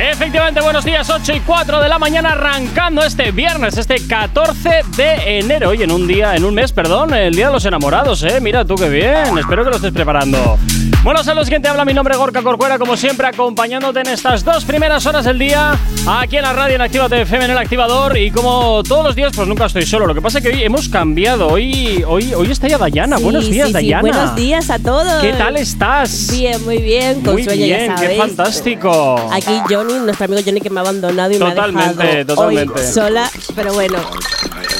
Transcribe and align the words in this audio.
Efectivamente, 0.00 0.62
buenos 0.62 0.82
días, 0.82 1.10
8 1.10 1.34
y 1.34 1.40
4 1.40 1.82
de 1.82 1.88
la 1.90 1.98
mañana, 1.98 2.30
arrancando 2.30 3.02
este 3.02 3.32
viernes, 3.32 3.76
este 3.76 3.96
14 4.06 4.80
de 4.96 5.38
enero. 5.38 5.74
Y 5.74 5.82
en 5.82 5.92
un 5.92 6.06
día, 6.06 6.34
en 6.34 6.44
un 6.44 6.54
mes, 6.54 6.72
perdón, 6.72 7.12
el 7.12 7.34
día 7.34 7.48
de 7.48 7.52
los 7.52 7.66
enamorados, 7.66 8.22
¿eh? 8.22 8.40
Mira 8.40 8.64
tú 8.64 8.76
qué 8.76 8.88
bien, 8.88 9.36
espero 9.38 9.62
que 9.62 9.70
lo 9.70 9.76
estés 9.76 9.92
preparando. 9.92 10.58
Bueno, 11.02 11.24
saludos, 11.24 11.48
quien 11.48 11.62
te 11.62 11.68
habla, 11.68 11.86
mi 11.86 11.94
nombre 11.94 12.12
es 12.12 12.18
Gorka 12.18 12.42
Corcuera, 12.42 12.78
como 12.78 12.94
siempre, 12.94 13.26
acompañándote 13.26 14.00
en 14.00 14.08
estas 14.08 14.44
dos 14.44 14.66
primeras 14.66 15.06
horas 15.06 15.24
del 15.24 15.38
día, 15.38 15.72
aquí 16.06 16.36
en 16.36 16.42
la 16.42 16.52
radio, 16.52 16.74
en 16.74 16.82
Activa 16.82 17.06
FM, 17.06 17.46
en 17.46 17.50
el 17.52 17.58
activador. 17.58 18.18
Y 18.18 18.30
como 18.30 18.82
todos 18.82 19.04
los 19.04 19.16
días, 19.16 19.32
pues 19.34 19.48
nunca 19.48 19.64
estoy 19.64 19.86
solo. 19.86 20.06
Lo 20.06 20.14
que 20.14 20.20
pasa 20.20 20.38
es 20.38 20.44
que 20.44 20.50
hoy 20.50 20.62
hemos 20.62 20.90
cambiado. 20.90 21.48
Hoy, 21.48 22.04
hoy, 22.06 22.34
hoy 22.34 22.50
está 22.50 22.68
ya 22.68 22.76
Dayana. 22.76 23.16
buenos 23.18 23.48
días, 23.48 23.68
sí, 23.68 23.72
Dayana. 23.72 24.02
Buenos 24.02 24.36
días 24.36 24.68
a 24.68 24.78
todos. 24.78 25.22
¿Qué 25.22 25.32
tal 25.32 25.56
estás? 25.56 26.30
Bien, 26.32 26.62
muy 26.64 26.78
bien. 26.78 27.22
Con 27.22 27.32
muy 27.32 27.44
sueño, 27.44 27.64
bien, 27.64 27.94
ya 27.96 28.08
qué 28.08 28.16
fantástico. 28.16 29.30
Aquí 29.32 29.58
Johnny, 29.92 30.04
nuestro 30.04 30.24
amigo 30.26 30.40
Johnny 30.44 30.60
que 30.60 30.70
me 30.70 30.80
ha 30.80 30.82
abandonado 30.82 31.32
y 31.32 31.38
Totalmente, 31.38 31.94
me 31.96 32.02
ha 32.02 32.06
dejado 32.14 32.26
totalmente. 32.36 32.80
hoy 32.80 32.86
sola, 32.92 33.30
pero 33.54 33.72
bueno. 33.74 33.98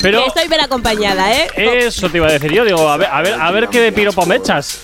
Pero 0.02 0.26
Estoy 0.26 0.48
bien 0.48 0.60
acompañada, 0.60 1.32
¿eh? 1.34 1.48
eso 1.56 2.08
te 2.08 2.16
iba 2.18 2.26
a 2.28 2.32
decir 2.32 2.52
yo. 2.52 2.64
Digo, 2.64 2.88
a 2.88 2.96
ver, 2.96 3.08
a 3.10 3.20
ver, 3.22 3.34
a 3.34 3.50
ver 3.50 3.68
qué 3.68 3.80
de 3.80 3.92
piropo 3.92 4.24
me 4.26 4.36
echas. 4.36 4.80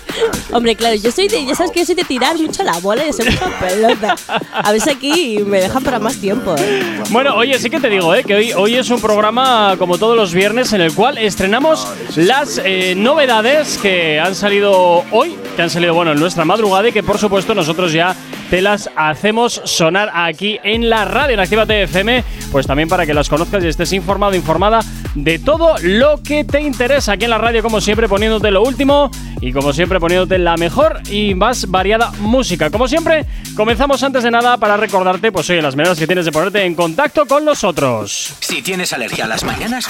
Hombre, 0.52 0.74
claro, 0.76 0.94
yo 0.96 1.10
soy 1.10 1.28
de, 1.28 1.44
ya 1.44 1.54
sabes 1.54 1.72
que 1.72 1.80
yo 1.80 1.86
soy 1.86 1.94
de 1.94 2.04
tirar 2.04 2.36
mucho 2.38 2.62
la 2.62 2.78
bola 2.78 3.02
y 3.06 3.12
de 3.12 3.24
mucha 3.30 3.58
pelota. 3.60 4.16
A 4.52 4.72
veces 4.72 4.94
aquí 4.94 5.38
me 5.44 5.60
dejan 5.60 5.82
para 5.82 5.98
más 5.98 6.16
tiempo, 6.16 6.54
¿eh? 6.58 6.82
Bueno, 7.10 7.34
oye, 7.34 7.58
sí 7.58 7.70
que 7.70 7.80
te 7.80 7.88
digo, 7.88 8.14
¿eh? 8.14 8.24
que 8.24 8.34
hoy, 8.34 8.52
hoy 8.52 8.74
es 8.76 8.90
un 8.90 9.00
programa, 9.00 9.76
como 9.78 9.98
todos 9.98 10.16
los 10.16 10.32
viernes, 10.32 10.72
en 10.72 10.80
el 10.80 10.94
cual 10.94 11.18
estrenamos 11.18 11.86
las 12.16 12.60
eh, 12.64 12.94
novedades 12.96 13.78
que 13.78 14.20
han 14.20 14.34
salido 14.34 15.04
hoy, 15.10 15.36
que 15.56 15.62
han 15.62 15.70
salido, 15.70 15.94
bueno, 15.94 16.12
en 16.12 16.20
nuestra 16.20 16.44
madrugada 16.44 16.88
y 16.88 16.92
que, 16.92 17.02
por 17.02 17.18
supuesto, 17.18 17.54
nosotros 17.54 17.92
ya 17.92 18.14
te 18.50 18.62
las 18.62 18.90
hacemos 18.96 19.60
sonar 19.64 20.10
aquí 20.14 20.58
en 20.62 20.88
la 20.88 21.04
radio, 21.04 21.34
en 21.34 21.40
Actívate 21.40 21.82
FM, 21.82 22.24
pues 22.52 22.66
también 22.66 22.88
para 22.88 23.04
que 23.04 23.12
las 23.12 23.28
conozcas 23.28 23.64
y 23.64 23.68
estés 23.68 23.92
informado, 23.92 24.34
informada 24.34 24.80
de 25.14 25.38
todo 25.38 25.74
lo 25.82 26.22
que 26.22 26.44
te 26.44 26.60
interesa 26.60 27.12
aquí 27.12 27.24
en 27.24 27.30
la 27.30 27.38
radio, 27.38 27.62
como 27.62 27.80
siempre, 27.80 28.08
poniéndote 28.08 28.50
lo 28.50 28.62
último 28.62 29.10
y, 29.40 29.52
como 29.52 29.72
siempre, 29.72 29.98
poniéndote 30.06 30.38
la 30.38 30.56
mejor 30.56 31.00
y 31.10 31.34
más 31.34 31.68
variada 31.68 32.12
música. 32.20 32.70
Como 32.70 32.86
siempre, 32.86 33.26
comenzamos 33.56 34.04
antes 34.04 34.22
de 34.22 34.30
nada 34.30 34.56
para 34.56 34.76
recordarte, 34.76 35.32
pues 35.32 35.50
oye, 35.50 35.60
las 35.60 35.74
maneras 35.74 35.98
que 35.98 36.06
tienes 36.06 36.24
de 36.24 36.30
ponerte 36.30 36.64
en 36.64 36.76
contacto 36.76 37.26
con 37.26 37.44
nosotros. 37.44 38.34
Si 38.38 38.62
tienes 38.62 38.92
alergia 38.92 39.24
a 39.24 39.26
las 39.26 39.42
mañanas, 39.42 39.88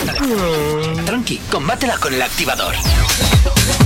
tranqui, 1.05 1.39
combátela 1.51 1.99
con 1.99 2.15
el 2.15 2.23
activador. 2.23 2.75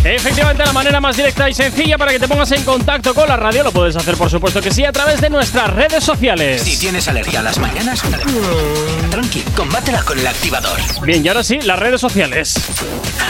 Efectivamente, 0.02 0.64
la 0.64 0.72
manera 0.72 0.98
más 0.98 1.14
directa 1.14 1.50
y 1.50 1.52
sencilla 1.52 1.98
para 1.98 2.10
que 2.10 2.18
te 2.18 2.26
pongas 2.26 2.50
en 2.52 2.64
contacto 2.64 3.12
con 3.14 3.28
la 3.28 3.36
radio 3.36 3.62
lo 3.64 3.70
puedes 3.70 3.96
hacer, 3.96 4.16
por 4.16 4.30
supuesto 4.30 4.62
que 4.62 4.70
sí, 4.70 4.82
a 4.82 4.92
través 4.92 5.20
de 5.20 5.28
nuestras 5.28 5.68
redes 5.68 6.02
sociales. 6.02 6.62
Si 6.62 6.78
tienes 6.78 7.06
alergia 7.06 7.40
a 7.40 7.42
las 7.42 7.58
mañanas, 7.58 8.00
tranqui, 9.10 9.42
combátela 9.54 10.02
con 10.02 10.18
el 10.18 10.26
activador. 10.26 10.80
Bien, 11.02 11.22
y 11.24 11.28
ahora 11.28 11.44
sí, 11.44 11.60
las 11.60 11.78
redes 11.78 12.00
sociales. 12.00 12.54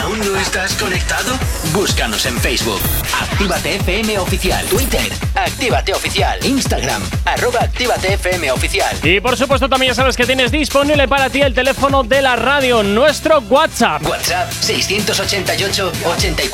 ¿Aún 0.01 0.19
no 0.19 0.39
estás 0.39 0.73
conectado? 0.75 1.33
Búscanos 1.73 2.25
en 2.25 2.39
Facebook. 2.39 2.79
Actívate 3.21 3.75
FM 3.75 4.19
Oficial. 4.19 4.65
Twitter. 4.67 5.11
Actívate 5.35 5.93
Oficial. 5.93 6.39
Instagram. 6.45 7.03
Arroba 7.25 7.59
Actívate 7.63 8.13
FM 8.13 8.49
Oficial. 8.51 8.95
Y 9.03 9.19
por 9.19 9.35
supuesto 9.35 9.67
también 9.67 9.91
ya 9.91 9.95
sabes 9.95 10.15
que 10.15 10.25
tienes 10.25 10.51
disponible 10.51 11.07
para 11.09 11.29
ti 11.29 11.41
el 11.41 11.53
teléfono 11.53 12.03
de 12.03 12.21
la 12.21 12.37
radio, 12.37 12.81
nuestro 12.81 13.39
WhatsApp. 13.49 14.01
WhatsApp 14.07 14.51
688 14.53 15.91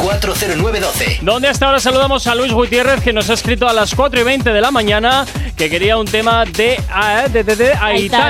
840912. 0.07 1.19
Donde 1.21 1.47
hasta 1.47 1.65
ahora 1.67 1.79
saludamos 1.79 2.25
a 2.27 2.35
Luis 2.35 2.51
Gutiérrez 2.53 3.01
que 3.03 3.13
nos 3.13 3.29
ha 3.29 3.33
escrito 3.33 3.67
a 3.67 3.73
las 3.73 3.93
4 3.95 4.21
y 4.21 4.23
20 4.23 4.51
de 4.51 4.61
la 4.61 4.71
mañana 4.71 5.25
que 5.55 5.69
quería 5.69 5.97
un 5.97 6.05
tema 6.05 6.45
de, 6.45 6.79
ah, 6.91 7.25
de, 7.31 7.43
de- 7.43 7.55
de 7.55 7.73
Aitana, 7.73 7.87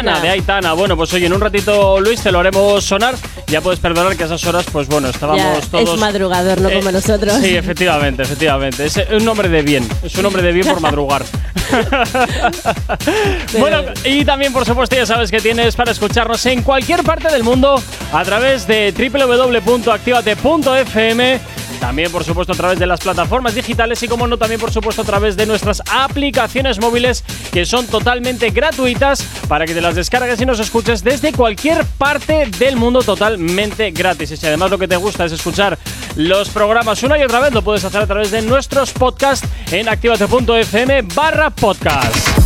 Aitana. 0.08 0.20
de 0.22 0.30
Aitana. 0.30 0.74
Bueno, 0.74 0.96
pues 0.98 1.14
oye, 1.14 1.26
en 1.28 1.34
un 1.34 1.42
ratito 1.42 2.00
Luis 2.00 2.22
te 2.22 2.32
lo 2.32 2.40
haremos 2.40 2.84
sonar. 2.84 3.16
Ya 3.48 3.62
puedes 3.62 3.80
perdonar 3.80 4.16
que 4.18 4.24
a 4.24 4.26
esas 4.26 4.44
horas, 4.46 4.66
pues 4.72 4.88
bueno, 4.88 5.10
estábamos 5.10 5.42
Ya, 5.44 5.60
todos... 5.70 5.94
es 5.94 6.00
madrugador, 6.00 6.60
no 6.62 6.70
Eh, 6.70 6.78
como 6.80 6.92
nosotros. 6.92 7.34
Sí, 7.42 7.56
efectivamente, 7.56 8.24
efectivamente. 8.24 8.86
Es 8.86 8.98
un 9.12 9.28
hombre 9.28 9.50
de 9.50 9.62
bien. 9.62 9.88
Es 10.04 10.16
un 10.18 10.26
hombre 10.26 10.42
de 10.42 10.52
bien 10.52 10.68
por 10.68 10.80
madrugar. 10.82 11.24
bueno, 13.60 13.84
y 14.06 14.24
también, 14.26 14.54
por 14.54 14.66
supuesto, 14.66 14.96
ya 14.96 15.06
sabes 15.06 15.30
que 15.32 15.40
tienes 15.42 15.76
para 15.76 15.92
escucharnos 15.92 16.46
en 16.46 16.62
cualquier 16.64 17.04
parte 17.04 17.28
del 17.32 17.44
mundo 17.44 17.82
a 18.14 18.24
través 18.24 18.66
de 18.68 18.94
www.activate.fm. 18.94 21.40
También, 21.80 22.12
por 22.12 22.24
supuesto, 22.24 22.54
a 22.54 22.56
través 22.56 22.80
de 22.80 22.88
las 22.88 23.00
plataformas 23.00 23.56
digitales 23.56 24.02
y, 24.04 24.08
como 24.08 24.28
no, 24.28 24.38
también, 24.38 24.60
por 24.60 24.72
supuesto, 24.72 25.02
a 25.02 25.06
través 25.06 25.38
de 25.38 25.46
nuestras 25.46 25.82
aplicaciones 25.90 26.80
móviles 26.80 27.24
que 27.52 27.66
son 27.66 27.86
totalmente 27.88 28.50
gratuitas 28.50 29.24
para 29.48 29.66
que 29.66 29.74
te 29.74 29.82
las 29.82 29.96
descargues 29.96 30.42
y 30.42 30.46
nos 30.46 30.60
escuches 30.60 31.04
desde 31.04 31.32
cualquier 31.32 31.86
parte 31.86 32.48
del 32.58 32.76
mundo 32.78 33.02
totalmente 33.04 33.92
gratis. 33.92 34.32
Y 34.32 34.38
si 34.38 34.46
además 34.48 34.72
lo 34.72 34.78
que 34.78 34.88
te 34.88 34.96
gusta 34.96 35.26
es 35.26 35.32
escuchar 35.32 35.78
los 36.16 36.50
programas 36.50 37.04
una 37.04 37.18
y 37.18 37.24
otra 37.24 37.40
vez, 37.40 37.54
lo 37.54 37.62
puedes 37.62 37.84
hacer 37.84 38.02
a 38.02 38.08
través 38.08 38.32
de 38.32 38.42
nuestros 38.42 38.92
podcasts 38.92 39.48
en 39.72 39.88
activate.fm 39.88 41.04
barra 41.14 41.50
podcast. 41.50 42.37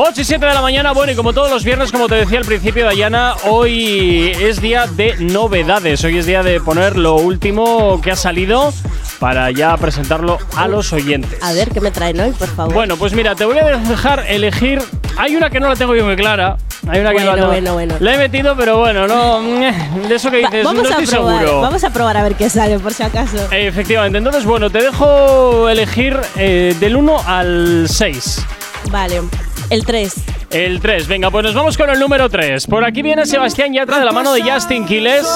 8 0.00 0.20
y 0.20 0.24
7 0.24 0.46
de 0.46 0.54
la 0.54 0.62
mañana, 0.62 0.92
bueno, 0.92 1.10
y 1.12 1.16
como 1.16 1.32
todos 1.32 1.50
los 1.50 1.64
viernes, 1.64 1.90
como 1.90 2.06
te 2.06 2.14
decía 2.14 2.38
al 2.38 2.44
principio, 2.44 2.84
Dayana, 2.84 3.34
hoy 3.48 4.30
es 4.40 4.60
día 4.60 4.86
de 4.86 5.16
novedades. 5.18 6.04
Hoy 6.04 6.18
es 6.18 6.26
día 6.26 6.44
de 6.44 6.60
poner 6.60 6.96
lo 6.96 7.16
último 7.16 8.00
que 8.00 8.12
ha 8.12 8.16
salido 8.16 8.72
para 9.18 9.50
ya 9.50 9.76
presentarlo 9.76 10.38
a 10.56 10.68
los 10.68 10.92
oyentes. 10.92 11.42
A 11.42 11.52
ver, 11.52 11.70
¿qué 11.70 11.80
me 11.80 11.90
traen 11.90 12.20
hoy, 12.20 12.30
por 12.30 12.46
favor? 12.46 12.74
Bueno, 12.74 12.96
pues 12.96 13.12
mira, 13.12 13.34
te 13.34 13.44
voy 13.44 13.58
a 13.58 13.64
dejar 13.76 14.24
elegir. 14.28 14.80
Hay 15.16 15.34
una 15.34 15.50
que 15.50 15.58
no 15.58 15.68
la 15.68 15.74
tengo 15.74 15.96
yo 15.96 16.04
muy 16.04 16.14
clara. 16.14 16.56
Hay 16.88 17.00
una 17.00 17.10
que 17.12 17.18
no 17.18 17.24
la 17.24 17.30
Bueno, 17.32 17.34
tengo- 17.34 17.48
bueno, 17.48 17.72
bueno. 17.74 17.94
La 17.98 18.14
he 18.14 18.18
metido, 18.18 18.54
pero 18.56 18.78
bueno, 18.78 19.08
no. 19.08 19.40
De 19.42 20.14
eso 20.14 20.30
que 20.30 20.42
Va- 20.42 20.48
dices, 20.48 20.64
vamos 20.64 20.84
no 20.84 20.88
a 20.90 20.92
estoy 20.92 21.06
probar, 21.08 21.40
seguro. 21.40 21.60
vamos 21.60 21.82
a 21.82 21.90
probar 21.90 22.16
a 22.18 22.22
ver 22.22 22.36
qué 22.36 22.48
sale, 22.48 22.78
por 22.78 22.94
si 22.94 23.02
acaso. 23.02 23.36
Efectivamente, 23.50 24.18
entonces, 24.18 24.44
bueno, 24.44 24.70
te 24.70 24.80
dejo 24.80 25.68
elegir 25.68 26.16
eh, 26.36 26.76
del 26.78 26.94
1 26.94 27.20
al 27.26 27.86
6. 27.88 28.46
Vale, 28.92 29.22
el 29.70 29.84
3. 29.84 30.14
El 30.50 30.80
3, 30.80 31.08
venga, 31.08 31.30
pues 31.30 31.44
nos 31.44 31.54
vamos 31.54 31.76
con 31.76 31.90
el 31.90 31.98
número 31.98 32.28
3. 32.28 32.66
Por 32.66 32.84
aquí 32.84 33.02
viene 33.02 33.26
Sebastián 33.26 33.72
Yatra 33.72 33.98
de 33.98 34.04
la 34.04 34.12
mano 34.12 34.32
de 34.32 34.42
Justin 34.42 34.86
Quiles. 34.86 35.26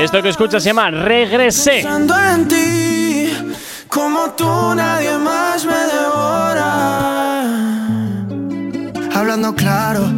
Esto 0.00 0.22
que 0.22 0.28
escuchas 0.28 0.62
se 0.62 0.70
llama 0.70 0.90
Regresé. 0.90 1.80
en 1.80 2.48
ti, 2.48 3.32
como 3.88 4.30
tú 4.30 4.74
nadie 4.74 5.16
más 5.18 5.64
me 5.64 5.72
devora. 5.72 7.52
Hablando 9.14 9.54
claro, 9.54 10.10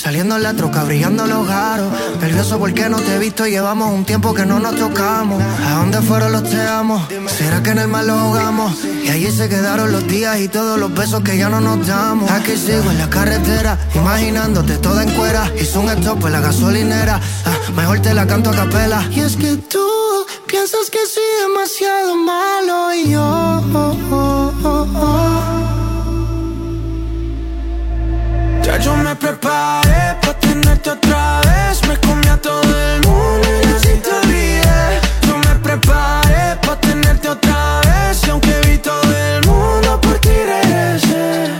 saliendo 0.00 0.36
en 0.36 0.42
la 0.42 0.54
troca, 0.54 0.84
brillando 0.84 1.26
los 1.26 1.46
garos. 1.46 1.92
Nervioso 2.20 2.58
porque 2.58 2.88
no 2.88 2.98
te 2.98 3.16
he 3.16 3.18
visto, 3.18 3.46
llevamos 3.46 3.92
un 3.92 4.04
tiempo 4.04 4.32
que 4.32 4.46
no 4.46 4.58
nos 4.58 4.74
tocamos. 4.76 5.42
¿A 5.42 5.74
dónde 5.74 6.00
fueron 6.00 6.32
los 6.32 6.44
te 6.44 6.60
amo? 6.60 7.06
¿Será 7.28 7.62
que 7.62 7.70
en 7.70 7.78
el 7.78 7.88
mal 7.88 8.06
lo 8.06 8.14
ahogamos? 8.14 8.72
Y 9.04 9.10
allí 9.10 9.30
se 9.30 9.48
quedaron 9.48 9.92
los 9.92 10.06
días 10.06 10.40
y 10.40 10.48
todos 10.48 10.78
los 10.78 10.92
besos 10.94 11.22
que 11.22 11.36
ya 11.36 11.50
no 11.50 11.60
nos 11.60 11.86
damos. 11.86 12.30
Aquí 12.30 12.56
sigo 12.56 12.90
en 12.90 12.98
la 12.98 13.10
carretera, 13.10 13.78
imaginándote 13.94 14.78
toda 14.78 15.02
en 15.02 15.10
cuera. 15.10 15.50
Hice 15.60 15.78
un 15.78 15.90
stop 15.90 16.24
en 16.26 16.32
la 16.32 16.40
gasolinera, 16.40 17.20
ah, 17.44 17.72
mejor 17.76 18.00
te 18.00 18.14
la 18.14 18.26
canto 18.26 18.50
a 18.50 18.56
capela. 18.56 19.06
Y 19.10 19.20
es 19.20 19.36
que 19.36 19.56
tú 19.56 19.86
piensas 20.46 20.88
que 20.90 20.98
soy 21.06 21.22
demasiado 21.46 22.16
malo 22.16 22.94
y 22.94 23.10
yo. 23.10 23.60
Yo 28.78 28.96
me 28.96 29.14
preparé 29.16 30.16
pa' 30.22 30.34
tenerte 30.34 30.90
otra 30.90 31.40
vez. 31.40 31.86
Me 31.88 31.96
comí 31.98 32.26
a 32.28 32.36
todo 32.36 32.62
el 32.62 33.00
mundo 33.06 33.48
y 33.62 33.66
así 33.74 34.00
te 34.00 34.10
olvidé. 34.10 35.00
Yo 35.26 35.36
me 35.36 35.54
preparé 35.56 36.56
pa' 36.64 36.76
tenerte 36.80 37.28
otra 37.28 37.80
vez. 37.80 38.22
Y 38.26 38.30
aunque 38.30 38.58
vi 38.66 38.78
todo 38.78 39.02
el 39.02 39.44
mundo 39.46 40.00
por 40.00 40.18
ti 40.20 40.30
regresé. 40.30 41.50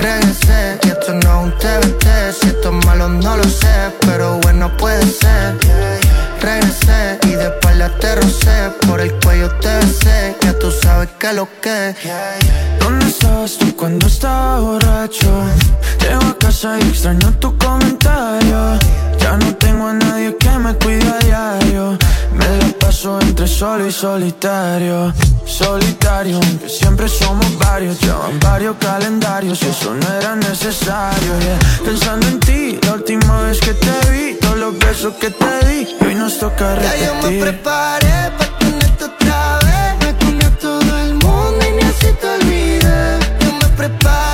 Regresé, 0.00 0.78
y 0.82 0.88
esto 0.88 1.14
no 1.14 1.40
es 1.40 1.44
un 1.44 1.58
TBT. 1.58 2.06
Si 2.40 2.48
esto 2.48 2.70
es 2.70 2.86
malo, 2.86 3.08
no 3.08 3.36
lo 3.36 3.44
sé. 3.44 3.92
Pero 4.00 4.38
bueno, 4.38 4.74
puede 4.78 5.06
ser. 5.06 5.56
Regresé 6.40 7.18
espalda 7.48 7.90
te 8.00 8.14
rocé. 8.16 8.70
Por 8.86 9.00
el 9.00 9.12
cuello 9.20 9.50
te 9.60 9.68
besé. 9.76 10.36
Ya 10.42 10.58
tú 10.58 10.70
sabes 10.70 11.08
que 11.18 11.32
regresé. 11.32 11.94
¿Dónde 12.80 13.06
estabas 13.06 13.58
tú 13.58 13.74
cuando 13.76 14.06
estaba 14.06 14.60
borracho? 14.60 15.28
Casa 16.38 16.78
y 16.78 16.88
extraño 16.88 17.32
tu 17.38 17.56
comentario. 17.58 18.78
Ya 19.18 19.36
no 19.36 19.54
tengo 19.56 19.88
a 19.88 19.92
nadie 19.92 20.36
que 20.36 20.50
me 20.50 20.74
cuide 20.74 21.08
a 21.08 21.18
diario. 21.18 21.98
Me 22.32 22.58
la 22.58 22.68
paso 22.78 23.20
entre 23.20 23.46
solo 23.46 23.86
y 23.86 23.92
solitario. 23.92 25.12
Solitario, 25.44 26.36
aunque 26.36 26.68
siempre 26.68 27.08
somos 27.08 27.46
varios. 27.58 28.00
Llevan 28.00 28.38
varios 28.40 28.76
calendarios 28.78 29.62
y 29.62 29.66
eso 29.66 29.94
no 29.94 30.14
era 30.14 30.36
necesario. 30.36 31.32
Pensando 31.84 32.26
en 32.28 32.40
ti, 32.40 32.78
la 32.82 32.92
última 32.94 33.42
vez 33.42 33.60
que 33.60 33.74
te 33.74 34.10
vi, 34.10 34.38
todos 34.40 34.56
los 34.58 34.78
besos 34.78 35.14
que 35.14 35.30
te 35.30 35.66
di, 35.66 35.96
y 36.00 36.04
hoy 36.04 36.14
nos 36.14 36.38
toca 36.38 36.74
repetir. 36.74 37.00
Ya 37.00 37.06
yo 37.06 37.30
me 37.30 37.40
preparé 37.40 38.32
para 38.38 38.58
tenerte 38.58 39.04
otra 39.04 39.58
vez. 39.64 40.06
Me 40.06 40.24
comió 40.24 40.50
todo 40.60 40.98
el 40.98 41.14
mundo 41.14 41.60
y 41.68 41.72
ni 41.76 41.82
así 41.82 42.08
te 42.20 42.28
olvidé. 42.28 43.18
Yo 43.40 43.52
me 43.52 43.68
preparé 43.76 44.27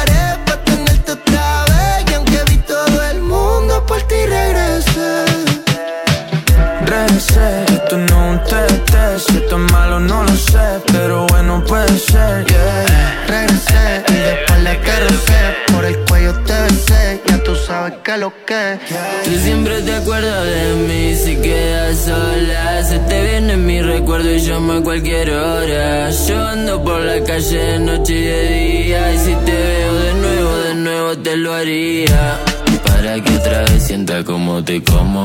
Esto 7.17 7.97
no 7.97 8.35
es 8.35 8.41
un 8.41 8.45
test, 8.45 9.29
si 9.29 9.37
esto 9.37 9.57
es 9.57 9.73
malo 9.73 10.01
no 10.01 10.25
lo 10.25 10.37
sé, 10.37 10.81
pero 10.93 11.27
bueno 11.29 11.63
puede 11.65 11.97
ser, 11.97 12.45
yeah. 12.45 13.25
Regresé 13.29 14.03
y 14.09 14.15
después 14.15 14.63
le 14.65 14.81
que 14.81 15.73
por 15.73 15.85
el 15.85 15.97
cuello 16.07 16.33
te 16.45 16.53
besé, 16.63 17.23
ya 17.29 17.41
tú 17.45 17.55
sabes 17.55 17.95
que 18.03 18.17
lo 18.17 18.33
que. 18.45 18.79
Tú 19.25 19.31
siempre 19.45 19.81
te 19.83 19.95
acuerdas 19.95 20.45
de 20.45 20.75
mí 20.89 21.15
si 21.15 21.37
quedas 21.37 21.99
sola, 21.99 22.83
se 22.83 22.99
te 22.99 23.23
viene 23.23 23.57
mi 23.59 23.81
recuerdo 23.81 24.33
y 24.33 24.41
llamo 24.41 24.73
a 24.73 24.83
cualquier 24.83 25.31
hora. 25.31 26.11
Yo 26.11 26.43
ando 26.49 26.83
por 26.83 27.01
la 27.01 27.23
calle 27.23 27.59
de 27.59 27.79
noche 27.79 28.13
y 28.13 28.23
de 28.23 28.49
día 28.49 29.13
y 29.15 29.19
si 29.19 29.35
te 29.47 29.53
veo 29.53 29.95
de 29.95 30.15
nuevo, 30.15 30.57
de 30.57 30.75
nuevo 30.75 31.19
te 31.19 31.37
lo 31.37 31.55
haría. 31.55 32.41
Para 32.85 33.23
que 33.23 33.37
otra 33.37 33.63
vez 33.67 33.85
sienta 33.85 34.25
como 34.25 34.65
te 34.65 34.83
como. 34.83 35.25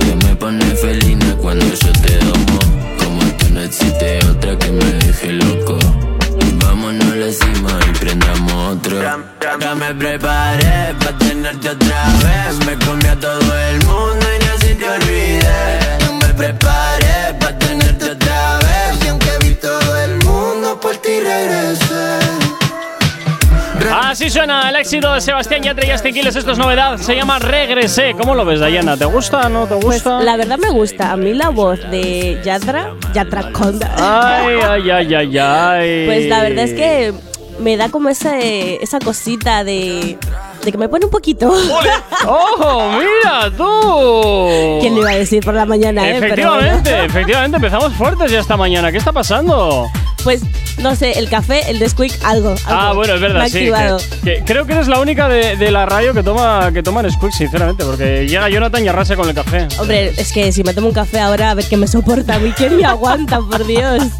Que 0.00 0.26
me 0.26 0.36
pone 0.36 0.64
felina 0.76 1.34
cuando 1.40 1.66
yo 1.66 1.92
te 1.92 2.18
domo. 2.18 2.58
Como 3.02 3.22
tú 3.38 3.46
no 3.50 3.60
existe 3.60 4.18
otra 4.26 4.56
que 4.58 4.70
me 4.70 4.84
deje 4.84 5.32
loco. 5.32 5.78
Vámonos 6.64 7.12
a 7.12 7.16
la 7.16 7.32
cima 7.32 7.78
y 7.88 7.98
prendamos 7.98 8.76
otro. 8.76 9.00
Ya 9.60 9.74
me 9.74 9.94
preparé 9.94 10.94
pa' 11.00 11.16
tenerte 11.18 11.70
otra 11.70 12.04
vez. 12.24 12.66
Me 12.66 12.78
comí 12.84 13.06
a 13.06 13.16
todo 13.18 13.58
el 13.70 13.84
mundo 13.84 14.26
y 14.34 14.38
ni 14.42 14.48
así 14.50 14.74
te 14.74 14.88
olvidé. 14.88 15.98
Yo 16.00 16.12
me 16.14 16.34
preparé 16.34 17.34
para 17.40 17.58
tenerte 17.58 18.10
otra 18.10 18.58
vez, 18.58 19.04
y 19.04 19.08
aunque 19.08 19.30
vi 19.42 19.54
todo 19.54 19.96
el 20.04 20.16
mundo, 20.24 20.78
por 20.80 20.96
ti 20.96 21.20
regresé. 21.20 22.47
Así 23.92 24.30
suena 24.30 24.68
el 24.68 24.76
éxito 24.76 25.12
de 25.14 25.20
Sebastián 25.20 25.62
Yatra 25.62 25.86
y 25.86 25.90
Justin 25.90 26.14
Quiles. 26.14 26.36
Esto 26.36 26.52
es 26.52 26.58
novedad. 26.58 26.98
Se 26.98 27.14
llama 27.14 27.38
Regresé. 27.38 28.14
¿Cómo 28.18 28.34
lo 28.34 28.44
ves, 28.44 28.60
Dayana? 28.60 28.96
¿Te 28.96 29.04
gusta? 29.06 29.48
¿No 29.48 29.66
te 29.66 29.74
Pues 29.76 30.02
gusta? 30.04 30.20
la 30.20 30.36
verdad 30.36 30.58
me 30.58 30.70
gusta. 30.70 31.12
A 31.12 31.16
mí 31.16 31.32
la 31.34 31.48
voz 31.50 31.78
de 31.90 32.40
Yatra, 32.44 32.94
Yatra 33.14 33.50
Conda. 33.52 33.90
Ay, 33.96 34.56
ay, 34.68 34.90
ay, 34.90 35.14
ay, 35.14 35.38
ay. 35.38 36.06
Pues 36.06 36.26
la 36.28 36.42
verdad 36.42 36.64
es 36.64 36.74
que 36.74 37.12
me 37.58 37.76
da 37.76 37.88
como 37.88 38.08
esa, 38.08 38.38
esa 38.38 38.98
cosita 39.00 39.64
de, 39.64 40.18
de 40.64 40.72
que 40.72 40.78
me 40.78 40.88
pone 40.88 41.04
un 41.06 41.10
poquito. 41.10 41.48
¡Ojo! 42.26 42.90
¡Mira 42.92 43.50
tú! 43.56 44.78
¿Quién 44.80 44.94
le 44.94 45.00
iba 45.00 45.10
a 45.10 45.16
decir 45.16 45.42
por 45.44 45.54
la 45.54 45.64
mañana, 45.66 46.08
eh? 46.08 46.16
Pero 46.20 46.54
bueno. 46.54 46.66
Efectivamente, 46.66 47.04
efectivamente. 47.04 47.56
Empezamos 47.56 47.92
fuertes 47.94 48.30
ya 48.30 48.40
esta 48.40 48.56
mañana. 48.56 48.90
¿Qué 48.92 48.98
está 48.98 49.12
pasando? 49.12 49.86
Pues 50.24 50.42
no 50.78 50.94
sé, 50.96 51.18
el 51.18 51.28
café, 51.28 51.70
el 51.70 51.78
Nesquik, 51.78 52.12
algo, 52.24 52.50
algo. 52.50 52.60
Ah, 52.66 52.92
bueno, 52.92 53.14
es 53.14 53.20
verdad, 53.20 53.46
sí. 53.46 53.52
que- 53.70 54.04
que 54.24 54.42
creo 54.44 54.66
que 54.66 54.72
eres 54.72 54.88
la 54.88 54.98
única 55.00 55.28
de, 55.28 55.56
de 55.56 55.70
la 55.70 55.86
radio 55.86 56.12
que 56.12 56.22
toma 56.24 56.70
que 56.72 56.82
toma 56.82 57.02
Nesquik, 57.02 57.30
sinceramente, 57.32 57.84
porque 57.84 58.26
llega 58.26 58.48
Jonathan 58.48 58.84
y 58.84 58.88
arrasa 58.88 59.14
con 59.16 59.28
el 59.28 59.34
café. 59.34 59.68
Hombre, 59.78 60.12
es 60.16 60.32
que 60.32 60.50
si 60.52 60.64
me 60.64 60.74
tomo 60.74 60.88
un 60.88 60.94
café 60.94 61.20
ahora, 61.20 61.52
a 61.52 61.54
ver 61.54 61.66
qué 61.66 61.76
me 61.76 61.86
soporta 61.86 62.34
a 62.34 62.38
mí. 62.40 62.52
¿Quién 62.56 62.76
me 62.76 62.84
aguanta, 62.84 63.38
por 63.40 63.64
Dios? 63.64 64.02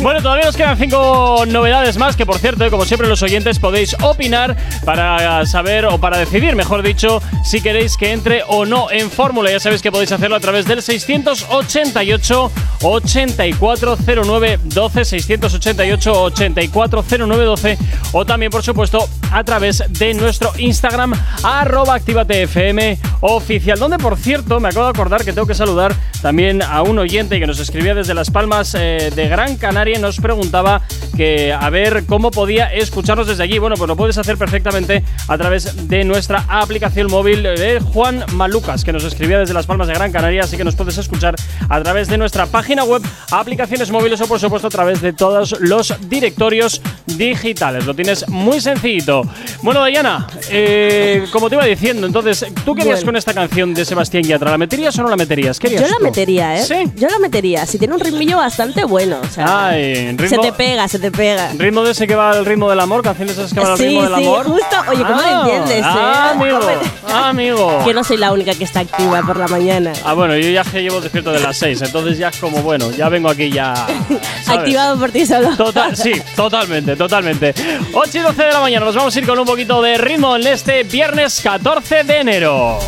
Bueno, 0.00 0.20
todavía 0.20 0.46
nos 0.46 0.56
quedan 0.56 0.76
cinco 0.78 1.44
novedades 1.46 1.96
más 1.96 2.16
que, 2.16 2.26
por 2.26 2.38
cierto, 2.38 2.64
eh, 2.64 2.70
como 2.70 2.84
siempre 2.84 3.08
los 3.08 3.22
oyentes 3.22 3.58
podéis 3.60 3.94
opinar 4.02 4.56
para 4.84 5.44
saber 5.48 5.86
o 5.86 5.98
para 5.98 6.18
decidir, 6.18 6.54
mejor 6.54 6.82
dicho, 6.82 7.22
si 7.44 7.60
queréis 7.60 7.96
que 7.96 8.12
entre 8.12 8.42
o 8.46 8.66
no 8.66 8.90
en 8.90 9.10
fórmula. 9.10 9.50
Ya 9.50 9.58
sabéis 9.60 9.82
que 9.82 9.90
podéis 9.90 10.12
hacerlo 10.12 10.36
a 10.36 10.40
través 10.40 10.66
del 10.66 10.82
688 10.82 12.52
8409 12.82 14.60
12 14.64 15.04
688 15.04 16.22
8409 16.22 17.44
12 17.44 17.78
o 18.12 18.24
también, 18.24 18.52
por 18.52 18.62
supuesto, 18.62 19.08
a 19.32 19.42
través 19.44 19.82
de 19.88 20.14
nuestro 20.14 20.52
Instagram 20.58 21.12
arroba 21.42 21.94
activatefm 21.94 22.98
oficial, 23.20 23.78
donde, 23.78 23.98
por 23.98 24.16
cierto, 24.16 24.60
me 24.60 24.68
acabo 24.68 24.86
de 24.86 24.90
acordar 24.90 25.24
que 25.24 25.32
tengo 25.32 25.46
que 25.46 25.54
saludar 25.54 25.94
también 26.22 26.62
a 26.62 26.82
un 26.82 26.98
oyente 26.98 27.38
que 27.38 27.46
nos 27.46 27.60
escribía 27.60 27.94
desde 27.94 28.14
Las 28.14 28.30
Palmas 28.30 28.74
eh, 28.74 29.12
de 29.14 29.28
Gran 29.28 29.56
Canaria 29.56 29.98
nos 29.98 30.18
preguntaba 30.18 30.82
que 31.16 31.52
a 31.52 31.70
ver 31.70 32.04
cómo 32.06 32.30
podía 32.30 32.72
escucharnos 32.72 33.26
desde 33.26 33.42
allí. 33.42 33.58
Bueno, 33.58 33.76
pues 33.76 33.88
lo 33.88 33.96
puedes 33.96 34.18
hacer 34.18 34.36
perfectamente 34.36 35.04
a 35.26 35.38
través 35.38 35.88
de 35.88 36.04
nuestra 36.04 36.44
aplicación 36.48 37.08
móvil 37.10 37.42
de 37.42 37.80
Juan 37.80 38.24
Malucas, 38.34 38.84
que 38.84 38.92
nos 38.92 39.04
escribía 39.04 39.38
desde 39.38 39.54
Las 39.54 39.66
Palmas 39.66 39.88
de 39.88 39.94
Gran 39.94 40.12
Canaria, 40.12 40.42
así 40.42 40.56
que 40.56 40.64
nos 40.64 40.76
puedes 40.76 40.98
escuchar 40.98 41.34
a 41.68 41.82
través 41.82 42.08
de 42.08 42.18
nuestra 42.18 42.46
página 42.46 42.84
web, 42.84 43.02
aplicaciones 43.30 43.90
móviles 43.90 44.20
o 44.20 44.26
por 44.26 44.40
supuesto 44.40 44.68
a 44.68 44.70
través 44.70 45.00
de 45.00 45.12
todos 45.12 45.56
los 45.60 45.94
directorios 46.08 46.80
digitales. 47.06 47.86
Lo 47.86 47.94
tienes 47.94 48.28
muy 48.28 48.60
sencillito. 48.60 49.22
Bueno, 49.62 49.80
Dayana, 49.80 50.26
eh, 50.50 51.26
como 51.32 51.48
te 51.48 51.56
iba 51.56 51.64
diciendo, 51.64 52.06
entonces, 52.06 52.46
¿tú 52.64 52.74
Bueno. 52.74 53.07
Con 53.08 53.16
esta 53.16 53.32
canción 53.32 53.72
de 53.72 53.86
Sebastián 53.86 54.22
Yatra? 54.22 54.50
¿La 54.50 54.58
meterías 54.58 54.98
o 54.98 55.02
no 55.02 55.08
la 55.08 55.16
meterías? 55.16 55.58
¿Qué 55.58 55.70
Yo 55.70 55.80
la 55.80 55.96
tú? 55.96 56.02
metería, 56.04 56.58
¿eh? 56.58 56.62
Sí. 56.62 56.74
Yo 56.94 57.08
la 57.08 57.18
metería. 57.18 57.64
Si 57.64 57.78
tiene 57.78 57.94
un 57.94 58.00
ritmillo 58.00 58.36
bastante 58.36 58.84
bueno. 58.84 59.16
O 59.22 59.28
sea, 59.32 59.68
Ay, 59.68 60.14
ritmo- 60.14 60.28
se 60.28 60.36
te 60.38 60.52
pega, 60.52 60.86
se 60.88 60.98
te 60.98 61.10
pega. 61.10 61.50
Ritmo 61.56 61.82
de 61.84 61.92
ese 61.92 62.06
que 62.06 62.14
va 62.14 62.32
al 62.32 62.44
ritmo 62.44 62.68
del 62.68 62.78
amor, 62.80 63.02
canciones 63.02 63.38
esas 63.38 63.54
que 63.54 63.60
van 63.60 63.70
al 63.72 63.78
Sí, 63.78 63.84
ritmo 63.86 64.02
del 64.02 64.14
sí, 64.16 64.24
amor. 64.24 64.44
justo. 64.46 64.76
Oye, 64.90 65.02
¿cómo 65.04 65.20
lo 65.22 65.40
entiendes, 65.40 65.82
Ah, 65.86 66.32
eh? 66.34 66.36
amigo, 66.36 66.58
¿Cómo- 66.60 66.72
ah, 67.08 67.28
amigo. 67.30 67.82
Que 67.86 67.94
no 67.94 68.04
soy 68.04 68.18
la 68.18 68.30
única 68.30 68.52
que 68.54 68.64
está 68.64 68.80
activa 68.80 69.22
por 69.22 69.38
la 69.38 69.48
mañana. 69.48 69.94
Ah, 70.04 70.12
bueno, 70.12 70.36
yo 70.36 70.50
ya 70.50 70.62
que 70.64 70.82
llevo 70.82 71.00
despierto 71.00 71.32
de 71.32 71.40
las 71.40 71.56
6, 71.56 71.80
entonces 71.80 72.18
ya 72.18 72.28
es 72.28 72.36
como, 72.36 72.60
bueno, 72.62 72.90
ya 72.90 73.08
vengo 73.08 73.30
aquí 73.30 73.50
ya. 73.50 73.74
¿sabes? 74.44 74.48
Activado 74.60 74.98
por 74.98 75.10
ti 75.12 75.24
solo. 75.24 75.56
Total, 75.56 75.96
sí, 75.96 76.12
totalmente, 76.36 76.94
totalmente. 76.94 77.54
8 77.94 78.18
y 78.18 78.20
12 78.20 78.42
de 78.42 78.52
la 78.52 78.60
mañana, 78.60 78.84
nos 78.84 78.94
vamos 78.94 79.16
a 79.16 79.18
ir 79.18 79.26
con 79.26 79.38
un 79.38 79.46
poquito 79.46 79.80
de 79.80 79.96
ritmo 79.96 80.36
en 80.36 80.46
este 80.46 80.82
viernes 80.82 81.40
14 81.42 82.04
de 82.04 82.18
enero. 82.20 82.78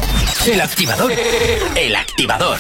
El 0.47 0.61
activador. 0.61 1.13
El 1.77 1.95
activador. 1.95 2.59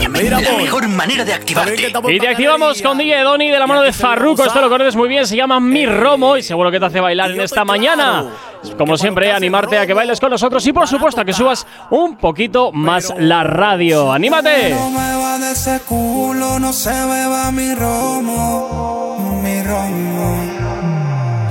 La 0.00 0.56
mejor 0.56 0.86
manera 0.88 1.24
de 1.24 1.34
activarte. 1.34 1.92
Y 2.08 2.20
te 2.20 2.28
activamos 2.28 2.80
con 2.80 2.96
DJ 2.96 3.22
Doni 3.22 3.50
de 3.50 3.58
la 3.58 3.66
mano 3.66 3.82
de 3.82 3.92
Farruko. 3.92 4.44
Esto 4.44 4.60
lo 4.60 4.68
conoces 4.68 4.94
muy 4.94 5.08
bien, 5.08 5.26
se 5.26 5.34
llama 5.34 5.58
Mi 5.58 5.84
Romo 5.84 6.36
y 6.36 6.44
seguro 6.44 6.70
que 6.70 6.78
te 6.78 6.86
hace 6.86 7.00
bailar 7.00 7.32
en 7.32 7.40
esta 7.40 7.64
mañana. 7.64 8.24
Como 8.78 8.96
siempre, 8.96 9.32
animarte 9.32 9.78
a 9.78 9.86
que 9.86 9.94
bailes 9.94 10.20
con 10.20 10.30
nosotros 10.30 10.64
y 10.66 10.72
por 10.72 10.86
supuesto 10.86 11.20
a 11.22 11.24
que 11.24 11.32
subas 11.32 11.66
un 11.90 12.16
poquito 12.16 12.70
más 12.70 13.12
la 13.18 13.42
radio. 13.42 14.12
¡Anímate! 14.12 14.70
No 14.70 14.90
me 14.90 15.16
va 15.16 15.38
de 15.38 15.52
ese 15.52 15.80
culo, 15.80 16.60
no 16.60 16.72
se 16.72 16.90
beba 16.90 17.50
mi 17.50 17.74
romo, 17.74 19.40
mi 19.42 19.62
romo. 19.62 20.44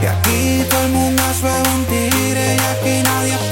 Y 0.02 0.06
aquí 0.06 0.64
todo 0.70 0.82
el 0.82 0.92
mundo 0.92 1.24
hace 1.24 1.70
un 1.76 1.86
tire 1.86 2.56
y 2.56 2.60
aquí 2.60 3.04
nadie 3.04 3.45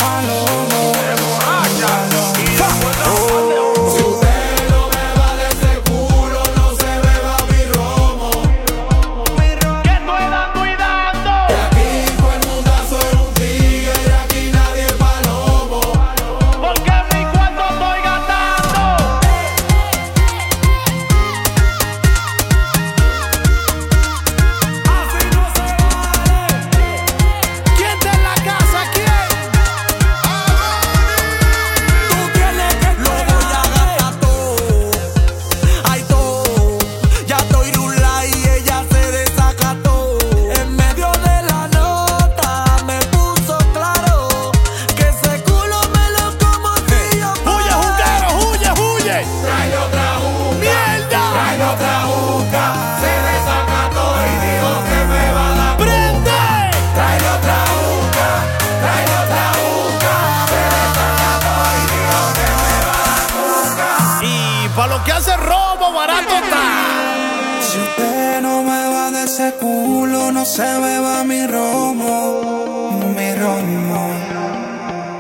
no 70.44 70.50
se 70.50 70.62
beba 70.62 71.24
mi 71.24 71.48
romo, 71.48 73.00
mi 73.16 73.34
romo. 73.36 74.10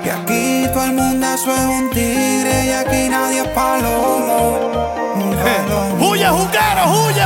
Y 0.03 0.09
aquí 0.09 0.67
todo 0.73 0.83
el 0.83 0.93
mundo 0.95 1.27
es 1.33 1.47
un 1.47 1.89
tigre 1.91 2.65
y 2.65 2.71
aquí 2.71 3.07
nadie 3.09 3.39
es 3.39 3.47
palomo. 3.59 4.59
¡Huye, 6.01 6.27
juguero, 6.27 6.83
huye, 6.91 7.25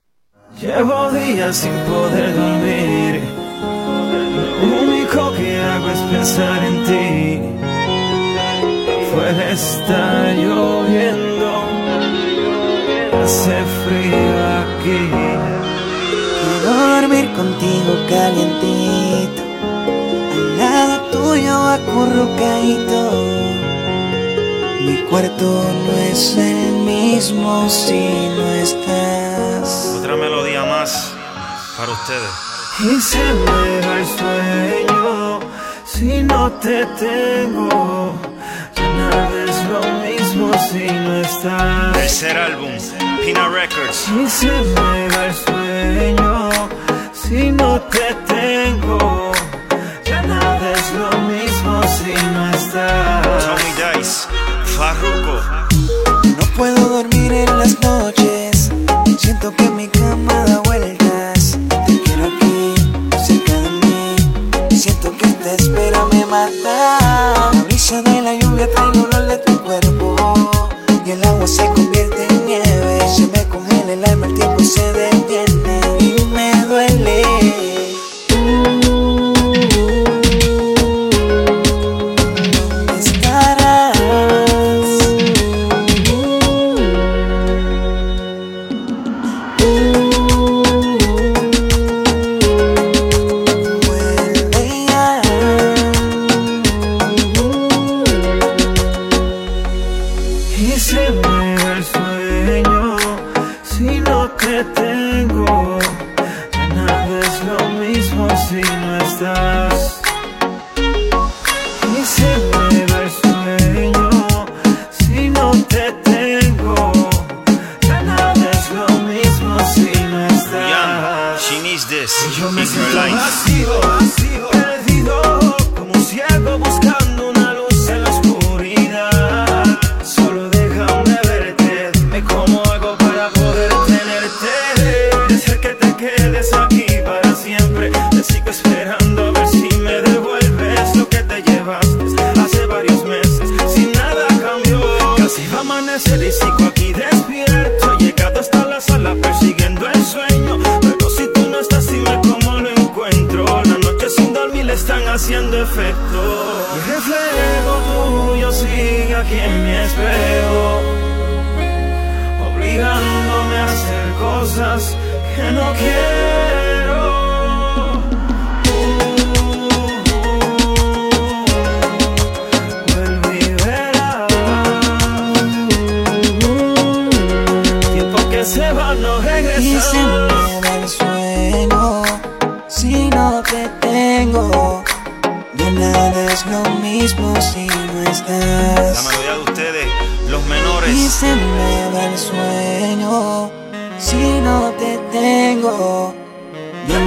Llevo 0.59 1.11
días 1.11 1.55
sin 1.55 1.71
poder 1.91 2.35
dormir. 2.35 3.21
Lo 4.61 4.81
único 4.83 5.33
que 5.35 5.59
hago 5.59 5.89
es 5.89 5.99
pensar 5.99 6.63
en 6.63 6.83
ti. 6.83 7.39
Afuera 9.01 9.51
está 9.51 10.33
lloviendo. 10.33 11.63
Hace 13.23 13.63
frío 13.83 14.33
aquí. 14.61 15.09
Quiero 16.41 16.73
dormir 16.95 17.31
contigo 17.33 17.91
calientito, 18.09 19.41
al 20.33 20.57
lado 20.57 21.01
tuyo 21.11 21.55
acurrucadito. 21.55 23.40
Mi 24.85 24.97
cuarto 25.09 25.45
no 25.45 25.97
es 26.11 26.35
el 26.37 26.71
mismo 26.83 27.69
si 27.69 28.29
no 28.35 28.47
estás. 28.53 29.95
Otra 29.99 30.15
melodía 30.15 30.63
más 30.65 31.13
para 31.77 31.91
ustedes. 31.91 32.31
Y 32.79 32.99
se 32.99 33.19
me 33.19 33.81
va 33.85 33.99
el 33.99 34.07
sueño 34.17 35.39
si 35.85 36.23
no 36.23 36.51
te 36.53 36.85
tengo. 36.97 38.13
Ya 38.75 38.93
nada 38.93 39.43
es 39.43 39.65
lo 39.65 39.81
mismo 40.03 40.51
si 40.69 40.85
no 40.91 41.21
estás. 41.21 41.93
Tercer 41.93 42.37
álbum, 42.37 42.71
Pina 43.23 43.49
Records. 43.49 44.07
Y 44.09 44.29
se 44.29 44.47
me 44.47 45.07
va 45.09 45.25
el 45.27 45.33
sueño 45.35 46.49
si 47.13 47.51
no 47.51 47.79
te 47.81 48.15
tengo. 48.27 49.31
Ya 50.05 50.23
nada 50.23 50.71
es 50.71 50.91
lo 50.93 51.09
mismo 51.29 51.83
si 51.83 52.13
no 52.33 52.49
estás. 52.49 53.60
No 56.23 56.45
puedo 56.57 56.89
dormir 56.89 57.31
en 57.33 57.57
las 57.57 57.79
noches. 57.81 58.71
Siento 59.17 59.55
que 59.55 59.69
mi 59.69 59.87
cama 59.87 60.33
da 60.45 60.59
vueltas. 60.65 61.57
Te 61.85 62.01
quiero 62.01 62.25
aquí, 62.25 62.75
cerca 63.25 63.53
de 63.53 63.69
mí. 63.81 64.77
Siento 64.77 65.15
que 65.17 65.25
esta 65.25 65.53
espera 65.53 66.05
me 66.11 66.25
mata. 66.25 67.51
La 67.53 67.63
brisa 67.65 68.01
de 68.01 68.21
la 68.21 68.35
lluvia 68.35 68.69
trae 68.71 68.91
el 68.91 68.99
olor 68.99 69.27
de 69.27 69.37
tu 69.37 69.61
cuerpo. 69.63 70.15
Y 71.05 71.11
el 71.11 71.23
agua 71.23 71.47
se 71.47 71.65
convierte 71.67 72.27
en 72.29 72.45
nieve. 72.45 72.99
Se 73.15 73.27
me 73.27 73.47
congela 73.47 73.93
el 73.93 74.05
alma, 74.05 74.20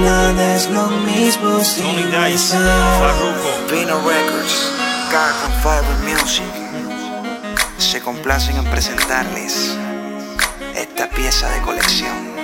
nada 0.05 0.55
es 0.55 0.69
lo 0.69 0.87
mismo 0.87 1.63
si 1.63 1.81
Tony 1.81 2.03
no 2.11 2.25
Dice. 2.25 2.57
Vino 3.71 3.99
Records, 4.07 4.71
Garden 5.11 5.53
Fiber 5.61 5.97
Music 6.03 6.65
se 7.77 8.01
complacen 8.01 8.57
en 8.57 8.65
presentarles 8.65 9.75
esta 10.75 11.09
pieza 11.09 11.49
de 11.49 11.61
colección. 11.61 12.35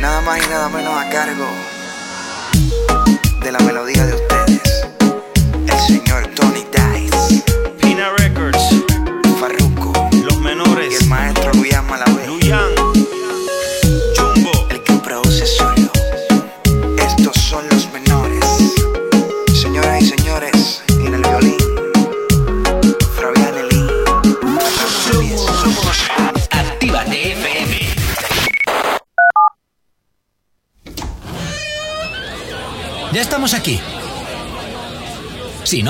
Nada 0.00 0.20
más 0.22 0.38
y 0.44 0.48
nada 0.48 0.68
menos 0.68 0.94
a 0.94 1.08
cargo 1.10 1.46
de 3.42 3.52
la 3.52 3.58
melodía 3.60 4.04
de 4.06 4.21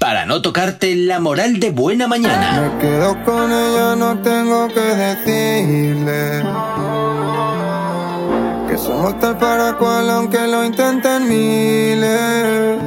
para 0.00 0.24
no 0.24 0.40
tocarte 0.40 0.96
la 0.96 1.20
moral 1.20 1.60
de 1.60 1.70
buena 1.70 2.08
mañana. 2.08 2.62
Me 2.62 2.78
quedo 2.78 3.22
con 3.22 3.52
ella, 3.52 3.94
no 3.96 4.18
tengo 4.20 4.66
que 4.68 4.80
decirle 4.80 6.42
que 8.66 8.78
somos 8.78 9.20
tal 9.20 9.36
para 9.36 9.74
cual, 9.76 10.08
aunque 10.08 10.38
lo 10.46 10.64
intenten 10.64 11.28
miles. 11.28 12.80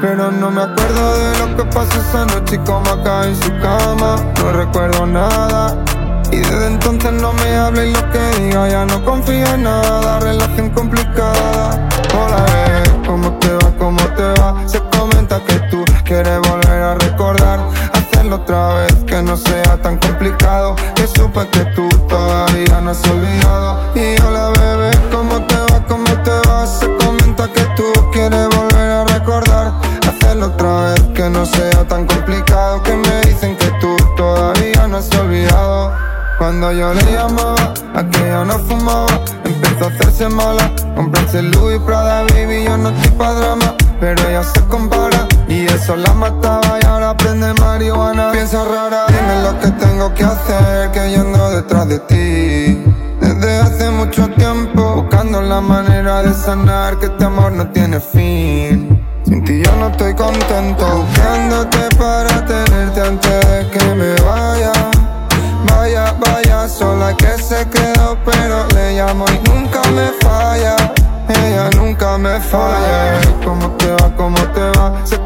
Pero 0.00 0.30
no 0.30 0.52
me 0.52 0.62
acuerdo 0.62 1.18
de 1.18 1.38
lo 1.40 1.56
que 1.56 1.64
pasó 1.64 2.00
esa 2.00 2.24
noche 2.26 2.54
y 2.54 2.58
cómo 2.58 2.90
acá 2.90 3.26
en 3.26 3.34
su 3.34 3.50
cama. 3.60 4.16
No 4.38 4.52
recuerdo 4.52 5.04
nada. 5.04 5.76
Y 6.30 6.36
desde 6.36 6.66
entonces 6.68 7.12
no 7.12 7.32
me 7.32 7.56
habla 7.56 7.84
y 7.84 7.92
lo 7.92 8.10
que 8.12 8.40
diga 8.40 8.68
ya 8.68 8.84
no 8.84 9.04
confío 9.04 9.46
en 9.52 9.64
nada. 9.64 10.20
Relación 10.20 10.70
complicada. 10.70 11.75
Quieres 16.06 16.38
volver 16.48 16.82
a 16.82 16.94
recordar. 16.94 17.58
Hacerlo 17.92 18.36
otra 18.36 18.74
vez, 18.74 18.94
que 19.06 19.22
no 19.22 19.36
sea 19.36 19.76
tan 19.82 19.98
complicado. 19.98 20.76
Que 20.94 21.06
supe 21.06 21.46
que 21.48 21.64
tú 21.74 21.88
todavía 22.08 22.80
no 22.80 22.92
has 22.92 23.04
olvidado. 23.08 23.80
Y 23.94 24.20
hola, 24.22 24.50
bebé, 24.50 24.90
¿cómo 25.10 25.44
te 25.46 25.56
va? 25.56 25.84
¿Cómo 25.88 26.04
te 26.22 26.48
va? 26.48 26.66
Se 26.66 26.86
comenta 27.04 27.48
que 27.52 27.62
tú 27.76 27.84
quieres 28.12 28.48
volver 28.56 28.90
a 28.90 29.04
recordar. 29.04 29.72
Hacerlo 30.08 30.46
otra 30.46 30.92
vez, 30.92 31.02
que 31.14 31.28
no 31.28 31.44
sea 31.44 31.86
tan 31.88 32.06
complicado. 32.06 32.82
Que 32.82 32.94
me 32.94 33.20
dicen 33.22 33.56
que 33.56 33.70
tú 33.80 33.96
todavía 34.16 34.86
no 34.86 34.98
has 34.98 35.12
olvidado. 35.16 35.92
Cuando 36.38 36.70
yo 36.72 36.94
le 36.94 37.12
llamaba, 37.12 37.74
aquella 37.94 38.44
no 38.44 38.58
fumaba, 38.58 39.20
empezó 39.44 39.86
a 39.86 39.88
hacerse 39.88 40.28
mala. 40.28 40.70
Comprarse 40.94 41.42
Louis 41.42 41.80
Prada, 41.80 42.22
baby, 42.24 42.64
yo 42.64 42.76
no 42.76 42.90
estoy 42.90 43.10
pa' 43.12 43.32
drama. 43.32 43.74
Pero 43.98 44.28
ella 44.28 44.44
se 44.44 44.60
compara 44.66 45.26
y 45.48 45.66
eso 45.66 45.96
la 45.96 46.12
mataba 46.12 46.78
y 46.82 46.86
ahora 46.86 47.16
prende 47.16 47.52
marihuana. 47.54 48.32
Piensa 48.32 48.64
rara, 48.64 49.06
dime 49.08 49.42
lo 49.42 49.58
que 49.60 49.70
tengo 49.72 50.12
que 50.14 50.24
hacer, 50.24 50.90
que 50.92 51.12
yo 51.12 51.20
ando 51.20 51.50
detrás 51.50 51.88
de 51.88 51.98
ti. 52.00 52.84
Desde 53.20 53.58
hace 53.58 53.90
mucho 53.90 54.28
tiempo, 54.30 55.02
buscando 55.02 55.40
la 55.40 55.60
manera 55.60 56.22
de 56.22 56.34
sanar 56.34 56.98
que 56.98 57.06
este 57.06 57.24
amor 57.24 57.52
no 57.52 57.68
tiene 57.68 58.00
fin. 58.00 59.04
Sin 59.24 59.44
ti 59.44 59.62
yo 59.64 59.72
no 59.76 59.88
estoy 59.88 60.14
contento, 60.14 60.86
buscándote 60.86 61.96
para 61.96 62.44
tenerte 62.46 63.00
antes 63.00 63.48
de 63.48 63.70
que 63.70 63.84
me 63.94 64.14
vaya. 64.22 64.72
Vaya, 65.68 66.14
vaya, 66.20 66.68
sola 66.68 67.16
que 67.16 67.42
se 67.42 67.66
quedó, 67.68 68.16
pero 68.24 68.66
le 68.74 68.96
llamo 68.96 69.24
y 69.28 69.48
nunca 69.48 69.80
me 69.90 70.08
falla. 70.20 70.76
Ella 71.28 71.70
nunca 71.76 72.16
me 72.18 72.38
falla. 72.40 73.20
¿Cómo 73.44 73.70
te 73.72 73.90
va? 73.90 74.16
¿Cómo 74.16 74.38
te 74.52 74.78
va? 74.78 75.25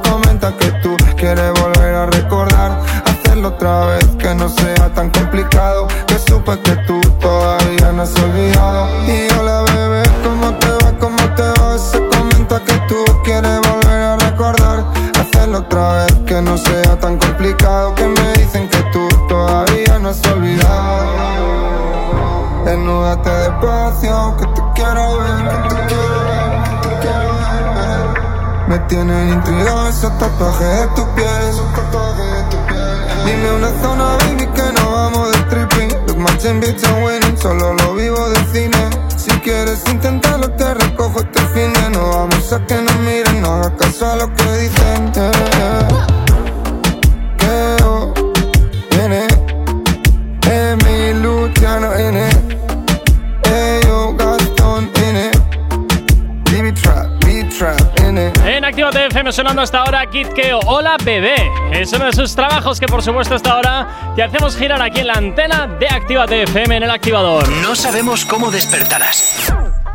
Kid 60.11 60.29
Keo. 60.35 60.59
Hola 60.67 60.97
bebé. 61.05 61.37
Es 61.73 61.93
uno 61.93 62.07
de 62.07 62.13
sus 62.13 62.35
trabajos 62.35 62.81
que 62.81 62.87
por 62.87 63.03
supuesto 63.03 63.35
hasta 63.35 63.53
ahora 63.53 64.13
te 64.17 64.23
hacemos 64.23 64.57
girar 64.57 64.83
aquí 64.83 65.01
en 65.01 65.07
la 65.07 65.15
antena 65.15 65.67
de 65.67 65.87
Actívate 65.89 66.43
FM 66.43 66.77
en 66.79 66.83
el 66.83 66.91
activador. 66.91 67.49
No 67.49 67.77
sabemos 67.77 68.25
cómo 68.25 68.51
despertarás, 68.51 69.53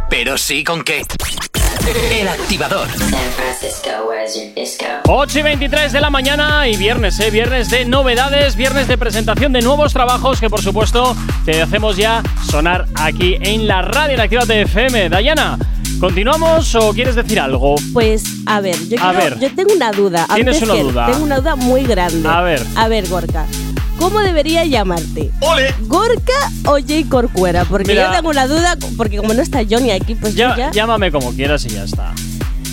pero 0.09 0.37
sí 0.37 0.63
con 0.63 0.83
qué. 0.83 1.05
El 2.11 2.27
activador. 2.27 2.87
8 5.07 5.39
y 5.39 5.41
23 5.41 5.91
de 5.91 6.01
la 6.01 6.09
mañana 6.09 6.67
y 6.67 6.77
viernes, 6.77 7.19
¿eh? 7.19 7.29
Viernes 7.29 7.69
de 7.69 7.85
novedades, 7.85 8.55
viernes 8.55 8.87
de 8.87 8.97
presentación 8.97 9.53
de 9.53 9.61
nuevos 9.61 9.93
trabajos 9.93 10.39
que 10.39 10.49
por 10.49 10.61
supuesto 10.61 11.15
te 11.45 11.61
hacemos 11.61 11.97
ya 11.97 12.23
sonar 12.49 12.87
aquí 12.95 13.37
en 13.41 13.67
la 13.67 13.81
radio 13.81 14.15
en 14.15 14.21
Actívate 14.21 14.61
FM. 14.61 15.09
Dayana, 15.09 15.59
¿continuamos 15.99 16.73
o 16.75 16.93
quieres 16.93 17.15
decir 17.15 17.39
algo? 17.39 17.75
Pues, 17.93 18.23
a 18.45 18.61
ver, 18.61 18.75
yo, 18.87 18.97
A 19.01 19.11
quiero- 19.11 19.35
ver. 19.35 19.39
yo 19.39 19.55
tengo 19.55 19.73
una 19.73 19.91
duda. 19.91 20.25
Tienes 20.33 20.55
Antes 20.61 20.69
una 20.69 20.81
duda. 20.83 21.05
Tengo 21.07 21.23
una 21.23 21.37
duda 21.39 21.55
muy 21.55 21.83
grande. 21.83 22.27
A 22.27 22.41
ver. 22.41 22.61
A 22.75 22.87
ver, 22.87 23.07
Gorka. 23.07 23.45
¿Cómo 23.97 24.19
debería 24.19 24.65
llamarte? 24.65 25.31
¡Ole! 25.39 25.73
¿Gorka 25.83 26.33
o 26.65 26.71
J. 26.73 26.93
Corcuera? 27.09 27.63
Porque 27.65 27.93
Mira. 27.93 28.07
yo 28.09 28.15
tengo 28.17 28.29
una 28.29 28.45
duda, 28.47 28.77
porque 28.97 29.17
como 29.17 29.33
no 29.33 29.41
está 29.41 29.61
Johnny 29.69 29.91
aquí, 29.91 30.15
pues 30.15 30.33
yo 30.35 30.49
Ya- 30.49 30.57
ya. 30.57 30.71
Llámame 30.71 31.11
como 31.11 31.31
quieras 31.33 31.65
y 31.65 31.69
ya 31.69 31.83
está. 31.85 32.13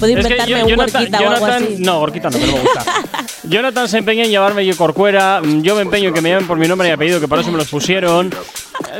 Puedo 0.00 0.18
Es 0.18 0.26
que 0.26 0.32
inventarme 0.32 0.50
yo- 0.58 0.64
un 0.64 0.70
Jonathan- 0.70 1.00
Gorquita 1.02 1.18
o 1.20 1.28
algo 1.30 1.46
Jonathan- 1.46 1.62
así. 1.74 1.76
No, 1.84 1.98
Gorquita 2.00 2.30
no, 2.30 2.38
pero 2.38 2.52
me 2.54 2.58
gusta. 2.60 2.84
Jonathan 3.44 3.88
se 3.88 3.98
empeña 3.98 4.24
en 4.24 4.30
llamarme 4.32 4.66
yo 4.66 4.76
Corcuera, 4.76 5.40
yo 5.60 5.76
me 5.76 5.82
empeño 5.82 6.08
en 6.08 6.14
que 6.14 6.20
me 6.20 6.30
llamen 6.30 6.46
por 6.48 6.58
mi 6.58 6.66
nombre 6.66 6.88
y 6.88 6.90
apellido, 6.90 7.20
que 7.20 7.28
por 7.28 7.38
eso 7.38 7.52
me 7.52 7.58
los 7.58 7.68
pusieron. 7.68 8.34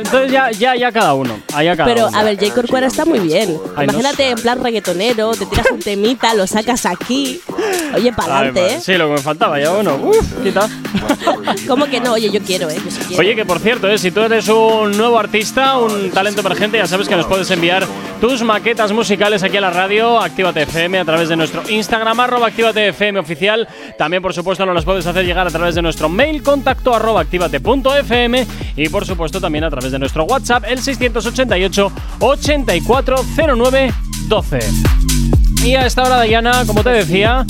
Entonces 0.03 0.31
ya, 0.31 0.51
ya, 0.51 0.75
ya 0.75 0.91
cada 0.91 1.13
uno. 1.13 1.39
Allá 1.53 1.75
cada 1.75 1.93
Pero, 1.93 2.07
uno. 2.07 2.17
a 2.17 2.23
ver, 2.23 2.37
J. 2.39 2.53
Corcuera 2.53 2.87
está 2.87 3.05
muy 3.05 3.19
bien. 3.19 3.57
Ay, 3.75 3.87
no 3.87 3.93
Imagínate 3.93 4.29
en 4.29 4.35
plan 4.37 4.63
reggaetonero, 4.63 5.31
te 5.31 5.45
tiras 5.45 5.67
un 5.71 5.79
temita, 5.79 6.33
lo 6.33 6.45
sacas 6.47 6.85
aquí. 6.85 7.41
Oye, 7.95 8.11
pa'lante, 8.13 8.61
madre, 8.61 8.75
¿eh? 8.75 8.81
Sí, 8.81 8.93
lo 8.95 9.07
que 9.07 9.13
me 9.13 9.21
faltaba, 9.21 9.59
ya 9.59 9.71
bueno. 9.71 9.95
Uf, 9.95 10.43
quita. 10.43 10.67
¿Cómo 11.67 11.85
que 11.85 11.99
no? 11.99 12.13
Oye, 12.13 12.29
yo 12.31 12.41
quiero, 12.41 12.69
¿eh? 12.69 12.77
Oye, 13.17 13.35
que 13.35 13.45
por 13.45 13.59
cierto, 13.59 13.89
eh, 13.89 13.97
si 13.97 14.11
tú 14.11 14.21
eres 14.21 14.47
un 14.47 14.95
nuevo 14.97 15.19
artista, 15.19 15.77
un 15.77 16.11
talento 16.11 16.41
emergente, 16.41 16.77
ya 16.77 16.87
sabes 16.87 17.07
que 17.07 17.15
nos 17.15 17.25
puedes 17.25 17.49
enviar 17.51 17.85
tus 18.21 18.41
maquetas 18.43 18.91
musicales 18.91 19.43
aquí 19.43 19.57
a 19.57 19.61
la 19.61 19.69
radio, 19.69 20.19
Actívate 20.19 20.63
FM, 20.63 20.99
a 20.99 21.05
través 21.05 21.29
de 21.29 21.35
nuestro 21.35 21.61
Instagram, 21.69 22.19
arroba 22.19 22.47
Actívate 22.47 22.89
FM 22.89 23.19
oficial. 23.19 23.67
También, 23.97 24.21
por 24.21 24.33
supuesto, 24.33 24.65
nos 24.65 24.75
las 24.75 24.85
puedes 24.85 25.05
hacer 25.05 25.25
llegar 25.25 25.47
a 25.47 25.51
través 25.51 25.75
de 25.75 25.81
nuestro 25.81 26.09
mail, 26.09 26.41
contacto 26.43 26.93
arroba 26.93 27.21
activate.fm 27.21 28.47
y, 28.75 28.89
por 28.89 29.05
supuesto, 29.05 29.41
también 29.41 29.63
a 29.63 29.69
través 29.69 29.91
de 29.91 29.99
nuestro 29.99 30.23
WhatsApp, 30.25 30.65
el 30.67 30.81
688 30.81 31.91
8409 32.19 33.93
12. 34.27 34.59
Y 35.63 35.75
a 35.75 35.85
esta 35.85 36.03
hora, 36.03 36.21
Diana, 36.21 36.63
como 36.65 36.83
te 36.83 36.89
decía, 36.89 37.45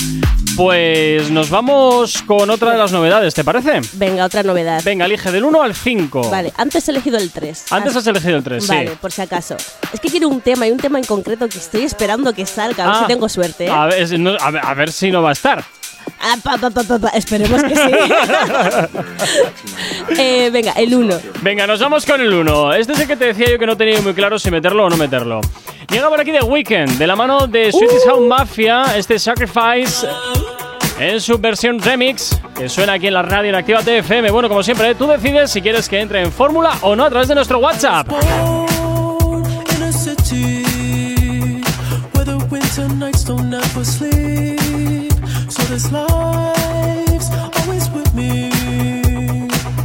pues 0.56 1.32
nos 1.32 1.50
vamos 1.50 2.22
con 2.28 2.50
otra 2.50 2.72
de 2.74 2.78
las 2.78 2.92
novedades, 2.92 3.34
¿te 3.34 3.44
parece? 3.44 3.82
Venga, 3.94 4.26
otra 4.26 4.44
novedad. 4.44 4.82
Venga, 4.84 5.06
elige 5.06 5.32
del 5.32 5.44
1 5.46 5.64
al 5.64 5.74
5. 5.74 6.30
Vale, 6.30 6.54
antes 6.58 6.88
he 6.88 6.92
elegido 6.92 7.18
el 7.18 7.32
3. 7.32 7.72
Antes 7.72 7.96
has 7.96 8.06
elegido 8.08 8.38
el 8.38 8.44
3, 8.44 8.68
Vale, 8.68 8.90
sí. 8.92 8.98
por 9.02 9.12
si 9.12 9.22
acaso. 9.22 9.58
Es 9.92 10.00
que 10.00 10.10
quiero 10.10 10.28
un 10.30 10.42
tema 10.42 10.68
y 10.68 10.72
un 10.72 10.78
tema 10.78 11.00
en 11.00 11.06
concreto 11.06 11.48
que 11.50 11.58
estoy 11.58 11.84
esperando 11.84 12.34
que 12.34 12.46
salga. 12.46 12.84
A 12.84 12.88
ver 12.88 12.96
Ah. 12.96 13.00
si 13.02 13.08
tengo 13.08 13.30
suerte. 13.30 13.66
¿eh? 13.66 13.70
A 13.70 13.86
ver, 13.88 14.20
no- 14.20 14.38
a 14.40 14.52
ver- 14.52 14.66
a 14.66 14.74
ver 14.76 14.92
si 14.92 15.10
no 15.12 15.22
va 15.24 15.30
a 15.30 15.34
estar. 15.34 15.64
Ah, 16.20 16.36
pa, 16.42 16.58
pa, 16.58 16.70
pa, 16.70 16.84
pa, 16.84 17.00
pa. 17.00 17.10
Esperemos 17.10 17.64
que 17.64 17.76
sí. 17.76 17.82
Eh, 20.18 20.50
venga, 20.52 20.74
el 20.74 20.94
1. 20.94 21.16
Venga, 21.42 21.66
nos 21.66 21.80
vamos 21.80 22.06
con 22.06 22.22
el 22.22 22.32
1. 22.32 22.74
Este 22.74 22.94
es 22.94 23.00
el 23.00 23.08
que 23.08 23.16
te 23.16 23.26
decía 23.26 23.50
yo 23.50 23.58
que 23.58 23.66
no 23.66 23.76
tenía 23.76 24.02
muy 24.02 24.14
claro 24.14 24.38
si 24.38 24.52
meterlo 24.52 24.86
o 24.86 24.90
no 24.90 24.98
meterlo. 24.98 25.42
Llega 25.90 26.10
por 26.10 26.20
aquí 26.20 26.32
The 26.32 26.44
Weeknd, 26.44 26.98
de 26.98 27.08
la 27.08 27.16
mano 27.16 27.48
de 27.48 27.72
Swedish 27.72 28.06
House 28.06 28.28
Mafia, 28.28 28.84
este 28.98 29.18
Sacrifice 29.18 30.08
en 31.00 31.20
su 31.20 31.38
versión 31.38 31.80
remix, 31.80 32.40
que 32.56 32.70
suena 32.70 32.94
aquí 32.94 33.08
en 33.08 33.14
la 33.14 33.22
radio 33.22 33.50
en 33.50 33.56
Actívate 33.56 33.98
FM. 34.00 34.32
Bueno, 34.32 34.50
como 34.50 34.64
siempre, 34.64 34.92
¿eh? 34.92 34.96
tú 34.96 35.08
decides 35.08 35.52
si 35.52 35.62
quieres 35.62 35.90
que 35.90 36.00
entre 36.00 36.22
en 36.22 36.32
fórmula 36.32 36.78
o 36.82 36.96
no 36.96 37.06
a 37.06 37.10
través 37.10 37.28
de 37.28 37.36
nuestro 37.36 37.60
WhatsApp. 37.60 38.08
This 45.74 45.92
life's 45.92 47.30
always 47.58 47.90
with 47.90 48.14
me. 48.14 48.50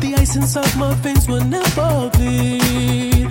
The 0.02 0.14
ice 0.18 0.36
inside 0.36 0.76
my 0.76 0.92
veins 0.96 1.26
will 1.26 1.44
never 1.44 2.10
bleed. 2.12 3.26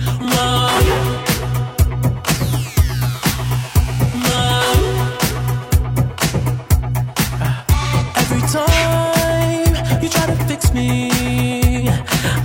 Every 8.22 8.42
time 8.56 10.02
you 10.02 10.08
try 10.08 10.26
to 10.26 10.36
fix 10.48 10.72
me, 10.74 11.88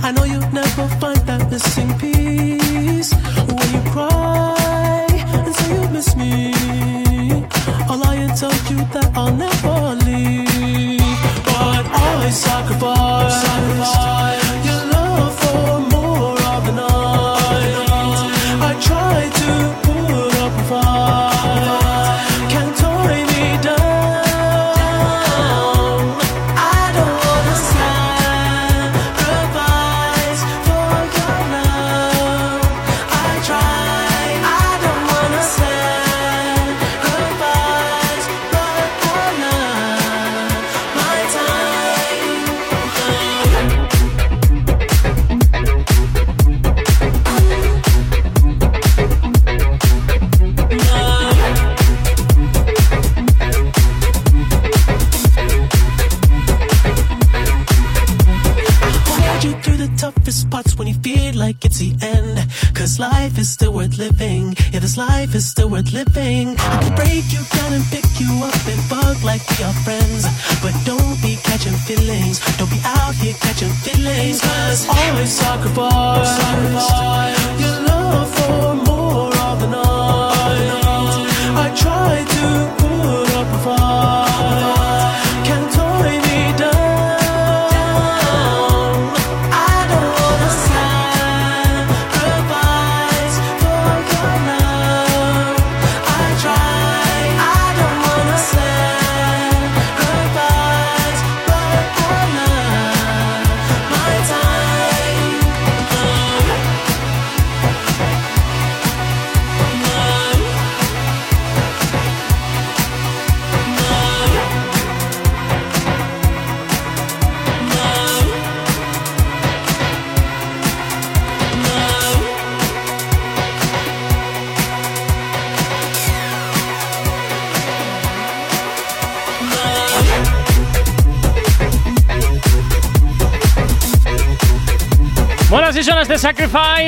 I 0.06 0.12
know 0.14 0.22
you'll 0.22 0.52
never 0.52 0.86
find 1.00 1.18
that 1.28 1.50
missing 1.50 1.92
piece. 1.98 3.12
When 3.48 3.68
you 3.74 3.82
cry 3.90 4.63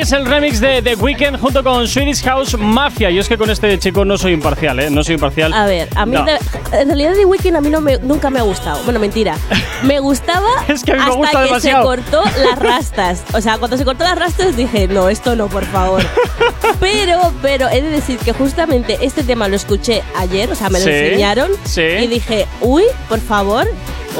Sacrifice, 0.07 0.15
el 0.15 0.25
remix 0.25 0.59
de 0.61 0.81
The 0.81 0.95
Weeknd 0.95 1.37
junto 1.39 1.63
con 1.63 1.87
Swedish 1.87 2.23
House 2.23 2.57
Mafia. 2.57 3.09
Yo 3.09 3.19
es 3.21 3.27
que 3.27 3.37
con 3.37 3.49
este 3.49 3.77
chico 3.79 4.05
no 4.05 4.17
soy 4.17 4.33
imparcial, 4.33 4.79
¿eh? 4.79 4.89
No 4.89 5.03
soy 5.03 5.15
imparcial. 5.15 5.53
A 5.53 5.65
ver, 5.65 5.89
a 5.95 6.05
mí 6.05 6.13
No. 6.13 6.23
de- 6.23 6.37
en 6.71 6.87
realidad 6.87 7.13
The 7.15 7.25
Weeknd 7.25 7.55
a 7.55 7.61
mí 7.61 7.69
no 7.69 7.81
me, 7.81 7.97
nunca 7.99 8.29
me 8.29 8.39
ha 8.39 8.43
gustado. 8.43 8.81
Bueno, 8.83 8.99
mentira. 8.99 9.35
Me 9.83 9.99
gustaba 10.07 10.47
Es 10.67 10.83
que 10.83 10.91
a 10.91 10.95
mí 10.95 10.99
me 11.01 11.05
hasta 11.07 11.17
gusta 11.17 11.39
que 11.39 11.45
demasiado. 11.45 11.81
se 11.81 11.85
cortó 12.01 12.23
las 12.41 12.59
rastas. 12.59 13.23
O 13.33 13.41
sea, 13.41 13.57
cuando 13.57 13.77
se 13.77 13.83
cortó 13.85 14.03
las 14.05 14.17
rastas 14.17 14.55
dije, 14.55 14.87
no, 14.87 15.09
esto 15.09 15.35
no, 15.35 15.47
por 15.47 15.65
favor. 15.65 16.01
pero, 16.79 17.33
pero 17.41 17.67
he 17.69 17.81
de 17.81 17.89
decir 17.89 18.17
que 18.19 18.31
justamente 18.33 18.97
este 19.01 19.23
tema 19.23 19.47
lo 19.47 19.55
escuché 19.55 20.03
ayer, 20.15 20.49
o 20.51 20.55
sea, 20.55 20.69
me 20.69 20.79
lo 20.79 20.85
Sí, 20.85 20.91
enseñaron 20.91 21.51
sí. 21.65 21.81
y 21.81 22.07
dije, 22.07 22.45
uy, 22.61 22.83
por 23.09 23.19
favor. 23.19 23.67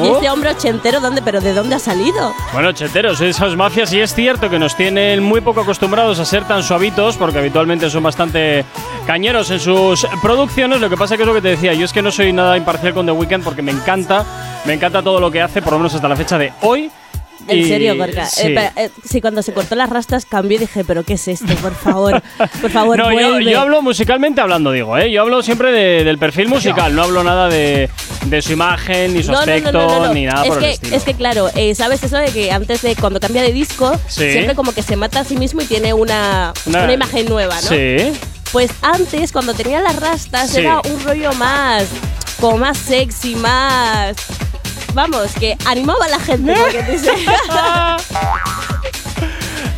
¿Y 0.02 0.08
este 0.08 0.30
hombre 0.30 0.50
ochentero 0.50 1.00
dónde? 1.00 1.22
¿Pero 1.22 1.40
de 1.40 1.52
dónde 1.52 1.74
ha 1.74 1.78
salido? 1.78 2.34
Bueno, 2.52 2.72
cheteros, 2.72 3.18
Swedish 3.18 3.38
House 3.38 3.56
Mafia 3.56 3.86
sí 3.86 4.00
es 4.00 4.14
cierto 4.14 4.48
que 4.48 4.58
nos 4.58 4.76
tienen 4.76 5.22
muy 5.22 5.40
poco 5.40 5.62
acostumbrados 5.62 6.18
a 6.18 6.24
ser 6.24 6.44
tan 6.44 6.62
suavitos, 6.62 7.16
porque 7.16 7.38
habitualmente 7.38 7.90
son 7.90 8.02
bastante 8.02 8.64
cañeros 9.06 9.50
en 9.50 9.60
sus 9.60 10.06
producciones. 10.22 10.80
Lo 10.80 10.88
que 10.88 10.96
pasa 10.96 11.16
que 11.16 11.22
es 11.22 11.26
lo 11.26 11.34
que 11.34 11.42
te 11.42 11.48
decía, 11.48 11.74
yo 11.74 11.84
es 11.84 11.92
que 11.92 12.02
no 12.02 12.10
soy 12.10 12.32
nada 12.32 12.56
imparcial 12.56 12.94
con 12.94 13.06
The 13.06 13.12
Weeknd 13.12 13.42
porque 13.42 13.62
me 13.62 13.72
encanta, 13.72 14.24
me 14.64 14.74
encanta 14.74 15.02
todo 15.02 15.20
lo 15.20 15.30
que 15.30 15.42
hace, 15.42 15.62
por 15.62 15.72
lo 15.72 15.78
menos 15.78 15.94
hasta 15.94 16.08
la 16.08 16.16
fecha 16.16 16.38
de 16.38 16.52
hoy. 16.62 16.90
En 17.46 17.58
Y- 17.58 17.64
serio, 17.68 17.96
Gorka. 17.96 18.26
sí. 18.26 18.48
Eh, 18.48 18.52
pero, 18.54 18.86
eh, 18.86 18.90
sí, 19.08 19.20
cuando 19.20 19.42
se 19.42 19.52
cortó 19.52 19.74
las 19.74 19.88
rastas 19.88 20.26
cambié 20.26 20.56
y 20.56 20.60
dije, 20.60 20.84
¿pero 20.84 21.04
qué 21.04 21.14
es 21.14 21.28
esto? 21.28 21.54
Por 21.62 21.74
favor, 21.74 22.22
por 22.60 22.70
favor, 22.70 22.98
No, 22.98 23.40
yo, 23.40 23.60
hablo 23.60 23.80
musicalmente 23.80 24.40
hablando, 24.40 24.72
digo, 24.72 24.98
¿eh? 24.98 25.10
Yo 25.10 25.22
hablo 25.22 25.42
siempre 25.42 25.70
de- 25.72 26.04
del 26.04 26.18
perfil 26.18 26.48
musical, 26.48 26.94
no 26.94 27.02
hablo 27.04 27.22
nada 27.22 27.48
de, 27.48 27.88
de 28.26 28.42
su 28.42 28.52
imagen, 28.52 29.14
ni 29.14 29.22
su 29.22 29.30
No, 29.32 29.38
aspecto, 29.38 29.72
no. 29.72 30.12
ni 30.12 30.24
nada 30.26 30.42
es 30.42 30.48
por 30.48 30.58
que, 30.58 30.64
el 30.66 30.72
estilo. 30.72 30.96
Es 30.96 31.04
que, 31.04 31.14
claro, 31.14 31.48
eh, 31.54 31.74
¿sabes 31.74 32.02
eso 32.02 32.16
de 32.18 32.26
que 32.32 32.50
antes 32.50 32.82
de 32.82 32.96
cuando 32.96 33.20
cambia 33.20 33.42
de 33.42 33.52
disco, 33.52 33.92
Sí. 34.08 34.30
siempre 34.32 34.54
como 34.54 34.72
que 34.72 34.82
se 34.82 34.96
mata 34.96 35.20
a 35.20 35.24
sí 35.24 35.36
mismo 35.36 35.62
y 35.62 35.66
tiene 35.66 35.92
una, 35.94 36.52
Una- 36.66 36.82
una 36.84 36.92
imagen 36.92 37.26
nueva, 37.28 37.54
¿no? 37.54 37.68
Sí. 37.68 37.96
Pues 38.52 38.70
antes, 38.82 39.30
cuando 39.32 39.54
tenía 39.54 39.80
las 39.80 39.96
rastas, 39.96 40.50
Sí. 40.50 40.60
era 40.60 40.80
un 40.80 41.02
rollo 41.04 41.32
más, 41.34 41.84
como 42.40 42.58
más 42.58 42.78
sexy, 42.78 43.34
más... 43.36 44.16
Vamos, 44.94 45.32
que 45.38 45.56
animaba 45.66 46.04
a 46.06 46.08
la 46.08 46.20
gente. 46.20 46.54
porque 46.54 46.82
dice- 46.82 47.12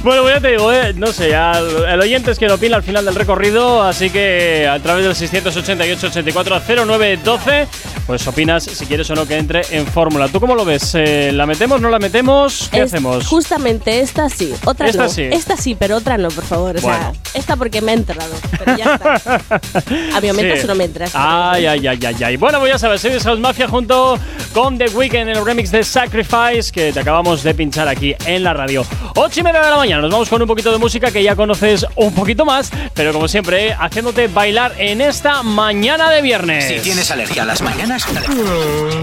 Bueno, 0.03 0.23
pues 0.23 0.35
ya 0.37 0.41
te 0.41 0.49
digo, 0.53 0.73
eh, 0.73 0.95
no 0.97 1.09
sé, 1.09 1.37
al- 1.37 1.85
el 1.87 2.01
oyente 2.01 2.31
es 2.31 2.39
quien 2.39 2.51
opina 2.51 2.77
al 2.77 2.83
final 2.83 3.05
del 3.05 3.15
recorrido, 3.15 3.83
así 3.83 4.09
que 4.09 4.67
a 4.67 4.79
través 4.79 5.05
del 5.05 5.15
688-840912, 5.15 7.67
pues 8.07 8.27
opinas 8.27 8.65
si 8.65 8.87
quieres 8.87 9.11
o 9.11 9.15
no 9.15 9.27
que 9.27 9.37
entre 9.37 9.61
en 9.73 9.87
fórmula. 9.87 10.29
¿Tú 10.29 10.41
cómo 10.41 10.55
lo 10.55 10.65
ves? 10.65 10.93
Eh, 10.95 11.33
¿La 11.35 11.45
metemos, 11.45 11.83
no 11.83 11.91
la 11.91 11.99
metemos? 11.99 12.71
¿Qué 12.73 12.79
Es- 12.81 12.95
hacemos? 12.95 13.27
Justamente 13.27 14.01
esta 14.01 14.31
sí, 14.31 14.55
otra 14.65 14.89
Esta 14.89 15.03
no. 15.03 15.09
sí. 15.11 15.25
Esta 15.25 15.59
sí, 15.59 15.77
pero 15.79 15.97
otra 15.97 16.17
no, 16.17 16.29
por 16.29 16.45
favor. 16.45 16.79
O 16.79 16.81
Bueno. 16.81 16.99
sea, 16.99 17.13
esta 17.35 17.57
porque 17.57 17.83
me 17.83 17.91
ha 17.91 17.95
entrado. 17.95 18.33
Pero 18.59 18.77
ya 18.79 18.95
está. 18.95 19.15
A 20.17 20.21
mi 20.23 20.29
momento 20.29 20.55
Sí. 20.55 20.61
eso 20.61 20.67
no 20.67 20.75
me 20.77 20.85
entra. 20.85 21.09
Ay, 21.13 21.67
ay, 21.67 21.87
ay, 21.87 22.01
ay, 22.07 22.17
ay. 22.25 22.37
Bueno, 22.39 22.59
pues 22.59 22.73
ya 22.73 22.79
sabes, 22.79 23.03
Serious 23.03 23.25
House 23.25 23.39
Mafia 23.39 23.69
junto 23.69 24.19
con 24.55 24.79
The 24.79 24.87
Weeknd 24.89 25.17
en 25.17 25.29
el 25.29 25.45
remix 25.45 25.71
de 25.71 25.85
Sacrifice 25.85 26.73
que 26.73 26.91
te 26.93 27.01
acabamos 27.01 27.43
de 27.43 27.53
pinchar 27.55 27.87
aquí 27.87 28.15
en 28.25 28.43
la 28.45 28.55
radio. 28.55 28.83
8 29.15 29.41
y 29.41 29.43
media 29.43 29.61
de 29.61 29.69
la 29.71 29.77
mañana, 29.77 29.90
nos 29.99 30.11
vamos 30.11 30.29
con 30.29 30.41
un 30.41 30.49
poquito 30.49 30.71
de 30.71 30.79
música 30.79 31.11
que 31.11 31.23
ya 31.23 31.35
conoces 31.35 31.87
un 31.97 32.15
poquito 32.15 32.45
más, 32.45 32.71
pero 32.95 33.13
como 33.13 33.29
siempre, 33.29 33.73
haciéndote 33.73 34.29
bailar 34.29 34.75
en 34.79 35.01
esta 35.01 35.43
mañana 35.43 36.11
de 36.11 36.23
viernes. 36.23 36.65
Si 36.65 36.81
tienes 36.81 37.11
alergia 37.11 37.43
a 37.43 37.47
las 37.47 37.63
mañanas, 37.63 38.07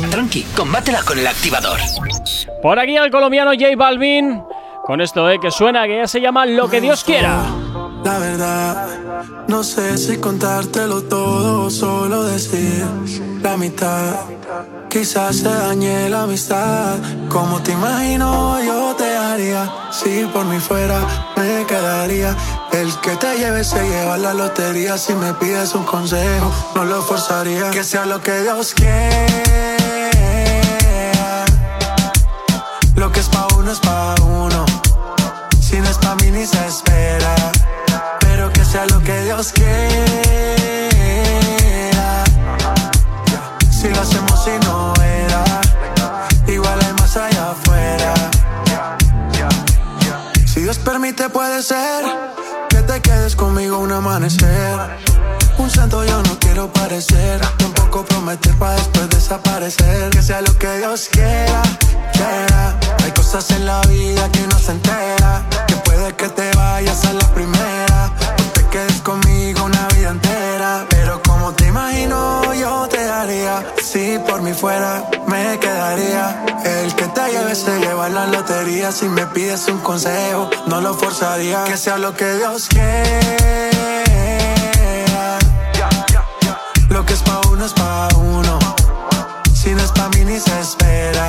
tranqui, 0.10 0.44
combátela 0.56 1.02
con 1.04 1.20
el 1.20 1.28
activador. 1.28 1.80
Por 2.62 2.80
aquí 2.80 2.96
el 2.96 3.12
colombiano 3.12 3.52
J 3.52 3.76
Balvin, 3.76 4.42
con 4.86 5.02
esto 5.02 5.30
eh, 5.30 5.40
que 5.40 5.52
suena, 5.52 5.86
que 5.86 5.98
ya 5.98 6.08
se 6.08 6.22
llama 6.22 6.46
Lo 6.46 6.70
que 6.70 6.80
Dios 6.80 7.04
quiera. 7.04 7.44
La 8.04 8.20
verdad, 8.20 8.88
no 9.48 9.64
sé 9.64 9.98
si 9.98 10.18
contártelo 10.18 11.04
todo 11.04 11.66
o 11.66 11.70
solo 11.70 12.24
decir 12.24 12.86
la 13.42 13.58
mitad. 13.58 14.37
Quizás 15.00 15.36
se 15.36 15.48
dañe 15.48 16.10
la 16.10 16.24
amistad. 16.24 16.98
Como 17.30 17.62
te 17.62 17.72
imagino, 17.72 18.60
yo 18.64 18.96
te 18.96 19.16
haría. 19.16 19.72
Si 19.92 20.26
por 20.34 20.44
mí 20.46 20.60
fuera, 20.60 21.00
me 21.36 21.68
quedaría. 21.68 22.36
El 22.72 22.92
que 23.02 23.12
te 23.12 23.38
lleve 23.38 23.64
se 23.64 23.80
lleva 23.88 24.18
la 24.18 24.34
lotería. 24.34 24.98
Si 24.98 25.14
me 25.14 25.36
pides 25.36 25.76
un 25.76 25.84
consejo, 25.84 26.52
no 26.74 26.84
lo 26.84 27.04
forzaría. 27.04 27.70
Que 27.70 27.84
sea 27.84 28.08
lo 28.08 28.20
que 28.24 28.42
Dios 28.42 28.74
quiera. 28.74 28.96
Lo 32.96 33.12
que 33.12 33.20
es 33.20 33.30
pa' 33.30 33.48
uno 33.56 33.72
es 33.72 33.80
pa' 33.80 34.16
uno. 34.24 34.66
Si 35.62 35.78
no 35.80 35.88
es 35.88 35.98
pa' 36.00 36.16
mí 36.16 36.32
ni 36.32 36.44
se 36.44 36.66
espera. 36.66 37.36
Pero 38.22 38.52
que 38.52 38.66
sea 38.66 38.88
lo 38.88 39.00
que 39.04 39.22
Dios 39.26 39.52
quiera. 39.54 40.27
Que 51.58 52.78
te 52.84 53.02
quedes 53.02 53.36
conmigo 53.36 53.80
un 53.80 53.92
amanecer. 53.92 54.78
Un 55.58 55.72
santo 55.72 56.04
yo 56.06 56.22
no 56.22 56.38
quiero 56.38 56.72
parecer. 56.72 57.42
Tampoco 57.58 58.06
prometer 58.06 58.54
para 58.60 58.76
después 58.76 59.10
desaparecer. 59.10 60.12
Que 60.12 60.22
sea 60.22 60.42
lo 60.42 60.56
que 60.56 60.78
Dios 60.78 61.10
quiera, 61.12 61.64
quiera. 62.14 62.76
Hay 63.04 63.12
cosas 63.12 63.50
en 63.50 63.66
la 63.66 63.82
vida 63.88 64.30
que 64.32 64.42
no 64.42 64.60
se 64.60 64.74
entera. 64.74 65.44
Que 65.66 65.76
puede 65.78 66.16
que 66.16 66.30
te 66.30 66.52
vayas 66.56 67.04
a 67.06 67.14
la 67.14 67.28
primera. 67.34 68.14
O 68.38 68.52
te 68.54 68.64
quedes 68.68 69.02
conmigo 69.02 69.64
una 69.64 69.88
vida 69.96 70.10
entera. 70.12 70.97
Imagino, 71.98 72.54
yo 72.54 72.88
te 72.88 73.04
daría. 73.04 73.74
Si 73.84 74.20
por 74.20 74.44
mí 74.44 74.54
fuera, 74.54 75.10
me 75.26 75.58
quedaría. 75.58 76.46
El 76.64 76.94
que 76.94 77.06
te 77.08 77.32
lleve 77.32 77.56
se 77.56 77.80
lleva 77.80 78.08
la 78.08 78.28
lotería. 78.28 78.92
Si 78.92 79.08
me 79.10 79.26
pides 79.26 79.68
un 79.68 79.80
consejo, 79.80 80.48
no 80.68 80.80
lo 80.80 80.94
forzaría. 80.94 81.64
Que 81.64 81.76
sea 81.76 81.98
lo 81.98 82.16
que 82.16 82.36
Dios 82.36 82.68
quiera. 82.68 83.00
Lo 86.90 87.04
que 87.04 87.14
es 87.14 87.22
pa' 87.24 87.42
uno 87.50 87.66
es 87.66 87.74
pa' 87.74 88.10
uno. 88.16 88.60
Si 89.56 89.72
no 89.72 89.82
es 89.84 89.92
pa' 89.92 90.10
mí 90.10 90.24
ni 90.24 90.40
se 90.40 90.60
espera. 90.60 91.28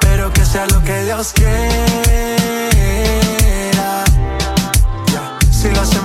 Pero 0.00 0.32
que 0.32 0.46
sea 0.46 0.66
lo 0.66 0.82
que 0.82 1.04
Dios 1.04 1.34
quiera. 1.34 1.54
Si 5.50 5.68
lo 5.68 5.80
hacemos 5.80 6.03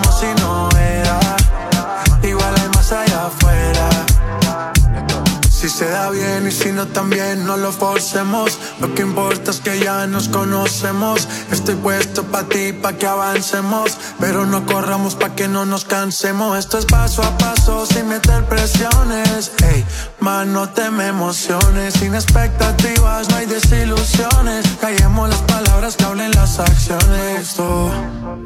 se 5.79 5.89
da 5.89 6.09
bien 6.09 6.45
y 6.45 6.51
si 6.51 6.73
no 6.73 6.87
también 6.87 7.45
no 7.45 7.55
lo 7.55 7.71
forcemos. 7.71 8.59
Lo 8.81 8.93
que 8.93 9.01
importa 9.01 9.51
es 9.51 9.61
que 9.61 9.79
ya 9.79 10.07
nos 10.07 10.27
conocemos. 10.27 11.25
Estoy 11.51 11.75
puesto 11.75 12.23
pa' 12.23 12.43
ti, 12.43 12.73
pa' 12.73 12.97
que 12.97 13.07
avancemos. 13.07 13.97
Pero 14.19 14.45
no 14.45 14.65
corramos 14.65 15.15
pa' 15.15 15.35
que 15.35 15.47
no 15.47 15.65
nos 15.65 15.85
cansemos. 15.85 16.57
Esto 16.57 16.79
es 16.79 16.85
paso 16.85 17.23
a 17.23 17.37
paso 17.37 17.85
sin 17.85 18.09
meter 18.09 18.43
presiones. 18.43 19.53
Ey, 19.71 19.85
man, 20.19 20.51
no 20.51 20.67
te 20.67 20.83
emociones. 20.83 21.93
Sin 21.93 22.13
expectativas 22.13 23.29
no 23.29 23.37
hay 23.37 23.45
desilusiones. 23.45 24.65
Callemos 24.81 25.29
las 25.29 25.41
palabras 25.43 25.95
que 25.95 26.03
hablen 26.03 26.31
las 26.31 26.59
acciones. 26.59 27.49
Esto, 27.49 27.89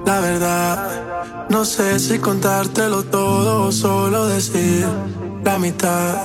la 0.06 0.20
verdad 0.20 1.48
No 1.50 1.66
sé 1.66 1.98
si 1.98 2.20
contártelo 2.20 3.04
todo 3.06 3.68
o 3.68 3.72
solo 3.72 4.28
decir 4.28 4.88
la 5.44 5.58
mitad 5.58 6.16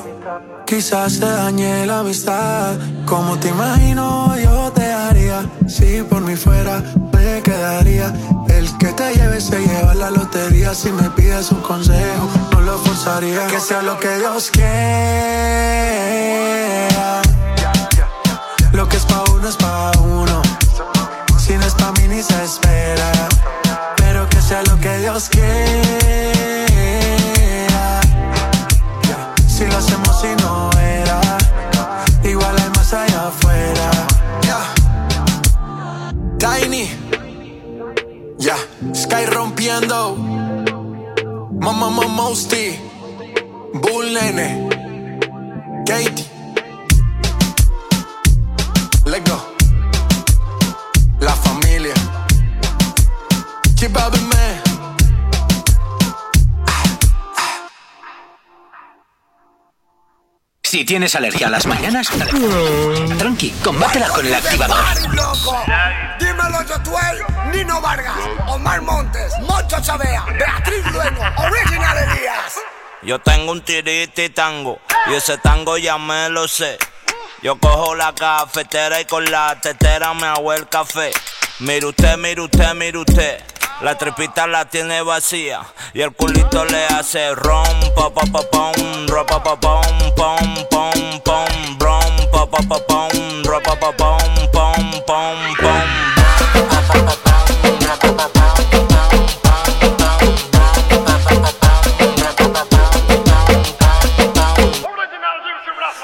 Quizás 0.69 1.15
se 1.15 1.25
dañe 1.25 1.87
la 1.87 2.01
amistad. 2.01 2.77
Como 3.07 3.39
te 3.39 3.49
imagino, 3.49 4.37
yo 4.37 4.71
te 4.73 4.85
haría. 4.93 5.51
Si 5.67 6.03
por 6.03 6.21
mí 6.21 6.37
fuera, 6.37 6.83
me 7.11 7.41
quedaría. 7.41 8.13
El 8.51 8.77
que 8.77 8.89
te 8.89 9.15
lleve 9.15 9.41
se 9.41 9.59
lleva 9.61 9.95
la 9.95 10.11
lotería. 10.11 10.75
Si 10.75 10.93
me 10.93 11.09
pides 11.09 11.51
un 11.53 11.63
consejo, 11.63 12.29
no 12.53 12.61
lo 12.61 12.77
forzaría. 12.81 13.47
Que 13.47 13.59
sea 13.61 13.81
lo 13.81 13.99
que 13.99 14.15
Dios 14.19 14.51
quiera. 14.51 14.69
Lo 18.73 18.87
que 18.91 18.99
es 18.99 19.07
pa' 19.07 19.25
uno 19.33 19.49
es 19.49 19.57
pa' 19.57 19.93
uno. 20.01 20.43
Si 21.39 21.55
no 21.55 21.65
es 21.65 21.73
pa' 21.77 21.93
mí 21.93 22.09
ni 22.09 22.23
se 22.23 22.45
espera. 22.45 23.11
Pero 23.97 24.29
que 24.29 24.43
sea 24.43 24.63
lo 24.65 24.79
que 24.79 24.99
Dios 24.99 25.31
quiera. 25.31 25.88
Rompiendo. 39.79 40.17
Mamá, 41.61 41.91
mamá, 41.91 42.09
Mosty, 42.09 42.79
Bull 43.75 44.13
Nene, 44.13 44.69
Katie. 45.87 46.27
Let's 49.05 49.31
go. 49.31 49.39
La 51.21 51.33
familia. 51.33 51.95
Up, 53.81 54.13
man. 54.13 54.63
Si 60.63 60.85
tienes 60.85 61.15
alergia 61.15 61.47
a 61.47 61.51
las 61.51 61.67
mañanas, 61.67 62.09
tranqui, 63.19 63.51
combátela 63.63 64.09
con 64.09 64.27
el 64.27 64.35
activador. 64.35 64.77
Dímelo, 66.19 66.59
Jotuel, 66.67 67.25
Nino 67.53 67.81
Vargas, 67.81 68.17
Omar 68.49 68.83
Montes, 68.83 69.33
Moncho 69.41 69.81
Chavea, 69.81 70.25
Beatriz 70.39 70.85
Luengo, 70.93 71.23
Original 71.37 71.97
Elías. 71.99 72.55
Yo 73.03 73.19
tengo 73.21 73.53
un 73.53 73.63
tirito 73.63 74.23
y 74.23 74.29
tango, 74.29 74.81
y 75.07 75.15
ese 75.15 75.39
tango 75.39 75.79
ya 75.79 75.99
me 75.99 76.29
lo 76.29 76.49
sé. 76.49 76.79
Yo 77.43 77.57
cojo 77.59 77.95
la 77.95 78.13
cafetera 78.15 79.01
y 79.01 79.05
con 79.05 79.31
la 79.31 79.59
tetera 79.61 80.13
me 80.15 80.27
hago 80.27 80.53
el 80.53 80.69
café. 80.69 81.13
Mire 81.61 81.87
usted, 81.87 82.17
mire 82.17 82.41
usted, 82.41 82.75
mire 82.75 82.99
usted. 82.99 83.43
La 83.81 83.97
tripita 83.97 84.47
la 84.47 84.65
tiene 84.65 85.03
vacía 85.03 85.61
y 85.95 86.01
el 86.01 86.13
culito 86.13 86.65
le 86.65 86.87
hace 86.87 87.35
rom, 87.35 87.65
pa 87.95 88.11
pa 88.11 88.23
pa 88.33 88.41
pom, 88.51 89.07
ro 89.07 89.25
pa 89.25 89.43
pa 89.43 89.57
pom, 89.59 89.83
pom 90.17 90.55
pom 90.71 91.21
pom, 91.25 91.79
rom 91.79 92.31
pa 92.33 92.47
pa 92.47 92.59
Ropopopom, 92.59 93.43
ropopopom, 93.45 94.31
pom, 94.53 94.85
pom, 95.07 95.39
pom. 95.61 95.89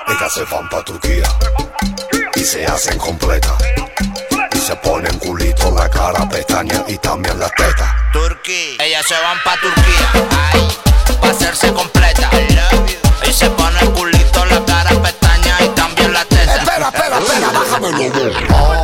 Ellas 0.09 0.33
se 0.33 0.45
van 0.45 0.69
pa' 0.69 0.85
Turquía 0.85 1.29
y 2.35 2.41
se 2.41 2.67
hacen 2.67 2.99
completa. 2.99 3.57
Se 4.65 4.75
ponen 4.77 5.19
culito, 5.19 5.71
la 5.73 5.91
cara, 5.91 6.27
pestañas 6.27 6.85
y 6.89 6.97
también 6.97 7.39
las 7.39 7.53
tetas. 7.53 7.87
Turquía, 8.15 8.83
ellas 8.83 9.05
se 9.07 9.13
van 9.13 9.37
pa' 9.45 9.57
Turquía, 9.61 10.11
ay, 10.55 10.69
pa' 11.21 11.29
hacerse 11.29 11.71
completa. 11.75 12.31
Y 13.29 13.31
se 13.31 13.51
pone 13.51 13.79
el 13.81 13.91
culito, 13.91 14.43
la 14.47 14.65
cara, 14.65 14.91
pestaña 15.03 15.59
y 15.61 15.69
también 15.69 16.15
la 16.15 16.25
teta. 16.25 16.57
Espera, 16.57 16.89
espera, 16.89 17.19
espera, 17.19 17.53
bájamelo. 17.53 18.84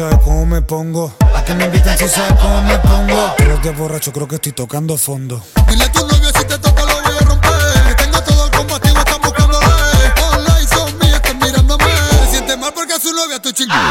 Sabes 0.00 0.18
cómo 0.24 0.46
me 0.46 0.62
pongo? 0.62 1.12
¿Pa' 1.18 1.44
qué 1.44 1.52
me 1.54 1.66
invitan 1.66 1.98
si 1.98 2.08
sabes 2.08 2.32
cómo 2.40 2.62
me 2.62 2.78
pongo? 2.78 3.34
Los 3.46 3.62
días 3.62 3.76
borracho 3.76 4.10
creo 4.12 4.26
que 4.26 4.36
estoy 4.36 4.52
tocando 4.52 4.96
fondo. 4.96 5.44
Dile 5.68 5.84
a 5.84 5.92
tu 5.92 6.00
novio 6.06 6.30
si 6.34 6.42
te 6.46 6.56
toca 6.58 6.86
lo 6.86 7.02
voy 7.02 7.12
a 7.20 7.24
romper. 7.26 7.84
Que 7.88 7.94
tengo 8.04 8.18
todo 8.22 8.46
el 8.46 8.50
combativo, 8.50 8.98
están 8.98 9.20
buscando 9.20 9.60
eh. 9.60 10.14
Online 10.32 10.66
son 10.68 10.98
mías, 11.00 11.16
están 11.16 11.38
mirándome. 11.38 11.84
Se 12.22 12.30
siente 12.30 12.56
mal 12.56 12.72
porque 12.72 12.94
a 12.94 12.98
su 12.98 13.12
novia 13.12 13.36
estoy 13.36 13.52
chingando. 13.52 13.90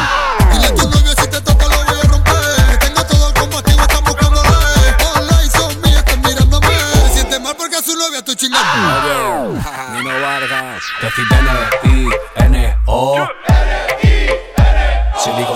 Dile 0.52 0.66
a 0.66 0.74
tu 0.74 0.82
novio 0.88 1.10
si 1.10 1.26
te 1.28 1.40
toca 1.42 1.68
lo 1.68 1.84
voy 1.84 2.00
a 2.02 2.08
romper. 2.08 2.68
Que 2.70 2.76
tengo 2.86 3.04
todo 3.06 3.28
el 3.28 3.34
combativo, 3.34 3.80
están 3.80 4.02
buscando 4.02 4.42
eh. 4.42 4.96
Online 5.14 5.50
son 5.52 5.80
mías, 5.80 5.98
están 5.98 6.20
mirándome. 6.22 6.66
Se 7.06 7.12
siente 7.12 7.38
mal 7.38 7.54
porque 7.56 7.76
a 7.76 7.82
su 7.82 7.94
novia 7.94 8.18
estoy 8.18 8.34
chingando. 8.34 9.60
Nino 9.94 10.20
Vargas, 10.20 10.82
T-I-N-O. 11.00 13.14
Si 13.14 13.20
digo 13.20 13.28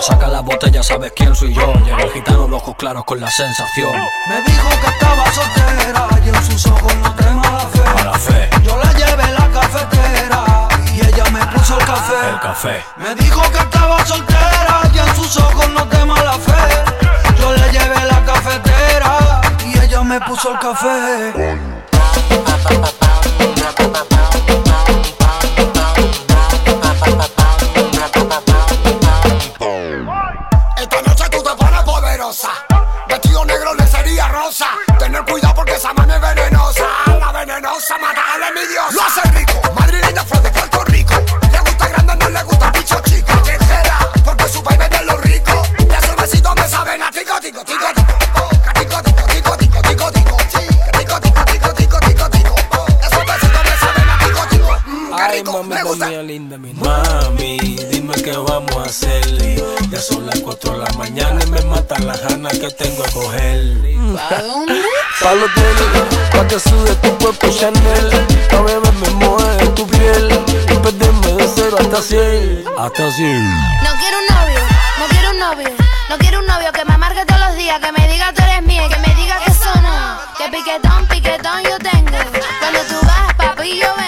saca 0.05 0.29
la 0.29 0.41
botella, 0.41 0.83
sabes 0.83 1.13
quién 1.17 1.35
soy 1.35 1.55
yo. 1.55 1.73
Llega 1.85 2.03
el 2.03 2.13
gitano, 2.13 2.47
los 2.47 2.61
ojos 2.63 2.77
claros 2.77 3.05
con 3.05 3.21
la 3.21 3.31
sensación. 3.31 3.93
Me 4.29 4.43
dijo 4.43 4.69
que 4.81 4.87
estaba 4.87 5.33
soltera 5.33 6.09
y 6.25 6.29
en 6.29 6.45
sus 6.45 6.67
ojos 6.67 6.95
no 6.97 7.15
tengo 7.15 7.43
la 7.43 7.61
fe. 7.61 7.81
Mala 7.95 8.19
fe, 8.19 8.51
Yo 8.63 8.77
la 8.77 8.93
llevé 8.93 9.23
a 9.23 9.31
la 9.31 9.49
cafetera 9.51 10.69
y 10.95 11.01
ella 11.01 11.25
me 11.31 11.47
puso 11.47 11.79
el 11.79 11.87
café. 11.87 12.29
el 12.29 12.41
café. 12.41 12.85
Me 12.97 13.15
dijo 13.15 13.41
que 13.51 13.59
estaba 13.59 14.05
soltera 14.05 14.83
y 14.93 14.99
en 14.99 15.17
sus 15.17 15.37
ojos 15.39 15.69
no 15.71 15.89
te 15.89 16.05
mala 16.05 16.33
fe. 16.35 17.35
Yo 17.39 17.53
le 17.53 17.73
llevé 17.73 17.97
a 17.97 18.05
la 18.05 18.25
cafetera 18.25 19.41
y 19.65 19.79
ella 19.79 20.03
me 20.03 20.21
puso 20.21 20.53
el 20.53 20.59
café. 20.59 21.33
Tengo 62.95 63.05
a 63.05 63.11
coger. 63.11 63.75
¿Para 64.15 64.43
dónde? 64.43 64.83
Pa' 65.21 65.35
los 65.35 65.51
hotel, 65.51 66.29
pa' 66.33 66.47
que 66.47 66.61
sude 66.61 66.95
tu 66.97 67.19
cuerpo 67.19 67.49
Chanel 67.49 68.11
Pa' 68.51 68.61
beberme 68.63 69.11
mueve 69.11 69.67
tu 69.69 69.87
piel 69.87 70.29
Y 70.69 70.75
perderme 70.75 71.33
de 71.33 71.49
cero 71.55 71.77
hasta 71.81 72.03
100 72.03 72.65
Hasta 72.79 73.11
100 73.11 73.55
No 73.83 73.91
quiero 73.99 74.19
un 74.19 74.27
novio, 74.37 74.61
no 74.99 75.07
quiero 75.09 75.31
un 75.31 75.39
novio. 75.39 75.71
No 76.11 76.19
quiero 76.19 76.39
un 76.41 76.47
novio 76.47 76.71
que 76.73 76.85
me 76.85 76.95
amargue 76.95 77.25
todos 77.25 77.41
los 77.41 77.57
días, 77.57 77.81
que 77.81 77.93
me 77.93 78.07
diga 78.09 78.33
tú 78.35 78.43
eres 78.43 78.63
mía, 78.63 78.87
y 78.87 78.89
que 78.89 78.99
me 78.99 79.15
diga 79.15 79.39
que 79.45 79.51
eso 79.51 79.75
no. 79.81 80.19
Que 80.37 80.49
piquetón, 80.57 81.07
piquetón 81.09 81.63
yo 81.65 81.79
tengo. 81.79 82.19
Cuando 82.61 82.81
tú 82.89 83.07
vas, 83.07 83.35
papi, 83.35 83.81
yo 83.81 83.95
vengo. 83.97 84.04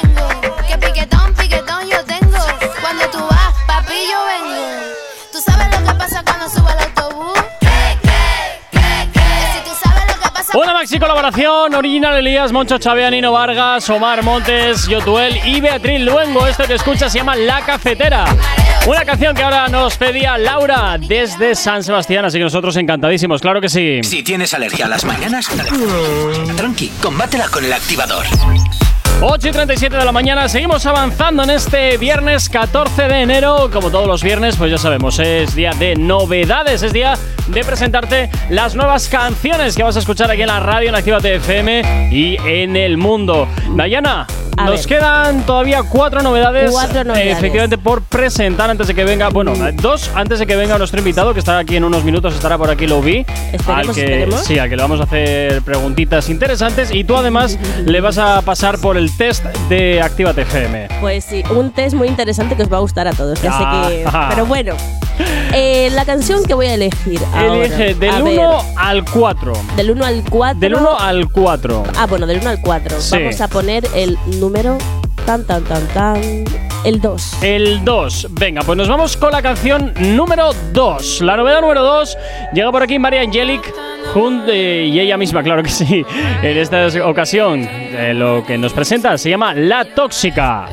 Una 10.56 10.72
maxi 10.72 10.98
colaboración, 10.98 11.74
original 11.74 12.16
Elías, 12.16 12.50
Moncho 12.50 12.78
Chavea, 12.78 13.10
Nino 13.10 13.30
Vargas, 13.30 13.90
Omar 13.90 14.22
Montes, 14.22 14.88
Yotuel 14.88 15.38
y 15.44 15.60
Beatriz 15.60 16.00
Luengo. 16.00 16.46
Esto 16.46 16.64
que 16.64 16.72
escuchas 16.72 17.12
se 17.12 17.18
llama 17.18 17.36
La 17.36 17.60
Cafetera. 17.60 18.24
Una 18.86 19.04
canción 19.04 19.36
que 19.36 19.42
ahora 19.42 19.68
nos 19.68 19.98
pedía 19.98 20.38
Laura 20.38 20.96
desde 20.98 21.54
San 21.54 21.84
Sebastián, 21.84 22.24
así 22.24 22.38
que 22.38 22.44
nosotros 22.44 22.74
encantadísimos, 22.78 23.42
claro 23.42 23.60
que 23.60 23.68
sí. 23.68 24.00
Si 24.02 24.22
tienes 24.22 24.54
alergia 24.54 24.86
a 24.86 24.88
las 24.88 25.04
mañanas, 25.04 25.46
tranqui, 26.56 26.88
combátela 27.02 27.48
con 27.48 27.62
el 27.62 27.74
activador. 27.74 28.24
8 29.22 29.48
y 29.48 29.50
37 29.50 29.96
de 29.96 30.04
la 30.04 30.12
mañana, 30.12 30.46
seguimos 30.48 30.84
avanzando 30.84 31.42
en 31.42 31.50
este 31.50 31.96
viernes 31.96 32.48
14 32.50 33.08
de 33.08 33.22
enero. 33.22 33.70
Como 33.72 33.90
todos 33.90 34.06
los 34.06 34.22
viernes, 34.22 34.56
pues 34.56 34.70
ya 34.70 34.78
sabemos, 34.78 35.18
es 35.18 35.54
día 35.54 35.70
de 35.72 35.96
novedades, 35.96 36.82
es 36.82 36.92
día 36.92 37.14
de 37.48 37.64
presentarte 37.64 38.28
las 38.50 38.74
nuevas 38.74 39.08
canciones 39.08 39.74
que 39.74 39.82
vas 39.82 39.96
a 39.96 40.00
escuchar 40.00 40.30
aquí 40.30 40.42
en 40.42 40.48
la 40.48 40.60
radio, 40.60 40.90
en 40.90 40.94
Activa 40.96 41.18
FM 41.18 42.10
y 42.12 42.36
en 42.44 42.76
el 42.76 42.98
mundo. 42.98 43.48
Dayana, 43.74 44.26
A 44.58 44.64
nos 44.66 44.86
ver. 44.86 44.98
quedan 44.98 45.46
todavía 45.46 45.82
cuatro 45.82 46.20
novedades. 46.22 46.70
Cuatro 46.70 47.04
novedades. 47.04 47.26
eh, 47.26 47.30
efectivamente, 47.38 47.78
por 47.78 48.02
presentar 48.02 48.68
antes 48.68 48.86
de 48.88 48.94
que 48.94 49.04
venga, 49.04 49.28
bueno, 49.30 49.54
dos 49.74 50.10
antes 50.14 50.40
de 50.40 50.46
que 50.46 50.56
venga 50.56 50.76
nuestro 50.76 50.98
invitado, 50.98 51.32
que 51.32 51.40
estará 51.40 51.60
aquí 51.60 51.76
en 51.76 51.84
unos 51.84 52.04
minutos, 52.04 52.34
estará 52.34 52.58
por 52.58 52.68
aquí, 52.70 52.86
lo 52.86 53.00
vi. 53.00 53.24
Esperemos, 53.52 53.68
al 53.88 53.94
que, 53.94 54.00
esperemos. 54.02 54.40
Sí, 54.44 54.58
al 54.58 54.68
que 54.68 54.76
le 54.76 54.82
vamos 54.82 55.00
a 55.00 55.04
hacer 55.04 55.62
preguntitas 55.62 56.28
interesantes 56.28 56.90
y 56.92 57.04
tú 57.04 57.16
además 57.16 57.58
le 57.84 58.00
vas 58.00 58.18
a 58.18 58.42
pasar 58.42 58.78
por 58.78 58.96
el 58.96 59.05
test 59.16 59.44
de 59.68 60.00
Actívate 60.00 60.42
FM. 60.42 60.88
Pues 61.00 61.24
sí, 61.24 61.42
un 61.50 61.70
test 61.70 61.94
muy 61.94 62.08
interesante 62.08 62.56
que 62.56 62.62
os 62.62 62.72
va 62.72 62.78
a 62.78 62.80
gustar 62.80 63.06
a 63.08 63.12
todos. 63.12 63.40
Ya 63.42 63.52
sé 63.52 63.58
que. 63.58 64.04
Ah. 64.06 64.28
Pero 64.30 64.46
bueno. 64.46 64.74
Eh, 65.54 65.88
la 65.92 66.04
canción 66.04 66.44
que 66.44 66.54
voy 66.54 66.66
a 66.66 66.74
elegir. 66.74 67.20
ahora, 67.32 67.64
Elige 67.64 67.94
del 67.94 68.10
a 68.10 68.22
1 68.22 68.24
ver, 68.24 68.60
al 68.76 69.04
4. 69.04 69.52
Del 69.76 69.90
1 69.92 70.04
al 70.04 70.24
4. 70.28 70.60
Del 70.60 70.74
1 70.74 70.98
al 70.98 71.30
4. 71.30 71.82
Ah, 71.96 72.06
bueno, 72.06 72.26
del 72.26 72.40
1 72.40 72.50
al 72.50 72.60
4. 72.60 73.00
Sí. 73.00 73.16
Vamos 73.16 73.40
a 73.40 73.48
poner 73.48 73.88
el 73.94 74.18
número. 74.38 74.76
Tan, 75.24 75.44
tan, 75.44 75.64
tan, 75.64 75.86
tan. 75.88 76.44
El 76.84 77.00
2. 77.00 77.42
El 77.42 77.84
2. 77.84 78.28
Venga, 78.30 78.62
pues 78.62 78.76
nos 78.76 78.88
vamos 78.88 79.16
con 79.16 79.32
la 79.32 79.42
canción 79.42 79.92
número 79.98 80.52
2. 80.72 81.22
La 81.22 81.36
novedad 81.36 81.60
número 81.60 81.82
2 81.82 82.16
llega 82.52 82.70
por 82.70 82.82
aquí 82.82 82.98
María 82.98 83.22
Angelic 83.22 83.74
junto, 84.16 84.50
y 84.50 84.98
ella 84.98 85.18
misma, 85.18 85.42
claro 85.42 85.62
que 85.62 85.68
sí. 85.68 86.04
En 86.42 86.56
esta 86.56 86.86
ocasión, 87.04 87.68
eh, 87.70 88.14
lo 88.14 88.44
que 88.46 88.56
nos 88.56 88.72
presenta 88.72 89.18
se 89.18 89.28
llama 89.28 89.52
La 89.52 89.84
Tóxica. 89.84 90.66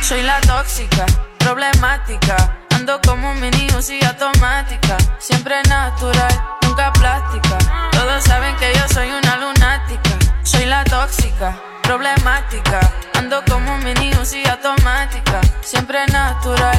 Soy 0.00 0.22
la 0.22 0.40
tóxica, 0.40 1.04
problemática. 1.38 2.56
Ando 2.70 2.98
como 3.06 3.32
un 3.32 3.40
mini 3.40 3.66
y 3.66 4.04
automática. 4.06 4.96
Siempre 5.18 5.56
natural, 5.68 6.34
nunca 6.62 6.90
plástica. 6.92 7.58
Todos 7.90 8.24
saben 8.24 8.54
que 8.56 8.72
yo 8.72 8.88
soy 8.88 9.08
una 9.08 9.36
lunática. 9.36 10.10
Soy 10.44 10.64
la 10.64 10.82
tóxica, 10.84 11.60
problemática. 11.88 12.80
Ando 13.14 13.42
como 13.48 13.74
un 13.74 13.82
mini 13.82 14.10
y 14.10 14.46
automática. 14.46 15.40
Siempre 15.62 16.04
natural, 16.08 16.78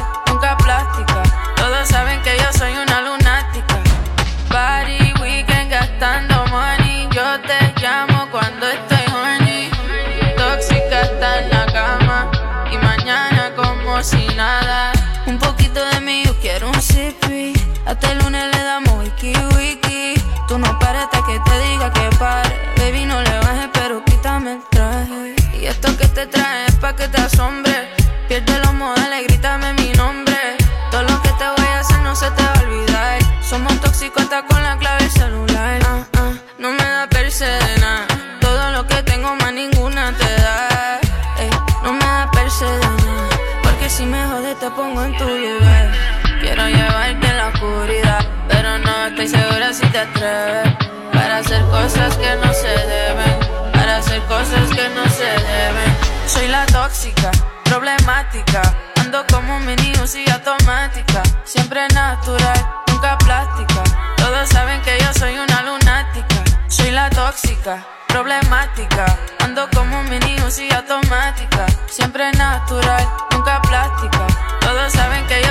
tóxica, 56.99 57.31
problemática. 57.63 58.61
Ando 58.99 59.25
como 59.31 59.55
un 59.55 59.65
mini 59.65 59.93
y 59.93 60.29
automática. 60.31 61.23
Siempre 61.45 61.87
natural, 61.93 62.59
nunca 62.87 63.17
plástica. 63.19 63.83
Todos 64.17 64.49
saben 64.49 64.81
que 64.81 64.99
yo 64.99 65.13
soy 65.13 65.37
una 65.37 65.61
lunática. 65.61 66.43
Soy 66.67 66.91
la 66.91 67.09
tóxica, 67.09 67.85
problemática. 68.09 69.05
Ando 69.39 69.69
como 69.73 69.97
un 69.97 70.09
mini 70.09 70.35
y 70.35 70.73
automática. 70.73 71.65
Siempre 71.89 72.33
natural, 72.33 73.07
nunca 73.31 73.61
plástica. 73.61 74.27
Todos 74.59 74.91
saben 74.91 75.25
que 75.27 75.41
yo 75.41 75.48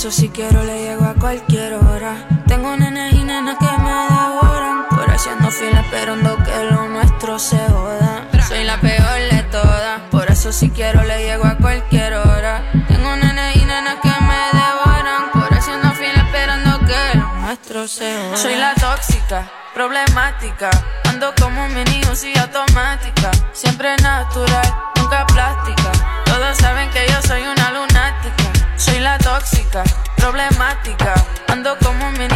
todas. 0.00 0.08
Por 0.08 0.08
eso 0.08 0.10
si 0.10 0.28
quiero 0.30 0.62
le 0.64 0.82
llego 0.82 1.04
a 1.04 1.14
cualquier 1.14 1.74
hora. 1.74 2.26
Tengo 2.46 2.74
nenes 2.76 3.12
y 3.12 3.22
nenas 3.22 3.56
que 3.58 3.82
me 3.82 3.92
devoran. 3.92 4.88
Por 4.88 5.10
haciendo 5.10 5.50
fila 5.50 5.80
esperando 5.80 6.36
que 6.42 6.64
lo 6.70 6.88
nuestro 6.88 7.38
se 7.38 7.58
joda. 7.68 8.26
Soy 8.48 8.64
la 8.64 8.80
peor 8.80 9.20
de 9.30 9.42
todas. 9.50 10.00
Por 10.10 10.30
eso 10.30 10.52
si 10.52 10.70
quiero 10.70 11.02
le 11.04 11.24
llego 11.24 11.44
a 11.44 11.56
cualquier 11.56 12.14
hora. 12.14 12.62
Tengo 12.88 13.14
nenes 13.16 13.56
y 13.56 13.64
nenas 13.64 13.96
que 14.02 14.08
me 14.08 14.40
devoran. 14.60 15.30
Por 15.32 15.52
haciendo 15.52 15.90
fila 15.92 16.24
esperando 16.26 16.78
que 16.86 17.18
lo 17.18 17.34
nuestro 17.34 17.86
se 17.86 18.16
joda. 18.16 18.36
Soy 18.36 18.56
la 18.56 18.74
tóxica, 18.74 19.50
problemática. 19.74 20.70
Ando 21.04 21.34
como 21.38 21.66
un 21.66 21.74
mini 21.74 22.00
y 22.00 22.38
automática. 22.38 23.30
Siempre 23.52 23.96
natural, 23.98 24.74
nunca 24.96 25.26
plástica. 25.26 25.92
Todos 26.24 26.56
saben 26.56 26.88
que 26.90 27.06
yo 27.06 27.20
soy 27.22 27.42
una 27.42 27.70
lunática. 27.72 28.60
Soy 28.80 28.98
la 29.00 29.18
tóxica, 29.18 29.39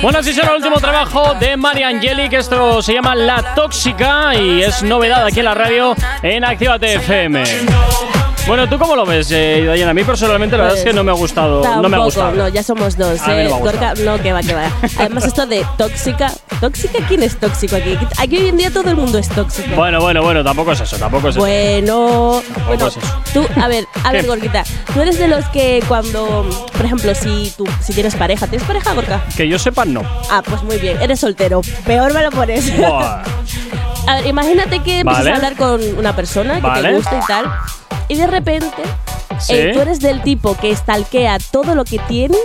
Bueno, 0.03 0.19
así 0.19 0.33
será 0.33 0.51
el 0.51 0.57
último 0.57 0.81
trabajo 0.81 1.35
de 1.35 1.57
María 1.57 1.89
Angeli, 1.89 2.29
que 2.29 2.37
esto 2.37 2.83
se 2.83 2.95
llama 2.95 3.15
La 3.15 3.55
Tóxica 3.55 4.35
y 4.35 4.63
es 4.63 4.83
novedad 4.83 5.25
aquí 5.27 5.41
en 5.41 5.47
la 5.47 5.55
radio 5.55 5.95
en 6.23 6.45
Actívate 6.45 6.95
FM. 6.95 7.45
Bueno, 8.47 8.69
¿tú 8.69 8.79
cómo 8.79 8.95
lo 8.95 9.07
ves, 9.07 9.29
eh? 9.31 9.85
A 9.89 9.95
mí 9.95 10.05
personalmente 10.05 10.57
la 10.59 10.65
verdad 10.65 10.79
es 10.79 10.85
que 10.85 10.93
no 10.93 11.03
me 11.03 11.11
ha 11.11 11.15
gustado. 11.15 11.63
No 11.63 11.71
me 11.71 11.79
ha 11.79 11.81
Tampoco, 11.83 12.05
gustado. 12.05 12.33
no, 12.33 12.49
ya 12.49 12.63
somos 12.63 12.97
dos. 12.97 13.21
A 13.23 13.43
eh. 13.43 13.49
Gorka, 13.49 13.95
no, 14.05 14.21
que 14.21 14.33
va, 14.35 14.43
que 14.43 14.55
va. 14.55 14.71
Además, 14.99 15.25
esto 15.25 15.47
de 15.47 15.65
tóxica. 15.79 16.31
¿Tóxica? 16.61 16.99
¿Quién 17.09 17.23
es 17.23 17.39
tóxico 17.39 17.77
aquí? 17.77 17.97
Aquí 18.19 18.37
hoy 18.37 18.49
en 18.49 18.57
día 18.59 18.71
todo 18.71 18.91
el 18.91 18.97
mundo 18.97 19.17
es 19.19 19.29
tóxico. 19.31 19.75
Bueno, 19.75 20.01
bueno, 20.01 20.23
bueno, 20.23 20.45
tampoco 20.45 20.73
es 20.73 20.81
eso, 20.81 20.97
tampoco 20.99 21.29
es 21.29 21.37
eso. 21.37 21.41
Bueno, 21.41 22.43
bueno, 22.67 22.87
es 22.87 22.97
eso. 22.99 23.07
tú, 23.33 23.47
a 23.61 23.67
ver, 23.69 23.87
a 24.05 24.13
ver, 24.13 24.23
¿Qué? 24.23 24.27
Gorkita, 24.29 24.65
tú 24.93 25.01
eres 25.01 25.19
de 25.19 25.29
los 25.29 25.47
que 25.49 25.83
cuando, 25.89 26.47
por 26.77 26.85
ejemplo, 26.85 27.15
si 27.15 27.53
tú, 27.57 27.67
si 27.83 27.93
tienes 27.95 28.15
pareja, 28.15 28.47
¿tienes 28.47 28.67
pareja, 28.67 28.93
Gorka? 28.93 29.25
Que 29.37 29.49
yo 29.49 29.59
sepa, 29.59 29.85
no. 29.85 30.03
Ah, 30.31 30.43
pues 30.45 30.63
muy 30.63 30.77
bien, 30.79 31.01
eres 31.01 31.21
soltero, 31.21 31.63
peor 31.87 32.13
me 32.13 32.23
lo 32.23 32.31
pones. 32.31 32.71
A 34.07 34.17
ver, 34.17 34.27
imagínate 34.27 34.81
que 34.81 35.01
empiezas 35.01 35.25
Vale. 35.25 35.31
a 35.31 35.37
hablar 35.37 35.57
con 35.57 35.81
una 35.99 36.15
persona 36.15 36.57
que 36.57 36.61
Vale. 36.61 36.89
te 36.91 36.95
gusta 36.95 37.21
y 37.23 37.27
tal, 37.27 37.51
y 38.09 38.17
de 38.17 38.27
repente 38.27 38.83
Sí. 39.41 39.55
eh, 39.55 39.71
tú 39.75 39.81
eres 39.81 40.01
del 40.01 40.23
tipo 40.23 40.57
que 40.57 40.75
stalkea 40.75 41.39
todo 41.51 41.75
lo 41.75 41.85
que 41.85 41.99
tiene, 42.01 42.37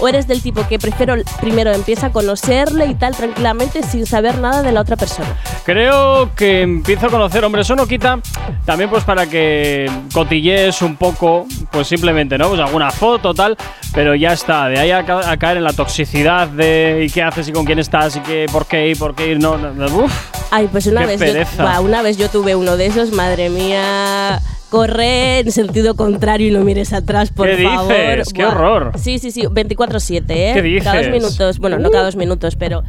o 0.00 0.08
eres 0.08 0.26
del 0.26 0.42
tipo 0.42 0.66
que 0.66 0.80
prefiero 0.80 1.14
primero 1.40 1.70
empieza 1.72 2.06
a 2.08 2.10
conocerle 2.12 2.86
y 2.86 2.94
tal 2.96 3.14
tranquilamente 3.14 3.84
sin 3.84 4.04
saber 4.06 4.38
nada 4.38 4.60
de 4.62 4.72
la 4.72 4.80
otra 4.80 4.96
persona. 4.96 5.28
Creo 5.64 6.34
que 6.34 6.62
empiezo 6.62 7.06
a 7.06 7.10
conocer, 7.10 7.44
hombre, 7.44 7.62
eso 7.62 7.76
no 7.76 7.86
quita 7.86 8.18
también 8.64 8.90
pues 8.90 9.04
para 9.04 9.26
que 9.26 9.88
cotillees 10.12 10.82
un 10.82 10.96
poco, 10.96 11.46
pues 11.70 11.86
simplemente, 11.86 12.36
¿no? 12.36 12.48
Pues 12.48 12.60
alguna 12.60 12.90
foto, 12.90 13.32
tal, 13.32 13.56
pero 13.94 14.16
ya 14.16 14.32
está, 14.32 14.66
de 14.66 14.80
ahí 14.80 14.90
a, 14.90 15.06
ca- 15.06 15.30
a 15.30 15.36
caer 15.36 15.58
en 15.58 15.64
la 15.64 15.72
toxicidad 15.72 16.48
de 16.48 17.04
y 17.06 17.10
qué 17.12 17.22
haces 17.22 17.46
y 17.46 17.52
con 17.52 17.64
quién 17.64 17.78
estás 17.78 18.16
y 18.16 18.20
qué, 18.20 18.46
por 18.50 18.66
qué 18.66 18.88
ir, 18.88 18.98
por 18.98 19.14
qué 19.14 19.28
ir, 19.28 19.40
no, 19.40 19.56
no, 19.56 19.70
no, 19.72 19.86
uf. 19.86 20.12
Ay, 20.50 20.68
pues 20.72 20.86
una 20.88 21.06
vez 21.06 21.20
yo, 21.20 21.80
una 21.80 22.02
vez 22.02 22.16
yo 22.16 22.28
tuve 22.28 22.56
uno 22.56 22.76
de 22.76 22.86
esos, 22.86 23.12
madre 23.12 23.48
mía. 23.50 24.40
Corre 24.72 25.40
en 25.40 25.52
sentido 25.52 25.94
contrario 25.96 26.48
y 26.48 26.50
no 26.50 26.60
mires 26.64 26.94
atrás, 26.94 27.30
por 27.30 27.46
¿Qué 27.46 27.62
favor. 27.62 27.94
dices? 27.94 28.32
¡Qué 28.32 28.42
Buah. 28.42 28.52
horror! 28.54 28.92
Sí, 28.98 29.18
sí, 29.18 29.30
sí, 29.30 29.42
24-7, 29.42 30.22
¿eh? 30.30 30.52
¿Qué 30.54 30.78
Cada 30.82 30.96
dos 31.02 31.06
dices? 31.08 31.12
minutos. 31.22 31.58
Bueno, 31.58 31.78
no 31.78 31.90
cada 31.90 32.04
dos 32.06 32.16
minutos, 32.16 32.56
pero. 32.56 32.82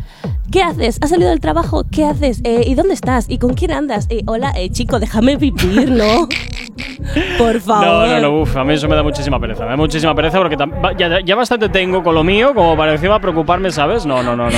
¿Qué 0.53 0.61
haces? 0.61 0.99
¿Has 1.01 1.09
salido 1.09 1.31
del 1.31 1.39
trabajo? 1.39 1.83
¿Qué 1.91 2.05
haces? 2.05 2.39
Eh, 2.43 2.61
¿Y 2.67 2.75
dónde 2.75 2.93
estás? 2.93 3.25
¿Y 3.27 3.39
con 3.39 3.55
quién 3.55 3.71
andas? 3.71 4.05
Eh, 4.11 4.21
hola, 4.27 4.53
eh, 4.55 4.69
chico, 4.69 4.99
déjame 4.99 5.35
vivir, 5.35 5.89
¿no? 5.89 6.29
por 7.39 7.59
favor. 7.59 7.83
No, 7.83 8.05
no, 8.05 8.19
no, 8.19 8.41
uf, 8.41 8.55
a 8.55 8.63
mí 8.63 8.75
eso 8.75 8.87
me 8.87 8.95
da 8.95 9.01
muchísima 9.01 9.39
pereza. 9.39 9.63
Me 9.63 9.71
da 9.71 9.77
muchísima 9.77 10.13
pereza 10.13 10.37
porque 10.37 10.55
ya, 10.95 11.21
ya 11.25 11.35
bastante 11.35 11.69
tengo 11.69 12.03
con 12.03 12.13
lo 12.13 12.23
mío 12.23 12.53
como 12.53 12.77
para 12.77 12.91
encima 12.91 13.19
preocuparme, 13.19 13.71
¿sabes? 13.71 14.05
No, 14.05 14.21
no, 14.21 14.35
no, 14.35 14.47
no. 14.51 14.57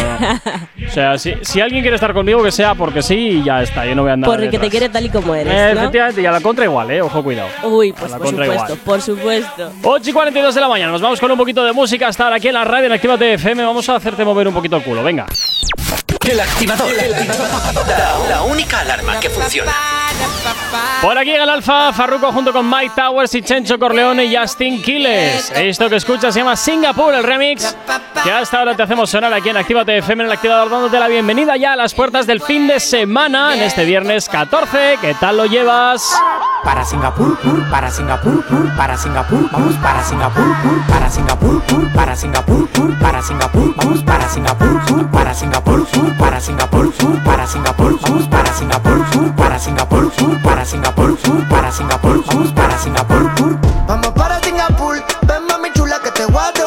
o 0.86 0.92
sea, 0.92 1.18
si, 1.18 1.34
si 1.44 1.62
alguien 1.62 1.82
quiere 1.82 1.96
estar 1.96 2.14
conmigo, 2.14 2.44
que 2.44 2.52
sea 2.52 2.76
porque 2.76 3.02
sí 3.02 3.16
y 3.16 3.44
ya 3.46 3.62
está. 3.62 3.86
Yo 3.86 3.96
no 3.96 4.02
voy 4.02 4.12
a 4.12 4.16
andar. 4.16 4.30
Porque 4.30 4.48
te 4.48 4.52
detrás. 4.52 4.70
quiere 4.72 4.90
tal 4.90 5.06
y 5.06 5.10
como 5.10 5.34
eres. 5.34 5.54
Eh, 5.54 5.72
¿no? 5.76 5.80
Efectivamente, 5.80 6.22
y 6.22 6.26
a 6.26 6.32
la 6.34 6.42
contra 6.42 6.66
igual, 6.66 6.92
¿eh? 6.92 7.02
Ojo, 7.02 7.24
cuidado. 7.24 7.48
Uy, 7.64 7.94
pues 7.94 8.12
A 8.12 8.16
la 8.16 8.18
por 8.18 8.26
contra 8.28 8.46
supuesto, 8.48 8.74
igual. 8.74 8.84
por 8.84 9.02
supuesto. 9.02 9.72
8 9.82 10.10
y 10.10 10.12
42 10.14 10.56
de 10.56 10.60
la 10.60 10.68
mañana, 10.68 10.92
nos 10.92 11.02
vamos 11.02 11.22
con 11.22 11.32
un 11.32 11.38
poquito 11.38 11.64
de 11.64 11.72
música 11.72 12.10
hasta 12.10 12.26
ahora 12.26 12.36
aquí 12.36 12.50
en 12.50 12.56
la 12.56 12.66
radio 12.66 12.88
en 12.88 12.92
Actívate 12.92 13.36
FM. 13.36 13.64
Vamos 13.64 13.88
a 13.88 13.96
hacerte 13.96 14.26
mover 14.26 14.50
un 14.50 14.54
poquito 14.54 14.76
el 14.76 14.84
culo, 14.84 15.02
venga. 15.02 15.26
Fuck. 15.86 16.15
El 16.28 16.40
activador. 16.40 16.92
La, 17.88 18.28
la 18.30 18.42
única 18.44 18.80
alarma 18.80 19.20
que 19.20 19.30
funciona. 19.30 19.72
Por 21.02 21.18
aquí 21.18 21.32
en 21.32 21.42
el 21.42 21.50
Alfa, 21.50 21.94
Farruko 21.94 22.32
junto 22.32 22.52
con 22.52 22.68
Mike 22.70 22.94
Towers 22.96 23.36
y 23.36 23.42
Chencho 23.42 23.78
Corleone 23.78 24.26
y 24.26 24.36
Justin 24.36 24.82
Quiles. 24.82 25.52
Esto 25.56 25.90
que 25.90 25.98
escuchas 25.98 26.34
se 26.34 26.40
llama 26.40 26.56
Singapur, 26.56 27.14
el 27.14 27.24
remix, 27.24 27.76
que 28.24 28.32
hasta 28.32 28.60
ahora 28.60 28.76
te 28.76 28.84
hacemos 28.84 29.10
sonar 29.10 29.32
aquí 29.34 29.50
en 29.50 29.58
Actívate 29.58 29.98
FM 29.98 30.24
en 30.24 30.28
el 30.28 30.34
activador, 30.34 30.70
dándote 30.70 30.98
la 30.98 31.08
bienvenida 31.08 31.58
ya 31.58 31.74
a 31.74 31.76
las 31.76 31.94
puertas 31.94 32.26
del 32.26 32.42
fin 32.42 32.68
de 32.68 32.80
semana, 32.80 33.54
en 33.56 33.62
este 33.62 33.86
viernes 33.86 34.28
14. 34.30 34.98
¿Qué 35.00 35.14
tal 35.16 35.38
lo 35.38 35.46
llevas? 35.46 36.20
Para 36.64 36.84
Singapur, 36.84 37.38
pur, 37.40 37.70
para 37.70 37.92
Singapur, 37.92 38.44
pur, 38.46 38.76
para 38.76 38.98
Singapur, 38.98 39.52
vamos 39.52 39.76
para 39.76 40.04
Singapur, 40.04 40.56
pur, 40.64 40.88
para 40.88 41.10
Singapur, 41.12 41.62
pur, 41.64 41.94
para 41.94 42.16
Singapur, 42.16 42.68
pur, 42.70 43.00
para 43.00 43.22
Singapur, 43.22 43.76
vamos 43.76 44.04
para 44.04 44.30
Singapur, 44.30 44.86
pur, 44.86 45.12
para 45.12 45.34
Singapur, 45.36 45.86
pur, 45.86 46.15
para 46.18 46.40
Singapur, 46.40 46.92
pur, 46.94 47.24
para 47.24 47.48
Singapur, 47.48 48.00
vamos 48.02 48.28
para 48.28 48.54
Singapur, 48.54 49.06
pur, 49.12 49.36
para 49.36 49.60
Singapur, 49.60 50.12
pur, 50.12 50.42
para 50.42 50.66
Singapur, 50.66 51.18
pur, 51.18 51.48
para 51.48 51.72
Singapur, 51.72 52.24
vamos 52.26 52.52
para 52.54 52.78
Singapur, 52.78 53.36
pur. 53.36 53.60
Vamos 53.88 54.10
para 54.10 54.40
Singapur, 54.42 55.04
ven 55.28 55.46
mami 55.48 55.72
chula 55.74 56.00
que 56.04 56.12
te 56.12 56.26
voy 56.26 56.65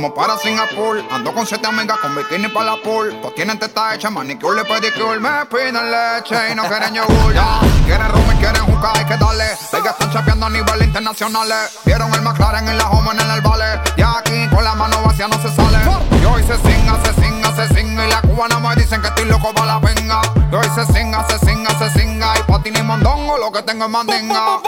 Vamos 0.00 0.12
para 0.14 0.38
Singapur, 0.38 1.02
ando 1.10 1.34
con 1.34 1.44
siete 1.44 1.66
amigas 1.66 1.98
con 1.98 2.14
bikini 2.14 2.46
para 2.46 2.66
la 2.66 2.76
pool. 2.76 3.18
Pues 3.20 3.34
tienen 3.34 3.58
teta 3.58 3.96
hecha, 3.96 4.08
manicure 4.10 4.64
pedicure. 4.64 5.18
Me 5.18 5.44
piden 5.46 5.74
leche 5.74 6.52
y 6.52 6.54
no 6.54 6.68
quieren 6.68 6.94
yogur. 6.94 7.34
Ya, 7.34 7.58
quieren 7.84 8.08
rum 8.08 8.30
y 8.32 8.36
quieren 8.36 8.62
jugar, 8.62 8.96
hay 8.96 9.04
que 9.06 9.16
darle. 9.16 9.46
Ellas 9.46 9.86
están 9.98 10.12
chapeando 10.12 10.46
a 10.46 10.50
nivel 10.50 10.82
internacionales. 10.84 11.80
Vieron 11.84 12.14
el 12.14 12.22
McLaren 12.22 12.68
en 12.68 12.78
la 12.78 12.88
home 12.88 13.10
en 13.10 13.28
el 13.28 13.40
vale. 13.40 13.80
Y 13.96 14.02
aquí 14.02 14.27
con 14.54 14.64
la 14.64 14.74
mano 14.74 15.02
vacía 15.04 15.28
no 15.28 15.40
se 15.40 15.50
sale. 15.54 15.78
Y 16.20 16.24
hoy 16.24 16.42
se 16.42 16.56
singa, 16.58 16.96
se 17.04 17.14
singa, 17.22 17.54
se 17.56 17.74
singa. 17.74 18.06
Y 18.06 18.10
la 18.10 18.20
cubana 18.22 18.58
me 18.60 18.74
dicen 18.76 19.00
que 19.02 19.08
estoy 19.08 19.24
loco 19.26 19.52
para 19.54 19.66
la 19.66 19.78
venga. 19.78 20.20
Y 20.50 20.54
hoy 20.54 20.66
se 20.74 20.86
singa, 20.92 21.24
se 21.28 21.38
singa, 21.46 21.70
se 21.78 21.90
singa. 21.98 22.34
Y 22.38 22.42
patín 22.50 22.74
y 22.76 22.82
mondongo 22.82 23.36
lo 23.38 23.48
lo 23.48 23.52
que 23.52 23.62
tengo 23.62 23.84
es 23.86 23.90
mandinga. 23.90 24.58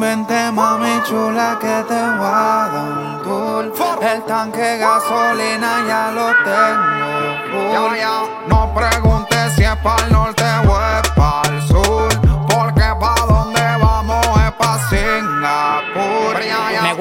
Vente 0.00 0.52
mami 0.52 1.02
chula 1.08 1.56
que 1.60 1.84
te 1.88 1.94
voy 1.94 2.26
a 2.26 2.68
dar 2.70 2.84
un 2.92 3.22
tour 3.22 3.72
El 4.02 4.22
tanque 4.24 4.60
de 4.60 4.78
gasolina 4.78 5.84
ya 5.88 6.10
lo 6.12 6.26
tengo 6.44 7.72
Ya, 7.72 7.80
full. 7.80 7.96
ya. 7.96 8.22
No 8.48 8.74
preguntes 8.74 9.54
si 9.56 9.64
es 9.64 9.76
para 9.76 10.04
el 10.04 10.12
norte 10.12 10.44
o 10.68 10.78
es 10.78 11.10
para 11.16 11.45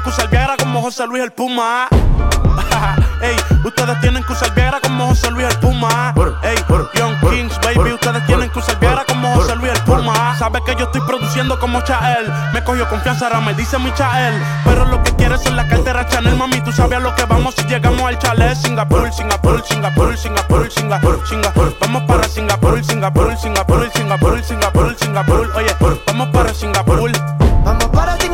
tienen 0.00 0.02
que 0.02 0.08
usar 0.08 0.30
Viagra 0.30 0.56
como 0.56 0.80
José 0.80 1.06
Luis 1.06 1.22
el 1.22 1.32
Puma. 1.32 1.88
Ey, 3.20 3.36
ustedes 3.64 4.00
tienen 4.00 4.24
que 4.24 4.32
usar 4.32 4.54
Viagra 4.54 4.80
como 4.80 5.08
José 5.08 5.30
Luis 5.30 5.46
el 5.46 5.58
Puma. 5.58 6.14
Ey, 6.42 6.56
Young 6.94 7.20
Kings, 7.20 7.60
baby, 7.60 7.92
ustedes 7.92 8.24
tienen 8.26 8.48
que 8.50 8.58
usar 8.58 8.78
Viagra 8.78 9.04
como 9.04 9.34
José 9.34 9.56
Luis 9.56 9.72
el 9.72 9.82
Puma. 9.84 10.36
Sabes 10.38 10.62
que 10.64 10.74
yo 10.76 10.86
estoy 10.86 11.02
produciendo 11.02 11.58
como 11.60 11.82
Chael. 11.82 12.32
Me 12.54 12.64
cogió 12.64 12.88
confianza, 12.88 13.26
ahora 13.26 13.40
me 13.40 13.52
dice 13.54 13.78
mi 13.78 13.92
Chael. 13.92 14.42
Pero 14.64 14.86
lo 14.86 15.02
que 15.02 15.14
quieres 15.16 15.42
son 15.42 15.54
la 15.54 15.68
cartera 15.68 16.06
Chanel, 16.06 16.36
mami. 16.36 16.62
Tú 16.62 16.72
sabes 16.72 16.96
a 16.96 17.00
lo 17.00 17.14
que 17.14 17.24
vamos 17.24 17.54
si 17.54 17.64
llegamos 17.64 18.02
al 18.02 18.18
chalet. 18.18 18.56
Singapur, 18.56 19.12
Singapur, 19.12 19.62
Singapur, 19.66 20.16
Singapur, 20.16 20.70
Singapur, 20.70 21.26
Singapur. 21.26 21.76
Vamos 21.80 22.02
para 22.04 22.24
Singapur, 22.28 22.82
Singapur, 22.82 23.36
Singapur, 23.36 23.90
Singapur, 23.92 24.42
Singapur, 24.42 24.96
Singapur. 24.98 25.50
Oye, 25.56 25.76
vamos 26.06 26.28
para 26.28 26.54
Singapur. 26.54 27.12
Vamos 27.64 27.84
para 27.88 28.16
Singapur, 28.16 28.29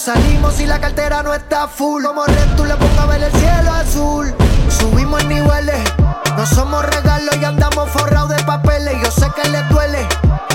Salimos 0.00 0.54
si 0.54 0.64
la 0.64 0.80
cartera 0.80 1.22
no 1.22 1.34
está 1.34 1.68
full. 1.68 2.02
Como 2.02 2.24
red 2.24 2.56
tú 2.56 2.64
le 2.64 2.74
pongo 2.76 3.00
a 3.02 3.06
ver 3.06 3.22
el 3.22 3.32
cielo 3.32 3.70
azul. 3.70 4.34
Subimos 4.78 5.22
niveles, 5.26 5.78
no 6.38 6.46
somos 6.46 6.82
regalos 6.86 7.36
y 7.38 7.44
andamos 7.44 7.90
forrados 7.90 8.30
de 8.30 8.42
papeles. 8.44 8.94
Yo 9.02 9.10
sé 9.10 9.30
que 9.36 9.46
les 9.50 9.68
duele, 9.68 10.08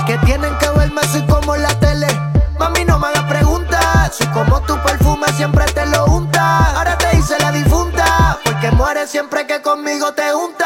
que 0.04 0.18
tienen 0.26 0.52
que 0.58 0.68
verme 0.70 1.00
así 1.00 1.22
como 1.26 1.54
en 1.54 1.62
la 1.62 1.78
tele. 1.78 2.08
Mami, 2.58 2.84
no 2.86 2.98
me 2.98 3.06
hagas 3.06 3.22
preguntas. 3.24 4.16
Soy 4.16 4.26
como 4.28 4.60
tu 4.62 4.82
perfume, 4.82 5.28
siempre 5.36 5.64
te 5.66 5.86
lo 5.86 6.06
unta. 6.06 6.72
Ahora 6.76 6.98
te 6.98 7.16
hice 7.16 7.38
la 7.38 7.52
difunta, 7.52 8.40
porque 8.42 8.72
mueres 8.72 9.10
siempre 9.10 9.46
que 9.46 9.62
conmigo 9.62 10.12
te 10.12 10.28
juntas. 10.32 10.65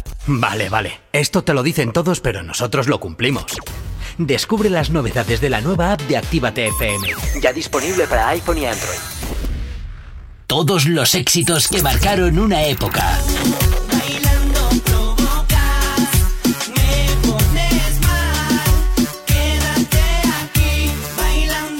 Vale, 0.27 0.69
vale. 0.69 1.01
Esto 1.11 1.43
te 1.43 1.53
lo 1.53 1.63
dicen 1.63 1.91
todos, 1.91 2.21
pero 2.21 2.43
nosotros 2.43 2.87
lo 2.87 2.99
cumplimos. 2.99 3.45
Descubre 4.17 4.69
las 4.69 4.89
novedades 4.89 5.41
de 5.41 5.49
la 5.49 5.61
nueva 5.61 5.93
app 5.93 6.01
de 6.01 6.17
Actívate 6.17 6.67
FM. 6.67 7.07
Ya 7.41 7.53
disponible 7.53 8.07
para 8.07 8.29
iPhone 8.29 8.57
y 8.59 8.65
Android. 8.65 8.99
Todos 10.47 10.85
los 10.85 11.15
éxitos 11.15 11.67
que 11.67 11.81
marcaron 11.81 12.37
una 12.37 12.63
época. 12.65 13.17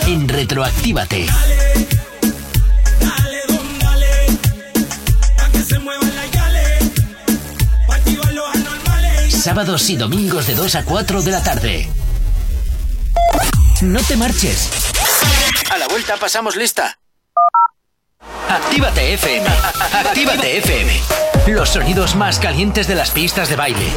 En 0.08 0.28
Retroactívate. 0.28 1.28
Sábados 9.42 9.90
y 9.90 9.96
domingos 9.96 10.46
de 10.46 10.54
2 10.54 10.76
a 10.76 10.86
4 10.86 11.24
de 11.24 11.32
la 11.32 11.42
tarde. 11.42 11.90
No 13.82 14.00
te 14.04 14.16
marches. 14.16 14.70
A 15.72 15.80
la 15.80 15.88
vuelta 15.88 16.16
pasamos 16.18 16.56
lista. 16.56 17.00
Actívate 18.48 19.16
FM. 19.16 19.48
Actívate 19.94 20.58
FM. 20.60 21.02
Los 21.48 21.70
sonidos 21.70 22.16
más 22.16 22.38
calientes 22.38 22.86
de 22.86 22.94
las 22.94 23.10
pistas 23.10 23.50
de 23.50 23.56
baile. 23.56 23.92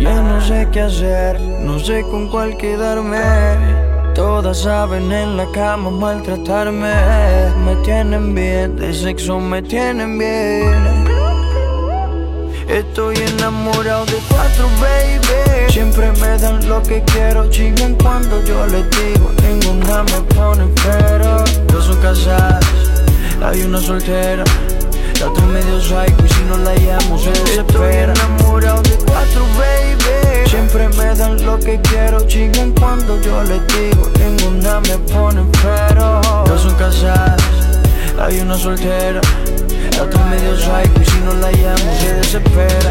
Ya 0.00 0.20
no 0.20 0.40
sé 0.40 0.66
qué 0.72 0.80
hacer, 0.80 1.40
no 1.40 1.78
sé 1.78 2.02
con 2.10 2.28
cuál 2.28 2.56
quedarme. 2.56 3.89
Todas 4.20 4.58
saben 4.58 5.10
en 5.10 5.38
la 5.38 5.46
cama 5.50 5.88
maltratarme. 5.90 6.92
Me 7.64 7.74
tienen 7.76 8.34
bien, 8.34 8.76
de 8.76 8.92
sexo 8.92 9.40
me 9.40 9.62
tienen 9.62 10.18
bien. 10.18 11.08
Estoy 12.68 13.16
enamorado 13.16 14.04
de 14.04 14.18
cuatro, 14.28 14.68
baby. 14.78 15.72
Siempre 15.72 16.12
me 16.20 16.36
dan 16.36 16.68
lo 16.68 16.82
que 16.82 17.02
quiero, 17.04 17.48
chingan 17.48 17.94
cuando 17.94 18.44
yo 18.44 18.66
les 18.66 18.84
digo. 18.90 19.30
Ninguna 19.42 20.02
me 20.02 20.20
pone 20.34 20.64
pero. 20.84 21.42
Dos 21.72 21.86
son 21.86 21.96
casadas, 22.02 22.66
hay 23.42 23.62
una 23.62 23.80
soltera. 23.80 24.44
La 25.20 25.26
otra 25.26 25.44
medio 25.44 25.78
psycho 25.78 26.24
y 26.24 26.28
si 26.30 26.42
no 26.44 26.56
la 26.56 26.74
llamo 26.76 27.18
se 27.18 27.30
desespera. 27.30 28.14
Estoy 28.14 28.24
enamorado 28.24 28.80
de 28.80 28.96
cuatro, 29.06 29.44
baby. 29.58 30.48
Siempre 30.48 30.88
me 30.88 31.14
dan 31.14 31.44
lo 31.44 31.58
que 31.58 31.78
quiero, 31.82 32.26
chingan 32.26 32.72
cuando 32.72 33.20
yo 33.20 33.42
les 33.42 33.60
digo. 33.66 34.08
Ninguna 34.18 34.80
me 34.80 34.96
pone 35.12 35.44
pero. 35.62 36.22
Dos 36.46 36.62
son 36.62 36.74
casadas, 36.76 37.42
hay 38.18 38.40
una 38.40 38.56
soltera. 38.56 39.20
La 39.98 40.04
otra 40.04 40.24
medio 40.24 40.56
psycho 40.56 41.02
y 41.02 41.04
si 41.04 41.18
no 41.20 41.34
la 41.34 41.52
llamo 41.52 41.92
se 42.00 42.14
desespera. 42.14 42.90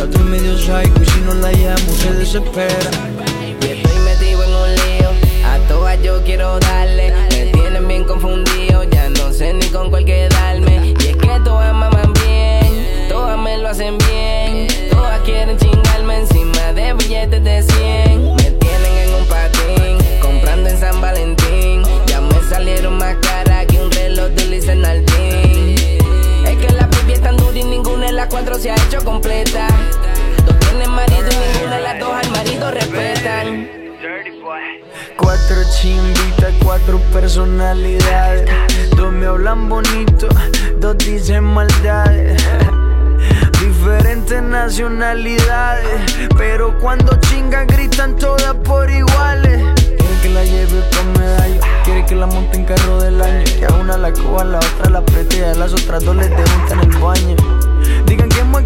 La 0.00 0.06
medio 0.06 0.56
psycho 0.56 1.02
y 1.02 1.04
si 1.04 1.20
no 1.20 1.34
la 1.34 1.52
llamo 1.52 1.92
se 1.92 2.10
desespera. 2.14 2.90
Y 3.60 3.66
estoy 3.66 3.98
metido 3.98 4.42
en 4.44 4.54
un 4.54 4.74
lío, 4.74 5.10
a 5.44 5.58
todas 5.68 6.02
yo 6.02 6.24
quiero 6.24 6.58
darle. 6.58 7.12
Me 7.28 7.44
tienen 7.52 7.86
bien 7.86 8.04
confundido, 8.04 8.84
ya 8.84 9.10
no 9.10 9.30
sé 9.30 9.52
ni 9.52 9.66
con 9.66 9.90
cuál 9.90 10.06
quedarme. 10.06 10.94
Y 10.98 11.06
es 11.06 11.16
que 11.16 11.40
todas 11.44 11.74
maman 11.74 12.14
bien, 12.14 13.08
todas 13.10 13.38
me 13.38 13.58
lo 13.58 13.68
hacen 13.68 13.98
bien. 13.98 14.68
Todas 14.88 15.20
quieren 15.20 15.58
chingarme 15.58 16.20
encima 16.20 16.72
de 16.72 16.94
billetes 16.94 17.44
de 17.44 17.62
100. 17.62 18.36
Me 18.36 18.50
tienen 18.52 18.96
en 19.04 19.14
un 19.16 19.26
patín, 19.26 19.98
comprando 20.22 20.70
en 20.70 20.80
San 20.80 20.98
Valentín. 21.02 21.82
Ya 22.06 22.22
me 22.22 22.40
salieron 22.48 22.96
más 22.96 23.16
caras 23.16 23.66
que 23.66 23.78
un 23.78 23.90
reloj 23.90 24.30
de 24.30 24.46
Luis 24.46 24.64
Nardín. 24.64 25.49
Ninguna 27.82 28.06
de 28.06 28.12
las 28.12 28.26
cuatro 28.26 28.56
se 28.56 28.70
ha 28.70 28.74
hecho 28.74 29.02
completa. 29.04 29.66
Dos 30.44 30.58
tienen 30.58 30.90
marido 30.90 31.28
y 31.30 31.54
ninguna 31.54 31.76
de 31.76 31.82
las 31.82 31.98
dos 31.98 32.12
al 32.12 32.30
marido 32.30 32.70
respetan. 32.70 33.68
Cuatro 35.16 35.56
chimbitas, 35.80 36.52
cuatro 36.62 36.98
personalidades. 37.12 38.50
Dos 38.96 39.12
me 39.12 39.26
hablan 39.26 39.68
bonito, 39.68 40.28
dos 40.78 40.98
dicen 40.98 41.44
maldades. 41.44 42.42
Diferentes 43.60 44.42
nacionalidades, 44.42 46.28
pero 46.36 46.78
cuando 46.80 47.18
chingan 47.20 47.66
gritan 47.66 48.16
todas 48.16 48.54
por 48.56 48.90
iguales. 48.90 49.62
Quiere 49.76 50.20
que 50.22 50.28
la 50.28 50.44
lleve 50.44 50.82
con 50.94 51.12
medallo, 51.12 51.60
quiere 51.84 52.04
que 52.04 52.14
la 52.14 52.26
monte 52.26 52.58
en 52.58 52.64
carro 52.64 53.00
del 53.00 53.22
año. 53.22 53.44
Que 53.44 53.66
a 53.66 53.74
una 53.74 53.96
la 53.96 54.12
coja, 54.12 54.42
a 54.42 54.44
la 54.44 54.58
otra 54.58 54.90
la 54.90 55.00
pretea, 55.02 55.52
a 55.52 55.54
las 55.54 55.72
otras 55.72 56.04
dos 56.04 56.16
les 56.16 56.28
debuta 56.28 56.74
en 56.74 56.80
el 56.80 56.98
baño. 56.98 57.69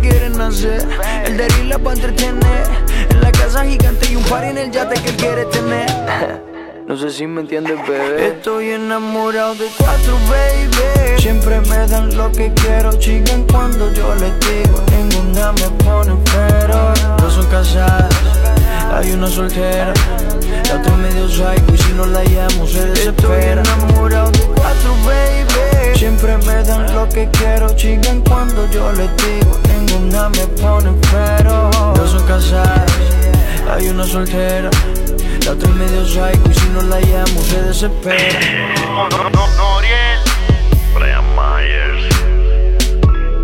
Quieren 0.04 0.38
hacer, 0.38 0.86
el 1.24 1.38
de 1.38 1.48
la 1.64 1.78
pa' 1.78 1.94
entretener. 1.94 2.66
En 3.08 3.22
la 3.22 3.32
casa 3.32 3.64
gigante 3.64 4.12
y 4.12 4.16
un 4.16 4.22
par 4.24 4.44
en 4.44 4.58
el 4.58 4.70
yate 4.70 5.00
que 5.00 5.08
él 5.08 5.16
quiere 5.16 5.44
tener. 5.46 5.86
No 6.86 6.98
sé 6.98 7.08
si 7.08 7.26
me 7.26 7.40
entiendes, 7.40 7.78
bebé. 7.88 8.28
Estoy 8.28 8.68
enamorado 8.68 9.54
de 9.54 9.66
cuatro, 9.78 10.18
baby. 10.28 11.18
Siempre 11.18 11.58
me 11.62 11.86
dan 11.86 12.14
lo 12.14 12.30
que 12.30 12.52
quiero, 12.52 12.92
chingan 12.98 13.46
cuando 13.50 13.90
yo 13.94 14.14
les 14.16 14.38
digo. 14.40 14.82
Ninguna 14.92 15.52
me 15.52 15.70
pone 15.82 16.14
pero. 16.34 16.92
Dos 17.16 17.32
son 17.32 17.46
casadas, 17.46 18.14
hay 18.92 19.12
una 19.12 19.28
soltera. 19.28 19.94
La 20.68 20.76
otra 20.76 20.96
medio 20.96 21.28
psycho 21.28 21.74
y 21.74 21.78
si 21.78 21.92
no 21.92 22.06
la 22.06 22.24
llamo 22.24 22.66
se 22.66 22.86
desespera. 22.86 23.62
Estoy 23.62 23.74
enamorado 23.74 24.30
de 24.30 24.40
cuatro, 24.40 24.94
baby. 25.04 25.98
Siempre 25.98 26.36
me 26.38 26.62
dan 26.64 26.92
lo 26.94 27.08
que 27.08 27.28
quiero, 27.32 27.68
chingan 27.76 28.20
cuando 28.22 28.68
yo 28.70 28.92
les 28.92 29.10
digo. 29.16 29.58
Ninguna 29.68 30.28
me 30.30 30.46
pone 30.60 30.92
pero. 31.10 31.70
Dos 31.94 32.10
son 32.10 32.26
casadas, 32.26 32.92
hay 33.70 33.88
una 33.88 34.04
soltera. 34.04 34.70
La 35.44 35.52
otra 35.52 35.70
medio 35.70 36.04
psycho 36.06 36.50
y 36.50 36.54
si 36.54 36.68
no 36.68 36.82
la 36.82 37.00
llamo 37.00 37.40
se 37.42 37.62
desespera. 37.62 38.38
Brian 40.94 41.24
Myers 41.34 42.04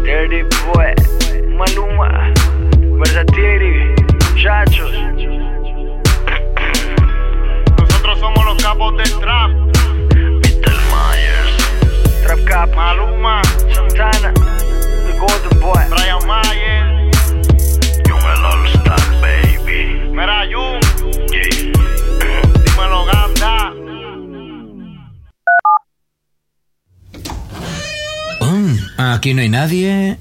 Dirty 0.04 0.42
Boy, 0.66 0.94
Maluma, 1.56 2.32
Versatiri, 2.98 3.94
muchachos. 4.32 5.09
Los 8.50 8.62
capos 8.62 8.96
del 8.96 9.18
trap. 9.20 9.50
Mr. 9.50 10.74
Myers 10.90 11.56
Trap 12.24 12.44
Cap, 12.46 12.74
Maluma, 12.74 13.42
Santana, 13.72 14.32
The 14.32 15.18
Golden 15.18 15.60
Boy, 15.60 15.84
Brian 15.88 16.26
Mayer, 16.26 17.10
Young 18.06 18.22
el 18.22 18.44
All 18.44 18.66
Star 18.66 19.00
Baby 19.20 20.10
Mira 20.10 20.44
Jun, 20.50 20.80
dímelo 22.64 23.04
Ganda. 23.04 23.72
Mm, 28.40 29.00
aquí 29.00 29.34
no 29.34 29.42
hay 29.42 29.48
nadie. 29.48 30.18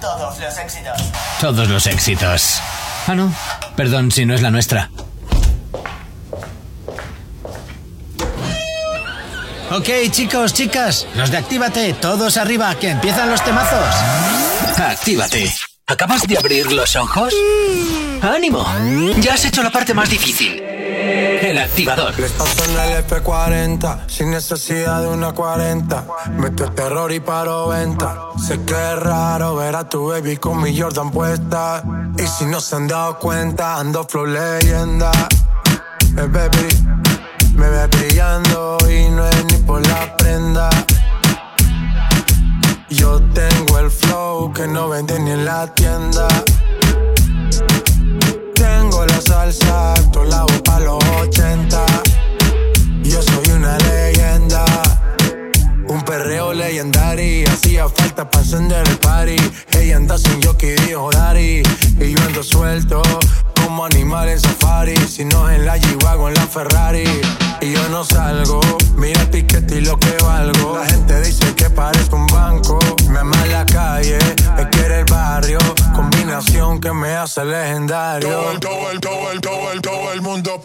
Todos 0.00 0.38
los 0.38 0.58
éxitos. 0.58 1.12
Todos 1.40 1.68
los 1.68 1.86
éxitos. 1.86 2.60
Ah, 3.08 3.14
no. 3.16 3.34
Perdón 3.74 4.12
si 4.12 4.24
no 4.24 4.34
es 4.34 4.42
la 4.42 4.50
nuestra. 4.50 4.88
Ok, 9.74 9.88
chicos, 10.10 10.52
chicas, 10.52 11.06
los 11.14 11.30
de 11.30 11.38
Actívate, 11.38 11.94
todos 11.94 12.36
arriba, 12.36 12.74
que 12.74 12.90
empiezan 12.90 13.30
los 13.30 13.42
temazos. 13.42 13.94
Actívate. 14.76 15.50
¿Acabas 15.86 16.26
de 16.26 16.36
abrir 16.36 16.70
los 16.70 16.94
ojos? 16.94 17.32
¡Ánimo! 18.20 18.66
Ya 19.20 19.32
has 19.32 19.46
hecho 19.46 19.62
la 19.62 19.70
parte 19.70 19.94
más 19.94 20.10
difícil. 20.10 20.60
El 20.60 21.56
activador. 21.56 22.18
Les 22.20 22.32
paso 22.32 22.64
en 22.66 22.78
el 22.78 23.06
F40 23.06 24.08
sin 24.08 24.30
necesidad 24.30 25.00
de 25.00 25.08
una 25.08 25.32
40. 25.32 26.06
Meto 26.32 26.64
el 26.64 26.74
terror 26.74 27.10
y 27.10 27.20
paro 27.20 27.68
venta. 27.68 28.14
Sé 28.46 28.60
que 28.66 28.74
es 28.74 28.98
raro 28.98 29.56
ver 29.56 29.74
a 29.74 29.88
tu 29.88 30.08
baby 30.08 30.36
con 30.36 30.62
mi 30.62 30.78
Jordan 30.78 31.10
puesta. 31.10 31.82
Y 32.18 32.26
si 32.26 32.44
no 32.44 32.60
se 32.60 32.76
han 32.76 32.88
dado 32.88 33.18
cuenta, 33.18 33.78
ando 33.78 34.04
flow 34.04 34.26
leyenda. 34.26 35.10
Eh, 36.18 36.26
baby, 36.28 36.68
me 37.54 37.68
ve 37.68 37.86
brillando 37.86 38.78
y 38.90 39.08
no 39.10 39.26
es 39.28 39.44
ni 39.46 39.58
por 39.58 39.86
la 39.86 40.16
prenda. 40.16 40.70
Yo 42.88 43.20
tengo 43.34 43.78
el 43.78 43.90
flow 43.90 44.52
que 44.52 44.66
no 44.66 44.88
venden 44.88 45.24
ni 45.24 45.30
en 45.32 45.44
la 45.44 45.66
tienda. 45.74 46.28
Tengo 48.54 49.06
la 49.06 49.20
salsa, 49.20 49.94
alto 49.94 50.24
la 50.24 50.42
boca 50.42 50.76
a 50.76 50.80
los 50.80 51.04
80. 51.20 51.86
Yo 53.02 53.22
soy 53.22 53.50
una 53.54 53.78
leyenda. 53.78 54.01
Legendario. 56.54 57.48
Hacía 57.50 57.88
falta 57.88 58.28
para 58.28 58.44
encender 58.44 58.86
el 58.88 58.98
party. 58.98 59.36
Ella 59.72 59.96
anda 59.96 60.18
sin 60.18 60.42
jockey, 60.42 60.74
dijo 60.86 61.10
Dari. 61.10 61.62
Y 61.98 62.14
yo 62.14 62.22
ando 62.24 62.42
suelto 62.42 63.02
como 63.54 63.84
animal 63.84 64.28
en 64.28 64.40
safari. 64.40 64.96
Si 64.96 65.24
no 65.24 65.50
en 65.50 65.64
la 65.64 65.78
G-Wagon, 65.78 66.28
en 66.28 66.34
la 66.34 66.46
Ferrari. 66.46 67.04
Y 67.60 67.72
yo 67.72 67.88
no 67.88 68.04
salgo. 68.04 68.60
Mira 68.96 69.20
el 69.22 69.28
piquete 69.28 69.76
y 69.76 69.80
lo 69.80 69.98
que 69.98 70.14
valgo. 70.22 70.78
La 70.78 70.86
gente 70.86 71.20
dice 71.22 71.54
que 71.54 71.70
parezco 71.70 72.16
un 72.16 72.26
banco. 72.26 72.78
Me 73.08 73.20
ama 73.20 73.46
la 73.46 73.64
calle, 73.66 74.18
me 74.56 74.68
quiere 74.68 75.00
el 75.00 75.04
barrio. 75.06 75.58
Combinación 75.94 76.80
que 76.80 76.92
me 76.92 77.14
hace 77.14 77.44
legendario. 77.44 78.28
Todo 78.28 78.52
el, 78.52 78.60
todo 78.60 78.90
el, 78.90 79.00
todo 79.00 79.32
el, 79.32 79.40
todo 79.40 79.72
el, 79.72 79.80
todo 79.80 80.12
el 80.12 80.22
mundo 80.22 80.62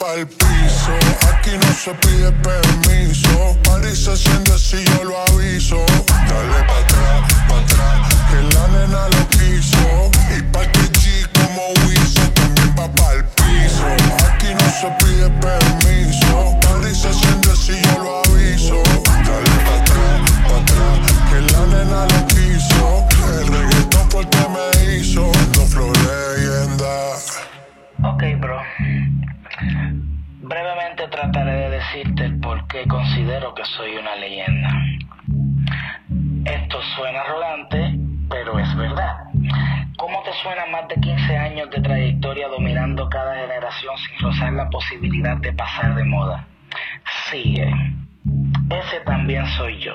piso. 5.86 6.08
Dale 6.28 6.64
pa' 6.66 6.80
atrás, 6.80 7.34
pa' 7.48 7.60
atrás, 7.60 8.16
que 8.30 8.40
la 8.56 8.68
nena 8.68 9.08
lo 9.10 9.28
quiso. 9.30 10.12
Y 10.36 10.42
pa' 10.52 10.66
que 10.72 10.86
G 11.00 11.28
como 11.34 11.64
Wilson 11.86 12.34
también 12.34 12.76
va 12.78 12.88
pa'l 12.96 13.24
piso. 13.36 13.86
Aquí 14.28 14.54
no 14.54 14.68
se 14.80 14.90
pide 15.00 15.30
permiso. 15.42 16.58
Party 16.62 16.96
se 16.96 17.14
siente 17.14 17.56
si 17.56 17.82
yo 17.82 18.04
lo 18.04 18.20
aviso. 18.26 18.82
Dale 19.26 19.56
pa' 19.66 19.78
atrás, 19.82 20.32
pa' 20.48 20.60
atrás, 20.60 21.00
que 21.30 21.40
la 21.54 21.66
nena 21.66 22.06
lo 22.06 22.26
quiso. 22.28 23.08
El 23.40 23.48
reggaetón 23.48 24.12
fue 24.12 24.22
el 24.22 24.30
que 24.30 24.46
me 24.56 24.96
hizo. 24.96 25.32
Dos 25.54 25.70
flow 25.70 25.92
leyenda. 25.92 26.94
Ok, 28.04 28.24
bro. 28.40 28.62
Brevemente 30.42 31.08
trataré 31.12 31.52
de 31.52 31.70
decirte 31.72 32.24
el 32.26 32.40
por 32.40 32.66
qué 32.68 32.88
considero 32.88 33.54
que 33.54 33.66
soy 33.66 33.98
una 33.98 34.16
leyenda. 34.16 34.70
Esto 36.46 36.82
suena 36.96 37.22
arrogante, 37.22 38.00
pero 38.30 38.60
es 38.60 38.76
verdad. 38.76 39.18
¿Cómo 39.98 40.22
te 40.24 40.32
suena 40.44 40.66
más 40.68 40.88
de 40.88 40.96
15 40.96 41.38
años 41.38 41.70
de 41.72 41.82
trayectoria 41.82 42.48
dominando 42.48 43.10
cada 43.10 43.36
generación 43.36 43.96
sin 43.98 44.28
rozar 44.28 44.54
la 44.54 44.70
posibilidad 44.70 45.38
de 45.38 45.52
pasar 45.54 45.96
de 45.96 46.04
moda? 46.04 46.48
Sigue. 47.30 47.68
Ese 48.70 49.00
también 49.06 49.46
soy 49.58 49.80
yo. 49.80 49.94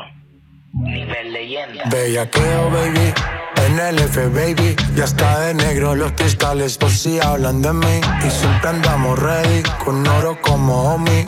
Nivel 0.72 1.32
leyenda. 1.32 1.84
Bellaqueo, 1.90 2.70
baby. 2.70 3.12
En 3.66 3.78
el 3.78 3.98
F, 3.98 4.26
baby. 4.28 4.74
Ya 4.96 5.04
está 5.04 5.40
de 5.40 5.54
negro 5.54 5.94
los 5.94 6.12
cristales, 6.12 6.78
por 6.78 6.90
si 6.90 7.20
hablan 7.20 7.62
de 7.62 7.72
mí. 7.72 8.00
Y 8.26 8.30
siempre 8.30 8.70
andamos 8.70 9.18
ready, 9.18 9.62
con 9.84 10.06
oro 10.06 10.38
como 10.40 10.94
homie. 10.94 11.24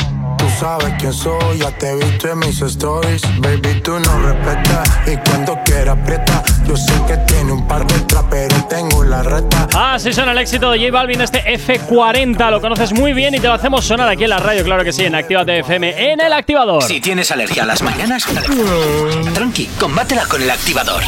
Sabes 0.59 0.95
quién 0.99 1.13
soy, 1.13 1.59
ya 1.59 1.71
te 1.73 1.91
he 1.91 1.97
visto 1.97 2.29
en 2.29 2.39
mis 2.39 2.61
stories. 2.63 3.23
Baby, 3.39 3.81
tú 3.83 3.99
no 3.99 4.19
respetas. 4.21 4.89
Y 5.07 5.17
cuando 5.29 5.59
quieras 5.65 5.99
aprieta. 5.99 6.43
Yo 6.67 6.77
sé 6.77 6.93
que 7.07 7.17
tiene 7.27 7.53
un 7.53 7.67
par 7.67 7.87
de 7.87 7.95
pero 8.31 8.65
tengo 8.69 9.05
la 9.05 9.23
reta. 9.23 9.69
Así 9.75 10.13
suena 10.13 10.33
el 10.33 10.39
éxito 10.39 10.71
de 10.71 10.79
J 10.79 10.91
Balvin, 10.91 11.21
este 11.21 11.43
F40. 11.57 12.51
Lo 12.51 12.61
conoces 12.61 12.93
muy 12.93 13.13
bien 13.13 13.35
y 13.35 13.41
te 13.41 13.47
lo 13.47 13.55
hacemos 13.55 13.85
sonar 13.85 14.09
aquí 14.09 14.25
en 14.25 14.31
la 14.31 14.39
radio, 14.39 14.65
claro 14.65 14.85
que 14.85 14.93
sí, 14.93 15.05
en 15.05 15.15
Actívate 15.15 15.59
FM, 15.61 16.13
en 16.13 16.21
el 16.21 16.33
activador. 16.33 16.83
Si 16.83 17.01
tienes 17.01 17.31
alergia 17.31 17.65
a 17.65 17.67
las 17.67 17.83
mañanas, 17.83 18.27
tranqui, 19.35 19.67
combátela 19.79 20.27
con 20.27 20.43
el 20.43 20.51
activador. 20.51 21.03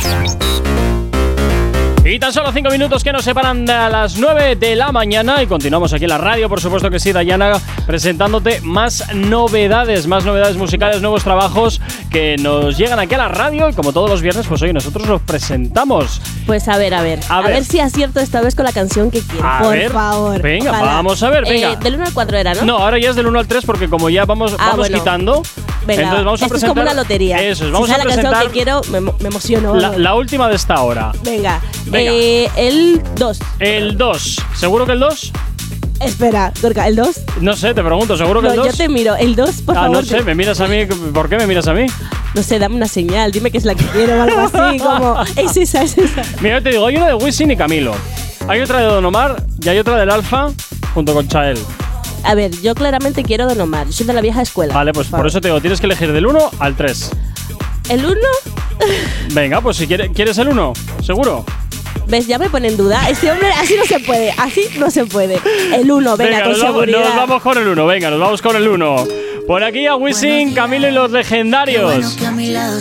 Y 2.08 2.20
tan 2.20 2.32
solo 2.32 2.52
5 2.52 2.70
minutos 2.70 3.02
que 3.02 3.12
nos 3.12 3.24
separan 3.24 3.66
de 3.66 3.72
a 3.72 3.88
las 3.90 4.16
9 4.16 4.54
de 4.54 4.76
la 4.76 4.92
mañana 4.92 5.42
y 5.42 5.48
continuamos 5.48 5.92
aquí 5.92 6.04
en 6.04 6.10
la 6.10 6.18
radio, 6.18 6.48
por 6.48 6.60
supuesto 6.60 6.88
que 6.88 7.00
sí, 7.00 7.10
Dayana, 7.10 7.54
presentándote 7.84 8.60
más 8.62 9.12
novedades, 9.12 10.06
más 10.06 10.24
novedades 10.24 10.56
musicales, 10.56 11.02
nuevos 11.02 11.24
trabajos 11.24 11.80
que 12.10 12.36
nos 12.38 12.78
llegan 12.78 13.00
aquí 13.00 13.16
a 13.16 13.18
la 13.18 13.28
radio 13.28 13.68
y 13.68 13.72
como 13.72 13.92
todos 13.92 14.08
los 14.08 14.22
viernes, 14.22 14.46
pues 14.46 14.62
hoy 14.62 14.72
nosotros 14.72 15.08
los 15.08 15.20
presentamos. 15.22 16.20
Pues 16.46 16.68
a 16.68 16.78
ver, 16.78 16.94
a 16.94 17.02
ver. 17.02 17.18
A 17.28 17.38
A, 17.38 17.42
ver. 17.42 17.54
ver. 17.54 17.64
si 17.64 17.80
acierto 17.80 18.20
esta 18.20 18.40
vez 18.40 18.54
con 18.54 18.64
la 18.66 18.72
canción 18.72 19.10
que 19.10 19.20
quiero. 19.20 19.44
A 19.44 19.58
por 19.62 19.72
ver. 19.72 19.90
favor. 19.90 20.40
Venga, 20.40 20.70
Ojalá. 20.70 20.92
vamos 20.92 21.20
a 21.24 21.30
ver, 21.30 21.44
venga. 21.44 21.72
Eh, 21.72 21.76
del 21.82 21.96
1 21.96 22.04
al 22.06 22.12
4 22.14 22.36
era, 22.38 22.54
¿no? 22.54 22.64
No, 22.64 22.78
ahora 22.78 23.00
ya 23.00 23.10
es 23.10 23.16
del 23.16 23.26
1 23.26 23.36
al 23.40 23.48
3 23.48 23.64
porque 23.66 23.88
como 23.88 24.10
ya 24.10 24.24
vamos, 24.24 24.52
Ah, 24.54 24.66
vamos 24.70 24.76
bueno. 24.78 24.98
quitando, 24.98 25.42
Venga, 25.86 26.02
entonces 26.02 26.24
vamos 26.24 26.42
a 26.42 26.44
esto 26.44 26.54
presentar... 26.54 26.68
es 26.68 26.68
como 26.68 26.82
una 26.82 26.94
lotería. 26.94 27.42
Eso 27.42 27.66
es, 27.66 27.72
vamos 27.72 27.88
si 27.88 27.94
a 27.94 27.98
la 27.98 28.04
canción 28.04 28.34
que 28.42 28.48
quiero, 28.50 28.80
me, 28.90 29.00
me 29.00 29.28
emociono. 29.28 29.74
la, 29.74 29.96
la 29.96 30.14
última 30.14 30.48
de 30.48 30.56
esta 30.56 30.80
hora. 30.82 31.12
Venga. 31.22 31.60
Venga. 31.86 32.12
Eh, 32.12 32.50
el 32.56 33.02
2. 33.14 33.38
El 33.60 33.96
2. 33.96 34.36
¿Seguro 34.54 34.86
que 34.86 34.92
el 34.92 35.00
2? 35.00 35.32
Espera, 36.00 36.52
Gorka, 36.60 36.86
¿el 36.86 36.96
2? 36.96 37.20
No 37.40 37.56
sé, 37.56 37.72
te 37.72 37.82
pregunto, 37.82 38.16
¿seguro 38.18 38.42
que 38.42 38.48
No, 38.48 38.52
el 38.52 38.58
2? 38.58 38.66
yo 38.66 38.72
te 38.76 38.88
miro. 38.88 39.16
El 39.16 39.34
2, 39.34 39.62
por 39.62 39.76
ah, 39.76 39.82
favor. 39.82 39.96
no 39.96 40.02
sé, 40.02 40.22
me 40.22 40.34
miras 40.34 40.60
a 40.60 40.66
mí. 40.66 40.84
¿Por 40.86 41.28
qué 41.28 41.38
me 41.38 41.46
miras 41.46 41.66
a 41.68 41.72
mí? 41.72 41.86
No 42.34 42.42
sé, 42.42 42.58
dame 42.58 42.74
una 42.74 42.88
señal. 42.88 43.32
Dime 43.32 43.50
que 43.50 43.58
es 43.58 43.64
la 43.64 43.74
que 43.74 43.84
quiero 43.86 44.18
o 44.18 44.22
algo 44.22 44.40
así. 44.40 44.78
como, 44.82 45.22
es 45.36 45.56
esa, 45.56 45.82
es 45.82 45.96
esa. 45.96 46.22
Mira, 46.40 46.58
yo 46.58 46.62
te 46.62 46.70
digo, 46.70 46.86
hay 46.86 46.96
una 46.96 47.06
de 47.06 47.14
Wisin 47.14 47.50
y 47.50 47.56
Camilo. 47.56 47.94
Hay 48.48 48.60
otra 48.60 48.80
de 48.80 48.86
Don 48.86 49.04
Omar 49.04 49.42
y 49.62 49.68
hay 49.68 49.78
otra 49.78 49.96
del 49.96 50.10
Alfa 50.10 50.48
junto 50.92 51.14
con 51.14 51.26
Chael. 51.28 51.58
A 52.26 52.34
ver, 52.34 52.50
yo 52.60 52.74
claramente 52.74 53.22
quiero 53.22 53.46
Don 53.46 53.60
Omar. 53.60 53.86
Yo 53.86 53.92
soy 53.92 54.06
de 54.06 54.12
la 54.12 54.20
vieja 54.20 54.42
escuela. 54.42 54.74
Vale, 54.74 54.92
pues 54.92 55.08
por 55.08 55.26
eso 55.26 55.40
te 55.40 55.48
digo, 55.48 55.60
tienes 55.60 55.80
que 55.80 55.86
elegir 55.86 56.12
del 56.12 56.26
1 56.26 56.50
al 56.58 56.74
3. 56.74 57.10
¿El 57.88 58.04
1? 58.04 58.16
Venga, 59.32 59.60
pues 59.60 59.76
si 59.76 59.86
quieres, 59.86 60.10
¿quieres 60.12 60.36
el 60.38 60.48
1? 60.48 60.72
¿Seguro? 61.04 61.44
¿Ves? 62.08 62.26
Ya 62.26 62.38
me 62.38 62.50
pone 62.50 62.68
en 62.68 62.76
duda. 62.76 63.08
Este 63.08 63.30
hombre, 63.30 63.50
así 63.52 63.76
no 63.76 63.84
se 63.84 64.00
puede. 64.00 64.32
Así 64.36 64.62
no 64.78 64.90
se 64.90 65.06
puede. 65.06 65.38
El 65.72 65.90
1, 65.90 66.16
venga, 66.16 66.42
con 66.42 66.52
nos, 66.52 66.60
vamos, 66.60 66.74
seguridad. 66.74 66.98
nos 67.00 67.16
vamos 67.16 67.42
con 67.42 67.58
el 67.58 67.68
1, 67.68 67.86
venga, 67.86 68.10
nos 68.10 68.20
vamos 68.20 68.42
con 68.42 68.56
el 68.56 68.68
1. 68.68 69.06
Por 69.46 69.62
aquí 69.62 69.86
a 69.86 69.94
Wisin, 69.94 70.52
Camilo 70.52 70.88
y 70.88 70.92
los 70.92 71.12
legendarios. 71.12 72.16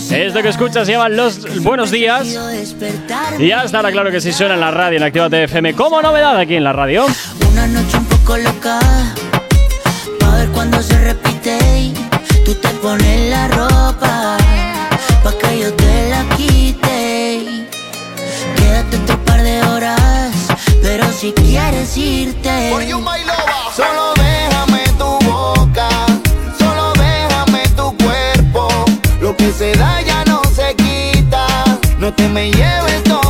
Esto 0.10 0.42
que 0.42 0.50
escuchas 0.50 0.88
se 0.88 0.94
llaman 0.94 1.16
Los 1.16 1.62
Buenos 1.62 1.92
Días. 1.92 2.28
Y 3.38 3.48
ya 3.50 3.64
estará 3.64 3.92
claro 3.92 4.10
que 4.10 4.20
sí 4.20 4.34
suena 4.34 4.56
en 4.56 4.60
la 4.62 4.72
radio, 4.72 4.98
en 4.98 5.04
Actívate 5.04 5.44
FM, 5.44 5.76
como 5.76 6.02
novedad 6.02 6.36
aquí 6.40 6.56
en 6.56 6.64
la 6.64 6.74
radio. 6.74 7.06
Una 7.52 7.68
noche 7.68 7.98
un 7.98 8.06
poco 8.06 8.38
loca, 8.38 8.80
cuando 10.56 10.82
se 10.82 10.98
repite. 10.98 11.94
Tú 12.44 12.56
te 12.56 12.70
pones 12.82 13.30
la 13.30 13.48
ropa, 13.50 14.38
pa' 15.24 15.34
que 15.40 15.60
yo 15.60 15.74
te 15.74 16.10
la 16.10 16.24
quite. 16.36 17.68
Quédate 18.56 18.98
otro 18.98 19.18
par 19.26 19.44
de 19.44 19.62
horas, 19.62 20.32
pero 20.82 21.06
si 21.12 21.32
quieres 21.34 21.96
irte. 21.98 22.72
Solo 23.76 24.14
déjame 24.16 24.84
tu 24.98 25.20
boca, 25.30 25.90
solo 26.58 26.94
déjame 26.94 27.64
tu 27.76 27.96
cuerpo. 28.04 28.68
Lo 29.22 29.36
que 29.36 29.52
se 29.52 29.74
da 29.76 30.02
ya 30.02 30.24
no 30.26 30.42
se 30.56 30.74
quita. 30.76 31.46
No 32.00 32.14
te 32.14 32.28
me 32.30 32.52
lleves 32.52 33.04
todo 33.04 33.25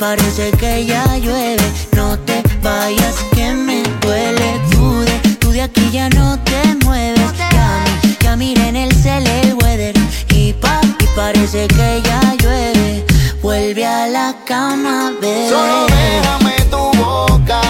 parece 0.00 0.50
que 0.52 0.86
ya 0.86 1.04
llueve. 1.18 1.62
No 1.94 2.18
te 2.20 2.42
vayas 2.62 3.16
que 3.34 3.52
me 3.52 3.82
duele. 4.00 4.60
Tú 4.72 5.00
de, 5.02 5.36
tú 5.38 5.50
de 5.52 5.62
aquí 5.62 5.90
ya 5.92 6.08
no 6.08 6.38
te 6.40 6.74
mueves. 6.86 7.30
Ya 7.38 7.84
ya 8.20 8.36
miré 8.36 8.68
en 8.68 8.76
el 8.76 8.92
cel 8.94 9.26
el 9.26 9.54
weather. 9.62 9.94
Y 10.30 10.54
pa, 10.54 10.80
y 10.98 11.06
parece 11.14 11.68
que 11.68 12.02
ya 12.02 12.34
llueve. 12.42 13.04
Vuelve 13.42 13.84
a 13.86 14.06
la 14.06 14.34
cama, 14.46 15.12
bebé. 15.20 15.50
Solo 15.50 15.86
déjame 15.86 16.56
tu 16.70 16.98
boca, 16.98 17.60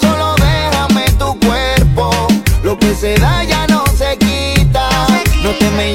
solo 0.00 0.34
déjame 0.36 1.04
tu 1.18 1.38
cuerpo. 1.46 2.10
Lo 2.64 2.76
que 2.78 2.94
se 2.94 3.14
da 3.14 3.44
ya 3.44 3.66
no 3.68 3.84
se 3.96 4.18
quita. 4.18 4.88
No 5.42 5.50
te 5.52 5.70
me 5.70 5.94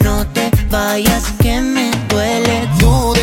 Vayas 0.71 1.25
que 1.41 1.59
me 1.59 1.91
duele. 2.07 2.65
Tú 2.79 3.20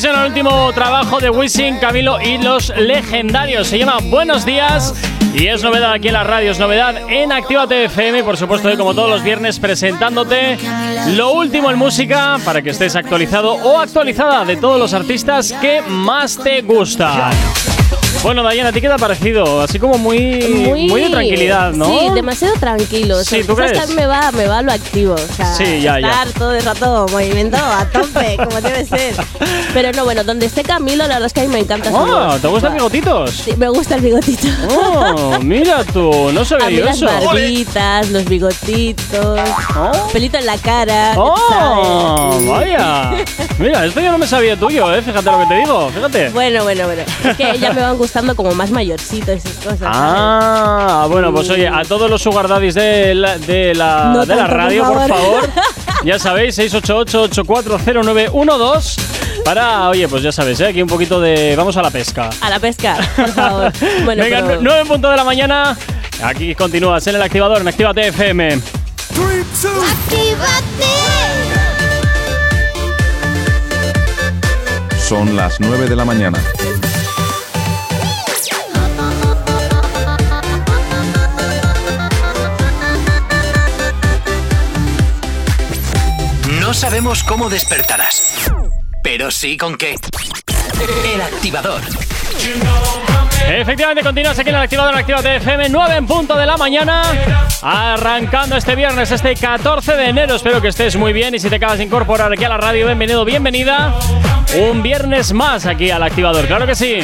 Será 0.00 0.22
el 0.22 0.28
último 0.28 0.72
trabajo 0.72 1.20
de 1.20 1.28
Wisin, 1.28 1.76
Camilo 1.76 2.18
y 2.22 2.38
los 2.38 2.74
legendarios. 2.74 3.66
Se 3.68 3.78
llama 3.78 3.98
Buenos 4.04 4.46
Días 4.46 4.94
Y 5.34 5.48
es 5.48 5.62
novedad 5.62 5.92
aquí 5.92 6.08
en 6.08 6.14
la 6.14 6.24
radio, 6.24 6.52
es 6.52 6.58
novedad 6.58 6.96
en 7.10 7.30
Actívate 7.30 7.84
FM, 7.84 8.24
por 8.24 8.38
supuesto, 8.38 8.72
y 8.72 8.78
como 8.78 8.94
todos 8.94 9.10
los 9.10 9.22
viernes, 9.22 9.60
presentándote 9.60 10.56
lo 11.08 11.32
último 11.32 11.70
en 11.70 11.76
música 11.76 12.38
para 12.46 12.62
que 12.62 12.70
estés 12.70 12.96
actualizado 12.96 13.52
o 13.52 13.78
actualizada 13.78 14.46
de 14.46 14.56
todos 14.56 14.78
los 14.78 14.94
artistas 14.94 15.52
que 15.60 15.82
más 15.82 16.38
te 16.38 16.62
gustan. 16.62 17.30
Bueno, 18.22 18.42
Dayana, 18.42 18.68
¿a 18.68 18.72
ti 18.72 18.82
qué 18.82 18.86
te 18.88 18.92
ha 18.92 18.98
parecido? 18.98 19.62
Así 19.62 19.78
como 19.78 19.96
muy, 19.96 20.86
muy, 20.90 21.00
de 21.04 21.08
tranquilidad, 21.08 21.72
¿no? 21.72 21.86
Sí, 21.86 22.10
demasiado 22.14 22.52
tranquilo. 22.60 23.24
Sí, 23.24 23.42
¿tú 23.44 23.56
que 23.56 23.62
crees? 23.62 23.78
a 23.80 23.86
mí 23.86 23.94
me 23.94 24.04
va, 24.04 24.30
me 24.32 24.46
va 24.46 24.60
lo 24.60 24.72
activo. 24.72 25.14
O 25.14 25.18
sea, 25.34 25.54
Sí, 25.54 25.80
ya, 25.80 25.98
ya. 25.98 26.08
estar 26.10 26.28
todo 26.32 26.52
el 26.54 26.62
rato 26.62 27.06
movimiento 27.10 27.56
a 27.56 27.86
tope, 27.86 28.36
como 28.44 28.60
debe 28.60 28.84
ser. 28.84 29.14
Pero 29.72 29.92
no, 29.92 30.04
bueno, 30.04 30.22
donde 30.22 30.44
esté 30.46 30.62
Camilo, 30.62 31.04
la 31.06 31.14
verdad 31.14 31.26
es 31.28 31.32
que 31.32 31.40
a 31.40 31.44
mí 31.44 31.48
me 31.48 31.60
encanta 31.60 31.90
Oh. 31.94 32.36
¿te 32.38 32.46
gustan 32.48 32.74
bigotitos? 32.74 33.30
Sí, 33.30 33.54
me 33.56 33.68
gusta 33.70 33.94
el 33.94 34.02
bigotito. 34.02 34.48
Oh, 34.68 35.38
mira 35.40 35.82
tú, 35.84 36.30
no 36.32 36.42
A 36.42 36.44
sabía 36.44 36.66
mí 36.68 36.76
yo 36.76 36.84
las 36.84 36.96
eso. 36.96 37.06
barbitas, 37.06 38.10
los 38.10 38.24
bigotitos, 38.26 39.40
pelito 40.12 40.36
en 40.36 40.44
la 40.46 40.58
cara. 40.58 41.14
ya 41.14 41.14
¡Oh! 41.16 42.38
Vaya. 42.46 43.12
Mira, 43.58 43.86
esto 43.86 44.00
yo 44.00 44.12
no 44.12 44.18
me 44.18 44.26
sabía 44.26 44.56
tuyo, 44.58 44.94
¿eh? 44.94 45.00
Fíjate 45.00 45.30
lo 45.30 45.38
que 45.40 45.46
te 45.46 45.54
digo, 45.54 45.88
fíjate. 45.88 46.28
Bueno, 46.30 46.64
bueno, 46.64 46.84
bueno. 46.84 47.02
Es 47.24 47.36
que 47.38 47.58
ya 47.58 47.72
me 47.72 47.80
van 47.80 47.96
gustando 47.96 48.09
como 48.36 48.52
más 48.54 48.70
mayorcitos 48.70 49.28
esas 49.28 49.52
cosas. 49.54 49.78
¿sabes? 49.78 49.94
Ah, 49.96 51.06
bueno, 51.08 51.32
pues 51.32 51.48
oye, 51.50 51.66
a 51.68 51.82
todos 51.84 52.10
los 52.10 52.20
sugar 52.22 52.48
daddies 52.48 52.74
de 52.74 53.14
la, 53.14 53.38
de 53.38 53.74
la, 53.74 54.10
No 54.14 54.26
de 54.26 54.34
la 54.34 54.42
tanto, 54.42 54.50
por 54.50 54.56
radio, 54.58 54.84
por 54.84 54.96
favor. 55.08 55.18
favor, 55.18 55.48
ya 56.04 56.18
sabéis, 56.18 56.58
688-840912 56.58 59.00
para, 59.44 59.88
oye, 59.88 60.06
pues 60.08 60.22
ya 60.22 60.32
sabéis, 60.32 60.60
¿eh? 60.60 60.66
aquí 60.68 60.82
un 60.82 60.88
poquito 60.88 61.20
de... 61.20 61.54
Vamos 61.56 61.76
a 61.76 61.82
la 61.82 61.90
pesca. 61.90 62.30
A 62.40 62.50
la 62.50 62.58
pesca, 62.60 62.96
por 63.16 63.28
favor. 63.30 63.72
Bueno, 64.04 64.22
Venga, 64.24 64.42
pero- 64.46 64.60
9 64.62 64.80
en 64.82 64.88
punto 64.88 65.10
de 65.10 65.16
la 65.16 65.24
mañana. 65.24 65.76
Aquí 66.22 66.54
continúas 66.54 67.06
en 67.06 67.16
el 67.16 67.22
activador, 67.22 67.60
en 67.62 67.68
Actívate 67.68 68.08
FM. 68.08 68.60
Son 75.08 75.34
las 75.36 75.58
9 75.60 75.88
de 75.88 75.96
la 75.96 76.04
mañana. 76.04 76.38
Sabemos 86.80 87.22
cómo 87.24 87.50
despertarás, 87.50 88.50
pero 89.02 89.30
sí 89.30 89.58
con 89.58 89.76
qué. 89.76 89.96
El 91.12 91.20
activador. 91.20 91.82
Efectivamente, 93.46 94.02
continúas 94.02 94.38
aquí 94.38 94.48
en 94.48 94.54
el 94.54 94.62
activador 94.62 94.94
en 94.94 95.00
Actívate 95.00 95.36
FM, 95.36 95.68
9 95.68 95.96
en 95.96 96.06
punto 96.06 96.38
de 96.38 96.46
la 96.46 96.56
mañana. 96.56 97.02
Arrancando 97.60 98.56
este 98.56 98.74
viernes, 98.76 99.10
este 99.10 99.34
14 99.34 99.94
de 99.94 100.08
enero. 100.08 100.36
Espero 100.36 100.62
que 100.62 100.68
estés 100.68 100.96
muy 100.96 101.12
bien 101.12 101.34
y 101.34 101.38
si 101.38 101.50
te 101.50 101.56
acabas 101.56 101.76
de 101.76 101.84
incorporar 101.84 102.32
aquí 102.32 102.44
a 102.44 102.48
la 102.48 102.56
radio, 102.56 102.86
bienvenido, 102.86 103.26
bienvenida. 103.26 103.94
Un 104.52 104.82
viernes 104.82 105.32
más 105.32 105.64
aquí 105.64 105.92
al 105.92 106.02
activador, 106.02 106.48
claro 106.48 106.66
que 106.66 106.74
sí. 106.74 106.98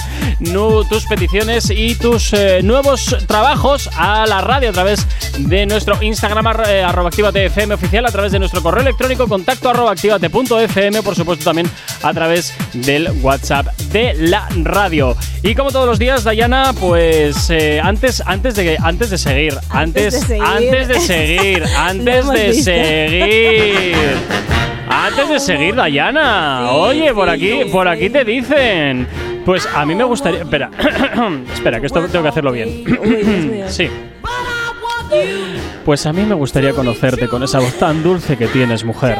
tus 0.89 1.05
peticiones 1.05 1.69
y 1.71 1.95
tus 1.95 2.31
eh, 2.31 2.61
nuevos 2.63 3.17
trabajos 3.27 3.89
a 3.97 4.25
la 4.25 4.39
radio 4.39 4.69
a 4.69 4.73
través 4.73 5.05
de 5.39 5.65
nuestro 5.65 6.01
Instagram 6.01 6.45
arro- 6.45 6.67
eh, 6.69 6.81
arroba 6.83 7.09
actívate 7.09 7.45
FM 7.47 7.73
oficial, 7.73 8.05
a 8.05 8.11
través 8.11 8.31
de 8.31 8.39
nuestro 8.39 8.61
correo 8.63 8.81
electrónico 8.83 9.27
contacto 9.27 9.69
arroba 9.69 9.91
actívate.fm, 9.91 11.03
por 11.03 11.15
supuesto 11.15 11.43
también 11.43 11.69
a 12.01 12.13
través 12.13 12.53
del 12.73 13.09
WhatsApp 13.21 13.67
de 13.91 14.13
la 14.15 14.47
radio. 14.63 15.15
Y 15.41 15.55
como 15.55 15.71
todos 15.71 15.85
los 15.85 15.99
días, 15.99 16.23
Dayana, 16.23 16.73
pues 16.79 17.49
eh, 17.49 17.79
antes, 17.81 18.21
antes, 18.25 18.55
de, 18.55 18.77
antes 18.81 19.09
de 19.09 19.17
seguir, 19.17 19.53
antes, 19.69 20.13
de 20.13 20.19
seguir. 20.19 20.43
antes 20.43 20.87
de 20.87 20.99
seguir, 20.99 21.63
antes 21.77 22.29
de 22.29 22.53
seguir. 22.53 23.97
Antes 24.85 25.29
de 25.29 25.39
seguir, 25.39 25.75
Dayana. 25.75 26.71
Oye, 26.71 27.13
por 27.13 27.29
aquí, 27.29 27.61
por 27.71 27.87
aquí 27.87 28.09
te 28.09 28.23
dicen. 28.23 29.07
Pues 29.45 29.67
a 29.73 29.85
mí 29.85 29.95
me 29.95 30.03
gustaría. 30.03 30.41
Espera, 30.41 30.69
espera, 31.53 31.79
que 31.79 31.87
esto 31.87 32.01
tengo 32.07 32.23
que 32.23 32.29
hacerlo 32.29 32.51
bien. 32.51 32.83
sí. 33.67 33.89
Pues 35.85 36.05
a 36.05 36.13
mí 36.13 36.23
me 36.23 36.35
gustaría 36.35 36.73
conocerte 36.73 37.27
con 37.27 37.43
esa 37.43 37.59
voz 37.59 37.73
tan 37.77 38.03
dulce 38.03 38.37
que 38.37 38.47
tienes, 38.47 38.83
mujer. 38.83 39.17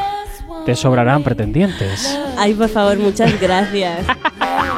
Te 0.65 0.75
sobrarán 0.75 1.23
pretendientes. 1.23 2.17
Ay, 2.37 2.53
por 2.53 2.69
favor, 2.69 2.97
muchas 2.97 3.39
gracias. 3.41 4.05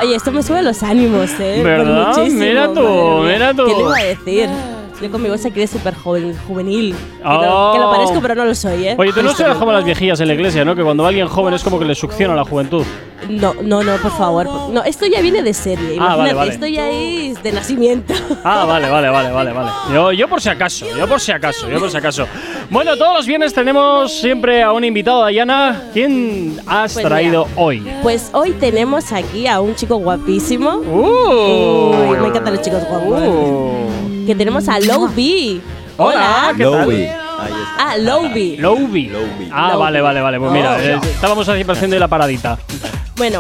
Oye, 0.01 0.15
esto 0.15 0.31
me 0.31 0.41
sube 0.41 0.61
los 0.63 0.81
ánimos, 0.83 1.29
¿eh? 1.39 1.61
¿Verdad? 1.63 2.17
Mira 2.31 2.73
tú, 2.73 3.21
mira 3.23 3.53
tú. 3.53 3.65
¿Qué 3.65 3.73
le 3.73 3.79
iba 3.81 3.97
a 3.97 4.03
decir? 4.03 4.49
Yo 5.01 5.11
con 5.11 5.21
mi 5.21 5.29
voz 5.29 5.45
aquí 5.45 5.59
de 5.59 5.67
súper 5.67 5.93
joven, 5.93 6.35
juvenil. 6.47 6.93
Que, 6.95 7.23
Oh. 7.25 7.71
que 7.73 7.79
lo 7.79 7.91
parezco, 7.91 8.21
pero 8.21 8.33
no 8.33 8.45
lo 8.45 8.55
soy, 8.55 8.87
¿eh? 8.87 8.95
Oye, 8.97 9.11
tú 9.13 9.21
no 9.21 9.33
serás 9.33 9.57
como 9.57 9.73
las 9.73 9.83
viejillas 9.83 10.19
en 10.21 10.29
la 10.29 10.33
iglesia, 10.33 10.63
¿no? 10.65 10.73
Que 10.75 10.83
cuando 10.83 11.05
alguien 11.05 11.27
joven 11.27 11.53
es 11.53 11.63
como 11.63 11.77
que 11.77 11.85
le 11.85 11.95
succiona 11.95 12.33
la 12.33 12.45
juventud. 12.45 12.83
No, 13.29 13.53
no, 13.61 13.83
no, 13.83 13.97
por 13.97 14.11
favor. 14.11 14.45
No, 14.71 14.83
esto 14.83 15.05
ya 15.05 15.19
viene 15.21 15.43
de 15.43 15.53
serie. 15.53 15.91
Ah, 15.99 16.15
Imagínate, 16.15 16.17
vale, 16.17 16.33
vale. 16.33 16.51
esto 16.53 16.65
ya 16.67 16.89
es 16.89 17.43
de 17.43 17.51
nacimiento. 17.51 18.13
Ah, 18.43 18.63
vale, 18.65 18.89
vale, 18.89 19.09
vale, 19.09 19.31
vale, 19.31 19.51
vale. 19.51 19.71
Yo, 19.93 20.11
yo 20.13 20.27
por 20.29 20.41
si 20.41 20.47
acaso, 20.49 20.85
yo 20.97 21.07
por 21.07 21.19
si 21.19 21.31
acaso, 21.33 21.69
yo 21.69 21.79
por 21.79 21.91
si 21.91 21.97
acaso. 21.97 22.27
Bueno, 22.69 22.97
todos 22.97 23.13
los 23.17 23.27
viernes 23.27 23.53
tenemos 23.53 24.11
siempre 24.11 24.63
a 24.63 24.71
un 24.71 24.83
invitado, 24.83 25.21
Dayana. 25.21 25.83
¿Quién 25.93 26.59
has 26.65 26.93
Pues 26.93 27.05
traído 27.05 27.47
hoy? 27.55 27.85
Pues 28.01 28.29
hoy 28.33 28.51
tenemos 28.53 29.11
aquí 29.11 29.47
a 29.47 29.59
un 29.61 29.75
chico 29.75 29.97
guapísimo. 29.97 30.71
Uh. 30.77 32.09
Uy, 32.09 32.17
me 32.17 32.27
encantan 32.27 32.53
los 32.55 32.61
chicos 32.63 32.83
guapos. 32.89 33.21
Que 34.25 34.33
tenemos 34.35 34.67
a 34.67 34.79
Low 34.79 35.07
B. 35.15 35.61
Hola, 35.97 36.53
¿qué 36.57 36.63
tal? 36.63 37.09
Ah, 37.77 37.95
Low 37.97 38.29
B. 38.33 38.55
Lowby. 38.59 39.11
Ah, 39.51 39.69
Lowby. 39.73 39.79
vale, 39.79 40.01
vale, 40.01 40.21
vale. 40.21 40.39
Pues 40.39 40.51
mira, 40.51 40.75
Oh. 40.77 40.81
eh, 40.81 40.99
estábamos 41.03 41.47
haciendo 41.47 41.73
haciendo 41.73 41.99
la 41.99 42.07
paradita. 42.07 42.57
Bueno, 43.15 43.39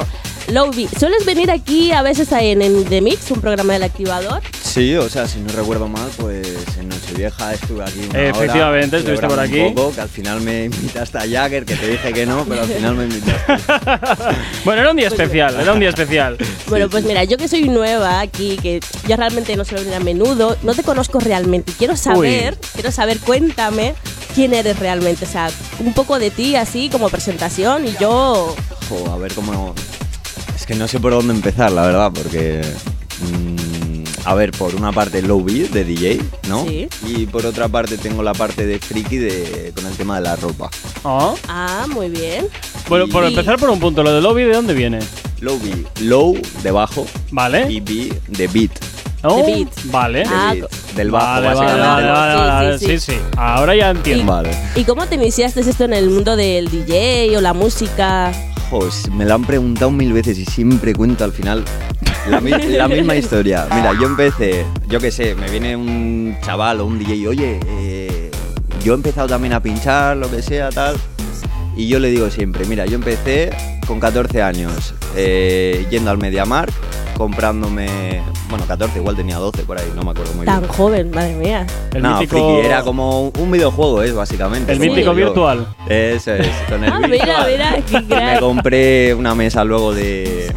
Low 0.51 0.69
B, 0.71 0.87
¿sueles 0.99 1.25
venir 1.25 1.49
aquí 1.49 1.91
a 1.91 2.01
veces 2.03 2.31
en, 2.31 2.61
en 2.61 2.85
The 2.85 3.01
Mix, 3.01 3.31
un 3.31 3.41
programa 3.41 3.73
del 3.73 3.83
activador? 3.83 4.41
Sí, 4.75 4.93
o 4.97 5.07
sea, 5.07 5.25
si 5.25 5.39
no 5.39 5.47
recuerdo 5.53 5.87
mal, 5.87 6.09
pues 6.17 6.45
en 6.77 6.89
Nochevieja 6.89 7.53
estuve 7.53 7.81
aquí 7.81 8.01
una 8.09 8.23
Efectivamente, 8.23 8.97
hora, 8.97 8.97
estuviste 8.97 9.27
por 9.27 9.39
aquí. 9.39 9.59
Un 9.61 9.73
poco, 9.73 9.95
que 9.95 10.01
al 10.01 10.09
final 10.09 10.41
me 10.41 10.65
invitaste 10.65 11.17
a 11.17 11.21
Jagger, 11.21 11.63
que 11.63 11.77
te 11.77 11.87
dije 11.87 12.11
que 12.11 12.25
no, 12.25 12.43
pero 12.43 12.63
al 12.63 12.67
final 12.67 12.95
me 12.95 13.05
invitaste. 13.05 13.53
Bueno, 14.65 14.81
era 14.81 14.91
un 14.91 14.97
día 14.97 15.07
especial, 15.07 15.57
era 15.57 15.71
un 15.71 15.79
día 15.79 15.87
especial. 15.87 16.35
Bueno, 16.67 16.89
pues 16.89 17.05
mira, 17.05 17.23
yo 17.23 17.37
que 17.37 17.47
soy 17.47 17.69
nueva 17.69 18.19
aquí, 18.19 18.57
que 18.61 18.81
yo 19.07 19.15
realmente 19.15 19.55
no 19.55 19.63
suelo 19.63 19.85
venir 19.85 19.95
a 19.95 20.01
menudo, 20.01 20.57
no 20.61 20.73
te 20.73 20.83
conozco 20.83 21.21
realmente. 21.21 21.71
y 21.71 21.75
Quiero 21.75 21.95
saber, 21.95 22.57
quiero 22.73 22.91
saber, 22.91 23.19
cuéntame 23.19 23.95
quién 24.33 24.53
eres 24.53 24.77
realmente. 24.77 25.23
O 25.23 25.29
sea, 25.29 25.51
un 25.79 25.93
poco 25.93 26.19
de 26.19 26.31
ti 26.31 26.57
así 26.57 26.89
como 26.89 27.07
presentación 27.07 27.87
y 27.87 27.95
yo... 27.97 28.53
Jo, 28.89 29.09
a 29.09 29.17
ver 29.17 29.33
cómo... 29.33 29.73
Es 30.53 30.65
que 30.65 30.75
no 30.75 30.89
sé 30.89 30.99
por 30.99 31.13
dónde 31.13 31.33
empezar, 31.33 31.71
la 31.71 31.83
verdad, 31.85 32.11
porque... 32.13 32.61
mm, 33.21 33.64
a 34.25 34.33
ver, 34.33 34.51
por 34.51 34.73
una 34.75 34.91
parte 34.91 35.21
low 35.21 35.43
beat 35.43 35.69
de 35.69 35.83
DJ, 35.83 36.19
¿no? 36.49 36.65
Sí. 36.65 36.87
Y 37.05 37.25
por 37.27 37.45
otra 37.45 37.67
parte 37.67 37.97
tengo 37.97 38.23
la 38.23 38.33
parte 38.33 38.65
de 38.65 38.79
friki 38.79 39.17
de, 39.17 39.71
con 39.75 39.85
el 39.85 39.93
tema 39.95 40.15
de 40.17 40.21
la 40.23 40.35
ropa. 40.35 40.69
Ah. 41.03 41.33
Ah, 41.47 41.85
muy 41.89 42.09
bien. 42.09 42.47
Bueno, 42.89 43.07
por 43.07 43.23
Y- 43.23 43.27
empezar 43.27 43.57
por 43.59 43.69
un 43.69 43.79
punto, 43.79 44.03
lo 44.03 44.11
de 44.13 44.21
lobby, 44.21 44.43
¿de 44.43 44.53
dónde 44.53 44.73
viene? 44.73 44.99
Low 45.41 45.59
beat, 45.59 45.99
low 46.01 46.37
de 46.63 46.71
bajo. 46.71 47.05
Vale. 47.31 47.71
Y 47.71 47.79
beat 47.79 48.15
de 48.27 48.47
beat. 48.47 48.71
Oh, 49.27 49.37
De 49.37 49.43
beat. 49.55 49.69
Vale. 49.85 50.23
Ah, 50.27 50.53
beat, 50.53 50.71
del 50.95 51.11
bajo, 51.11 51.25
Vale, 51.25 51.47
básicamente. 51.47 51.81
vale, 51.81 52.35
vale, 52.35 52.79
Sí, 52.79 52.85
sí, 52.85 52.91
sí, 52.91 52.99
sí. 52.99 53.11
sí. 53.13 53.19
Ahora 53.37 53.75
ya 53.75 53.89
entiendo. 53.91 54.31
Vale. 54.31 54.51
¿Y 54.75 54.83
cómo 54.83 55.05
te 55.07 55.15
iniciaste 55.15 55.61
esto 55.61 55.83
en 55.85 55.93
el 55.93 56.09
mundo 56.09 56.35
del 56.35 56.69
DJ 56.69 57.35
o 57.37 57.41
la 57.41 57.53
música? 57.53 58.31
Pues 58.69 59.09
me 59.11 59.25
lo 59.25 59.35
han 59.35 59.43
preguntado 59.45 59.91
mil 59.91 60.11
veces 60.13 60.37
y 60.39 60.45
siempre 60.45 60.93
cuento 60.93 61.23
al 61.23 61.31
final 61.31 61.63
La, 62.29 62.41
mi- 62.41 62.51
la 62.69 62.87
misma 62.87 63.15
historia. 63.15 63.67
Mira, 63.73 63.93
yo 63.99 64.07
empecé, 64.07 64.65
yo 64.87 64.99
qué 64.99 65.11
sé, 65.11 65.35
me 65.35 65.49
viene 65.49 65.75
un 65.75 66.35
chaval 66.43 66.81
o 66.81 66.85
un 66.85 66.97
DJ, 66.99 67.27
oye, 67.27 67.59
eh, 67.67 68.31
yo 68.83 68.93
he 68.93 68.95
empezado 68.95 69.27
también 69.27 69.53
a 69.53 69.61
pinchar, 69.61 70.17
lo 70.17 70.29
que 70.29 70.41
sea, 70.41 70.69
tal. 70.69 70.95
Y 71.77 71.87
yo 71.87 71.99
le 71.99 72.09
digo 72.09 72.29
siempre, 72.29 72.65
mira, 72.65 72.85
yo 72.85 72.95
empecé 72.95 73.51
con 73.85 73.99
14 73.99 74.41
años, 74.41 74.93
eh, 75.15 75.85
yendo 75.91 76.09
al 76.09 76.17
MediaMark, 76.17 76.71
comprándome, 77.17 78.21
bueno, 78.49 78.65
14, 78.65 78.97
igual 78.99 79.15
tenía 79.15 79.37
12 79.37 79.63
por 79.63 79.77
ahí, 79.77 79.91
no 79.95 80.03
me 80.03 80.11
acuerdo 80.11 80.33
muy 80.33 80.45
Tan 80.45 80.61
bien. 80.61 80.71
joven, 80.73 81.11
madre 81.11 81.35
mía. 81.35 81.67
El 81.93 82.01
no, 82.01 82.19
mítico- 82.19 82.29
friki, 82.53 82.65
era 82.65 82.81
como 82.83 83.27
un 83.29 83.51
videojuego, 83.51 84.01
es 84.03 84.13
básicamente. 84.15 84.71
El 84.71 84.79
mítico 84.79 85.07
yo. 85.11 85.13
virtual. 85.15 85.67
Eso 85.89 86.33
es, 86.33 86.47
con 86.69 86.83
el 86.83 86.91
Ah, 86.91 86.99
virtual. 86.99 87.45
mira, 87.51 87.75
mira, 87.81 88.05
qué 88.09 88.15
Me 88.33 88.39
compré 88.39 89.13
una 89.13 89.35
mesa 89.35 89.63
luego 89.65 89.93
de 89.93 90.51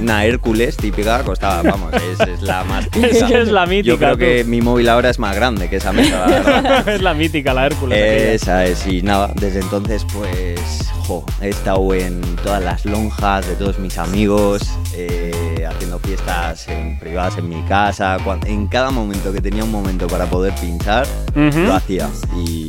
una 0.00 0.24
Hércules 0.24 0.76
típica, 0.76 1.22
costaba, 1.22 1.62
vamos, 1.62 1.92
es, 1.94 2.20
es 2.28 2.42
la 2.42 2.64
más 2.64 2.84
típica. 2.90 3.06
Es 3.08 3.24
que 3.24 3.40
es 3.42 3.48
la 3.48 3.66
mítica, 3.66 3.88
Yo 3.88 3.98
creo 3.98 4.12
tú. 4.12 4.18
que 4.18 4.44
mi 4.44 4.60
móvil 4.60 4.88
ahora 4.88 5.10
es 5.10 5.18
más 5.18 5.34
grande 5.36 5.68
que 5.68 5.76
esa 5.76 5.92
mesa, 5.92 6.26
la 6.26 6.78
es 6.94 7.02
la 7.02 7.14
mítica, 7.14 7.54
la 7.54 7.66
Hércules. 7.66 7.98
Esa 8.42 8.64
es, 8.64 8.86
y 8.86 9.02
nada, 9.02 9.32
desde 9.36 9.60
entonces 9.60 10.04
pues, 10.12 10.60
jo, 11.06 11.24
he 11.40 11.48
estado 11.50 11.92
en 11.94 12.20
todas 12.42 12.62
las 12.62 12.84
lonjas 12.84 13.46
de 13.46 13.54
todos 13.56 13.78
mis 13.78 13.98
amigos, 13.98 14.62
eh, 14.94 15.66
haciendo 15.68 15.98
fiestas 15.98 16.68
en 16.68 16.98
privadas 16.98 17.38
en 17.38 17.48
mi 17.48 17.62
casa, 17.62 18.16
en 18.46 18.66
cada 18.66 18.90
momento 18.90 19.32
que 19.32 19.40
tenía 19.40 19.64
un 19.64 19.70
momento 19.70 20.06
para 20.06 20.26
poder 20.26 20.52
pinchar, 20.60 21.06
lo 21.34 21.74
hacía. 21.74 22.08
Y 22.46 22.68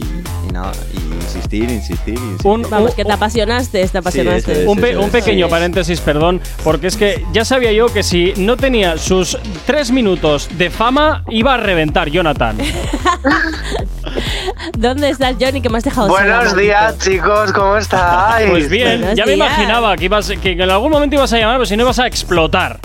nada, 0.54 0.72
y 0.94 1.14
insistir, 1.16 1.70
insistir, 1.70 2.14
insistir. 2.18 2.48
Un- 2.48 2.66
Vamos, 2.70 2.96
que 2.96 3.04
te 3.04 3.12
apasionaste, 3.12 3.86
te 3.88 3.98
apasionaste. 3.98 4.62
eso 4.64 4.72
Un, 4.72 4.80
pe- 4.80 4.96
un 4.98 5.06
es. 5.06 5.10
pequeño 5.12 5.48
Sí. 5.48 5.52
paréntesis, 5.52 6.00
perdón, 6.00 6.40
porque 6.64 6.88
es 6.88 6.96
que 6.96 7.26
ya 7.34 7.44
sabía 7.44 7.74
yo 7.74 7.88
que 7.88 8.04
si 8.04 8.34
no 8.38 8.56
tenía 8.56 8.98
sus 8.98 9.38
tres 9.66 9.92
minutos 9.92 10.48
de 10.58 10.70
fama, 10.70 11.24
iba 11.30 11.56
a 11.56 11.58
reventar 11.58 12.10
Jonathan. 12.10 12.58
¿Dónde 14.78 15.10
estás, 15.10 15.36
Johnny, 15.40 15.62
que 15.62 15.70
me 15.70 15.78
has 15.78 15.84
dejado 15.84 16.08
Buenos 16.08 16.56
días, 16.56 16.98
chicos, 17.00 17.52
¿cómo 17.52 17.78
estáis? 17.78 18.50
Pues 18.50 18.70
bien, 18.70 19.00
Buenos 19.02 19.18
ya 19.18 19.26
me 19.26 19.34
días. 19.34 19.48
imaginaba 19.48 19.96
que, 19.98 20.06
ibas, 20.06 20.32
que 20.42 20.52
en 20.52 20.62
algún 20.70 20.92
momento 20.92 21.16
ibas 21.16 21.34
a 21.34 21.38
llamar, 21.40 21.58
pero 21.58 21.66
si 21.66 21.76
no 21.78 21.84
ibas 21.84 22.00
a 22.00 22.08
explotar. 22.08 22.80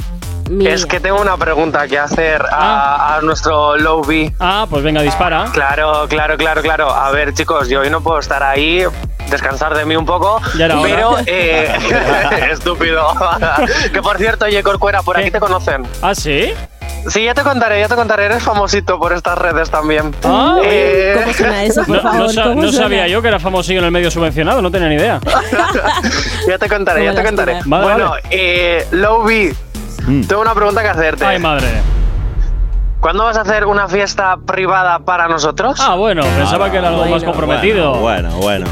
Mira. 0.48 0.72
Es 0.72 0.86
que 0.86 1.00
tengo 1.00 1.20
una 1.20 1.36
pregunta 1.36 1.86
que 1.88 1.98
hacer 1.98 2.42
a, 2.50 3.16
a 3.16 3.20
nuestro 3.22 3.76
Lowby. 3.76 4.32
Ah, 4.40 4.66
pues 4.68 4.82
venga, 4.82 5.02
dispara. 5.02 5.46
Claro, 5.52 6.06
claro, 6.08 6.36
claro, 6.36 6.62
claro. 6.62 6.90
A 6.90 7.10
ver, 7.10 7.34
chicos, 7.34 7.68
yo 7.68 7.80
hoy 7.80 7.90
no 7.90 8.00
puedo 8.00 8.18
estar 8.18 8.42
ahí, 8.42 8.82
descansar 9.30 9.76
de 9.76 9.84
mí 9.84 9.94
un 9.96 10.06
poco, 10.06 10.40
Ya 10.56 10.66
era 10.66 10.78
hora. 10.80 10.88
pero 10.88 11.16
eh, 11.26 11.72
estúpido. 12.50 13.06
que 13.92 14.00
por 14.02 14.16
cierto, 14.18 14.46
oye, 14.46 14.62
Corcuera, 14.62 15.02
por 15.02 15.18
aquí 15.18 15.30
te 15.30 15.40
conocen. 15.40 15.86
¿Ah, 16.02 16.14
sí? 16.14 16.52
Sí, 17.08 17.22
ya 17.24 17.32
te 17.32 17.42
contaré, 17.42 17.80
ya 17.80 17.88
te 17.88 17.94
contaré. 17.94 18.24
Eres 18.26 18.42
famosito 18.42 18.98
por 18.98 19.12
estas 19.12 19.38
redes 19.38 19.70
también. 19.70 20.12
Ah, 20.24 20.56
Eh, 20.64 21.14
¿Cómo 21.20 21.32
suena 21.32 21.62
eso, 21.64 21.84
por 21.84 22.56
No, 22.56 22.72
sabía 22.72 23.06
yo 23.06 23.22
que 23.22 23.28
era 23.28 23.38
famosillo 23.38 23.78
en 23.78 23.84
el 23.86 23.90
medio 23.92 24.10
subvencionado, 24.10 24.60
no 24.60 24.70
tenía 24.70 24.88
ni 24.88 24.96
idea. 24.96 25.20
ya 26.48 26.58
te 26.58 26.68
contaré, 26.68 27.04
ya 27.04 27.14
te 27.14 27.22
contaré. 27.22 27.60
Vale, 27.64 27.84
bueno, 27.84 28.10
vale. 28.10 28.22
eh, 28.30 28.86
Lowby, 28.90 29.54
Mm. 30.06 30.22
tengo 30.22 30.42
una 30.42 30.54
pregunta 30.54 30.82
que 30.82 30.88
hacerte. 30.88 31.24
Ay, 31.24 31.38
madre. 31.38 31.68
¿Cuándo 33.00 33.24
vas 33.24 33.36
a 33.36 33.42
hacer 33.42 33.64
una 33.66 33.86
fiesta 33.88 34.36
privada 34.44 34.98
para 35.00 35.28
nosotros? 35.28 35.78
Ah, 35.80 35.94
bueno, 35.94 36.22
pensaba 36.36 36.70
que 36.70 36.78
era 36.78 36.88
algo 36.88 37.06
más 37.06 37.22
comprometido. 37.22 37.94
Bueno, 37.94 38.30
bueno. 38.38 38.66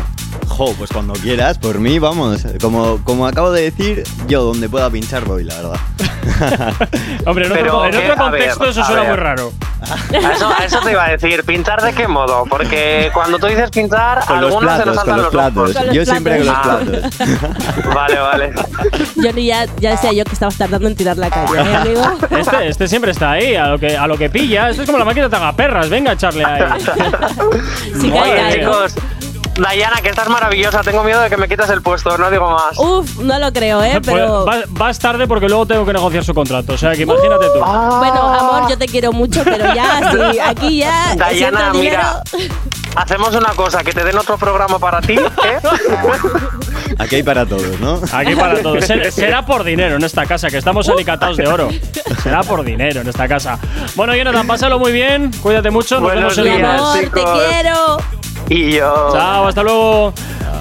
Jo, 0.49 0.73
pues 0.79 0.91
cuando 0.91 1.13
quieras, 1.15 1.59
por 1.59 1.79
mí, 1.79 1.99
vamos. 1.99 2.45
Como, 2.61 2.99
como 3.05 3.27
acabo 3.27 3.53
de 3.53 3.63
decir, 3.63 4.03
yo 4.27 4.43
donde 4.43 4.69
pueda 4.69 4.89
pinchar 4.91 5.25
voy, 5.25 5.45
la 5.45 5.55
verdad. 5.55 5.81
Hombre, 7.27 7.47
en 7.47 7.53
Pero 7.53 7.77
otro, 7.79 7.85
en 7.87 7.91
que- 7.93 8.11
otro 8.11 8.25
a 8.25 8.31
ver, 8.31 8.41
contexto 8.49 8.65
eso 8.67 8.85
suena 8.85 9.03
ver. 9.03 9.11
muy 9.11 9.19
raro. 9.19 9.53
A 9.91 10.33
eso, 10.33 10.49
a 10.49 10.65
eso 10.65 10.79
te 10.81 10.91
iba 10.93 11.05
a 11.05 11.11
decir, 11.11 11.45
¿pinchar 11.45 11.83
de 11.83 11.93
qué 11.93 12.09
modo? 12.09 12.45
Porque 12.49 13.11
cuando 13.15 13.39
tú 13.39 13.47
dices 13.47 13.71
pinchar, 13.71 14.25
Con 14.27 14.41
los 14.41 14.53
algunos 14.55 14.77
se 14.77 14.85
nos 14.87 14.95
platos, 14.95 14.95
con 14.95 14.95
saltan 14.97 15.17
los 15.17 15.25
los 15.25 15.33
platos. 15.33 15.71
ojos. 15.71 15.85
Con 15.87 15.95
Yo 15.95 16.05
siempre 16.05 16.37
con 16.39 16.47
los 16.47 16.59
platos. 16.59 16.89
platos. 17.27 17.95
Vale, 17.95 18.19
vale. 18.19 18.53
Johnny, 19.17 19.47
ya, 19.47 19.67
ya 19.81 19.91
decía 19.91 20.13
yo 20.13 20.25
que 20.25 20.33
estabas 20.33 20.57
tardando 20.57 20.89
en 20.89 20.97
tirar 20.97 21.17
la 21.17 21.31
calle, 21.31 21.59
¿eh, 21.59 21.77
amigo? 21.77 22.03
Este, 22.31 22.69
este 22.69 22.89
siempre 22.89 23.11
está 23.13 23.33
ahí, 23.33 23.55
a 23.57 23.69
lo 23.69 23.79
que, 23.79 23.97
a 23.97 24.07
lo 24.07 24.17
que 24.17 24.31
pilla. 24.31 24.71
Esto 24.71 24.83
es 24.83 24.87
como 24.87 24.99
la 24.99 25.05
máquina 25.05 25.29
de 25.29 25.37
perras. 25.57 25.89
Venga, 25.89 26.13
echarle 26.13 26.45
ahí. 26.45 26.63
Sí 28.01 28.11
que 28.11 28.19
hay 28.19 28.31
Oye, 28.33 28.63
algo. 28.63 28.87
Dayana, 29.59 29.97
que 30.03 30.11
estás 30.11 30.29
maravillosa. 30.29 30.83
Tengo 30.83 31.03
miedo 31.03 31.21
de 31.21 31.31
que 31.31 31.37
me 31.37 31.49
quites 31.49 31.69
el 31.71 31.81
puesto, 31.83 32.17
no 32.19 32.31
digo 32.31 32.51
más. 32.51 32.79
Uf, 32.79 33.19
no 33.21 33.39
lo 33.39 33.53
creo, 33.53 33.83
¿eh? 33.83 34.01
Pues 34.03 34.05
Pero... 34.17 34.45
vas, 34.45 34.65
vas 34.69 34.99
tarde 34.99 35.27
porque 35.27 35.49
luego 35.49 35.67
tengo 35.67 35.85
que 35.87 35.93
negociar 35.93 36.25
su 36.25 36.35
contrato. 36.35 36.75
O 36.75 36.79
sea, 36.79 36.93
que 36.95 37.03
imagínate 37.03 37.47
tú. 37.47 37.61
Ah. 37.65 37.97
Bueno, 37.99 38.35
amor, 38.35 38.69
yo 38.71 38.77
te 38.79 38.87
quiero 38.87 39.13
mucho, 39.13 39.43
pero 39.45 39.75
ya, 39.75 40.11
sí, 40.11 40.39
aquí 40.39 40.79
ya... 40.79 41.15
Dayana, 41.17 41.73
mira, 41.73 42.23
hacemos 42.97 43.35
una 43.35 43.51
cosa, 43.55 43.83
que 43.83 43.93
te 43.93 44.05
den 44.05 44.17
otro 44.19 44.37
programa 44.37 44.79
para 44.79 45.01
ti, 45.01 45.15
¿eh? 45.15 45.59
Aquí 46.99 47.17
hay 47.17 47.23
para 47.23 47.45
todos, 47.45 47.79
¿no? 47.81 48.01
Aquí 48.13 48.35
para 48.35 48.63
todos. 48.63 48.85
Ser- 48.87 49.13
será 49.13 49.45
por 49.45 49.65
dinero 49.65 49.97
en 49.97 50.05
esta 50.05 50.25
casa, 50.25 50.49
que 50.49 50.57
estamos 50.57 50.89
alicatados 50.89 51.37
de 51.37 51.47
oro. 51.47 51.69
Será 52.23 52.43
por 52.43 52.65
dinero 52.65 53.01
en 53.03 53.09
esta 53.09 53.29
casa. 53.29 53.59
Bueno, 53.97 54.15
Jonathan, 54.15 54.47
pásalo 54.47 54.79
muy 54.79 54.93
bien. 54.93 55.31
Cuídate 55.43 55.71
mucho. 55.71 55.97
Nos 55.97 56.05
Buenos 56.05 56.37
vemos 56.37 56.55
lunes. 56.59 56.81
amor, 56.81 56.99
te 57.01 57.11
quiero. 57.11 57.97
Y 58.49 58.73
yo... 58.73 59.11
Chao, 59.13 59.47
hasta 59.49 59.63
luego. 59.63 60.13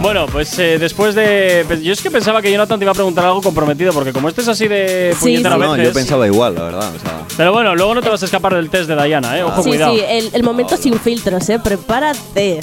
Bueno, 0.02 0.26
pues 0.26 0.60
eh, 0.60 0.78
después 0.78 1.16
de. 1.16 1.64
pues, 1.68 1.82
Yo 1.82 1.94
es 1.94 2.02
que 2.02 2.12
pensaba 2.12 2.42
que 2.42 2.52
Jonathan 2.52 2.78
te 2.78 2.84
iba 2.84 2.92
a 2.92 2.96
preguntar 2.96 3.24
algo 3.26 3.42
comprometido, 3.42 3.94
porque 3.94 4.12
como 4.12 4.28
este 4.28 4.42
es 4.42 4.48
así 4.50 4.68
de 4.68 5.14
Sí, 5.14 5.20
puñetero 5.22 5.56
sí. 5.56 5.62
a 5.62 5.66
No, 5.66 5.72
veces. 5.72 5.88
yo 5.88 5.94
pensaba 5.94 6.28
igual, 6.28 6.54
la 6.56 6.64
verdad. 6.64 6.92
O 6.94 7.00
sea, 7.00 7.22
Pero 7.38 7.54
bueno, 7.54 7.76
luego 7.76 7.96
no 7.96 8.02
te 8.02 8.10
vas 8.10 8.22
a 8.22 8.26
escapar 8.26 8.56
del 8.56 8.70
test 8.70 8.90
de 8.90 9.02
Diana, 9.06 9.38
¿eh? 9.38 9.44
Ojo, 9.44 9.64
Sí, 9.64 9.70
cuidado. 9.70 9.96
sí, 9.96 10.02
el, 10.06 10.30
el 10.34 10.44
momento 10.44 10.76
sin 10.76 11.00
filtros, 11.00 11.48
¿eh? 11.48 11.60
Prepárate. 11.60 12.60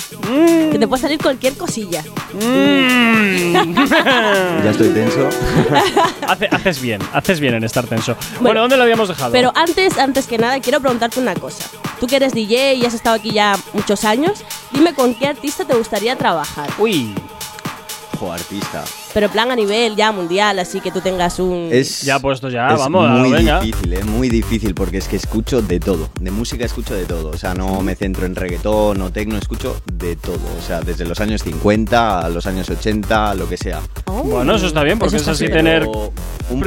Que 0.70 0.76
te 0.78 0.86
puede 0.86 1.00
salir 1.00 1.18
cualquier 1.22 1.54
cosilla. 1.54 2.04
Mm. 2.34 3.74
ya 4.64 4.70
estoy 4.70 4.88
tenso. 4.90 5.28
Hace- 6.28 6.48
haces 6.50 6.80
bien, 6.82 7.00
haces 7.14 7.40
bien 7.40 7.54
en 7.54 7.64
estar 7.64 7.86
tenso. 7.86 8.14
Bueno, 8.40 8.60
¿dónde 8.60 8.76
lo 8.76 8.82
habíamos 8.82 9.08
dejado? 9.08 9.32
Pero 9.32 9.52
antes, 9.54 9.96
antes 9.98 10.26
que 10.26 10.36
nada, 10.36 10.60
quiero 10.60 10.80
preguntarte 10.80 11.18
una 11.18 11.34
cosa. 11.34 11.64
Tú 11.98 12.06
que 12.06 12.16
eres 12.16 12.32
DJ 12.34 12.74
y 12.74 12.84
has 12.84 12.94
estado 12.94 13.16
aquí 13.16 13.30
ya 13.30 13.56
muchos 13.72 14.04
años, 14.04 14.44
dime 14.72 14.92
con 14.94 15.11
qué 15.14 15.26
artista 15.26 15.64
te 15.64 15.74
gustaría 15.74 16.16
trabajar. 16.16 16.68
Uy, 16.78 17.14
Jo, 18.18 18.30
artista. 18.30 18.84
Pero 19.14 19.26
en 19.26 19.32
plan 19.32 19.50
a 19.50 19.56
nivel 19.56 19.96
ya 19.96 20.12
mundial, 20.12 20.58
así 20.60 20.80
que 20.80 20.92
tú 20.92 21.00
tengas 21.00 21.40
un... 21.40 21.70
Es, 21.72 22.02
ya 22.02 22.20
puesto 22.20 22.48
ya, 22.48 22.68
es 22.72 22.78
vamos, 22.78 23.10
muy 23.10 23.32
venga. 23.32 23.58
difícil, 23.60 23.92
¿eh? 23.94 24.04
muy 24.04 24.28
difícil 24.28 24.74
porque 24.76 24.98
es 24.98 25.08
que 25.08 25.16
escucho 25.16 25.60
de 25.60 25.80
todo. 25.80 26.08
De 26.20 26.30
música 26.30 26.64
escucho 26.64 26.94
de 26.94 27.04
todo. 27.04 27.30
O 27.30 27.36
sea, 27.36 27.52
no 27.54 27.80
me 27.82 27.96
centro 27.96 28.24
en 28.24 28.36
reggaetón 28.36 29.02
o 29.02 29.10
tecno, 29.10 29.38
escucho 29.38 29.82
de 29.92 30.14
todo. 30.14 30.38
O 30.56 30.62
sea, 30.64 30.82
desde 30.82 31.04
los 31.04 31.18
años 31.20 31.42
50 31.42 32.20
a 32.20 32.28
los 32.28 32.46
años 32.46 32.70
80, 32.70 33.34
lo 33.34 33.48
que 33.48 33.56
sea. 33.56 33.80
Oh, 34.06 34.22
Bueno, 34.22 34.54
eso 34.54 34.68
está 34.68 34.84
bien, 34.84 35.00
porque 35.00 35.16
eso 35.16 35.32
es 35.32 35.36
así 35.36 35.46
bien. 35.46 35.58
tener. 35.58 35.88
Un 36.50 36.64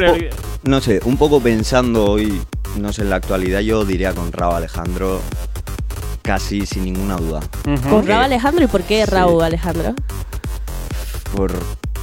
no 0.63 0.81
sé, 0.81 0.99
un 1.05 1.15
poco 1.15 1.39
pensando 1.39 2.03
hoy, 2.11 2.41
no 2.77 2.91
sé, 2.91 3.03
en 3.03 3.11
la 3.11 3.15
actualidad 3.15 3.61
yo 3.61 3.85
diría 3.85 4.13
con 4.13 4.33
Raúl 4.33 4.55
Alejandro 4.55 5.21
casi 6.25 6.65
sin 6.65 6.83
ninguna 6.83 7.15
duda. 7.17 7.39
Con 7.63 8.05
Raúl 8.07 8.23
Alejandro, 8.23 8.63
¿y 8.63 8.67
por 8.67 8.81
qué 8.81 9.05
Sí. 9.05 9.11
Raúl 9.11 9.43
Alejandro? 9.43 9.93
Por, 11.35 11.53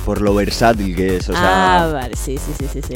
por 0.04 0.20
lo 0.20 0.34
versátil 0.34 0.94
que 0.94 1.16
es. 1.16 1.28
O 1.28 1.32
sea, 1.32 1.82
ah, 1.82 1.92
vale, 1.92 2.14
sí, 2.16 2.38
sí, 2.38 2.52
sí, 2.56 2.66
sí, 2.72 2.80
sí. 2.82 2.94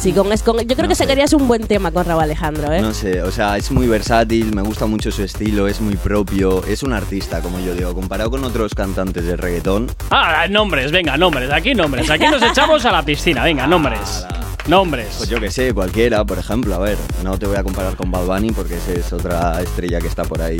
Sí, 0.00 0.12
con, 0.12 0.32
es 0.32 0.42
con- 0.42 0.56
yo 0.58 0.64
creo 0.64 0.84
No 0.84 0.88
que 0.88 0.94
sé. 0.94 1.04
sacarías 1.04 1.32
un 1.34 1.46
buen 1.46 1.66
tema 1.66 1.90
con 1.92 2.06
Raúl 2.06 2.22
Alejandro, 2.22 2.72
¿eh? 2.72 2.80
No 2.80 2.94
sé, 2.94 3.22
o 3.22 3.30
sea, 3.30 3.58
es 3.58 3.70
muy 3.70 3.86
versátil, 3.86 4.54
me 4.54 4.62
gusta 4.62 4.86
mucho 4.86 5.10
su 5.12 5.22
estilo, 5.22 5.68
es 5.68 5.80
muy 5.82 5.96
propio, 5.96 6.64
es 6.66 6.82
un 6.82 6.94
artista, 6.94 7.40
como 7.42 7.60
yo 7.60 7.74
digo, 7.74 7.92
comparado 7.94 8.30
con 8.30 8.42
otros 8.44 8.74
cantantes 8.74 9.24
de 9.26 9.36
reggaetón. 9.36 9.90
Ah, 10.10 10.46
nombres, 10.48 10.90
venga, 10.90 11.18
nombres. 11.18 11.50
Aquí 11.50 11.74
nombres. 11.74 12.08
Aquí 12.08 12.24
nos 12.28 12.42
echamos 12.42 12.82
a 12.86 12.92
la 12.92 13.02
piscina, 13.02 13.44
venga, 13.44 13.66
nombres. 13.66 14.24
Nombres. 14.68 15.14
Pues 15.16 15.28
yo 15.30 15.40
que 15.40 15.50
sé, 15.50 15.72
cualquiera, 15.72 16.22
por 16.24 16.38
ejemplo, 16.38 16.74
a 16.74 16.78
ver, 16.78 16.96
no 17.24 17.38
te 17.38 17.46
voy 17.46 17.56
a 17.56 17.62
comparar 17.64 17.96
con 17.96 18.10
Bad 18.10 18.26
Bunny 18.26 18.52
porque 18.52 18.74
esa 18.76 18.92
es 18.92 19.10
otra 19.12 19.60
estrella 19.62 19.98
que 20.00 20.06
está 20.06 20.22
por 20.22 20.40
ahí. 20.42 20.58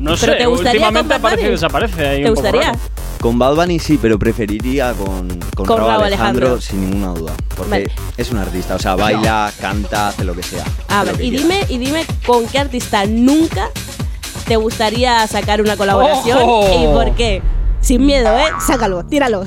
No 0.00 0.14
¿Pero 0.14 0.16
sé, 0.16 0.38
te 0.38 0.46
gustaría 0.46 0.80
últimamente 0.80 1.14
aparece 1.14 1.46
y 1.46 1.50
desaparece 1.50 2.06
ahí 2.08 2.22
¿Te 2.22 2.30
un 2.30 2.34
poco 2.34 2.48
gustaría? 2.48 2.72
raro. 2.72 2.78
Con 3.20 3.38
Bad 3.38 3.54
Bunny 3.54 3.78
sí, 3.78 3.98
pero 4.00 4.18
preferiría 4.18 4.92
con, 4.94 5.28
con, 5.54 5.66
Con 5.66 5.76
Raúl 5.76 5.90
Raúl 5.90 6.04
Alejandro, 6.04 6.46
Alejandro. 6.46 6.60
sin 6.60 6.80
ninguna 6.90 7.12
duda, 7.12 7.34
porque 7.54 7.70
Vale. 7.70 7.90
es 8.16 8.30
un 8.32 8.38
artista, 8.38 8.57
o 8.74 8.78
sea, 8.78 8.94
baila, 8.96 9.52
canta, 9.60 10.08
hace 10.08 10.24
lo 10.24 10.34
que 10.34 10.42
sea. 10.42 10.64
Ah, 10.88 11.04
lo 11.04 11.12
vale. 11.12 11.18
que 11.18 11.24
Y 11.24 11.30
dime, 11.30 11.64
y 11.68 11.78
dime 11.78 12.04
con 12.26 12.46
qué 12.46 12.58
artista 12.58 13.04
nunca 13.06 13.68
te 14.46 14.56
gustaría 14.56 15.26
sacar 15.26 15.60
una 15.60 15.76
colaboración 15.76 16.38
¡Ojo! 16.42 16.68
y 16.82 16.86
por 16.92 17.14
qué. 17.14 17.42
Sin 17.80 18.04
miedo, 18.06 18.36
¿eh? 18.36 18.46
Sácalo, 18.66 19.04
tíralo. 19.04 19.44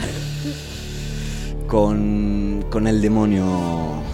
Con, 1.67 2.65
con 2.69 2.87
el 2.87 3.01
demonio, 3.01 3.45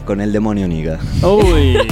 con 0.06 0.22
el 0.22 0.32
demonio 0.32 0.68
Niga. 0.68 1.00
Uy. 1.24 1.78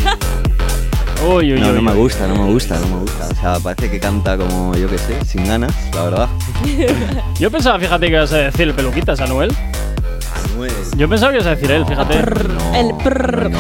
Uy, 1.28 1.54
uy, 1.54 1.60
No, 1.60 1.70
uy, 1.70 1.76
no 1.76 1.82
me 1.82 1.92
uy. 1.94 1.98
gusta, 1.98 2.28
no 2.28 2.36
me 2.36 2.52
gusta, 2.52 2.78
no 2.78 2.88
me 2.88 3.00
gusta. 3.02 3.28
O 3.32 3.36
sea, 3.36 3.60
parece 3.60 3.90
que 3.90 4.00
canta 4.00 4.38
como, 4.38 4.76
yo 4.76 4.88
qué 4.90 4.98
sé, 4.98 5.26
sin 5.26 5.48
ganas, 5.48 5.74
la 5.96 6.04
verdad. 6.04 6.30
Yo 7.40 7.50
pensaba, 7.50 7.80
fíjate 7.80 8.08
que 8.08 8.12
ibas 8.14 8.32
a 8.34 8.38
decir 8.38 8.68
el 8.68 8.74
peluquitas. 8.76 9.20
Anuel. 9.22 9.52
Yo 10.98 11.10
pensaba 11.10 11.32
que 11.32 11.38
ibas 11.38 11.48
a 11.48 11.52
decir 11.56 11.72
él, 11.72 11.86
fíjate. 11.86 12.18
El 12.18 12.94
prrr. 13.04 13.52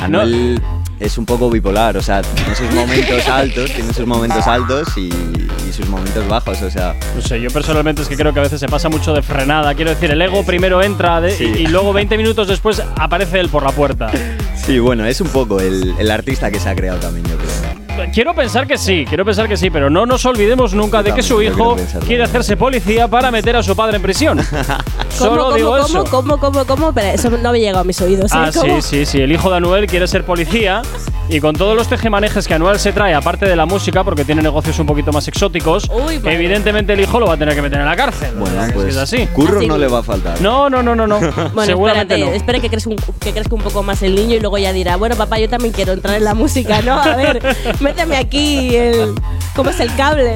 Anuel 0.00 0.60
es 1.00 1.18
un 1.18 1.26
poco 1.26 1.50
bipolar, 1.50 1.96
o 1.96 2.02
sea, 2.02 2.22
tiene 2.22 2.54
sus 2.54 2.70
momentos 2.72 3.28
altos, 3.28 3.70
tiene 3.72 3.92
sus 3.92 4.06
momentos 4.06 4.46
altos 4.46 4.88
y, 4.96 5.08
y 5.08 5.72
sus 5.72 5.88
momentos 5.88 6.26
bajos, 6.28 6.62
o 6.62 6.70
sea. 6.70 6.94
No 7.16 7.20
sé, 7.22 7.40
yo 7.40 7.50
personalmente 7.50 8.02
es 8.02 8.08
que 8.08 8.16
creo 8.16 8.32
que 8.32 8.40
a 8.40 8.42
veces 8.44 8.60
se 8.60 8.68
pasa 8.68 8.88
mucho 8.88 9.12
de 9.12 9.22
frenada. 9.22 9.74
Quiero 9.74 9.90
decir, 9.90 10.10
el 10.10 10.22
ego 10.22 10.44
primero 10.44 10.82
entra 10.82 11.20
de- 11.20 11.32
Sí. 11.36 11.44
y, 11.56 11.62
y 11.62 11.66
luego 11.66 11.92
20 11.92 12.16
minutos 12.16 12.46
después 12.48 12.82
aparece 12.96 13.40
él 13.40 13.48
por 13.48 13.62
la 13.64 13.72
puerta. 13.72 14.10
Sí, 14.56 14.78
bueno, 14.78 15.04
es 15.04 15.20
un 15.20 15.28
poco 15.28 15.60
el, 15.60 15.94
el 15.98 16.10
artista 16.10 16.50
que 16.50 16.60
se 16.60 16.68
ha 16.68 16.74
creado 16.76 16.98
también, 17.00 17.26
yo 17.26 17.36
creo. 17.36 17.77
Quiero 18.12 18.34
pensar 18.34 18.66
que 18.66 18.78
sí, 18.78 19.04
quiero 19.08 19.24
pensar 19.24 19.48
que 19.48 19.56
sí, 19.56 19.70
pero 19.70 19.90
no 19.90 20.06
nos 20.06 20.24
olvidemos 20.24 20.74
nunca 20.74 21.02
de 21.02 21.12
que 21.12 21.22
su 21.22 21.42
hijo 21.42 21.76
quiere 22.06 22.22
hacerse 22.22 22.56
policía 22.56 23.08
para 23.08 23.30
meter 23.30 23.56
a 23.56 23.62
su 23.62 23.74
padre 23.76 23.96
en 23.96 24.02
prisión. 24.02 24.38
Solo 25.10 25.44
¿Cómo, 25.44 25.56
digo 25.56 25.70
cómo, 25.70 25.84
eso. 25.84 26.04
cómo, 26.04 26.38
cómo, 26.38 26.64
cómo? 26.64 26.92
Pero 26.92 27.08
eso 27.08 27.30
no 27.30 27.52
me 27.52 27.60
llega 27.60 27.80
a 27.80 27.84
mis 27.84 28.00
oídos. 28.00 28.32
¿eh? 28.32 28.36
Ah, 28.36 28.50
sí, 28.52 28.60
¿Cómo? 28.60 28.80
sí, 28.82 29.04
sí. 29.04 29.20
El 29.20 29.32
hijo 29.32 29.50
de 29.50 29.56
Anuel 29.56 29.86
quiere 29.86 30.06
ser 30.06 30.24
policía 30.24 30.82
y 31.28 31.40
con 31.40 31.54
todos 31.56 31.76
los 31.76 31.88
tejemanejes 31.88 32.46
que 32.48 32.54
Anuel 32.54 32.78
se 32.78 32.92
trae, 32.92 33.14
aparte 33.14 33.46
de 33.46 33.54
la 33.54 33.66
música, 33.66 34.02
porque 34.02 34.24
tiene 34.24 34.42
negocios 34.42 34.78
un 34.78 34.86
poquito 34.86 35.12
más 35.12 35.28
exóticos, 35.28 35.88
Uy, 35.90 36.20
evidentemente 36.24 36.94
el 36.94 37.00
hijo 37.00 37.20
lo 37.20 37.26
va 37.26 37.34
a 37.34 37.36
tener 37.36 37.54
que 37.54 37.60
meter 37.60 37.80
en 37.80 37.86
la 37.86 37.96
cárcel. 37.96 38.30
Bueno, 38.36 38.56
pues 38.72 38.88
es 38.88 38.96
así. 38.96 39.26
curro 39.26 39.58
Así 39.58 39.66
no 39.66 39.76
le 39.76 39.88
va 39.88 39.98
a 39.98 40.02
faltar. 40.02 40.40
No, 40.40 40.70
no, 40.70 40.82
no, 40.82 40.94
no, 40.94 41.06
no. 41.06 41.18
Bueno, 41.58 41.64
Seguramente 41.64 42.14
espérate, 42.14 42.30
no. 42.30 42.36
espera 42.36 42.60
que 42.60 42.70
crezca, 42.70 42.90
un, 42.90 42.96
que 43.20 43.32
crezca 43.32 43.54
un 43.54 43.60
poco 43.60 43.82
más 43.82 44.02
el 44.02 44.14
niño 44.14 44.36
y 44.36 44.40
luego 44.40 44.58
ya 44.58 44.72
dirá, 44.72 44.96
bueno, 44.96 45.16
papá, 45.16 45.38
yo 45.38 45.48
también 45.48 45.72
quiero 45.72 45.92
entrar 45.92 46.16
en 46.16 46.24
la 46.24 46.34
música, 46.34 46.80
¿no? 46.82 46.94
A 46.94 47.16
ver, 47.16 47.40
méteme 47.88 48.16
aquí 48.16 48.76
el... 48.76 49.14
¿Cómo 49.56 49.70
es 49.70 49.80
el 49.80 49.94
cable? 49.96 50.34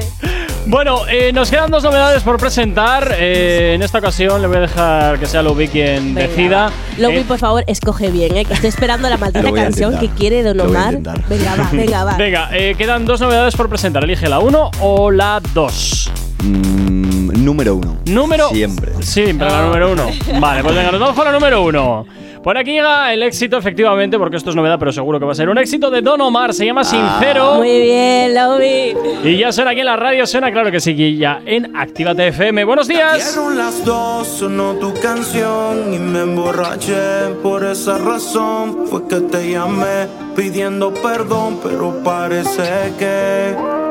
Bueno, 0.65 1.01
eh, 1.07 1.31
nos 1.33 1.49
quedan 1.51 1.69
dos 1.69 1.83
novedades 1.83 2.23
por 2.23 2.37
presentar. 2.37 3.15
Eh, 3.17 3.73
en 3.75 3.83
esta 3.83 3.99
ocasión 3.99 4.41
le 4.41 4.47
voy 4.47 4.57
a 4.57 4.61
dejar 4.61 5.19
que 5.19 5.25
sea 5.27 5.43
Lubi 5.43 5.67
quien 5.67 6.15
Venga, 6.15 6.27
decida. 6.27 6.65
va. 6.65 6.71
Lobi, 6.97 7.17
Eh, 7.17 7.25
por 7.27 7.37
favor, 7.37 7.63
escoge 7.67 8.09
bien, 8.09 8.35
¿eh? 8.37 8.45
Que 8.45 8.53
estoy 8.53 8.69
esperando 8.69 9.09
la 9.09 9.17
maldita 9.23 9.51
canción 9.51 9.97
que 9.99 10.09
quiere 10.09 10.41
Don 10.41 10.59
Omar. 10.61 10.97
Venga, 11.29 11.55
va, 11.55 11.69
venga, 11.71 12.03
va. 12.03 12.17
Venga, 12.17 12.49
eh, 12.53 12.75
quedan 12.77 13.05
dos 13.05 13.21
novedades 13.21 13.55
por 13.55 13.69
presentar. 13.69 14.03
Elige 14.03 14.27
la 14.27 14.39
1 14.39 14.71
o 14.81 15.11
la 15.11 15.41
2. 15.53 16.11
Mm, 16.43 17.43
número 17.45 17.75
uno. 17.75 17.97
Número. 18.05 18.49
Siempre. 18.49 18.91
Siempre 19.01 19.49
la 19.49 19.61
número 19.63 19.91
uno. 19.91 20.07
Vale, 20.39 20.63
pues 20.63 20.75
venga, 20.75 20.91
nos 20.91 20.99
vamos 20.99 21.15
con 21.15 21.25
la 21.25 21.31
número 21.31 21.61
uno. 21.63 22.05
Por 22.43 22.57
aquí 22.57 22.73
llega 22.73 23.13
el 23.13 23.23
éxito, 23.23 23.57
efectivamente, 23.57 24.17
porque 24.19 24.35
esto 24.35 24.49
es 24.49 24.55
novedad, 24.55 24.77
pero 24.77 24.91
seguro 24.91 25.17
que 25.17 25.25
va 25.25 25.31
a 25.31 25.35
ser 25.35 25.47
un 25.47 25.57
éxito 25.57 25.89
de 25.89 26.01
Don 26.01 26.19
Omar. 26.19 26.53
Se 26.53 26.65
llama 26.65 26.83
Sincero. 26.83 27.55
Muy 27.55 27.79
bien, 27.79 28.35
Lobi. 28.35 28.93
Y 29.23 29.37
ya 29.37 29.53
suena 29.53 29.71
aquí 29.71 29.79
en 29.79 29.85
la 29.85 29.95
radio, 29.95 30.27
suena 30.27 30.51
claro 30.51 30.69
que 30.69 30.81
sí, 30.81 31.17
ya 31.17 31.41
en 31.45 31.73
Actívate 31.73 32.27
FM. 32.27 32.65
Buenos 32.65 32.89
días. 32.89 33.39
Las 33.55 33.85
dos, 33.85 34.27
sonó 34.27 34.73
tu 34.73 34.93
canción 35.01 35.93
y 35.93 35.99
me 35.99 36.21
emborraché. 36.21 37.29
Por 37.41 37.63
esa 37.63 37.97
razón 37.97 38.87
fue 38.87 39.07
que 39.07 39.21
te 39.21 39.51
llamé 39.51 40.07
pidiendo 40.35 40.93
perdón, 40.93 41.59
pero 41.63 42.03
parece 42.03 42.93
que 42.99 43.82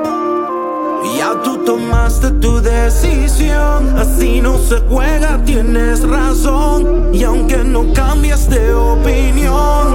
ya 1.17 1.41
tú 1.43 1.65
tomaste 1.65 2.31
tu 2.33 2.61
decisión. 2.61 3.99
Así 3.99 4.41
no 4.41 4.59
se 4.59 4.79
juega, 4.89 5.43
tienes 5.45 6.07
razón. 6.09 7.11
Y 7.15 7.25
aunque 7.25 7.59
no 7.59 7.93
cambies 7.93 8.49
de 8.49 8.73
opinión, 8.75 9.87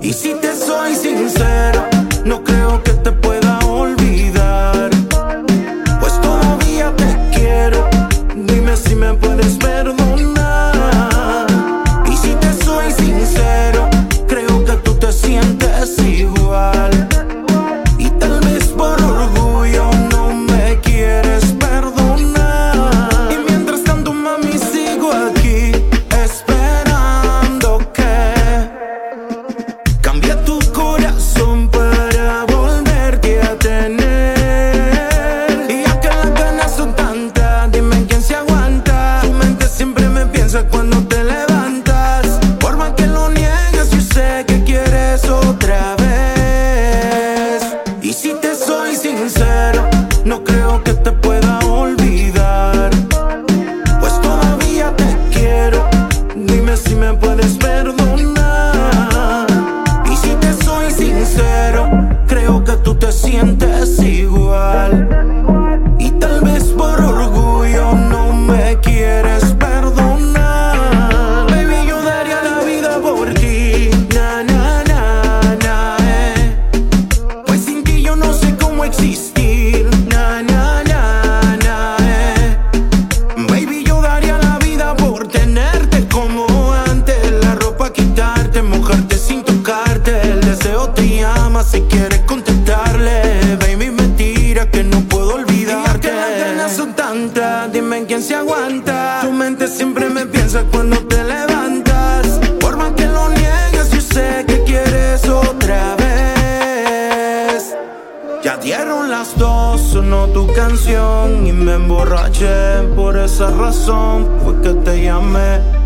y 0.00 0.12
si 0.12 0.34
te 0.34 0.54
soy 0.54 0.94
sincero, 0.94 1.84
no 2.24 2.42
creo 2.44 2.82
que 2.82 2.92
te 2.92 3.12
pueda 3.12 3.45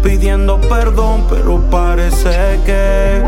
pidiendo 0.02 0.60
perdón, 0.60 1.26
pero 1.28 1.60
parece 1.70 2.60
que. 2.64 3.22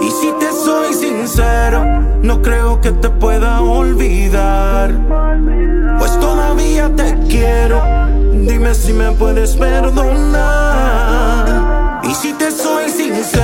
Y 0.00 0.10
si 0.10 0.32
te 0.38 0.52
soy 0.52 0.92
sincero, 0.92 1.84
no 2.22 2.42
creo 2.42 2.80
que 2.80 2.90
te 2.92 3.08
pueda 3.08 3.60
olvidar. 3.60 4.92
Pues 5.98 6.18
todavía 6.20 6.90
te 6.94 7.16
quiero, 7.28 7.82
dime 8.32 8.74
si 8.74 8.92
me 8.92 9.12
puedes 9.12 9.56
perdonar. 9.56 10.84
Y 12.04 12.14
si 12.14 12.32
te 12.34 12.50
soy 12.50 12.90
sincero, 12.90 13.43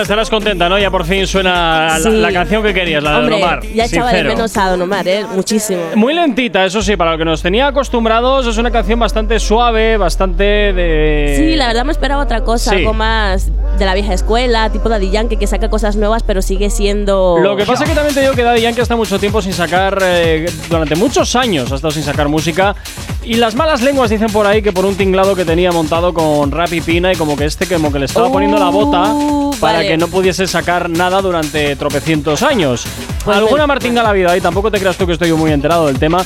Bueno, 0.00 0.14
estarás 0.14 0.30
contenta, 0.30 0.66
¿no? 0.70 0.78
Ya 0.78 0.90
por 0.90 1.04
fin 1.04 1.26
suena 1.26 1.88
la, 1.88 1.98
Sí. 1.98 2.08
la 2.10 2.32
canción 2.32 2.62
que 2.62 2.72
querías, 2.72 3.02
la 3.02 3.10
de 3.10 3.16
Hombre, 3.18 3.34
Don 3.34 3.42
Omar. 3.42 3.60
ya 3.74 3.84
echaba 3.84 4.10
de 4.14 4.24
menos 4.24 4.56
a 4.56 4.70
Don 4.70 4.80
Omar, 4.80 5.06
¿eh? 5.06 5.26
Muchísimo. 5.34 5.82
Muy 5.94 6.14
lentita, 6.14 6.64
eso 6.64 6.80
sí, 6.80 6.96
para 6.96 7.12
lo 7.12 7.18
que 7.18 7.26
nos 7.26 7.42
tenía 7.42 7.66
acostumbrados, 7.66 8.46
es 8.46 8.56
una 8.56 8.70
canción 8.70 8.98
bastante 8.98 9.38
suave, 9.38 9.98
bastante 9.98 10.42
de. 10.72 11.34
Sí, 11.36 11.54
la 11.54 11.66
verdad 11.66 11.84
me 11.84 11.92
esperaba 11.92 12.22
otra 12.22 12.42
cosa, 12.44 12.70
Sí. 12.70 12.76
algo 12.76 12.94
más 12.94 13.50
de 13.78 13.84
la 13.84 13.92
vieja 13.92 14.14
escuela, 14.14 14.70
tipo 14.70 14.88
Daddy 14.88 15.10
Yankee, 15.10 15.36
que 15.36 15.46
saca 15.46 15.68
cosas 15.68 15.96
nuevas, 15.96 16.22
pero 16.22 16.40
sigue 16.40 16.70
siendo. 16.70 17.36
Lo 17.42 17.54
que 17.54 17.66
pasa 17.66 17.84
es 17.84 17.90
que 17.90 17.94
también 17.94 18.14
te 18.14 18.22
digo 18.22 18.32
que 18.32 18.42
Daddy 18.42 18.62
Yankee 18.62 18.80
está 18.80 18.96
mucho 18.96 19.18
tiempo 19.18 19.42
sin 19.42 19.52
sacar, 19.52 19.98
eh, 20.02 20.46
durante 20.70 20.96
muchos 20.96 21.36
años 21.36 21.70
ha 21.72 21.74
estado 21.74 21.90
sin 21.90 22.04
sacar 22.04 22.28
música 22.28 22.74
Y 23.22 23.34
las 23.34 23.54
malas 23.54 23.82
lenguas 23.82 24.08
dicen 24.08 24.28
por 24.32 24.46
ahí 24.46 24.62
que 24.62 24.72
por 24.72 24.86
un 24.86 24.94
tinglado 24.96 25.36
que 25.36 25.44
tenía 25.44 25.70
montado 25.72 26.14
con 26.14 26.50
rap 26.50 26.72
y 26.72 26.80
pina 26.80 27.12
y 27.12 27.16
como 27.16 27.36
que 27.36 27.44
este 27.44 27.66
como 27.66 27.92
que 27.92 27.98
le 27.98 28.06
estaba 28.06 28.30
poniendo 28.32 28.56
la 28.58 28.70
bota 28.70 29.12
para 29.60 29.78
vale. 29.78 29.88
que 29.88 29.96
no 29.96 30.08
pudiese 30.08 30.46
sacar 30.46 30.88
nada 30.90 31.20
durante 31.20 31.76
tropecientos 31.76 32.42
años. 32.42 32.84
Pues 33.24 33.36
Alguna 33.36 33.62
me- 33.62 33.68
martinga 33.68 34.02
la 34.02 34.12
vida 34.12 34.36
y 34.36 34.40
tampoco 34.40 34.70
te 34.70 34.78
creas 34.78 34.96
tú 34.96 35.06
que 35.06 35.12
estoy 35.12 35.32
muy 35.32 35.52
enterado 35.52 35.86
del 35.86 35.98
tema. 35.98 36.24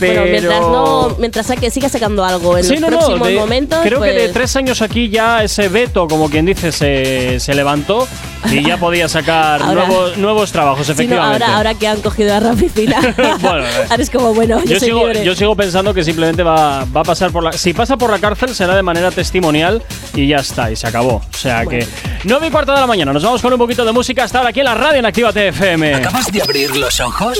Pero 0.00 0.20
Bueno, 0.22 0.30
mientras 0.32 0.60
no, 0.60 1.16
mientras 1.18 1.46
saque, 1.46 1.70
siga 1.70 1.88
sacando 1.88 2.24
algo 2.24 2.56
en 2.58 2.64
Sí, 2.64 2.72
los 2.72 2.80
no, 2.82 2.90
no, 2.90 2.98
próximos 2.98 3.28
de- 3.28 3.34
momentos. 3.36 3.78
creo 3.82 4.00
que 4.00 4.08
de 4.10 4.20
pues- 4.20 4.32
tres 4.32 4.56
años 4.56 4.82
aquí 4.82 5.08
ya 5.08 5.42
ese 5.44 5.68
veto, 5.68 6.06
como 6.08 6.28
quien 6.28 6.46
dice, 6.46 6.72
se, 6.72 7.38
se 7.40 7.54
levantó 7.54 8.06
y 8.50 8.62
ya 8.64 8.76
podía 8.76 9.08
sacar 9.08 9.62
Ahora- 9.62 9.86
nuevos, 9.86 10.16
nuevos 10.18 10.52
trabajos, 10.52 10.86
no, 10.88 10.92
efectivamente. 10.94 11.44
ahora, 11.44 11.56
ahora 11.56 11.74
que 11.74 11.86
han 11.88 12.00
cogido 12.00 12.34
a 12.34 12.40
Rafi 12.40 12.68
Fina. 12.68 12.98
Bueno, 13.40 13.64
ahora 13.90 14.02
es 14.02 14.10
como, 14.10 14.34
bueno, 14.34 14.60
yo, 14.64 14.72
yo, 14.74 14.80
sigo, 14.80 14.98
libre. 15.06 15.24
yo 15.24 15.34
sigo 15.34 15.54
pensando 15.56 15.92
que 15.94 16.02
simplemente 16.04 16.42
va, 16.42 16.84
va 16.84 17.00
a 17.00 17.04
pasar 17.04 17.30
por 17.30 17.42
la. 17.44 17.52
Si 17.52 17.72
pasa 17.72 17.96
por 17.96 18.10
la 18.10 18.18
cárcel, 18.18 18.54
será 18.54 18.74
de 18.76 18.82
manera 18.82 19.10
testimonial 19.10 19.82
y 20.14 20.26
ya 20.28 20.36
está, 20.36 20.70
y 20.70 20.76
se 20.76 20.86
acabó. 20.86 21.16
O 21.32 21.36
sea 21.36 21.64
que. 21.66 21.86
9 22.24 22.46
y 22.46 22.50
cuarto 22.50 22.72
de 22.72 22.80
la 22.80 22.86
mañana, 22.86 23.12
nos 23.12 23.22
vamos 23.22 23.42
con 23.42 23.52
un 23.52 23.58
poquito 23.58 23.84
de 23.84 23.92
música 23.92 24.24
hasta 24.24 24.38
ahora 24.38 24.50
aquí 24.50 24.60
en 24.60 24.66
la 24.66 24.74
radio 24.74 24.98
en 24.98 25.06
Actívate 25.06 25.48
FM. 25.48 25.94
¿Acabas 25.94 26.26
de 26.32 26.40
abrir 26.42 26.74
los 26.76 26.98
ojos? 27.00 27.38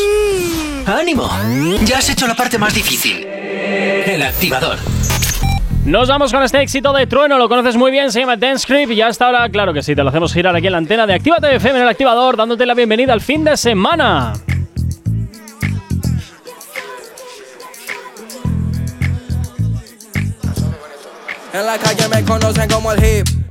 ¡Ánimo! 0.87 1.31
Ya 1.85 1.99
has 1.99 2.11
hecho 2.11 2.27
la 2.27 2.35
parte 2.45 2.59
más 2.59 2.75
difícil. 2.75 3.25
El 3.25 4.21
activador. 4.21 4.77
Nos 5.87 6.09
vamos 6.09 6.31
con 6.31 6.43
este 6.43 6.61
éxito 6.61 6.93
de 6.93 7.07
Trueno, 7.07 7.39
lo 7.39 7.49
conoces 7.49 7.75
muy 7.75 7.91
bien, 7.91 8.13
se 8.13 8.21
llama 8.21 8.37
Dance 8.37 8.65
Script 8.65 8.93
y 8.93 8.97
ya 8.97 9.07
hasta 9.07 9.25
ahora, 9.25 9.49
claro 9.49 9.73
que 9.73 9.83
sí, 9.83 9.95
te 9.95 10.03
lo 10.03 10.11
hacemos 10.11 10.35
girar 10.35 10.55
aquí 10.55 10.67
en 10.67 10.73
la 10.73 10.79
antena 10.79 11.07
de 11.07 11.15
Actívate 11.15 11.57
FM 11.57 11.79
en 11.79 11.85
el 11.85 11.89
activador, 11.89 12.37
dándote 12.37 12.67
la 12.67 12.75
bienvenida 12.75 13.15
al 13.15 13.23
fin 13.23 13.45
de 13.45 13.57
semana. 13.57 14.35
En 21.55 21.65
la 21.65 21.79
calle 21.79 22.09
me 22.09 22.25
conocen 22.25 22.69
como 22.69 22.93
el 22.93 23.03
hip 23.03 23.44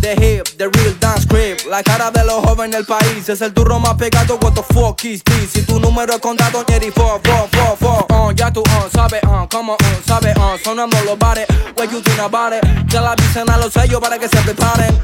the 0.00 0.14
hip, 0.20 0.46
the 0.58 0.68
real 0.68 0.94
dance 0.98 1.24
creep. 1.26 1.66
La 1.68 1.82
cara 1.82 2.10
de 2.10 2.24
los 2.24 2.44
jóvenes 2.44 2.76
del 2.76 2.86
país 2.86 3.28
es 3.28 3.40
el 3.40 3.52
turro 3.52 3.78
más 3.78 3.94
pegado. 3.94 4.38
What 4.42 4.54
the 4.54 4.62
fuck 4.74 5.04
is 5.04 5.22
this? 5.24 5.50
Si 5.52 5.62
tu 5.62 5.78
número 5.78 6.14
es 6.14 6.20
contado, 6.20 6.64
Jerry, 6.66 6.90
four, 6.90 7.20
four, 7.22 7.48
four, 7.52 7.76
four. 7.78 8.06
Uh, 8.10 8.32
ya 8.32 8.50
tú, 8.52 8.60
uh, 8.60 8.90
sabes, 8.92 9.22
uh, 9.24 9.46
como, 9.48 9.74
uh, 9.74 10.06
sabes, 10.06 10.36
uh, 10.36 10.58
sonando 10.62 10.96
los 11.04 11.18
bares. 11.18 11.46
What 11.76 11.90
you 11.90 12.00
think 12.00 12.18
about 12.18 12.52
it? 12.52 12.64
Ya 12.88 13.00
la 13.00 13.12
avisen 13.12 13.48
a 13.50 13.58
los 13.58 13.72
sellos 13.72 14.00
para 14.00 14.18
que 14.18 14.28
se 14.28 14.40
preparen. 14.42 14.98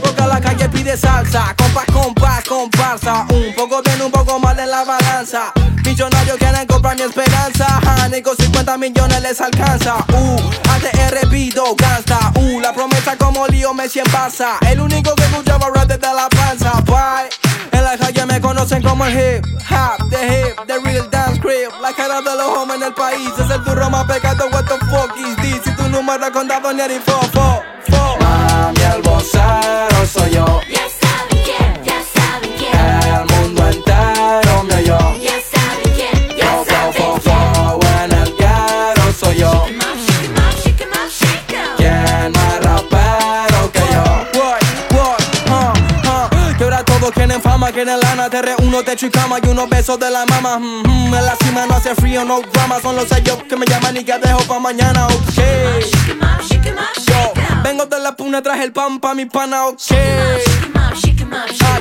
Porque 0.00 0.22
la 0.22 0.40
calle 0.40 0.68
pide 0.68 0.96
salsa, 0.96 1.54
compás, 1.56 1.86
compás, 1.92 2.44
comparsa. 2.44 3.26
Un 3.30 3.54
poco 3.54 3.82
bien, 3.82 4.00
un 4.02 4.10
poco 4.10 4.38
mal 4.38 4.58
en 4.58 4.70
la 4.70 4.84
balanza. 4.84 5.52
Millonarios 5.84 6.36
quieren 6.38 6.66
comprar 6.66 6.96
mi 6.96 7.02
esperanza. 7.02 7.80
Ni 8.10 8.22
con 8.22 8.36
50 8.36 8.78
millones 8.78 9.22
les 9.22 9.40
alcanza. 9.40 9.96
Uh, 10.12 10.38
ATR 10.70 11.28
pido 11.30 11.74
gasta. 11.76 12.32
Uh, 12.36 12.60
la 12.60 12.72
promesa 12.72 13.16
como 13.16 13.47
lío 13.48 13.74
Messi 13.74 14.00
en. 14.00 14.58
El 14.68 14.80
único 14.80 15.14
que 15.14 15.24
escuchaba 15.24 15.68
rap 15.74 15.88
desde 15.88 16.14
la 16.14 16.28
panza. 16.28 16.80
Bye. 16.82 17.28
En 17.72 17.84
la 17.84 17.96
calle 17.96 18.26
me 18.26 18.40
conocen 18.40 18.82
como 18.82 19.04
el 19.04 19.12
hip 19.12 19.46
hop, 19.70 20.10
the 20.10 20.16
hip, 20.16 20.66
the 20.66 20.78
real 20.80 21.08
dance 21.10 21.40
crib. 21.40 21.70
La 21.80 21.92
cara 21.92 22.20
de 22.20 22.36
los 22.36 22.46
hombres 22.56 22.80
en 22.80 22.86
el 22.88 22.94
país 22.94 23.30
es 23.38 23.50
el 23.50 23.62
turro 23.64 23.90
más 23.90 24.04
pegado. 24.06 24.48
What 24.50 24.64
the 24.64 24.78
fuck 24.86 25.16
is 25.16 25.36
this? 25.36 25.60
Si 25.64 25.70
tu 25.76 25.88
número 25.88 26.24
es 26.24 26.30
contado, 26.30 26.72
ni 26.72 26.82
el 26.82 27.00
fo, 27.02 27.20
fo, 27.32 27.62
fo. 27.88 28.16
Mami, 28.20 28.80
el 28.94 29.02
vocero 29.02 30.06
soy 30.06 30.30
yo. 30.30 30.60
Todos 47.08 47.14
quieren 47.14 47.40
fama, 47.40 47.72
quieren 47.72 47.98
lana 48.00 48.28
Te 48.28 48.42
reúno, 48.42 48.82
techo 48.82 49.06
y 49.06 49.10
cama 49.10 49.38
y 49.42 49.48
unos 49.48 49.68
besos 49.68 49.98
de 49.98 50.10
la 50.10 50.26
mama. 50.26 50.58
Mm, 50.58 51.14
En 51.14 51.24
la 51.24 51.36
cima 51.36 51.66
no 51.66 51.74
hace 51.74 51.94
frío, 51.94 52.24
no 52.24 52.40
drama 52.52 52.80
Son 52.80 52.96
los 52.96 53.08
sellos 53.08 53.42
que 53.48 53.56
me 53.56 53.66
llaman 53.66 53.96
y 53.96 54.04
que 54.04 54.18
dejo 54.18 54.40
pa' 54.40 54.58
mañana, 54.58 55.06
ok. 55.06 55.14
Yo, 57.06 57.32
vengo 57.62 57.86
de 57.86 57.98
la 58.00 58.14
puna, 58.14 58.42
traje 58.42 58.64
el 58.64 58.72
pan 58.72 59.00
pa' 59.00 59.14
mi 59.14 59.26
pana, 59.26 59.68
ok. 59.68 59.80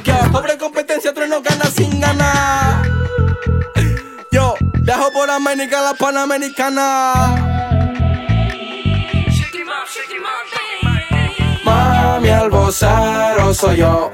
Ah, 0.09 0.29
pobre 0.31 0.57
competencia, 0.57 1.13
trueno 1.13 1.41
gana 1.41 1.65
sin 1.65 1.99
ganar. 1.99 2.83
Yo, 4.31 4.55
viajo 4.81 5.11
por 5.11 5.29
América, 5.29 5.81
la 5.81 5.93
Panamericana. 5.93 7.35
Mami, 11.63 12.29
el 12.29 12.49
vocero 12.49 13.53
soy 13.53 13.77
yo. 13.77 14.11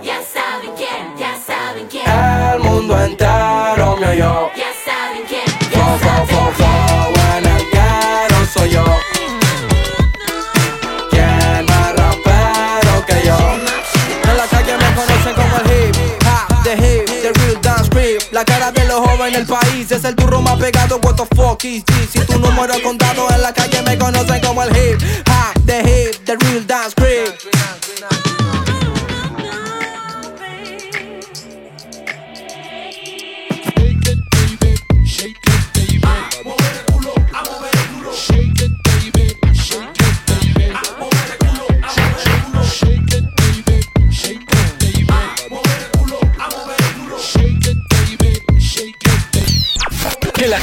Del 19.33 19.45
país 19.47 19.91
es 19.91 20.03
el 20.03 20.15
turro 20.15 20.41
más 20.41 20.57
pegado. 20.59 20.99
What 21.03 21.15
the 21.15 21.25
fuck 21.35 21.63
is 21.65 21.83
this? 21.85 22.11
Si 22.11 22.19
tu 22.19 22.37
número 22.39 22.71
es 22.73 22.81
contado 22.81 23.27
en 23.31 23.41
la 23.41 23.51
calle 23.51 23.81
me 23.81 23.97
conocen 23.97 24.39
como 24.41 24.61
el 24.61 24.69
hip 24.69 25.01
hop, 25.27 25.65
the 25.65 25.79
hip, 25.79 26.23
the 26.25 26.37
real 26.37 26.65
dance 26.67 26.93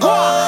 Contigo 0.00 0.47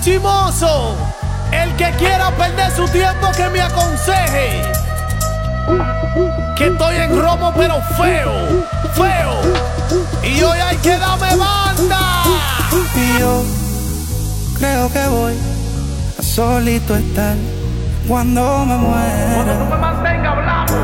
chimoso. 0.00 0.96
El 1.52 1.74
que 1.76 1.90
quiera 1.92 2.30
perder 2.30 2.70
su 2.74 2.86
tiempo 2.88 3.30
que 3.36 3.48
me 3.48 3.60
aconseje. 3.60 4.62
Que 6.56 6.66
estoy 6.68 6.96
en 6.96 7.20
romo 7.20 7.52
pero 7.56 7.80
feo, 7.96 8.32
feo. 8.94 9.40
Y 10.22 10.42
hoy 10.42 10.58
hay 10.58 10.76
que 10.76 10.96
darme 10.96 11.34
banda. 11.36 12.22
Y 12.94 13.18
yo 13.18 13.42
creo 14.58 14.92
que 14.92 15.06
voy 15.08 15.34
a 16.18 16.22
solito 16.22 16.94
estar 16.96 17.36
cuando 18.06 18.64
me 18.66 18.76
muera. 18.76 19.32
Cuando 19.34 19.54
tú 19.54 19.70
me 19.70 19.76
mantenga 19.76 20.30
hablando. 20.30 20.74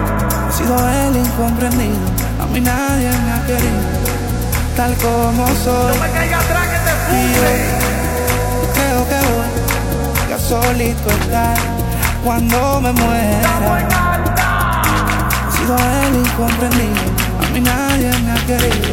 He 0.49 0.53
sido 0.53 0.77
el 0.77 1.17
incomprendido, 1.17 1.97
a 2.43 2.47
mí 2.47 2.61
nadie 2.61 3.11
me 3.11 3.33
ha 3.33 3.47
querido, 3.47 3.81
tal 4.77 4.95
como 4.95 5.47
soy. 5.63 5.97
No 5.97 6.03
me 6.03 6.11
caiga 6.11 6.39
atrás 6.39 6.67
que 6.69 6.79
te 6.79 6.95
puse 7.07 7.86
creo 8.97 9.09
que 9.09 9.21
voy 9.27 9.51
ya 10.31 10.39
solito 10.39 11.11
estar 11.11 11.57
cuando 12.25 12.81
me 12.81 12.93
muera. 12.93 13.87
He 15.49 15.57
sido 15.57 15.77
el 15.77 16.17
incomprendido, 16.17 17.03
a 17.41 17.51
mí 17.53 17.61
nadie 17.61 18.11
me 18.21 18.33
ha 18.33 18.47
querido, 18.47 18.89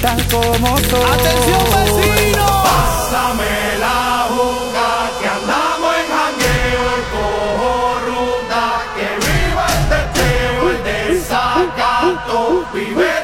tal 0.00 0.22
como 0.28 0.78
soy. 0.78 1.10
¡Atención, 1.12 1.64
vecino! 1.74 2.46
Pásame 2.64 3.78
la 3.80 4.26
boca 4.30 4.88
que 5.20 5.28
andamos 5.28 5.92
en 6.00 6.06
jangueo 6.16 6.84
y 6.96 7.04
cojo 7.12 7.72
ruta, 8.06 8.62
que 8.96 9.08
viva 9.26 9.66
el 9.76 9.82
teteo, 9.90 10.62
el 10.70 10.78
desacato, 10.84 12.64
vive 12.72 13.15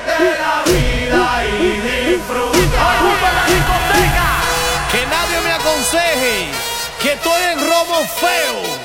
que 7.00 7.12
estoy 7.12 7.42
en 7.52 7.58
robo 7.58 8.06
feo. 8.20 8.81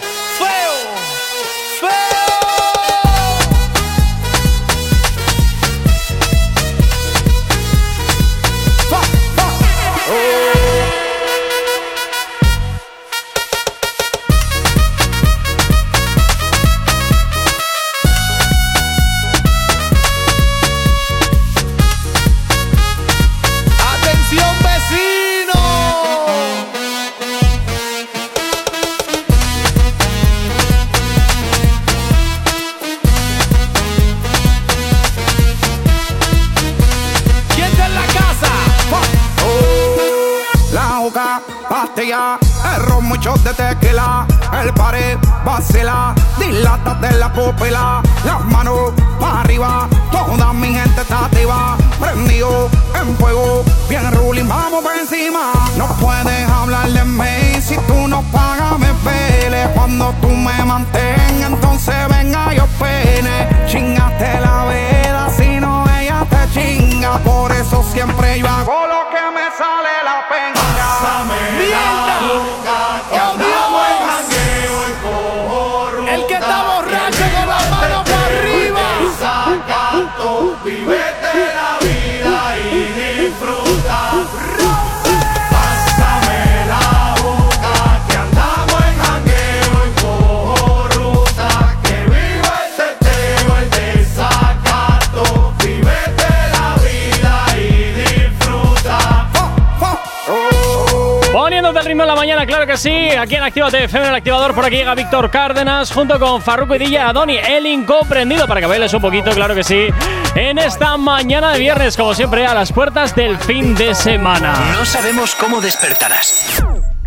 Actívate 103.57 103.85
FM, 103.85 104.05
en 104.05 104.11
el 104.11 104.17
activador, 104.17 104.53
por 104.53 104.65
aquí 104.65 104.75
llega 104.75 104.93
Víctor 104.93 105.31
Cárdenas, 105.31 105.91
junto 105.91 106.19
con 106.19 106.43
Farruko 106.43 106.75
y 106.75 106.77
DJ 106.77 106.99
Adoni, 106.99 107.37
el 107.37 107.65
incomprendido, 107.65 108.45
para 108.45 108.61
que 108.61 108.67
bailes 108.67 108.93
un 108.93 109.01
poquito, 109.01 109.31
claro 109.31 109.55
que 109.55 109.63
sí. 109.63 109.87
En 110.35 110.59
esta 110.59 110.95
mañana 110.97 111.53
de 111.53 111.59
viernes, 111.61 111.97
como 111.97 112.13
siempre, 112.13 112.45
a 112.45 112.53
las 112.53 112.71
puertas 112.71 113.15
del 113.15 113.35
fin 113.39 113.73
de 113.73 113.95
semana. 113.95 114.53
No 114.77 114.85
sabemos 114.85 115.33
cómo 115.33 115.59
despertarás, 115.59 116.63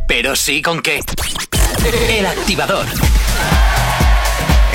pero 0.09 0.35
sí 0.35 0.61
con 0.61 0.83
qué. 0.83 0.99
El 2.09 2.27
activador. 2.27 2.87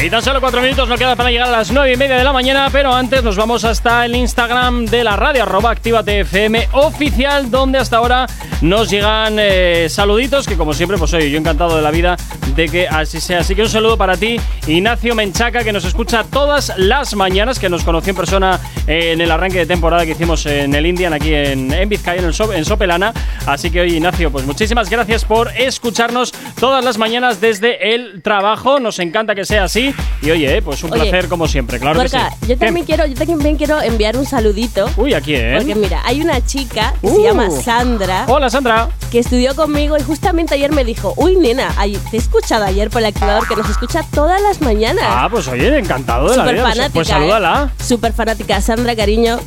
Y 0.01 0.09
tan 0.09 0.21
solo 0.21 0.39
cuatro 0.39 0.61
minutos 0.61 0.87
nos 0.87 0.99
queda 0.99 1.15
para 1.15 1.31
llegar 1.31 1.47
a 1.47 1.51
las 1.51 1.71
nueve 1.71 1.93
y 1.93 1.97
media 1.97 2.17
de 2.17 2.23
la 2.23 2.31
mañana, 2.31 2.69
pero 2.71 2.93
antes 2.93 3.23
nos 3.23 3.35
vamos 3.37 3.63
hasta 3.63 4.05
el 4.05 4.15
Instagram 4.15 4.85
de 4.85 5.03
la 5.03 5.15
radio, 5.15 5.43
arroba 5.43 5.71
Actívate 5.71 6.19
FM 6.21 6.69
oficial, 6.73 7.49
donde 7.49 7.79
hasta 7.79 7.97
ahora 7.97 8.27
nos 8.61 8.89
llegan 8.89 9.37
eh, 9.39 9.87
saluditos, 9.89 10.47
que 10.47 10.55
como 10.55 10.73
siempre, 10.73 10.97
pues 10.97 11.13
oye, 11.13 11.29
yo 11.29 11.37
encantado 11.37 11.75
de 11.75 11.81
la 11.81 11.91
vida 11.91 12.17
de 12.55 12.69
que 12.69 12.87
así 12.87 13.19
sea. 13.19 13.39
Así 13.39 13.53
que 13.55 13.61
un 13.63 13.69
saludo 13.69 13.97
para 13.97 14.15
ti, 14.17 14.37
Ignacio 14.67 15.13
Menchaca, 15.15 15.63
que 15.63 15.73
nos 15.73 15.85
escucha 15.85 16.23
todas 16.23 16.73
las 16.77 17.15
mañanas, 17.15 17.59
que 17.59 17.69
nos 17.69 17.83
conoció 17.83 18.11
en 18.11 18.15
persona 18.15 18.59
eh, 18.87 19.11
en 19.13 19.21
el 19.21 19.29
arranque 19.31 19.59
de 19.59 19.65
temporada 19.65 20.05
que 20.05 20.11
hicimos 20.11 20.45
en 20.45 20.73
el 20.73 20.85
Indian, 20.85 21.13
aquí 21.13 21.33
en, 21.33 21.71
en 21.73 21.89
Vizcaya, 21.89 22.19
en, 22.21 22.25
el 22.27 22.33
So- 22.33 22.53
en 22.53 22.63
Sopelana. 22.65 23.13
Así 23.45 23.69
que 23.71 23.81
oye, 23.81 23.95
Ignacio, 23.97 24.31
pues 24.31 24.45
muchísimas 24.45 24.89
gracias 24.89 25.25
por 25.25 25.49
escucharnos 25.55 26.31
todas 26.59 26.83
las 26.83 26.97
mañanas 26.97 27.41
desde 27.41 27.93
el 27.93 28.21
trabajo. 28.21 28.79
Nos 28.79 28.99
encanta 28.99 29.35
que 29.35 29.45
sea 29.45 29.65
así. 29.65 29.93
Y 30.21 30.31
oye, 30.31 30.57
eh, 30.57 30.61
pues 30.61 30.83
un 30.83 30.91
Oye, 30.93 31.01
placer 31.03 31.27
como 31.27 31.47
siempre, 31.47 31.79
claro 31.79 32.01
que 32.01 32.09
sí. 32.09 32.17
yo 32.47 32.57
también 32.57 32.85
quiero, 32.85 33.05
yo 33.05 33.15
también 33.15 33.57
quiero 33.57 33.81
enviar 33.81 34.15
un 34.17 34.25
saludito. 34.25 34.89
Uy, 34.97 35.13
¿a 35.13 35.21
quién? 35.21 35.57
Porque 35.57 35.75
mira, 35.75 36.01
hay 36.05 36.21
una 36.21 36.43
chica 36.45 36.93
que 37.01 37.07
Uh. 37.07 37.15
se 37.17 37.21
llama 37.23 37.49
Sandra. 37.51 38.25
Hola, 38.27 38.44
Sandra. 38.49 38.89
Que 39.11 39.19
estudió 39.19 39.55
conmigo 39.55 39.97
y 39.97 40.01
justamente 40.03 40.55
ayer 40.55 40.71
me 40.71 40.83
dijo, 40.83 41.13
uy, 41.17 41.35
nena, 41.37 41.73
te 42.11 42.17
he 42.17 42.19
escuchado 42.19 42.65
ayer 42.65 42.89
por 42.89 43.01
el 43.01 43.07
activador 43.07 43.47
que 43.47 43.55
nos 43.55 43.69
escucha 43.69 44.03
todas 44.13 44.41
las 44.41 44.61
mañanas. 44.61 45.05
Ah, 45.07 45.27
pues 45.29 45.47
oye, 45.47 45.77
encantado 45.77 46.29
de 46.29 46.37
la 46.37 46.43
Súper 46.43 46.53
vida. 46.55 46.63
Pues- 46.63 46.75
fanática. 46.75 46.93
Pues 46.93 47.07
salúdala. 47.07 47.71
¿eh? 47.79 47.83
Súper 47.83 48.13
fanática. 48.13 48.61
Sandra, 48.61 48.95
cariño, 48.95 49.39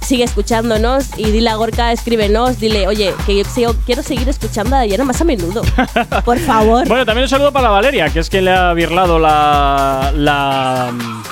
sigue 0.00 0.24
escuchándonos 0.24 1.06
y 1.16 1.30
dile 1.30 1.48
a 1.50 1.54
Gorka, 1.56 1.90
escríbenos, 1.92 2.60
dile, 2.60 2.86
oye, 2.86 3.14
que 3.26 3.38
yo 3.38 3.44
sigo- 3.44 3.74
quiero 3.86 4.02
seguir 4.02 4.28
escuchando 4.28 4.76
a 4.76 4.80
Dayana 4.80 5.04
más 5.04 5.20
a 5.20 5.24
menudo. 5.24 5.62
Por 6.24 6.38
favor. 6.38 6.86
Bueno, 6.86 7.06
también 7.06 7.24
un 7.24 7.28
saludo 7.30 7.52
para 7.52 7.70
Valeria, 7.70 8.10
que 8.10 8.20
es 8.20 8.28
quien 8.28 8.44
le 8.44 8.52
ha 8.52 8.72
birlado 8.74 9.18
la, 9.18 10.12
la 10.14 10.90
mm, 10.92 11.22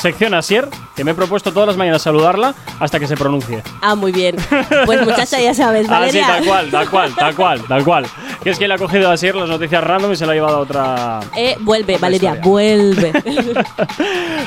sección 0.00 0.34
Asier, 0.34 0.68
que 0.96 1.04
me 1.04 1.12
he 1.12 1.14
propuesto 1.14 1.52
todas 1.52 1.66
las 1.68 1.76
mañanas 1.76 2.02
saludarla 2.02 2.54
hasta 2.78 2.98
que 2.98 3.06
se 3.06 3.16
pronuncie. 3.16 3.62
Ah, 3.80 3.94
muy 3.94 4.12
bien. 4.12 4.36
Pues 4.86 5.02
muchacha, 5.02 5.40
ya 5.40 5.54
sabes, 5.54 5.86
Ah, 5.90 6.06
sí, 6.10 6.18
Valeria. 6.18 6.26
tal 6.26 6.44
cual, 6.44 6.70
tal 6.70 6.90
cual, 6.90 7.14
tal 7.14 7.34
cual, 7.34 7.60
tal 7.66 7.84
cual. 7.84 8.06
Que 8.42 8.50
es 8.50 8.58
quien 8.58 8.68
le 8.68 8.74
ha 8.74 8.78
cogido 8.78 9.10
a 9.10 9.12
Asier 9.14 9.34
las 9.34 9.48
noticias 9.48 9.82
random 9.84 10.12
y 10.12 10.16
se 10.16 10.26
la 10.26 10.32
ha 10.32 10.34
llevado 10.34 10.56
a 10.56 10.60
otra. 10.60 11.20
Eh, 11.36 11.56
vuelve, 11.60 11.94
Otra 11.96 12.06
Valeria, 12.06 12.30
historia. 12.30 12.50
vuelve. 12.50 13.12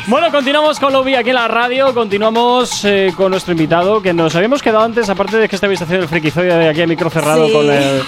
Bueno, 0.08 0.30
continuamos 0.32 0.80
con 0.80 0.92
Lobby 0.92 1.16
aquí 1.16 1.30
en 1.30 1.36
la 1.36 1.48
radio. 1.48 1.94
Continuamos 1.94 2.84
eh, 2.84 3.14
con 3.16 3.32
nuestro 3.32 3.54
invitado 3.54 4.02
que 4.02 4.14
nos 4.14 4.36
habíamos 4.36 4.62
quedado 4.62 4.84
antes, 4.84 5.10
aparte 5.10 5.38
de 5.38 5.48
que 5.48 5.56
estabais 5.56 5.82
haciendo 5.82 6.04
el 6.04 6.10
frikizoide 6.10 6.54
de 6.58 6.70
aquí 6.70 6.82
a 6.82 6.88
micro 6.88 7.10
cerrado 7.10 7.48
Sí. 7.48 7.54
con, 7.54 7.70
el, 7.72 8.02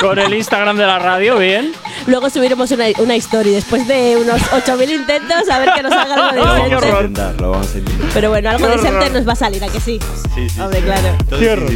con 0.00 0.18
el 0.18 0.32
Instagram 0.32 0.76
de 0.78 0.86
la 0.86 0.98
radio. 0.98 1.36
Bien. 1.38 1.72
Luego 2.06 2.30
subiremos 2.30 2.70
una, 2.70 2.86
una 2.98 3.14
story 3.16 3.50
después 3.50 3.86
de 3.86 4.16
unos 4.16 4.40
8.000 4.50 4.90
intentos 4.94 5.48
a 5.50 5.58
ver 5.58 5.70
que 5.74 5.82
nos 5.82 5.92
haga 5.92 6.28
algo 6.30 6.54
decente. 6.54 6.74
horror. 6.76 7.04
Intentarlo, 7.04 7.50
vamos 7.50 7.74
a 7.74 7.75
Pero 8.14 8.30
bueno, 8.30 8.50
algo 8.50 8.66
horror. 8.66 8.80
decente 8.82 9.10
nos 9.10 9.26
va 9.28 9.32
a 9.32 9.36
salir, 9.36 9.62
¿a 9.64 9.68
que 9.68 9.80
sí? 9.80 9.98
Sí, 10.34 10.48
sí. 10.48 10.60
Hombre, 10.60 10.80
claro. 10.80 11.08
Cierro. 11.38 11.66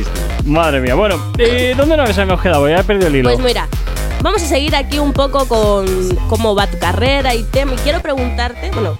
Madre 0.44 0.80
mía. 0.80 0.94
Bueno, 0.94 1.16
eh, 1.38 1.74
¿dónde 1.76 1.96
nos 1.96 2.16
hemos 2.16 2.40
quedado? 2.40 2.68
Ya 2.68 2.80
he 2.80 2.84
perdido 2.84 3.08
el 3.08 3.16
hilo. 3.16 3.30
Pues 3.30 3.38
mira, 3.44 3.68
vamos 4.22 4.42
a 4.42 4.46
seguir 4.46 4.74
aquí 4.76 4.98
un 4.98 5.12
poco 5.12 5.46
con 5.46 5.86
cómo 6.28 6.54
va 6.54 6.66
tu 6.66 6.78
carrera 6.78 7.34
y 7.34 7.42
tema. 7.44 7.72
Y 7.74 7.76
quiero 7.76 8.00
preguntarte, 8.00 8.70
bueno, 8.72 8.98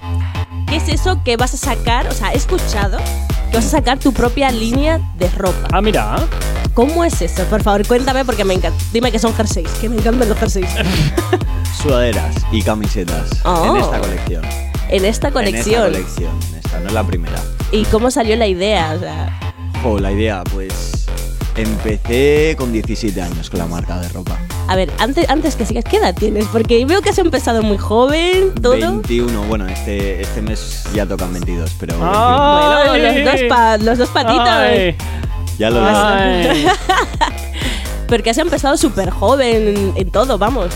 ¿qué 0.69 0.77
es 0.77 0.89
eso 0.89 1.23
que 1.25 1.37
vas 1.37 1.55
a 1.55 1.57
sacar? 1.57 2.07
O 2.09 2.13
sea, 2.13 2.33
he 2.33 2.37
escuchado 2.37 2.99
que 3.51 3.57
vas 3.57 3.67
a 3.67 3.71
sacar 3.71 3.99
tu 3.99 4.13
propia 4.13 4.51
línea 4.53 5.01
de 5.19 5.29
ropa. 5.31 5.69
Ah, 5.73 5.81
mira. 5.81 6.17
¿Cómo 6.75 7.05
es 7.05 7.21
eso? 7.21 7.43
Por 7.45 7.63
favor, 7.65 7.85
cuéntame 7.87 8.25
porque 8.25 8.45
me 8.45 8.55
encanta. 8.55 8.79
Dime 8.93 9.11
que 9.11 9.19
son 9.19 9.35
jerseys, 9.35 9.69
que 9.81 9.89
me 9.89 9.97
encantan 9.97 10.29
los 10.29 10.39
jerseys. 10.39 10.69
Sudaderas 11.83 12.35
y 12.53 12.63
camisetas 12.63 13.29
Oh. 13.45 13.65
en 13.75 13.77
esta 13.83 13.99
colección. 14.01 14.45
en 14.89 15.05
esta 15.05 15.31
colección. 15.31 15.87
En 15.87 15.95
esta 15.95 16.05
colección. 16.05 16.50
Esta 16.71 16.81
no 16.81 16.87
es 16.89 16.93
la 16.93 17.05
primera. 17.05 17.39
¿Y 17.73 17.85
cómo 17.85 18.11
salió 18.11 18.37
la 18.37 18.47
idea? 18.47 18.95
O 18.97 19.01
sea, 19.01 19.41
Jo, 19.83 19.99
la 19.99 20.13
idea, 20.13 20.43
pues. 20.53 21.07
Empecé 21.57 22.55
con 22.57 22.73
17 22.73 23.21
años 23.21 23.51
con 23.51 23.59
la 23.59 23.67
marca 23.67 23.99
de 23.99 24.09
ropa. 24.11 24.39
a 24.69 24.77
ver, 24.77 24.91
antes, 24.99 25.29
antes 25.29 25.57
que 25.57 25.67
sigas, 25.67 25.85
¿qué 25.85 25.97
edad 25.97 26.15
tienes? 26.15 26.47
Porque 26.47 26.85
veo 26.87 27.03
que 27.03 27.11
has 27.11 27.19
empezado 27.19 27.63
muy 27.63 27.77
joven, 27.77 28.55
todo. 28.55 28.79
21, 28.79 29.43
bueno, 29.45 29.67
este, 29.67 30.23
este 30.23 30.43
mes 30.43 30.85
ya 30.95 31.07
tocan 31.07 31.33
22, 31.33 31.73
pero. 31.79 31.95
21. 31.99 32.89
Bueno, 32.89 32.99
los 32.99 33.25
dos, 33.33 33.41
pa- 33.49 33.77
los 33.79 33.99
dos 33.99 34.09
patitos. 34.11 34.49
Ay. 34.49 34.97
Ya 35.59 35.71
lo 35.71 35.81
Ay. 35.85 36.67
Porque 38.09 38.31
has 38.31 38.39
empezado 38.39 38.77
súper 38.77 39.11
joven 39.11 39.69
en, 39.77 39.93
en 39.97 40.11
todo, 40.11 40.39
vamos. 40.39 40.69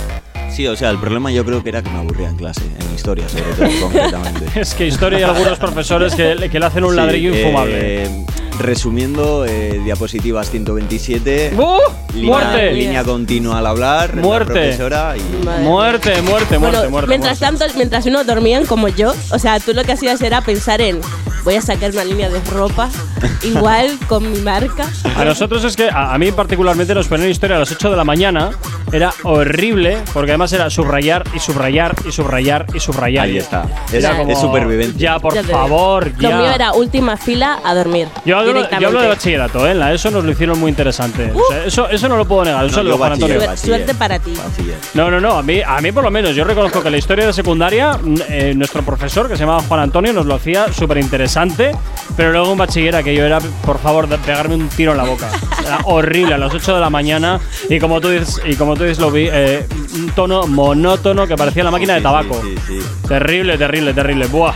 Sí, 0.54 0.66
o 0.68 0.76
sea, 0.76 0.90
el 0.90 0.98
problema 0.98 1.32
yo 1.32 1.44
creo 1.44 1.62
que 1.62 1.68
era 1.70 1.82
que 1.82 1.90
me 1.90 1.98
aburría 1.98 2.28
en 2.28 2.36
clase, 2.36 2.62
en 2.62 2.94
historia 2.94 3.28
sobre 3.28 3.44
todo, 3.54 3.68
concretamente. 3.82 4.60
Es 4.60 4.74
que 4.74 4.86
historia 4.86 5.18
hay 5.18 5.24
algunos 5.24 5.58
profesores 5.58 6.14
que, 6.14 6.34
le- 6.36 6.48
que 6.48 6.60
le 6.60 6.66
hacen 6.66 6.84
un 6.84 6.90
Sí, 6.92 6.96
ladrillo 6.96 7.34
infumable. 7.34 8.04
eh, 8.04 8.24
resumiendo, 8.58 9.44
eh, 9.46 9.80
diapositivas 9.84 10.50
127. 10.50 11.52
¡Uh! 11.56 11.78
línea, 12.14 12.30
¡Muerte! 12.30 12.72
línea 12.72 13.04
continua 13.04 13.58
al 13.58 13.66
hablar. 13.66 14.14
la 14.16 14.22
Muerte. 14.22 14.52
profesora 14.52 15.14
y. 15.16 15.44
Muerte, 15.62 16.22
muerte, 16.22 16.56
Bueno, 16.58 16.72
muerte, 16.78 16.88
muerte. 16.88 17.08
mientras 17.08 17.38
tanto, 17.38 17.64
mientras 17.76 18.06
uno 18.06 18.24
dormían 18.24 18.66
como 18.66 18.88
yo, 18.88 19.14
o 19.30 19.38
sea, 19.38 19.60
tú 19.60 19.72
lo 19.74 19.84
que 19.84 19.92
hacías 19.92 20.20
era 20.22 20.40
pensar 20.40 20.80
en 20.80 21.00
voy 21.44 21.56
a 21.56 21.60
sacar 21.60 21.90
una 21.90 22.04
línea 22.04 22.30
de 22.30 22.40
ropa 22.50 22.88
igual 23.42 23.98
con 24.08 24.30
mi 24.32 24.38
marca. 24.40 24.86
A 25.16 25.24
nosotros 25.24 25.62
es 25.64 25.76
que, 25.76 25.88
a, 25.90 26.14
a 26.14 26.18
mí 26.18 26.32
particularmente, 26.32 26.94
nos 26.94 27.06
ponían 27.08 27.28
historia 27.30 27.56
a 27.56 27.60
las 27.60 27.70
8 27.72 27.90
de 27.90 27.96
la 27.96 28.04
mañana. 28.04 28.50
Era 28.92 29.12
horrible, 29.24 29.98
porque 30.12 30.30
además 30.30 30.52
era 30.52 30.70
subrayar 30.70 31.24
y 31.34 31.40
subrayar 31.40 31.96
y 32.08 32.12
subrayar 32.12 32.66
y 32.74 32.78
subrayar. 32.80 33.24
Ahí 33.24 33.38
está. 33.38 33.66
Era 33.92 34.10
Es- 34.12 34.16
como, 34.16 34.30
es 34.32 34.38
supervivencia. 34.38 34.98
Ya, 35.14 35.18
por 35.18 35.34
Ya 35.34 35.42
favor, 35.42 36.12
Lo 36.18 36.30
ya. 36.30 36.36
mío 36.38 36.50
era 36.50 36.72
última 36.74 37.16
fila 37.16 37.58
a 37.64 37.74
dormir. 37.74 38.06
Yo 38.24 38.43
hablo, 38.50 38.68
yo 38.80 38.86
hablo 38.88 39.00
de 39.02 39.08
bachillerato, 39.08 39.66
¿eh? 39.66 39.70
En 39.72 39.78
la 39.80 39.92
ESO 39.92 40.10
nos 40.10 40.24
lo 40.24 40.30
hicieron 40.32 40.58
muy 40.58 40.70
interesante. 40.70 41.32
O 41.34 41.40
sea, 41.50 41.64
eso, 41.64 41.88
eso 41.88 42.08
no 42.08 42.16
lo 42.16 42.26
puedo 42.26 42.44
negar. 42.44 42.64
Un 42.64 42.70
No, 42.70 42.74
saludo, 42.74 42.92
yo 42.92 42.98
Juan 42.98 43.12
Antonio. 43.12 43.56
Suerte, 43.56 43.94
para 43.94 44.18
ti. 44.18 44.34
Bachiller. 44.36 44.76
No, 44.94 45.10
no, 45.10 45.20
no. 45.20 45.38
A 45.38 45.42
mí, 45.42 45.60
a 45.66 45.80
mí 45.80 45.92
por 45.92 46.04
lo 46.04 46.10
menos, 46.10 46.34
yo 46.34 46.44
reconozco 46.44 46.82
que 46.82 46.90
la 46.90 46.96
historia 46.96 47.26
de 47.26 47.32
secundaria, 47.32 47.92
mm, 48.00 48.14
eh, 48.28 48.52
nuestro 48.54 48.82
profesor, 48.82 49.28
que 49.28 49.34
se 49.36 49.40
llamaba 49.40 49.62
Juan 49.62 49.80
Antonio, 49.80 50.12
nos 50.12 50.26
lo 50.26 50.34
hacía 50.34 50.72
súper 50.72 50.98
interesante, 50.98 51.72
pero 52.16 52.32
luego 52.32 52.52
en 52.52 52.58
bachiller 52.58 52.96
aquello 52.96 53.24
era, 53.24 53.40
por 53.64 53.78
favor, 53.78 54.08
de 54.08 54.18
pegarme 54.18 54.54
un 54.54 54.68
tiro 54.68 54.92
en 54.92 54.98
la 54.98 55.04
boca. 55.04 55.28
Era 55.60 55.80
horrible 55.84 56.34
a 56.34 56.38
las 56.38 56.52
8 56.52 56.74
de 56.74 56.80
la 56.80 56.90
mañana 56.90 57.40
y 57.68 57.78
como 57.80 58.00
tú 58.00 58.08
dices, 58.08 58.40
y 58.46 58.54
como 58.56 58.76
tú 58.76 58.84
dices 58.84 58.98
lo 58.98 59.10
vi, 59.10 59.28
eh, 59.30 59.66
un 59.94 60.10
tono 60.10 60.46
monótono 60.46 61.26
que 61.26 61.36
parecía 61.36 61.64
la 61.64 61.70
máquina 61.70 61.94
de 61.94 62.00
tabaco. 62.00 62.40
Sí, 62.42 62.54
sí, 62.66 62.80
sí. 62.80 62.86
Terrible, 63.08 63.58
terrible, 63.58 63.94
terrible. 63.94 64.26
Buah. 64.26 64.54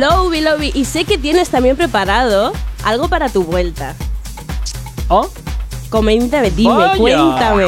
Lobby, 0.00 0.40
Lobby. 0.40 0.70
Y 0.74 0.84
sé 0.84 1.04
que 1.04 1.18
tienes 1.18 1.50
también 1.50 1.76
preparado 1.76 2.52
algo 2.84 3.08
para 3.08 3.28
tu 3.28 3.44
vuelta. 3.44 3.94
¿Oh? 5.08 5.28
Coméntame, 5.90 6.50
dime, 6.50 6.74
Vaya. 6.74 6.96
cuéntame. 6.96 7.64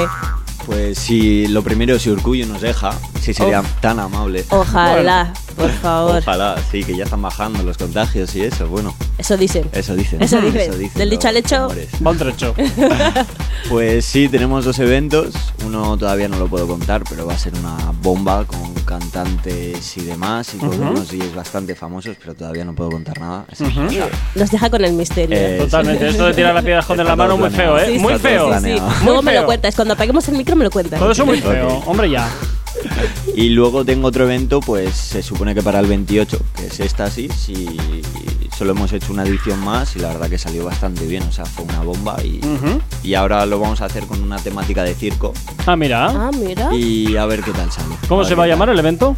Pues 0.66 0.98
si 0.98 1.46
lo 1.48 1.62
primero, 1.62 1.98
si 1.98 2.10
Urcullo 2.10 2.46
nos 2.46 2.60
deja, 2.60 2.92
si 3.20 3.32
sería 3.34 3.62
tan 3.80 3.98
amable. 3.98 4.44
Ojalá, 4.50 5.32
por 5.60 5.70
favor. 5.72 6.16
Ojalá, 6.18 6.56
sí, 6.70 6.82
que 6.84 6.96
ya 6.96 7.04
están 7.04 7.22
bajando 7.22 7.62
los 7.62 7.76
contagios 7.78 8.34
y 8.36 8.42
eso, 8.42 8.66
bueno. 8.68 8.94
Eso 9.18 9.36
dicen. 9.36 9.68
Eso 9.72 9.94
dicen. 9.94 10.20
Eso 10.22 10.40
dicen. 10.40 10.92
Del 10.94 11.10
dicho 11.10 11.28
al 11.28 11.36
hecho. 11.36 11.68
Va 12.04 12.10
un 12.10 12.18
trecho. 12.18 12.54
Pues 13.68 14.04
sí, 14.06 14.28
tenemos 14.28 14.64
dos 14.64 14.78
eventos. 14.78 15.34
Uno 15.64 15.96
todavía 15.96 16.28
no 16.28 16.38
lo 16.38 16.48
puedo 16.48 16.66
contar, 16.66 17.02
pero 17.08 17.26
va 17.26 17.34
a 17.34 17.38
ser 17.38 17.52
una 17.54 17.76
bomba 18.02 18.44
con 18.46 18.72
cantantes 18.86 19.96
y 19.96 20.00
demás 20.00 20.54
y 20.54 20.58
con 20.58 20.70
Ujú. 20.70 20.82
unos 20.82 21.10
DJs 21.10 21.34
bastante 21.34 21.74
famosos, 21.74 22.16
pero 22.18 22.34
todavía 22.34 22.64
no 22.64 22.74
puedo 22.74 22.90
contar 22.90 23.20
nada. 23.20 23.44
Ujú. 23.60 23.88
que, 23.88 24.02
Nos 24.34 24.50
deja 24.50 24.70
con 24.70 24.84
el 24.84 24.94
misterio. 24.94 25.36
Eh, 25.38 25.58
Totalmente. 25.60 26.08
Esto 26.08 26.26
de 26.26 26.34
tirar 26.34 26.54
la 26.54 26.62
piedra 26.62 26.80
esconder 26.80 27.06
la 27.06 27.14
mano, 27.16 27.34
todo 27.36 27.38
muy 27.48 27.50
feo, 27.50 27.78
¿eh? 27.78 27.82
planeado. 27.82 28.00
Muy 28.08 28.18
feo. 28.18 28.46
planeado. 28.48 28.88
Sí, 28.90 28.94
Muy 28.96 29.04
luego 29.04 29.22
me 29.22 29.32
lo 29.32 29.38
feo. 29.40 29.46
cuentas. 29.46 29.76
Cuando 29.76 29.94
apaguemos 29.94 30.28
el 30.28 30.34
micro 30.36 30.56
me 30.56 30.64
lo 30.64 30.70
cuentas. 30.70 30.98
Todo 30.98 31.10
eso 31.12 31.26
muy 31.26 31.40
feo. 31.40 31.68
Hombre, 31.86 32.10
ya. 32.10 32.28
Y 33.34 33.50
luego 33.50 33.84
tengo 33.84 34.08
otro 34.08 34.24
evento, 34.24 34.60
pues 34.60 34.94
se 34.94 35.22
supone 35.22 35.54
que 35.54 35.62
para 35.62 35.80
el 35.80 35.86
28, 35.86 36.38
que 36.56 36.66
es 36.66 36.80
Éxtasis, 36.80 37.48
y 37.48 37.66
solo 38.56 38.72
hemos 38.72 38.92
hecho 38.92 39.12
una 39.12 39.22
edición 39.24 39.58
más 39.60 39.96
y 39.96 40.00
la 40.00 40.08
verdad 40.08 40.28
que 40.28 40.38
salió 40.38 40.64
bastante 40.64 41.06
bien, 41.06 41.22
o 41.22 41.32
sea, 41.32 41.44
fue 41.46 41.64
una 41.64 41.80
bomba 41.80 42.16
y, 42.22 42.40
y 43.02 43.14
ahora 43.14 43.46
lo 43.46 43.58
vamos 43.58 43.80
a 43.80 43.86
hacer 43.86 44.04
con 44.06 44.22
una 44.22 44.36
temática 44.38 44.82
de 44.84 44.94
circo 44.94 45.32
Ah, 45.66 45.76
mira. 45.76 46.06
Ah, 46.08 46.30
mira. 46.32 46.74
y 46.74 47.16
a 47.16 47.24
ver 47.26 47.42
qué 47.42 47.52
tal 47.52 47.70
sale. 47.72 47.94
¿Cómo 48.08 48.24
se 48.24 48.34
va 48.34 48.44
a 48.44 48.46
llamar 48.46 48.68
tal. 48.68 48.74
el 48.74 48.80
evento? 48.80 49.16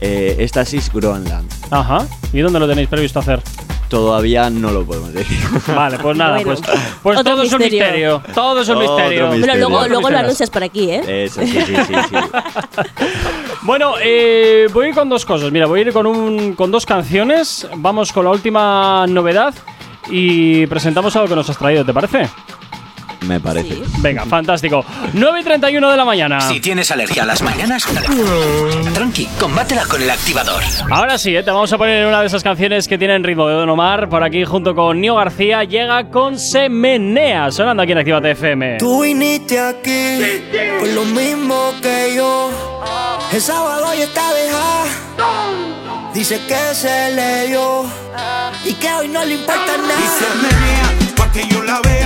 Eh, 0.00 0.36
Éxtasis 0.40 0.90
Groenland. 0.92 1.48
Ajá. 1.70 2.06
¿Y 2.32 2.40
dónde 2.40 2.58
lo 2.58 2.66
tenéis 2.68 2.88
previsto 2.88 3.18
hacer? 3.20 3.42
Todavía 3.90 4.48
no 4.48 4.70
lo 4.70 4.84
podemos 4.86 5.12
decir. 5.12 5.36
Vale, 5.74 5.98
pues 5.98 6.16
nada, 6.16 6.36
Bueno, 6.36 6.54
pues, 6.54 6.78
pues 7.02 7.18
otro 7.18 7.32
todo 7.32 7.42
es 7.42 7.52
un 7.52 7.58
misterio. 7.58 8.18
misterio. 8.20 8.34
Todo 8.34 8.60
es 8.62 8.68
un 8.68 8.76
Otro 8.76 8.94
misterio. 8.96 9.22
misterio. 9.30 9.46
Pero 9.54 9.68
luego, 9.68 9.88
luego 9.88 10.10
lo 10.10 10.18
anuncias 10.18 10.48
por 10.48 10.62
aquí, 10.62 10.90
¿eh? 10.90 11.24
Eso, 11.24 11.40
sí, 11.42 11.48
sí, 11.48 11.74
sí, 11.74 11.94
sí. 12.08 12.16
Bueno, 13.62 13.94
eh, 14.02 14.68
voy 14.72 14.86
a 14.86 14.88
ir 14.90 14.94
con 14.94 15.08
dos 15.08 15.26
cosas. 15.26 15.50
Mira, 15.52 15.66
voy 15.66 15.80
a 15.80 15.82
ir 15.82 15.92
con, 15.92 16.06
un, 16.06 16.54
con 16.54 16.70
dos 16.70 16.86
canciones. 16.86 17.68
Vamos 17.76 18.12
con 18.12 18.24
la 18.24 18.30
última 18.30 19.06
novedad 19.08 19.52
y 20.08 20.66
presentamos 20.66 21.14
algo 21.16 21.28
que 21.28 21.34
nos 21.34 21.50
has 21.50 21.58
traído, 21.58 21.84
¿te 21.84 21.92
parece? 21.92 22.28
Me 23.26 23.38
parece. 23.38 23.78
Venga, 23.98 24.24
fantástico. 24.26 24.84
9 25.12 25.40
y 25.40 25.44
31 25.44 25.90
de 25.90 25.96
la 25.96 26.04
mañana. 26.04 26.40
Si 26.40 26.60
tienes 26.60 26.90
alergia 26.90 27.22
a 27.22 27.26
las 27.26 27.42
mañanas, 27.42 27.86
tranqui, 28.94 29.26
combátela 29.38 29.84
con 29.86 30.02
el 30.02 30.10
activador. 30.10 30.62
Ahora 30.90 31.18
sí, 31.18 31.36
¿eh? 31.36 31.42
te 31.42 31.50
vamos 31.50 31.72
a 31.72 31.78
poner 31.78 32.06
una 32.06 32.20
de 32.20 32.26
esas 32.26 32.42
canciones 32.42 32.88
que 32.88 32.98
tienen 32.98 33.22
ritmo 33.22 33.46
de 33.48 33.54
Don 33.54 33.68
Omar. 33.68 34.08
Por 34.08 34.22
aquí, 34.24 34.44
junto 34.44 34.74
con 34.74 35.00
Nio 35.00 35.16
García, 35.16 35.64
llega 35.64 36.08
con 36.10 36.38
Semenea, 36.38 37.50
sonando 37.50 37.82
aquí 37.82 37.92
en 37.92 37.98
Actívate 37.98 38.30
FM. 38.32 38.78
Tú 38.78 39.02
viniste 39.02 39.60
aquí 39.60 40.18
por 40.78 40.88
lo 40.88 41.04
mismo 41.04 41.72
que 41.82 42.14
yo. 42.16 42.50
El 43.32 43.40
sábado 43.40 43.94
ya 43.96 44.04
está 44.04 44.32
dejada. 44.34 44.84
Dice 46.14 46.40
que 46.48 46.74
se 46.74 47.12
le 47.12 47.46
dio 47.48 47.84
y 48.64 48.72
que 48.74 48.92
hoy 48.92 49.08
no 49.08 49.24
le 49.24 49.34
importa 49.34 49.62
Y 49.76 49.80
nada. 49.80 50.00
se 50.18 50.36
menea 50.42 51.14
pa' 51.16 51.30
que 51.30 51.46
yo 51.46 51.62
la 51.62 51.80
vea. 51.82 51.99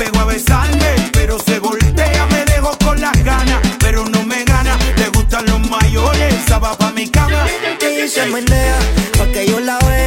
Se 0.00 0.06
pegó 0.06 0.20
a 0.20 0.24
besarme, 0.24 1.10
pero 1.12 1.38
se 1.38 1.58
voltea. 1.58 2.26
Me 2.30 2.46
dejó 2.46 2.74
con 2.78 2.98
las 3.02 3.22
ganas, 3.22 3.60
pero 3.80 4.08
no 4.08 4.24
me 4.24 4.44
gana. 4.44 4.78
Le 4.96 5.10
gustan 5.10 5.44
los 5.44 5.60
mayores, 5.68 6.34
esa 6.36 6.58
va 6.58 6.74
pa' 6.74 6.90
mi 6.92 7.06
cama. 7.06 7.44
Y 7.82 8.08
se 8.08 8.24
menea 8.24 8.78
pa' 9.18 9.26
que 9.26 9.46
yo 9.46 9.60
la 9.60 9.78
vea. 9.80 9.99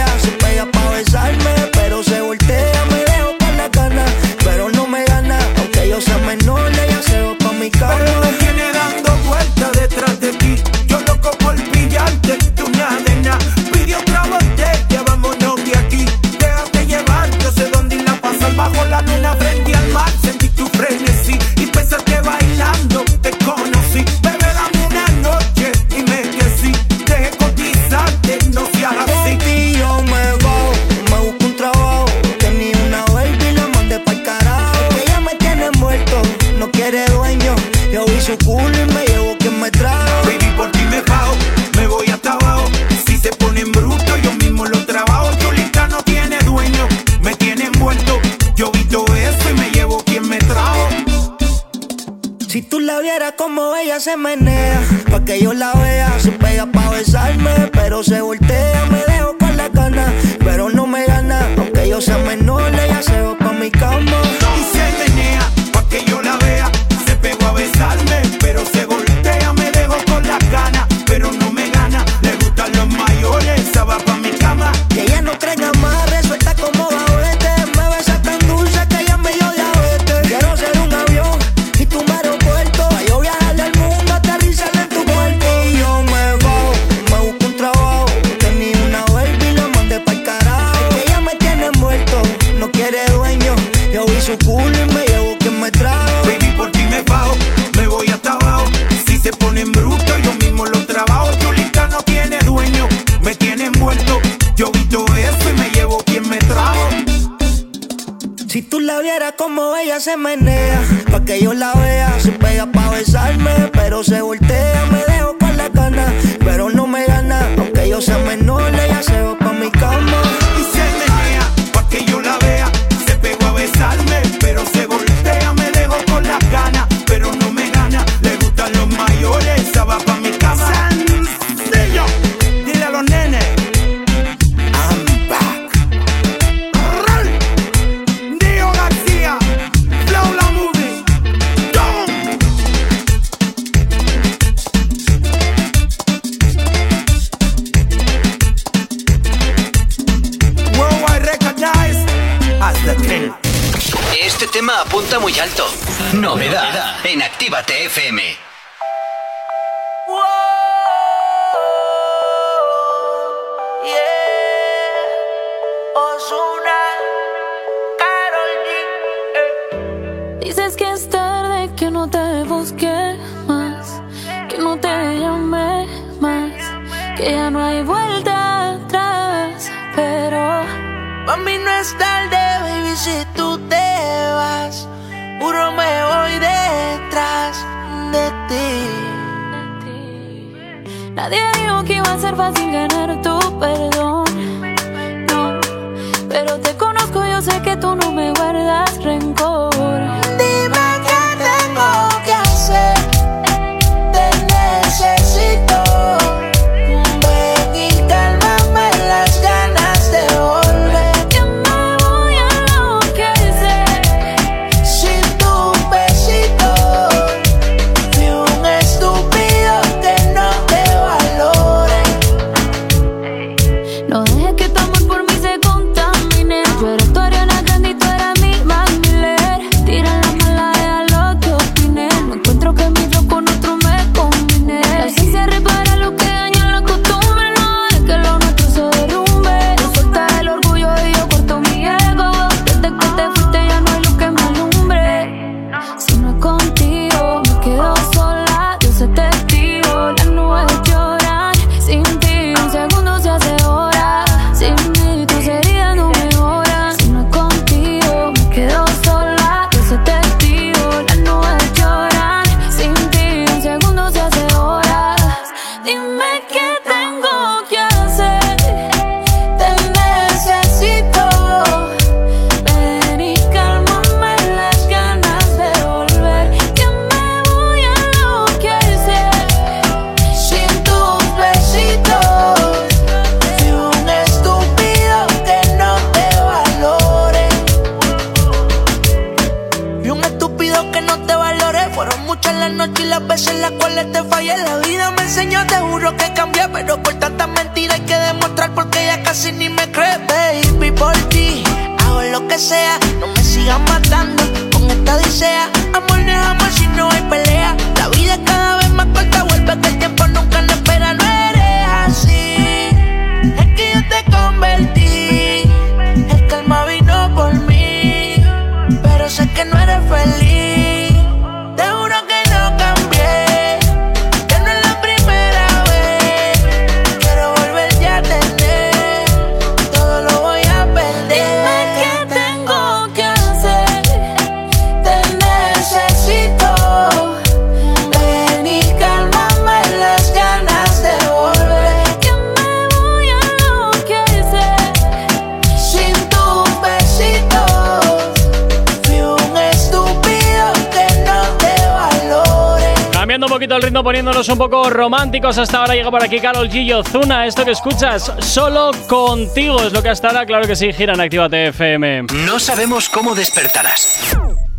Románticos. 355.43 355.57
Hasta 355.57 355.77
ahora 355.79 355.93
llega 355.95 356.09
por 356.09 356.23
aquí 356.23 356.39
Carol 356.39 356.69
Gillo 356.69 357.03
Zuna. 357.03 357.45
Esto 357.45 357.65
que 357.65 357.71
escuchas, 357.71 358.31
solo 358.39 358.91
contigo 359.07 359.81
es 359.83 359.91
lo 359.93 360.01
que 360.01 360.09
hasta 360.09 360.29
ahora, 360.29 360.45
claro 360.45 360.67
que 360.67 360.75
sí, 360.75 360.91
gira 360.93 361.13
en 361.13 361.21
Actívate 361.21 361.67
FM. 361.67 362.23
No 362.45 362.59
sabemos 362.59 363.09
cómo 363.09 363.35
despertarás, 363.35 364.35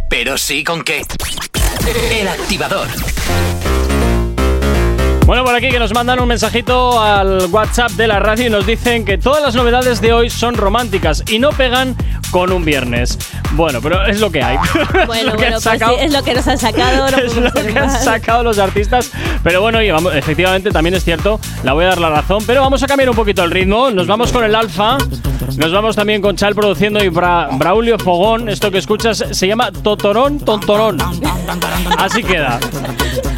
pero 0.08 0.38
sí 0.38 0.64
con 0.64 0.82
qué. 0.82 1.02
El 2.10 2.28
activador. 2.28 2.88
Bueno, 5.26 5.42
por 5.42 5.54
aquí 5.54 5.70
que 5.70 5.78
nos 5.78 5.94
mandan 5.94 6.20
un 6.20 6.28
mensajito 6.28 7.00
al 7.02 7.46
WhatsApp 7.46 7.92
de 7.92 8.06
la 8.06 8.18
radio 8.18 8.46
y 8.46 8.50
nos 8.50 8.66
dicen 8.66 9.06
que 9.06 9.16
todas 9.16 9.42
las 9.42 9.54
novedades 9.54 10.02
de 10.02 10.12
hoy 10.12 10.28
son 10.28 10.54
románticas 10.54 11.24
y 11.28 11.38
no 11.38 11.50
pegan 11.50 11.96
con 12.30 12.52
un 12.52 12.64
viernes. 12.64 13.18
Bueno, 13.52 13.80
pero 13.80 14.04
es 14.06 14.20
lo 14.20 14.30
que 14.30 14.42
hay. 14.42 14.58
Bueno, 15.06 15.32
lo 15.32 15.36
que 15.36 15.36
bueno, 15.36 15.46
han 15.46 15.52
pues 15.52 15.62
sacado. 15.62 15.96
sí, 15.96 16.04
es 16.04 16.12
lo 16.12 16.22
que 16.22 16.34
nos 16.34 16.48
han 16.48 16.58
sacado. 16.58 17.10
no 17.10 17.16
es 17.24 17.36
lo 17.36 17.52
que 17.52 17.78
han 17.78 17.90
sacado 17.90 18.42
los 18.42 18.58
artistas. 18.58 19.12
Pero 19.44 19.60
bueno, 19.60 19.78
vamos, 19.92 20.14
efectivamente 20.16 20.70
también 20.70 20.94
es 20.94 21.04
cierto, 21.04 21.38
la 21.62 21.72
voy 21.74 21.84
a 21.84 21.88
dar 21.88 21.98
la 22.00 22.10
razón. 22.10 22.42
Pero 22.46 22.62
vamos 22.62 22.82
a 22.82 22.86
cambiar 22.88 23.10
un 23.10 23.14
poquito 23.16 23.44
el 23.44 23.50
ritmo. 23.52 23.90
Nos 23.92 24.06
vamos 24.08 24.32
con 24.32 24.42
el 24.42 24.54
alfa. 24.54 24.98
Nos 25.58 25.70
vamos 25.70 25.94
también 25.94 26.20
con 26.22 26.34
Chal 26.34 26.54
produciendo 26.54 27.04
y 27.04 27.08
Bra- 27.08 27.48
Braulio 27.56 27.98
Fogón. 27.98 28.48
Esto 28.48 28.70
que 28.70 28.78
escuchas 28.78 29.22
se 29.30 29.46
llama 29.46 29.70
Totorón 29.70 30.40
Tontorón. 30.40 30.96
Así 31.98 32.22
queda. 32.24 32.58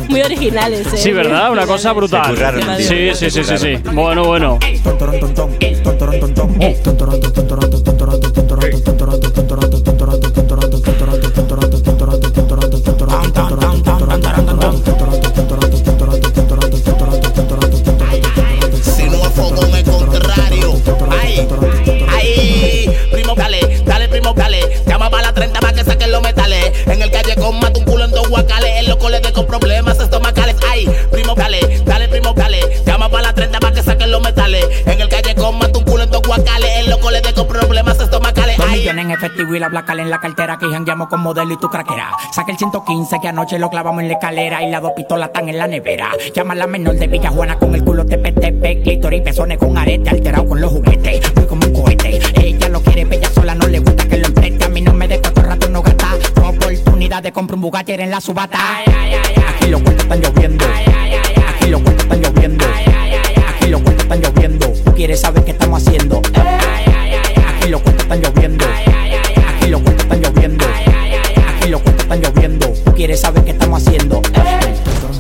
Muy 0.09 0.23
originales, 0.23 0.87
¿eh? 0.95 0.97
Sí, 0.97 1.11
¿verdad? 1.13 1.51
Una 1.51 1.67
cosa 1.67 1.93
brutal. 1.93 2.37
Sí, 2.79 3.11
sí, 3.15 3.31
sí, 3.31 3.43
sí, 3.45 3.59
sí. 3.59 3.77
Bueno, 3.93 4.25
bueno. 4.25 4.59
Si 4.61 4.79
efectivo 39.17 39.55
y 39.55 39.59
la 39.59 39.71
placa 39.71 39.95
en 39.95 40.11
la 40.11 40.19
cartera 40.19 40.59
que 40.59 40.67
jangueamos 40.67 41.09
con 41.09 41.21
modelo 41.21 41.53
y 41.53 41.57
tu 41.57 41.69
craquera. 41.69 42.11
Saca 42.33 42.53
el 42.53 42.59
115 42.59 43.19
que 43.21 43.29
anoche 43.29 43.59
lo 43.59 43.71
clavamos 43.71 44.03
en 44.03 44.09
la 44.09 44.15
escalera 44.15 44.63
y 44.63 44.71
las 44.71 44.83
dos 44.83 44.93
pistolas 44.93 45.29
están 45.29 45.49
en 45.49 45.59
la 45.59 45.67
nevera. 45.67 46.11
Llama 46.35 46.53
a 46.53 46.57
la 46.57 46.67
menor 46.67 46.97
de 46.97 47.07
Villa 47.07 47.31
Juana 47.31 47.59
con 47.59 47.75
el 47.75 47.83
culo 47.83 48.05
tepe 48.05 48.33
tepe, 48.33 48.83
clítoris, 48.83 49.23
pezones 49.23 49.59
con 49.59 49.77
arete, 49.77 50.11
alterado 50.11 50.47
con 50.47 50.61
los 50.61 50.71
juguetes. 50.71 51.35
Muy 51.35 51.47
como 51.47 51.67
un 51.67 51.73
cohete. 51.73 52.21
Ella 52.35 52.69
lo 52.69 52.81
quiere, 52.83 53.05
bella 53.05 53.29
sola, 53.31 53.55
no 53.55 53.67
le 53.67 53.79
gusta 53.79 54.07
que 54.07 54.19
lo 54.19 54.27
empreste. 54.27 54.65
A 54.65 54.69
mí 54.69 54.81
no 54.83 54.93
me 54.93 55.09
de 55.09 55.21
cuatro 55.21 55.45
rato 55.45 55.69
no 55.69 55.83
gasta. 55.83 56.09
Oportunidad 56.47 57.23
de 57.23 57.33
comprar 57.33 57.57
un 57.57 57.63
Bugatti 57.63 57.93
en 57.93 58.11
la 58.11 58.21
subata. 58.21 58.59
Aquí 58.79 59.69
los 59.69 59.83
cuartos 59.83 60.05
están 60.05 60.21
lloviendo. 60.21 60.65
Aquí 60.65 61.71
los 61.71 61.81
cuartos 61.81 62.05
están 62.05 62.21
lloviendo. 62.23 62.65
Aquí 63.49 63.69
los 63.69 63.83
cuartos 63.83 64.05
están 64.05 64.21
lloviendo. 64.21 64.73
Tú 64.85 64.95
quieres 64.95 65.21
saber 65.21 65.45
qué 65.45 65.53
estamos 65.53 65.83
haciendo. 65.87 66.21
Aquí 67.57 67.69
los 67.71 67.81
cuartos 67.81 68.03
están 68.05 68.21
lloviendo. 68.21 68.56
Quieres 73.07 73.21
saber 73.21 73.45
qué 73.45 73.53
estamos 73.53 73.87
haciendo. 73.87 74.21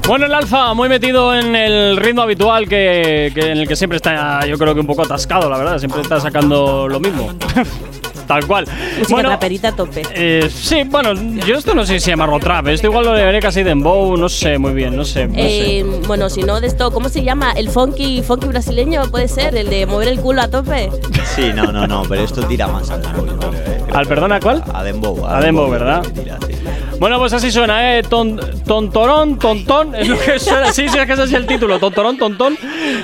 Bueno, 0.08 0.26
el 0.26 0.34
alfa 0.34 0.74
muy 0.74 0.88
metido 0.88 1.32
en 1.32 1.54
el 1.54 1.96
ritmo 1.96 2.22
habitual 2.22 2.68
que, 2.68 3.30
que 3.32 3.52
en 3.52 3.58
el 3.58 3.68
que 3.68 3.76
siempre 3.76 3.94
está, 3.96 4.44
yo 4.44 4.58
creo 4.58 4.74
que 4.74 4.80
un 4.80 4.86
poco 4.88 5.02
atascado, 5.02 5.48
la 5.48 5.56
verdad. 5.56 5.78
Siempre 5.78 6.00
está 6.00 6.18
sacando 6.18 6.88
lo 6.88 6.98
mismo. 6.98 7.32
Tal 8.26 8.44
cual. 8.44 8.64
Música 8.98 9.06
Bueno, 9.14 9.28
raperita 9.28 9.68
a 9.68 9.76
tope. 9.76 10.02
eh, 10.16 10.50
sí, 10.52 10.82
bueno, 10.82 11.12
yo 11.46 11.54
esto 11.54 11.76
no 11.76 11.86
sé 11.86 12.00
si 12.00 12.10
llamarlo 12.10 12.40
trap. 12.40 12.66
Esto 12.66 12.88
igual 12.88 13.04
lo 13.04 13.12
debería 13.12 13.38
casi 13.40 13.62
dembow, 13.62 14.16
no 14.16 14.28
sé 14.28 14.58
muy 14.58 14.72
bien, 14.72 14.96
no 14.96 15.04
sé. 15.04 15.28
No 15.28 15.34
sé. 15.34 15.78
Eh, 15.78 15.84
bueno, 16.08 16.28
si 16.28 16.42
no 16.42 16.60
de 16.60 16.66
esto, 16.66 16.90
¿cómo 16.90 17.08
se 17.08 17.22
llama? 17.22 17.52
El 17.52 17.68
funky, 17.68 18.24
funky 18.24 18.48
brasileño 18.48 19.02
puede 19.12 19.28
ser, 19.28 19.54
el 19.56 19.70
de 19.70 19.86
mover 19.86 20.08
el 20.08 20.18
culo 20.18 20.42
a 20.42 20.48
tope. 20.48 20.90
Sí, 21.36 21.52
no, 21.54 21.70
no, 21.70 21.86
no, 21.86 22.02
pero 22.08 22.22
esto 22.24 22.42
tira 22.42 22.66
más 22.66 22.90
al 22.90 23.00
dembow, 23.02 23.52
eh. 23.54 23.80
¿Al 23.94 24.06
perdona 24.08 24.40
cuál? 24.40 24.64
A 24.74 24.82
dembow. 24.82 25.24
A 25.24 25.40
Dembow, 25.40 25.70
¿verdad? 25.70 26.02
Tira, 26.12 26.36
sí. 26.48 26.55
Bueno, 26.98 27.18
pues 27.18 27.32
así 27.34 27.50
suena, 27.50 27.98
¿eh? 27.98 28.02
Ton, 28.02 28.40
tontorón, 28.66 29.38
tontón. 29.38 29.94
Es 29.94 30.08
lo 30.08 30.18
que 30.18 30.38
suena. 30.38 30.72
Sí, 30.72 30.88
sí, 30.88 30.98
es 30.98 31.06
que 31.06 31.12
ese 31.12 31.24
es 31.24 31.32
el 31.32 31.46
título. 31.46 31.78
Tontorón, 31.78 32.16
tontón. 32.16 32.56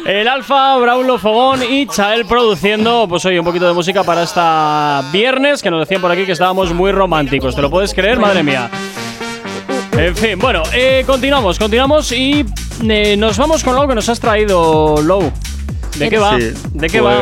El 0.06 0.28
Alfa, 0.28 0.76
Braulo 0.78 1.18
Fogón 1.18 1.60
y 1.62 1.86
Chael 1.86 2.24
produciendo, 2.24 3.06
pues 3.08 3.24
oye, 3.26 3.38
un 3.38 3.44
poquito 3.44 3.66
de 3.66 3.74
música 3.74 4.02
para 4.02 4.22
esta 4.22 5.02
viernes, 5.12 5.62
que 5.62 5.70
nos 5.70 5.80
decían 5.80 6.00
por 6.00 6.10
aquí 6.10 6.24
que 6.24 6.32
estábamos 6.32 6.72
muy 6.72 6.90
románticos. 6.92 7.54
¿Te 7.54 7.62
lo 7.62 7.70
puedes 7.70 7.92
creer? 7.92 8.18
Madre 8.18 8.42
mía. 8.42 8.70
En 9.92 10.16
fin, 10.16 10.38
bueno, 10.38 10.62
eh, 10.72 11.04
continuamos, 11.06 11.58
continuamos 11.58 12.12
y 12.12 12.46
eh, 12.88 13.16
nos 13.16 13.36
vamos 13.36 13.62
con 13.62 13.74
algo 13.74 13.88
que 13.88 13.94
nos 13.94 14.08
has 14.08 14.18
traído, 14.18 14.96
Low. 15.02 15.30
¿De 15.98 16.08
qué 16.08 16.18
va? 16.18 16.38
Sí, 16.38 16.52
¿De 16.72 16.88
qué 16.88 17.00
va? 17.00 17.20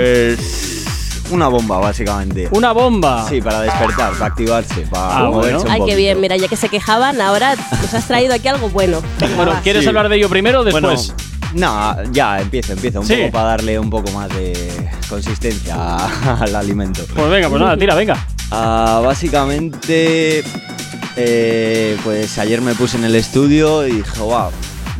Una 1.30 1.48
bomba, 1.48 1.78
básicamente. 1.78 2.48
Una 2.50 2.72
bomba. 2.72 3.26
Sí, 3.28 3.40
para 3.40 3.60
despertar, 3.62 4.12
para 4.12 4.26
activarse, 4.26 4.80
para 4.90 5.18
Ah, 5.18 5.24
moverse 5.24 5.52
bueno. 5.56 5.60
un 5.62 5.70
Ay, 5.70 5.80
qué 5.86 5.96
bien, 5.96 6.20
mira, 6.20 6.36
ya 6.36 6.48
que 6.48 6.56
se 6.56 6.68
quejaban, 6.68 7.20
ahora 7.20 7.54
nos 7.56 7.94
has 7.94 8.06
traído 8.06 8.34
aquí 8.34 8.48
algo 8.48 8.68
bueno. 8.70 9.00
Bueno. 9.36 9.52
¿quieres 9.62 9.82
Sí. 9.82 9.88
hablar 9.88 10.08
de 10.08 10.16
ello 10.16 10.28
primero 10.28 10.60
o 10.60 10.64
después? 10.64 11.14
No, 11.54 11.96
ya, 12.12 12.40
empieza, 12.40 12.72
empieza. 12.74 13.00
Un 13.00 13.06
Sí. 13.06 13.16
poco 13.16 13.32
para 13.32 13.44
darle 13.50 13.78
un 13.78 13.90
poco 13.90 14.10
más 14.12 14.28
de 14.30 14.88
consistencia 15.08 15.74
al 16.40 16.54
alimento. 16.54 17.02
pues 17.14 17.30
venga, 17.30 17.48
pues 17.48 17.60
nada, 17.60 17.76
tira, 17.76 17.94
venga. 17.94 18.16
Ah, 18.52 19.00
básicamente, 19.04 20.42
eh, 21.16 21.96
pues 22.04 22.38
ayer 22.38 22.60
me 22.60 22.74
puse 22.74 22.96
en 22.96 23.04
el 23.04 23.14
estudio 23.14 23.86
y 23.86 23.92
dije, 23.92 24.20
wow, 24.20 24.50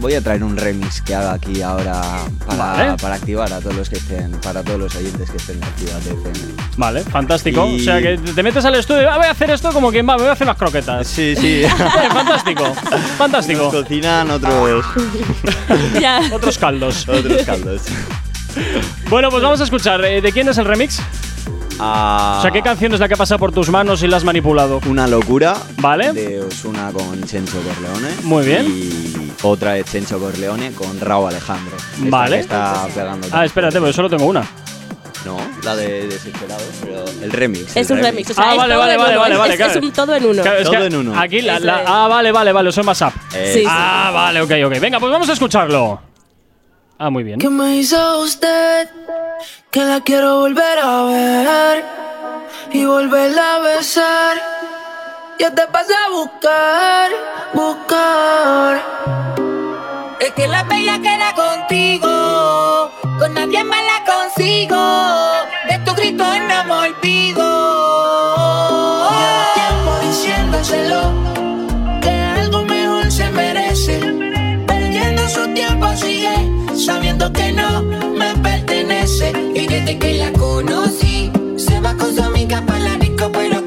voy 0.01 0.14
a 0.14 0.20
traer 0.22 0.43
un 0.43 0.56
remix 0.56 1.01
que 1.02 1.14
haga 1.14 1.35
aquí 1.35 1.62
ahora 1.62 2.01
para, 2.47 2.56
Vale. 2.64 2.97
para 3.01 3.14
activar 3.16 3.52
a 3.52 3.60
todos 3.60 3.77
los 3.77 3.89
que 3.89 3.97
estén, 3.97 4.31
para 4.43 4.62
todos 4.62 4.78
los 4.81 4.94
oyentes 4.97 5.31
que 5.31 5.36
estén 5.36 5.56
en 5.59 5.64
Actívate 5.64 6.10
FM. 6.10 6.55
Vale, 6.77 7.01
fantástico. 7.05 7.66
Y- 7.66 7.81
O 7.81 7.85
sea, 7.85 8.01
que 8.01 8.16
te 8.18 8.43
metes 8.43 8.64
al 8.64 8.74
estudio, 8.74 9.10
ah, 9.10 9.16
voy 9.18 9.27
a 9.27 9.31
hacer 9.32 9.51
esto 9.51 9.72
como 9.72 9.90
quien 9.90 10.09
va, 10.09 10.16
me 10.16 10.22
voy 10.22 10.31
a 10.31 10.32
hacer 10.32 10.47
unas 10.47 10.56
croquetas. 10.56 11.06
Sí, 11.06 11.35
sí. 11.36 11.62
fantástico, 12.12 12.74
fantástico. 13.18 13.62
Nos 13.64 13.74
cocinan 13.82 14.31
otros. 14.31 14.85
Otros 16.32 16.59
caldos. 16.59 17.09
otros 17.09 17.43
caldos. 17.44 17.82
Bueno, 19.09 19.31
pues 19.31 19.43
vamos 19.43 19.60
a 19.60 19.64
escuchar. 19.64 20.05
eh, 20.05 20.20
¿De 20.20 20.32
quién 20.32 20.48
es 20.48 20.59
el 20.59 20.64
remix? 20.64 21.01
Ah, 21.82 22.36
O 22.39 22.43
sea, 22.43 22.51
¿qué 22.51 22.62
canción 22.62 22.93
es 22.93 23.01
la 23.01 23.09
que 23.09 23.16
pasa 23.16 23.39
por 23.39 23.52
tus 23.52 23.69
manos 23.70 24.02
y 24.02 24.07
la 24.09 24.19
has 24.19 24.24
manipulado? 24.24 24.81
Una 24.86 25.07
locura. 25.07 25.57
Vale. 25.78 26.12
De 26.12 26.40
Osuna 26.43 26.90
con 26.93 27.23
Chencho 27.24 27.59
Corleone. 27.62 28.15
Muy 28.23 28.44
bien. 28.44 28.66
Y 28.66 29.32
otra 29.43 29.73
de 29.73 29.85
Chencho 29.85 30.19
Corleone 30.19 30.73
con 30.73 31.01
Raúl 31.01 31.28
Alejandro. 31.31 31.77
Esta 31.77 32.11
Vale. 32.11 32.36
que 32.36 32.40
está 32.43 32.86
pegando. 32.94 33.28
Ah, 33.32 33.44
espérate, 33.44 33.78
porque 33.78 33.93
solo 33.94 34.11
tengo 34.11 34.27
una. 34.27 34.47
No, 35.24 35.36
la 35.65 35.77
de 35.77 36.07
Desesperado, 36.09 36.62
pero 36.82 37.05
el 37.23 37.31
remix. 37.31 37.77
Es 37.77 37.90
el 37.90 37.98
un 37.98 38.02
remix, 38.02 38.31
o 38.31 38.35
sea, 38.35 38.44
Ah, 38.48 38.52
es 38.52 38.57
vale, 38.57 38.73
todo 38.73 38.81
vale, 38.81 38.94
en 38.94 38.98
vale, 39.01 39.12
uno, 39.12 39.20
vale, 39.20 39.35
es- 39.35 39.39
vale, 39.39 39.52
es, 39.52 39.57
claro. 39.59 39.73
es 39.73 39.82
un 39.85 39.93
todo 39.93 40.16
en 40.16 40.24
uno. 40.24 40.43
Claro, 40.43 40.59
es 40.59 40.65
Todo 40.65 40.78
que 40.78 40.86
en 40.86 40.97
uno. 40.97 41.20
Aquí 41.20 41.43
la, 41.43 41.61
la- 41.61 41.82
es. 41.82 41.89
Ah, 41.89 42.09
vale, 42.09 42.32
vale, 42.32 42.52
vale, 42.52 42.70
en 42.74 42.86
WhatsApp. 42.89 43.15
Eh, 43.35 43.51
Sí, 43.52 43.61
sí. 43.61 43.66
Ah, 43.69 44.11
vale, 44.15 44.40
ok, 44.40 44.51
ok. 44.66 44.81
Venga, 44.81 44.98
pues 44.98 45.12
vamos 45.12 45.28
a 45.28 45.32
escucharlo. 45.35 46.01
Ah, 47.02 47.09
muy 47.09 47.24
bien. 47.24 47.39
¿Qué 47.39 47.48
me 47.48 47.77
hizo 47.77 48.20
usted? 48.20 48.86
Que 49.70 49.82
la 49.82 50.02
quiero 50.02 50.40
volver 50.40 50.78
a 50.78 51.05
ver 51.05 51.85
y 52.72 52.85
volverla 52.85 53.55
a 53.55 53.59
besar. 53.60 54.36
Yo 55.39 55.51
te 55.55 55.66
pasé 55.68 55.94
a 55.94 56.10
buscar, 56.10 57.10
buscar. 57.55 58.82
Es 60.20 60.31
que 60.32 60.47
la 60.47 60.62
bella 60.64 61.01
queda 61.01 61.35
contigo, 61.35 62.90
con 63.18 63.32
nadie 63.32 63.64
más 63.64 63.82
la 63.82 64.05
consigo. 64.12 64.82
De 65.70 65.78
tu 65.78 65.94
grito 65.94 66.24
no 66.24 66.64
me 66.64 66.89
olvido. 66.90 67.49
Me 77.82 78.35
pertenece. 78.43 79.32
Y 79.55 79.66
desde 79.66 79.98
que 79.98 80.15
la 80.15 80.32
conocí, 80.32 81.31
se 81.57 81.81
va 81.81 81.94
con 81.94 82.15
su 82.15 82.23
amiga 82.23 82.65
para 82.66 82.81
la 82.81 82.97
disco, 82.97 83.31
pero 83.32 83.60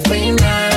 final. 0.00 0.73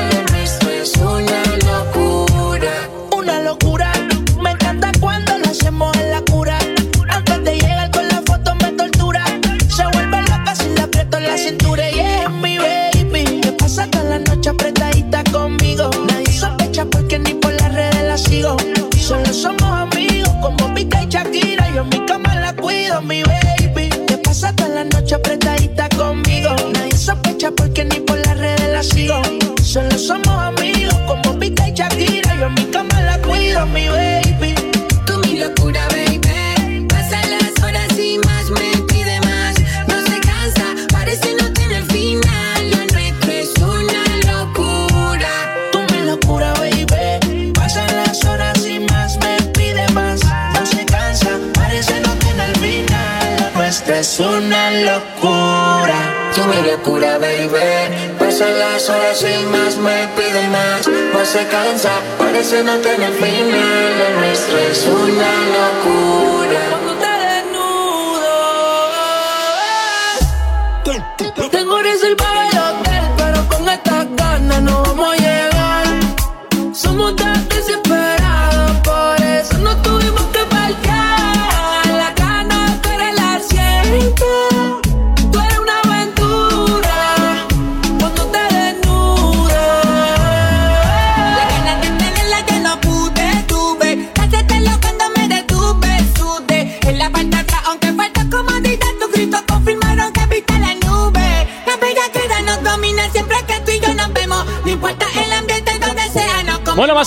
Se 61.28 61.46
cansa, 61.48 61.92
parece 62.18 62.64
no 62.64 62.78
tener 62.78 63.12
final. 63.12 63.98
Lo 64.00 64.22
nuestro 64.22 64.58
es 64.60 64.86
una 64.86 65.32
locura. 65.58 66.87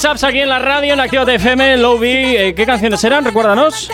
WhatsApps 0.00 0.24
aquí 0.24 0.40
en 0.40 0.48
la 0.48 0.58
radio, 0.58 0.94
en 0.94 1.00
Activa 1.00 1.30
FM, 1.30 1.74
en 1.74 1.82
Low 1.82 1.98
B. 1.98 2.48
Eh, 2.48 2.54
¿Qué 2.54 2.64
canciones 2.64 3.04
eran? 3.04 3.22
Recuérdanos. 3.22 3.90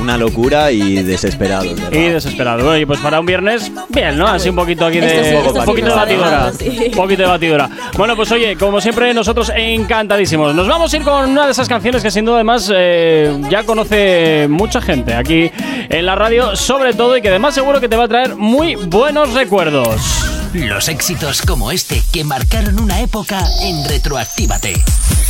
Una 0.00 0.18
locura 0.18 0.72
y 0.72 1.00
desesperado. 1.04 1.72
¿verdad? 1.72 1.92
Y 1.92 2.08
desesperado. 2.08 2.70
Oye, 2.70 2.84
pues 2.88 2.98
para 2.98 3.20
un 3.20 3.26
viernes, 3.26 3.70
bien, 3.88 4.18
¿no? 4.18 4.26
Así 4.26 4.48
un 4.48 4.56
poquito 4.56 4.84
aquí 4.84 4.98
de. 4.98 5.40
Un 5.54 5.64
poquito 5.64 5.90
de 5.90 5.94
batidora. 5.94 6.52
Sí. 6.52 6.86
Un 6.86 6.90
poquito 6.90 7.22
de 7.22 7.28
batidora. 7.28 7.70
Bueno, 7.96 8.16
pues 8.16 8.32
oye, 8.32 8.56
como 8.56 8.80
siempre, 8.80 9.14
nosotros 9.14 9.52
encantadísimos. 9.54 10.56
Nos 10.56 10.66
vamos 10.66 10.92
a 10.92 10.96
ir 10.96 11.04
con 11.04 11.30
una 11.30 11.44
de 11.44 11.52
esas 11.52 11.68
canciones 11.68 12.02
que 12.02 12.10
sin 12.10 12.24
duda 12.24 12.38
además 12.38 12.68
eh, 12.74 13.40
ya 13.48 13.62
conoce 13.62 14.48
mucha 14.50 14.80
gente 14.80 15.14
aquí 15.14 15.52
en 15.88 16.04
la 16.04 16.16
radio, 16.16 16.56
sobre 16.56 16.94
todo, 16.94 17.16
y 17.16 17.22
que 17.22 17.28
además 17.28 17.54
seguro 17.54 17.80
que 17.80 17.88
te 17.88 17.94
va 17.94 18.06
a 18.06 18.08
traer 18.08 18.34
muy 18.34 18.74
buenos 18.74 19.32
recuerdos. 19.34 20.23
Los 20.54 20.88
éxitos 20.88 21.42
como 21.42 21.72
este 21.72 22.00
que 22.12 22.22
marcaron 22.22 22.78
una 22.78 23.00
época 23.00 23.40
en 23.62 23.84
Retroactívate. 23.88 24.74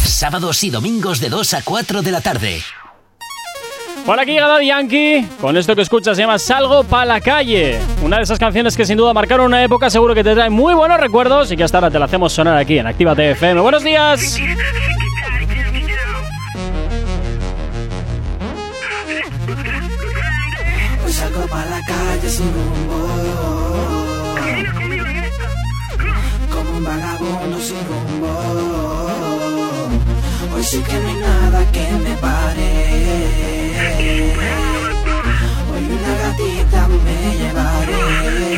Sábados 0.05 0.63
y 0.65 0.69
domingos 0.69 1.19
de 1.19 1.31
2 1.31 1.55
a 1.55 1.63
4 1.63 2.03
de 2.03 2.11
la 2.11 2.21
tarde. 2.21 2.63
Por 4.05 4.21
aquí 4.21 4.33
llega 4.33 4.63
Yankee, 4.63 5.27
con 5.41 5.57
esto 5.57 5.75
que 5.75 5.81
escuchas 5.81 6.19
se 6.19 6.25
llama 6.25 6.39
Salgo 6.39 6.85
pa' 6.85 7.07
la 7.07 7.23
calle. 7.23 7.79
Una 8.03 8.19
de 8.19 8.25
esas 8.25 8.39
canciones 8.39 8.77
que 8.77 8.85
sin 8.85 8.99
duda 8.99 9.15
marcaron 9.15 9.47
una 9.47 9.65
época, 9.65 9.89
seguro 9.89 10.15
que 10.15 10.23
te 10.23 10.35
trae 10.35 10.51
muy 10.51 10.75
buenos 10.75 11.01
recuerdos 11.01 11.51
y 11.51 11.57
que 11.57 11.65
hasta 11.65 11.79
ahora 11.79 11.91
te 11.91 11.99
la 11.99 12.05
hacemos 12.05 12.31
sonar 12.31 12.59
aquí 12.59 12.77
en 12.79 12.87
Actívate 12.87 13.31
FM. 13.31 13.63
¡Buenos 13.63 13.83
días! 13.83 14.39
Salgo 21.09 21.47
pa' 21.47 21.65
la 21.65 21.81
calle 21.87 22.29
sin 22.29 22.53
rumbo 22.53 23.14
Así 30.75 30.83
que 30.83 30.99
no 30.99 31.09
hay 31.09 31.15
nada 31.15 31.71
que 31.71 31.89
me 32.03 32.17
pare. 32.17 32.69
Hoy 35.71 35.85
una 35.85 36.13
gatita 36.19 36.89
me 36.89 37.37
llevaré. 37.39 38.54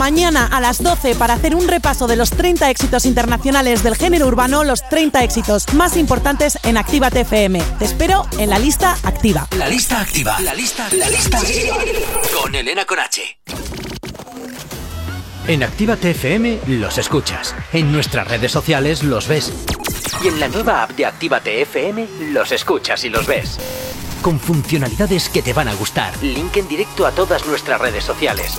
Mañana 0.00 0.46
a 0.46 0.62
las 0.62 0.82
12 0.82 1.14
para 1.14 1.34
hacer 1.34 1.54
un 1.54 1.68
repaso 1.68 2.06
de 2.06 2.16
los 2.16 2.30
30 2.30 2.70
éxitos 2.70 3.04
internacionales 3.04 3.82
del 3.82 3.96
género 3.96 4.28
urbano, 4.28 4.64
los 4.64 4.80
30 4.88 5.22
éxitos 5.22 5.74
más 5.74 5.94
importantes 5.94 6.58
en 6.62 6.78
Activa 6.78 7.10
TFM. 7.10 7.60
Te 7.78 7.84
espero 7.84 8.26
en 8.38 8.48
la 8.48 8.58
lista 8.58 8.96
activa. 9.02 9.46
La 9.58 9.68
lista 9.68 10.00
activa. 10.00 10.40
La 10.40 10.54
lista, 10.54 10.88
la 10.96 11.10
lista 11.10 11.36
activa. 11.36 11.76
Con 12.34 12.54
Elena 12.54 12.86
Conache. 12.86 13.40
En 15.46 15.62
Actívate 15.62 16.12
FM 16.12 16.60
los 16.68 16.96
escuchas. 16.96 17.54
En 17.74 17.92
nuestras 17.92 18.26
redes 18.26 18.50
sociales 18.50 19.02
los 19.02 19.28
ves. 19.28 19.52
Y 20.24 20.28
en 20.28 20.40
la 20.40 20.48
nueva 20.48 20.82
app 20.82 20.92
de 20.92 21.04
Actívate 21.04 21.60
FM 21.60 22.08
los 22.32 22.52
escuchas 22.52 23.04
y 23.04 23.10
los 23.10 23.26
ves. 23.26 23.58
Con 24.22 24.40
funcionalidades 24.40 25.28
que 25.28 25.42
te 25.42 25.52
van 25.52 25.68
a 25.68 25.74
gustar. 25.74 26.14
Link 26.22 26.56
en 26.56 26.68
directo 26.68 27.04
a 27.04 27.10
todas 27.10 27.44
nuestras 27.44 27.78
redes 27.78 28.04
sociales. 28.04 28.58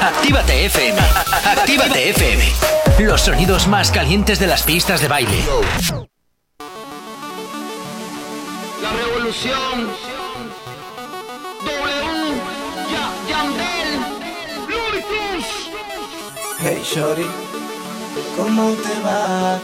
Actívate 0.00 0.66
FM. 0.66 0.98
Actívate 1.44 2.10
FM. 2.10 2.44
Los 3.00 3.20
sonidos 3.22 3.66
más 3.66 3.90
calientes 3.90 4.38
de 4.38 4.46
las 4.46 4.62
pistas 4.62 5.00
de 5.00 5.08
baile. 5.08 5.44
La 8.82 8.92
revolución. 8.92 9.88
W. 11.64 12.34
Ya, 12.92 13.12
Yandel. 13.28 13.90
Hey 16.60 16.82
Shorty, 16.84 17.26
¿cómo 18.36 18.72
te 18.72 19.00
va? 19.04 19.58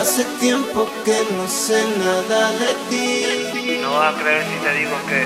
Hace 0.00 0.24
tiempo 0.40 0.88
que 1.04 1.16
no 1.36 1.46
sé 1.46 1.82
nada 1.98 2.50
de 2.52 2.74
ti. 2.90 3.78
No 3.80 3.92
vas 3.92 4.14
a 4.14 4.18
creer 4.20 4.44
si 4.44 4.56
te 4.64 4.72
digo 4.78 4.96
que. 5.08 5.20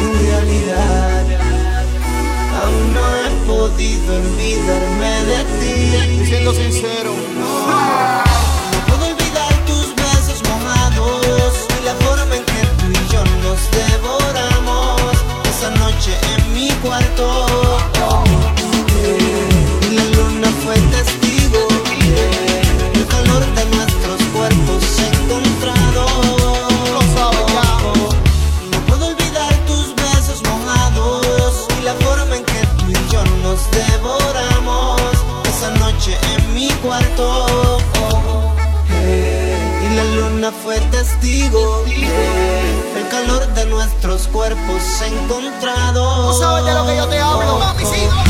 En 0.00 0.12
realidad, 0.26 1.13
no 2.94 3.02
he 3.16 3.30
podido 3.46 4.16
olvidarme 4.16 5.12
de 5.30 5.40
ti. 5.60 6.26
Siendo 6.26 6.52
sincero. 6.54 7.12
No 7.38 8.80
puedo 8.86 9.04
olvidar 9.12 9.52
tus 9.66 9.94
besos 9.94 10.42
mojados 10.48 11.54
y 11.80 11.84
la 11.84 11.94
forma 12.06 12.36
en 12.36 12.44
que 12.44 12.62
tú 12.78 12.86
y 12.90 13.12
yo 13.12 13.22
nos 13.42 13.60
devoramos 13.70 15.12
esa 15.50 15.70
noche 15.70 16.12
en 16.36 16.54
mi 16.54 16.68
cuarto. 16.82 17.43
Luna 40.44 40.56
fue 40.62 40.78
testigo 40.90 41.84
el 41.86 43.08
calor 43.08 43.46
de 43.54 43.66
nuestros 43.66 44.26
cuerpos 44.28 44.82
encontrados. 45.02 46.36
Tú 46.36 46.42
sabes 46.42 46.64
de 46.66 46.74
lo 46.74 46.86
que 46.86 46.96
yo 46.96 47.08
te 47.08 47.18
hablo. 47.18 47.58
Mami, 47.58 47.84
sigo 47.84 48.23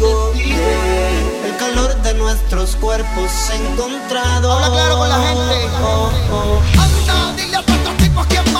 el 0.00 1.56
calor 1.58 1.94
de 2.02 2.14
nuestros 2.14 2.76
cuerpos 2.76 3.30
encontrados. 3.52 4.50
Habla 4.50 4.70
claro 4.70 4.98
con 4.98 5.08
la 5.08 5.18
gente. 5.18 5.68
Anda, 6.78 7.32
dile 7.36 7.56
a 7.56 7.60
estos 7.60 7.96
tipos 7.98 8.26
quién 8.26 8.51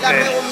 creer 0.00 0.51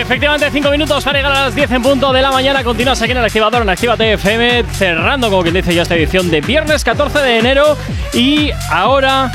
Efectivamente, 0.00 0.50
5 0.50 0.70
minutos 0.70 1.04
para 1.04 1.18
llegar 1.18 1.32
a 1.32 1.40
las 1.46 1.54
10 1.54 1.70
en 1.70 1.82
punto 1.82 2.12
de 2.12 2.22
la 2.22 2.30
mañana. 2.32 2.64
Continúas 2.64 3.00
aquí 3.02 3.12
en 3.12 3.18
el 3.18 3.24
activador 3.24 3.62
en 3.62 3.68
Actívate 3.68 4.12
FM, 4.14 4.64
cerrando, 4.72 5.28
como 5.28 5.42
quien 5.42 5.54
dice, 5.54 5.74
ya 5.74 5.82
esta 5.82 5.94
edición 5.96 6.30
de 6.30 6.40
viernes 6.40 6.82
14 6.84 7.18
de 7.18 7.38
enero. 7.38 7.76
Y 8.14 8.50
ahora 8.70 9.30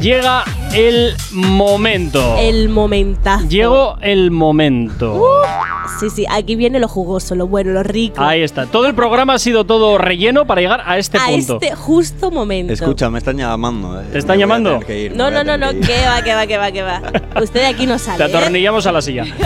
llega 0.00 0.44
el 0.72 1.14
momento. 1.30 2.36
El 2.38 2.68
momentazo. 2.70 3.46
Llegó 3.48 3.98
el 4.00 4.30
momento. 4.30 5.14
Uh, 5.14 5.98
sí, 6.00 6.08
sí, 6.10 6.24
aquí 6.30 6.56
viene 6.56 6.78
lo 6.80 6.88
jugoso, 6.88 7.34
lo 7.34 7.46
bueno, 7.46 7.72
lo 7.72 7.82
rico. 7.82 8.22
Ahí 8.22 8.42
está. 8.42 8.66
Todo 8.66 8.86
el 8.86 8.94
programa 8.94 9.34
ha 9.34 9.38
sido 9.38 9.64
todo 9.64 9.98
relleno 9.98 10.46
para 10.46 10.60
llegar 10.62 10.82
a 10.86 10.96
este 10.98 11.18
a 11.18 11.26
punto. 11.26 11.58
este 11.60 11.74
justo 11.76 12.30
momento. 12.30 12.72
Escucha, 12.72 13.10
me 13.10 13.18
están 13.18 13.36
llamando. 13.36 14.00
eh. 14.00 14.04
¿Te 14.12 14.18
están 14.18 14.36
Me 14.38 14.42
a 14.42 14.46
llamando? 14.46 14.80
ir, 14.88 15.14
No, 15.14 15.26
a 15.26 15.30
no, 15.30 15.44
no, 15.44 15.58
no, 15.58 15.70
que 15.70 16.06
va, 16.06 16.22
que 16.22 16.34
va, 16.34 16.46
que 16.46 16.56
va, 16.58 16.72
que 16.72 16.82
va. 16.82 17.02
Usted 17.42 17.60
de 17.60 17.66
aquí 17.66 17.86
no 17.86 17.98
sale. 17.98 18.24
Te 18.24 18.30
¿eh? 18.30 18.36
atornillamos 18.36 18.86
a 18.86 18.92
la 18.92 19.02
silla. 19.02 19.24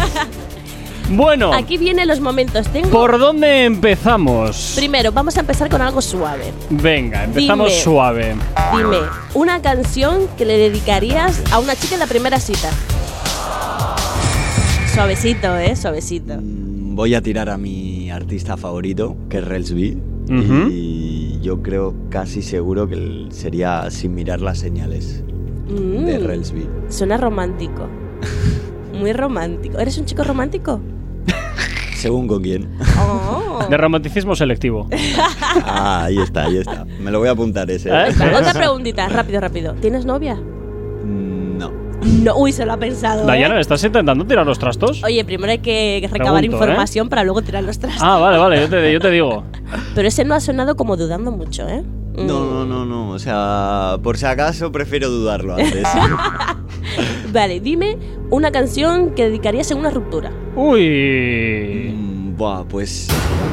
Bueno, 1.14 1.52
Aquí 1.52 1.76
vienen 1.76 2.08
los 2.08 2.20
momentos. 2.20 2.66
Tengo. 2.68 2.88
¿por 2.90 3.18
dónde 3.18 3.64
empezamos? 3.64 4.72
Primero, 4.76 5.12
vamos 5.12 5.36
a 5.36 5.40
empezar 5.40 5.68
con 5.68 5.82
algo 5.82 6.00
suave. 6.00 6.52
Venga, 6.70 7.24
empezamos 7.24 7.68
Dime. 7.68 7.80
suave. 7.82 8.34
Dime, 8.74 8.96
una 9.34 9.60
canción 9.60 10.26
que 10.38 10.44
le 10.46 10.56
dedicarías 10.56 11.42
a 11.52 11.58
una 11.58 11.76
chica 11.76 11.94
en 11.94 12.00
la 12.00 12.06
primera 12.06 12.40
cita. 12.40 12.70
Suavecito, 14.94 15.56
¿eh? 15.58 15.74
Suavecito. 15.76 16.34
Voy 16.40 17.14
a 17.14 17.20
tirar 17.22 17.48
a 17.48 17.56
mi 17.58 18.10
artista 18.10 18.56
favorito, 18.56 19.16
que 19.28 19.38
es 19.38 19.44
Rels 19.44 19.74
B. 19.74 19.96
Y 20.70 21.40
yo 21.42 21.62
creo 21.62 21.94
casi 22.08 22.40
seguro 22.42 22.88
que 22.88 23.26
sería 23.30 23.90
Sin 23.90 24.14
mirar 24.14 24.40
las 24.40 24.58
señales 24.58 25.22
Mm, 25.68 26.04
de 26.04 26.18
Rels 26.18 26.52
B. 26.52 26.66
Suena 26.88 27.16
romántico. 27.16 27.86
Muy 28.98 29.12
romántico. 29.12 29.78
¿Eres 29.78 29.96
un 29.98 30.04
chico 30.04 30.22
romántico? 30.24 30.80
Según 32.02 32.26
con 32.26 32.42
quién. 32.42 32.68
Oh. 32.98 33.64
De 33.70 33.76
romanticismo 33.76 34.34
selectivo. 34.34 34.88
Ah, 35.64 36.06
ahí 36.06 36.18
está, 36.18 36.46
ahí 36.46 36.56
está. 36.56 36.84
Me 37.00 37.12
lo 37.12 37.20
voy 37.20 37.28
a 37.28 37.30
apuntar 37.30 37.70
ese. 37.70 37.90
¿Eh? 37.90 38.08
Otra 38.36 38.52
preguntita, 38.52 39.08
rápido, 39.08 39.40
rápido. 39.40 39.74
¿Tienes 39.74 40.04
novia? 40.04 40.34
No. 40.34 41.70
No, 42.24 42.36
uy, 42.38 42.50
se 42.50 42.66
lo 42.66 42.72
ha 42.72 42.76
pensado. 42.76 43.22
¿eh? 43.22 43.26
Dayana, 43.26 43.60
¿estás 43.60 43.84
intentando 43.84 44.26
tirar 44.26 44.44
los 44.44 44.58
trastos? 44.58 45.04
Oye, 45.04 45.24
primero 45.24 45.52
hay 45.52 45.60
que 45.60 46.00
recabar 46.10 46.40
Pregunto, 46.40 46.64
información 46.64 47.08
para 47.08 47.22
luego 47.22 47.42
tirar 47.42 47.62
los 47.62 47.78
trastos. 47.78 48.02
Ah, 48.02 48.18
vale, 48.18 48.36
vale, 48.36 48.60
yo 48.62 48.68
te, 48.68 48.92
yo 48.92 48.98
te 48.98 49.10
digo. 49.10 49.44
Pero 49.94 50.08
ese 50.08 50.24
no 50.24 50.34
ha 50.34 50.40
sonado 50.40 50.74
como 50.74 50.96
dudando 50.96 51.30
mucho, 51.30 51.68
¿eh? 51.68 51.84
Mm. 52.14 52.26
No, 52.26 52.44
no, 52.44 52.64
no, 52.64 52.84
no. 52.84 53.10
O 53.10 53.18
sea, 53.18 53.98
por 54.02 54.18
si 54.18 54.26
acaso 54.26 54.70
prefiero 54.72 55.08
dudarlo 55.08 55.54
antes. 55.54 55.82
Vale, 57.32 57.60
dime 57.60 57.98
una 58.30 58.50
canción 58.52 59.14
que 59.14 59.24
dedicarías 59.24 59.70
en 59.70 59.78
una 59.78 59.90
ruptura. 59.90 60.32
Uy. 60.56 62.11
Mm, 62.42 62.44
Buah, 62.44 62.64
pues 62.64 63.06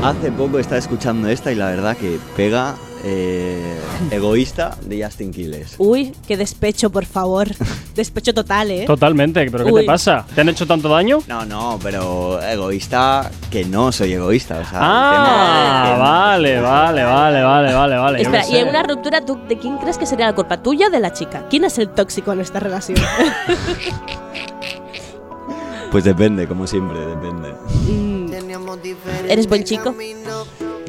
hace 0.04 0.32
poco 0.32 0.58
estaba 0.58 0.80
escuchando 0.80 1.30
esta 1.30 1.52
y 1.52 1.56
la 1.56 1.68
verdad 1.68 1.96
que 1.96 2.18
pega 2.36 2.76
eh, 3.06 3.76
Egoísta 4.10 4.76
de 4.84 5.04
Justin 5.06 5.32
Quiles. 5.32 5.76
Uy, 5.78 6.14
qué 6.28 6.36
despecho, 6.38 6.90
por 6.90 7.06
favor. 7.06 7.48
despecho 7.96 8.34
total, 8.34 8.72
¿eh? 8.72 8.86
Totalmente, 8.88 9.46
pero 9.52 9.64
¿qué 9.66 9.72
Uy. 9.72 9.82
te 9.82 9.86
pasa? 9.88 10.26
¿Te 10.34 10.42
han 10.42 10.50
hecho 10.50 10.66
tanto 10.66 10.90
daño? 10.90 11.20
No, 11.28 11.46
no, 11.46 11.78
pero 11.84 12.42
egoísta 12.42 13.30
que 13.52 13.64
no 13.66 13.92
soy 13.92 14.14
egoísta. 14.14 14.56
O 14.60 14.66
sea, 14.66 14.80
el 14.80 14.86
Ah, 14.86 15.82
tema- 15.94 15.98
vale, 16.00 16.60
vale, 16.62 17.04
vale, 17.04 17.44
vale, 17.44 17.74
vale, 17.74 17.96
vale. 17.98 18.22
Espera, 18.24 18.48
y 18.50 18.58
en 18.58 18.70
una 18.70 18.82
ruptura, 18.84 19.24
¿tú, 19.24 19.38
¿de 19.48 19.58
quién 19.60 19.78
crees 19.78 19.98
que 20.00 20.08
sería 20.08 20.26
la 20.26 20.34
culpa? 20.36 20.62
¿Tuya 20.64 20.88
o 20.88 20.90
de 20.90 21.00
la 21.00 21.14
chica? 21.14 21.46
¿Quién 21.50 21.64
es 21.66 21.78
el 21.78 21.90
tóxico 21.90 22.34
en 22.34 22.40
esta 22.42 22.60
relación? 22.60 22.98
Pues 25.92 26.04
depende, 26.04 26.48
como 26.48 26.68
siempre, 26.68 27.00
depende. 27.00 27.52
¿Eres 29.28 29.48
buen 29.48 29.64
chico? 29.64 29.96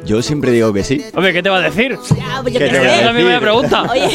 Yo 0.05 0.21
siempre 0.21 0.51
digo 0.51 0.73
que 0.73 0.83
sí. 0.83 1.03
Hombre, 1.13 1.31
¿qué 1.33 1.43
te 1.43 1.49
va 1.49 1.57
a 1.57 1.61
decir? 1.61 1.97
Ah, 2.23 2.39
pues 2.41 2.53
yo 2.53 2.59
¿Qué 2.59 2.67
te 2.69 2.75
sé. 2.75 2.79
decir? 2.81 3.03
También 3.05 3.27
vaya 3.27 3.39
pregunta. 3.39 3.83
Oye, 3.91 4.09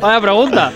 Vaya 0.00 0.20
pregunta. 0.20 0.72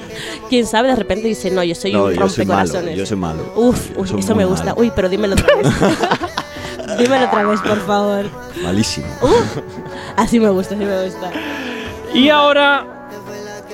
quién 0.48 0.66
sabe, 0.66 0.88
de 0.88 0.96
repente 0.96 1.26
dice, 1.26 1.50
no, 1.50 1.64
yo 1.64 1.74
soy 1.74 1.92
No, 1.92 2.04
un 2.04 2.14
yo 2.14 2.28
soy 2.28 2.44
malo, 2.44 2.60
rompecorazones. 2.62 2.96
yo 2.96 3.06
soy 3.06 3.16
malo. 3.16 3.52
Uf, 3.56 3.90
Soy 4.08 4.20
eso 4.20 4.34
me 4.36 4.44
gusta. 4.44 4.66
malo. 4.66 4.80
Uy, 4.80 4.92
pero 4.94 5.08
dímelo 5.08 5.34
otra 5.34 5.56
vez. 5.56 5.66
dímelo 6.98 7.26
otra 7.26 7.42
vez, 7.44 7.60
por 7.60 7.86
favor. 7.86 8.26
Malísimo. 8.62 9.06
Así 10.16 10.38
me 10.38 10.48
gusta, 10.50 10.74
así 10.76 10.84
me 10.84 11.04
gusta. 11.06 11.32
Y 12.14 12.28
ahora 12.28 12.93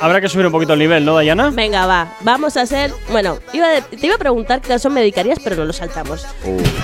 habrá 0.01 0.21
que 0.21 0.29
subir 0.29 0.47
un 0.47 0.53
poquito 0.53 0.73
el 0.73 0.79
nivel, 0.79 1.05
¿no, 1.05 1.15
Dayana? 1.15 1.51
Venga, 1.51 1.87
va. 1.87 2.13
Vamos 2.21 2.57
a 2.57 2.63
hacer. 2.63 2.93
Bueno, 3.11 3.39
iba 3.53 3.67
te 3.83 4.07
iba 4.07 4.15
a 4.15 4.19
preguntar 4.19 4.61
qué 4.61 4.69
canción 4.69 4.93
me 4.93 5.01
dedicarías, 5.01 5.39
pero 5.43 5.57
no 5.57 5.65
lo 5.65 5.73
saltamos. 5.73 6.27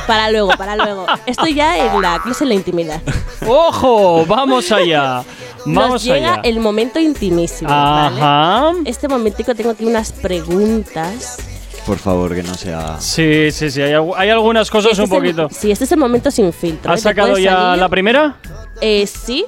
Para 0.06 0.30
luego, 0.30 0.51
para 0.56 0.76
luego. 0.76 1.06
Estoy 1.26 1.55
ya 1.55 1.76
en 1.78 2.01
la 2.02 2.20
clase 2.22 2.44
en 2.44 2.48
la 2.48 2.55
intimidad. 2.55 3.01
¡Ojo! 3.47 4.24
¡Vamos 4.26 4.70
allá! 4.72 5.22
Nos 5.64 5.74
¡Vamos 5.74 6.05
llega 6.05 6.34
allá! 6.34 6.40
el 6.44 6.60
momento 6.60 7.01
intimísimo. 7.01 7.68
¿vale? 7.70 8.20
Ajá. 8.20 8.72
Este 8.84 9.09
momentico 9.09 9.55
tengo 9.55 9.70
aquí 9.70 9.84
unas 9.84 10.12
preguntas. 10.12 11.38
Por 11.84 11.98
favor, 11.98 12.34
que 12.34 12.43
no 12.43 12.55
sea. 12.55 12.97
Sí, 13.01 13.51
sí, 13.52 13.70
sí. 13.70 13.80
Hay, 13.80 13.93
algu- 13.93 14.14
hay 14.16 14.28
algunas 14.30 14.70
cosas 14.70 14.93
Este 14.93 15.02
un 15.05 15.12
el- 15.12 15.34
poquito. 15.36 15.48
sí, 15.56 15.70
este 15.70 15.84
es 15.84 15.93
el 15.93 15.98
momento 15.98 16.30
sin 16.32 16.52
filtro. 16.52 16.93
¿Has 16.93 16.98
¿eh? 17.01 17.02
Sacado 17.05 17.38
ya 17.38 17.52
salir. 17.56 17.80
la 17.80 17.88
primera? 17.88 18.36
Eh, 18.80 19.06
sí. 19.06 19.44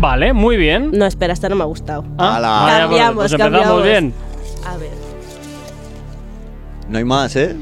Vale, 0.00 0.32
muy 0.32 0.56
bien. 0.56 0.90
No, 0.92 1.06
espera, 1.06 1.32
esta 1.32 1.48
no 1.48 1.56
me 1.56 1.62
ha 1.62 1.66
gustado. 1.66 2.04
Ah, 2.18 2.36
Ala. 2.36 2.78
Cambiamos, 2.80 3.14
pues 3.16 3.32
empezamos 3.32 3.58
cambiamos. 3.60 3.82
bien. 3.84 4.14
A 4.64 4.76
ver. 4.76 4.90
No 6.88 6.98
hay 6.98 7.04
más, 7.04 7.34
¿eh? 7.36 7.56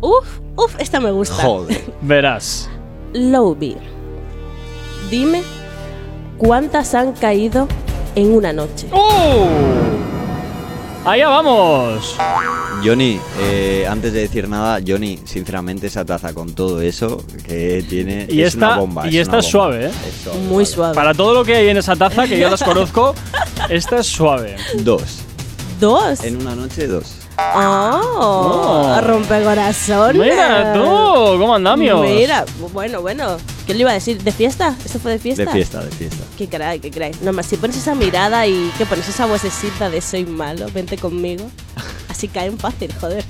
Uf, 0.00 0.40
uf, 0.56 0.74
esta 0.78 1.00
me 1.00 1.10
gusta. 1.10 1.34
Joder. 1.42 1.84
Verás. 2.02 2.70
Lowby. 3.12 3.76
Dime 5.10 5.42
cuántas 6.38 6.94
han 6.94 7.12
caído 7.12 7.66
en 8.14 8.32
una 8.34 8.52
noche. 8.52 8.88
¡Uh! 8.92 10.17
Allá 11.04 11.28
vamos. 11.28 12.16
Johnny, 12.84 13.18
eh, 13.40 13.86
antes 13.88 14.12
de 14.12 14.20
decir 14.20 14.48
nada, 14.48 14.78
Johnny, 14.86 15.18
sinceramente 15.24 15.86
esa 15.86 16.04
taza 16.04 16.34
con 16.34 16.54
todo 16.54 16.80
eso 16.82 17.24
que 17.46 17.84
tiene 17.88 18.26
Y 18.28 18.42
es 18.42 18.54
esta, 18.54 18.66
una 18.68 18.76
bomba. 18.78 19.06
y 19.08 19.16
es 19.16 19.22
esta 19.22 19.38
es 19.38 19.46
suave, 19.46 19.86
¿eh? 19.86 19.90
Es 20.08 20.22
suave. 20.24 20.38
Muy 20.40 20.66
suave. 20.66 20.94
Para 20.94 21.14
todo 21.14 21.34
lo 21.34 21.44
que 21.44 21.54
hay 21.56 21.68
en 21.68 21.76
esa 21.78 21.96
taza, 21.96 22.26
que 22.26 22.38
yo 22.38 22.50
las 22.50 22.62
conozco, 22.64 23.14
esta 23.68 23.98
es 23.98 24.06
suave. 24.06 24.56
Dos. 24.80 25.20
¿Dos? 25.80 26.22
En 26.24 26.36
una 26.36 26.54
noche, 26.54 26.86
dos. 26.86 27.14
Oh, 27.40 28.00
Oh. 28.20 29.00
rompe 29.00 29.42
corazón. 29.42 30.18
Mira 30.18 30.72
tú, 30.74 30.80
¿cómo 31.38 31.54
andamios? 31.54 32.00
Mira, 32.02 32.44
bueno, 32.72 33.00
bueno. 33.00 33.36
¿Qué 33.66 33.74
le 33.74 33.80
iba 33.80 33.90
a 33.90 33.94
decir? 33.94 34.20
¿De 34.22 34.32
fiesta? 34.32 34.74
¿Eso 34.84 34.98
fue 34.98 35.12
de 35.12 35.18
fiesta? 35.18 35.44
De 35.44 35.50
fiesta, 35.52 35.84
de 35.84 35.90
fiesta. 35.90 36.24
Qué 36.36 36.48
crack, 36.48 36.80
qué 36.80 36.90
crack. 36.90 37.20
No 37.20 37.32
más, 37.32 37.46
si 37.46 37.56
pones 37.56 37.76
esa 37.76 37.94
mirada 37.94 38.46
y 38.46 38.72
que 38.76 38.86
pones 38.86 39.08
esa 39.08 39.26
vocecita 39.26 39.88
de 39.90 40.00
soy 40.00 40.24
malo, 40.24 40.66
vente 40.74 40.96
conmigo. 40.98 41.48
Así 42.08 42.26
caen 42.28 42.58
fácil, 42.58 42.92
joder. 43.00 43.24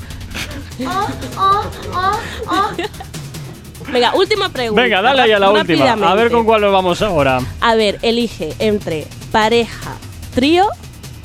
Venga, 3.92 4.14
última 4.14 4.48
pregunta. 4.48 4.82
Venga, 4.82 5.02
dale 5.02 5.22
ahí 5.22 5.32
a 5.32 5.38
la 5.38 5.50
última. 5.50 5.92
A 5.92 6.14
ver 6.14 6.30
con 6.30 6.44
cuál 6.44 6.60
nos 6.62 6.72
vamos 6.72 7.02
ahora. 7.02 7.40
A 7.60 7.74
ver, 7.74 7.98
elige 8.02 8.54
entre 8.58 9.06
pareja, 9.32 9.96
trío 10.34 10.66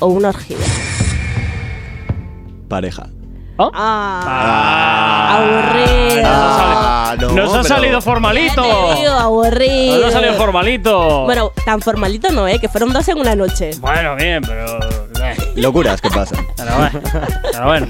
o 0.00 0.06
una 0.08 0.30
orgía. 0.30 0.56
Pareja. 2.74 3.06
Ah, 3.72 5.36
aburrido. 5.38 6.22
Ah, 6.26 7.14
no, 7.20 7.28
Nos 7.30 7.50
ha 7.54 7.62
pero- 7.62 7.74
salido 7.76 8.00
formalito. 8.02 8.62
Digo, 8.96 9.12
aburrido. 9.12 9.98
Nos 10.00 10.08
ha 10.08 10.10
salido 10.10 10.34
formalito. 10.34 11.22
Bueno, 11.24 11.52
tan 11.64 11.80
formalito 11.80 12.32
no, 12.32 12.48
¿eh? 12.48 12.58
Que 12.58 12.68
fueron 12.68 12.92
dos 12.92 13.06
en 13.08 13.18
una 13.18 13.36
noche. 13.36 13.70
Bueno, 13.78 14.16
bien, 14.16 14.42
pero. 14.42 14.78
eh, 15.24 15.36
Locuras 15.54 16.00
que 16.00 16.10
pasan. 16.10 16.44
Pero 16.56 16.76
bueno. 16.76 17.00
Pero 17.52 17.64
bueno. 17.64 17.86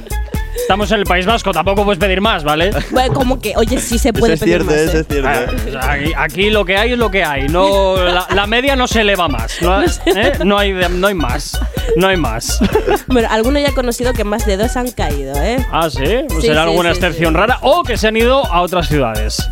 Estamos 0.57 0.91
en 0.93 1.01
el 1.01 1.05
País 1.05 1.27
Vasco, 1.27 1.53
tampoco 1.53 1.85
puedes 1.85 1.99
pedir 1.99 2.21
más, 2.21 2.43
¿vale? 2.45 2.71
Bueno, 2.91 3.13
como 3.15 3.41
que, 3.41 3.55
oye, 3.57 3.79
sí 3.81 3.99
se 3.99 4.13
puede 4.13 4.35
Eso 4.35 4.45
es 4.45 4.51
pedir 4.51 4.63
cierto, 4.65 4.71
más, 4.73 4.95
eso 4.95 4.97
¿eh? 4.97 5.01
es 5.01 5.07
cierto. 5.09 5.29
Ah, 5.29 5.69
o 5.69 5.71
sea, 5.83 5.93
aquí, 5.93 6.13
aquí 6.17 6.51
lo 6.51 6.65
que 6.65 6.77
hay 6.77 6.93
es 6.93 6.99
lo 6.99 7.11
que 7.11 7.25
hay. 7.25 7.49
No, 7.49 7.97
la, 7.97 8.27
la 8.35 8.47
media 8.47 8.75
no 8.77 8.87
se 8.87 9.01
eleva 9.03 9.29
más. 9.29 9.61
No, 9.61 9.83
¿eh? 9.83 10.33
no, 10.45 10.57
hay, 10.59 10.73
no 10.73 11.07
hay 11.09 11.15
más. 11.15 11.59
No 11.97 12.09
hay 12.09 12.17
más. 12.17 12.61
Bueno, 13.07 13.29
algunos 13.31 13.63
ya 13.63 13.69
he 13.69 13.75
conocido 13.75 14.13
que 14.15 14.25
más 14.25 14.47
de 14.47 14.57
dos 14.57 14.77
han 14.77 14.91
caído, 14.93 15.35
¿eh? 15.43 15.65
Ah, 15.71 15.89
sí. 15.91 15.99
Pues 16.29 16.41
Sí, 16.41 16.47
será 16.49 16.63
sí, 16.65 16.69
alguna 16.71 16.91
sí, 16.93 16.97
excepción 16.99 17.35
rara 17.35 17.59
o 17.63 17.83
que 17.83 17.97
se 17.97 18.09
han 18.09 18.17
ido 18.17 18.45
a 18.47 18.63
otras 18.63 18.89
ciudades. 18.89 19.47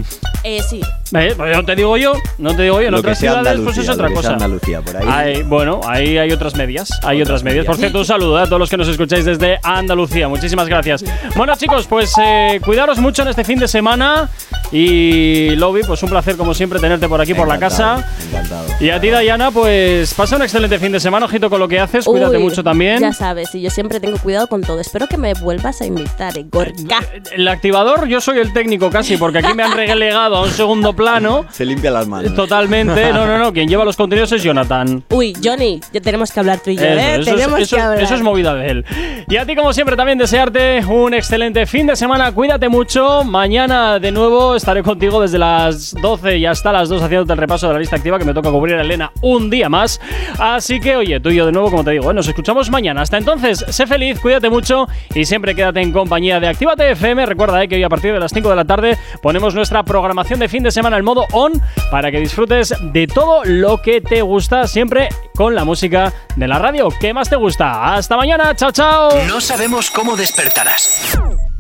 Eh, 0.45 0.61
sí. 0.69 0.81
Eh, 1.15 1.35
pues 1.37 1.57
no 1.57 1.65
te 1.65 1.77
digo 1.77 1.97
yo, 1.97 2.15
no 2.39 2.57
te 2.57 2.63
digo 2.63 2.81
yo. 2.81 2.87
En 2.89 2.93
Lo 2.93 2.99
otras 3.01 3.19
ciudades, 3.19 3.61
pues 3.63 3.77
es 3.79 3.89
otra 3.89 4.09
cosa. 4.11 4.33
Andalucía, 4.33 4.81
por 4.81 4.97
ahí. 4.97 5.07
Hay- 5.09 5.43
bueno, 5.43 5.81
ahí 5.87 6.19
hay 6.19 6.33
otras 6.33 6.55
medias. 6.57 6.91
Hay 7.05 7.23
otras 7.23 7.43
medias. 7.45 7.65
Por 7.67 7.77
cierto, 7.77 7.99
un 7.99 8.05
saludo 8.05 8.39
a 8.39 8.47
todos 8.47 8.59
los 8.59 8.71
que 8.71 8.77
nos 8.77 8.89
escucháis 8.89 9.25
desde 9.25 9.59
Andalucía. 9.63 10.29
Muchísimas 10.29 10.67
gracias. 10.69 10.92
Bueno, 11.37 11.55
chicos, 11.57 11.87
pues 11.87 12.13
eh, 12.23 12.61
cuidaros 12.65 12.99
mucho 12.99 13.23
en 13.23 13.29
este 13.29 13.45
fin 13.45 13.59
de 13.59 13.69
semana. 13.69 14.29
Y 14.75 15.51
Lobby, 15.57 15.83
pues 15.87 16.03
un 16.03 16.09
placer 16.09 16.37
como 16.39 16.55
siempre 16.55 16.81
tenerte 16.81 17.07
por 17.07 17.21
aquí, 17.21 17.35
por 17.35 17.47
la 17.47 17.57
Encantado, 17.57 17.97
casa. 18.01 18.27
Encantado. 18.31 18.65
Y 18.81 18.89
a 18.89 18.99
ti, 19.01 19.11
Dayana, 19.11 19.51
pues 19.51 20.15
pasa 20.15 20.37
un 20.37 20.43
excelente 20.43 20.79
fin 20.79 20.91
de 20.93 20.99
semana, 20.99 21.27
ojito 21.27 21.51
con 21.51 21.61
lo 21.61 21.69
que 21.69 21.79
haces. 21.79 22.07
Cuídate 22.07 22.39
Uy, 22.39 22.43
mucho 22.43 22.65
también. 22.65 23.01
Ya 23.01 23.13
sabes, 23.13 23.55
y 23.55 23.61
yo 23.61 23.69
siempre 23.69 24.01
tengo 24.01 24.17
cuidado 24.19 24.47
con 24.47 24.63
todo. 24.63 24.81
Espero 24.81 25.07
que 25.09 25.19
me 25.19 25.35
vuelvas 25.35 25.83
a 25.83 25.85
invitar, 25.87 26.39
eh, 26.39 26.47
Gorka. 26.51 27.01
El 27.33 27.47
activador, 27.49 28.07
yo 28.09 28.21
soy 28.23 28.39
el 28.39 28.53
técnico 28.55 28.89
casi, 28.91 29.19
porque 29.19 29.39
aquí 29.39 29.53
me 29.55 29.63
han 29.63 29.73
relegado 29.77 30.37
a 30.37 30.43
un 30.43 30.51
segundo 30.51 30.95
plano. 30.95 31.45
Se 31.51 31.67
limpia 31.67 31.91
las 31.91 32.07
manos. 32.09 32.35
Totalmente. 32.35 33.13
No, 33.13 33.27
no, 33.27 33.37
no. 33.37 33.53
Quien 33.53 33.69
lleva 33.69 33.85
los 33.85 33.97
contenidos 33.97 34.33
es 34.33 34.43
Jonathan. 34.43 35.05
Uy, 35.11 35.35
Johnny, 35.45 35.81
ya 35.93 36.01
tenemos 36.01 36.33
que 36.33 36.41
hablar 36.41 36.61
tú 36.61 36.71
y 36.71 36.77
yo, 36.77 36.83
Eso, 36.85 36.99
¿eh? 36.99 37.13
eso 37.17 37.21
es- 37.31 37.37
tenemos 37.37 37.61
eso- 37.61 37.77
que 37.77 37.83
hablar. 37.83 38.03
eso 38.03 38.15
es 38.15 38.23
movida 38.23 38.55
de 38.55 38.67
él. 38.71 38.85
Y 39.29 39.37
a 39.37 39.45
ti, 39.45 39.55
como 39.55 39.73
siempre, 39.75 39.97
también 39.97 40.17
desearte 40.17 40.82
un 40.87 41.15
excelente 41.15 41.67
fin 41.67 41.87
de 41.87 41.97
semana. 41.97 42.33
Cuídate 42.33 42.69
mucho. 42.69 43.25
Mañana, 43.25 43.99
de 43.99 44.11
nuevo, 44.13 44.57
estaré 44.57 44.83
contigo 44.83 45.21
desde 45.21 45.39
las 45.39 45.95
12 45.95 46.39
y 46.39 46.47
hasta 46.47 46.73
las 46.73 46.89
2 46.89 47.03
haciéndote 47.03 47.33
el 47.33 47.39
repaso 47.39 47.69
de 47.69 47.75
la 47.75 47.81
lista 47.81 47.97
activa 47.97 48.19
que 48.19 48.25
me 48.25 48.35
toca 48.35 48.51
cubrir 48.51 48.77
a 48.77 48.81
Elena 48.81 49.13
un 49.21 49.51
día 49.51 49.69
más. 49.69 50.01
Así 50.39 50.81
que, 50.81 50.97
oye, 50.97 51.21
tú 51.21 51.31
y 51.31 51.37
yo 51.37 51.47
de 51.47 51.53
nuevo, 51.53 51.71
como 51.71 51.85
te 51.85 51.91
digo, 51.93 52.11
¿eh? 52.11 52.15
nos 52.15 52.29
escuchamos 52.29 52.71
mañana. 52.71 53.03
Hasta 53.03 53.19
entonces, 53.19 53.65
sé 53.69 53.87
feliz, 53.87 54.19
cuídate 54.21 54.51
mucho 54.51 54.89
y 55.15 55.25
siempre 55.25 55.55
quédate 55.55 55.81
en 55.81 55.93
compañía 55.93 56.41
de 56.41 56.49
Actívate 56.49 56.91
FM. 56.93 57.27
Recuerda 57.27 57.63
eh, 57.63 57.69
que 57.69 57.77
hoy 57.77 57.83
a 57.83 57.89
partir 57.89 58.13
de 58.13 58.21
las 58.21 58.33
5 58.33 58.49
de 58.49 58.57
la 58.57 58.65
tarde 58.65 58.97
ponemos 59.21 59.55
nuestra 59.55 59.83
programación 59.85 60.41
de 60.41 60.49
fin 60.49 60.63
de 60.63 60.71
semana 60.71 60.97
en 60.97 61.05
modo 61.05 61.27
on 61.33 61.53
para 61.91 62.11
que 62.11 62.21
disfrutes 62.21 62.75
de 62.93 63.07
todo 63.07 63.45
lo 63.45 63.83
que 63.83 64.01
te 64.01 64.23
gusta, 64.23 64.67
siempre 64.67 65.09
con 65.43 65.57
la 65.57 65.65
música 65.65 66.13
de 66.37 66.47
la 66.47 66.57
radio 66.57 66.89
que 67.01 67.13
más 67.13 67.29
te 67.29 67.35
gusta. 67.35 67.95
Hasta 67.95 68.17
mañana, 68.17 68.55
chao 68.55 68.71
chao. 68.71 69.11
No 69.27 69.41
sabemos 69.41 69.91
cómo 69.91 70.15
despertarás, 70.15 71.19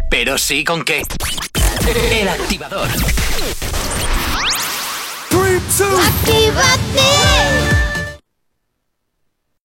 pero 0.09 0.39
sí 0.39 0.63
con 0.63 0.85
qué. 0.85 1.03
El 2.13 2.29
activador. 2.29 2.87
Three, 5.31 5.59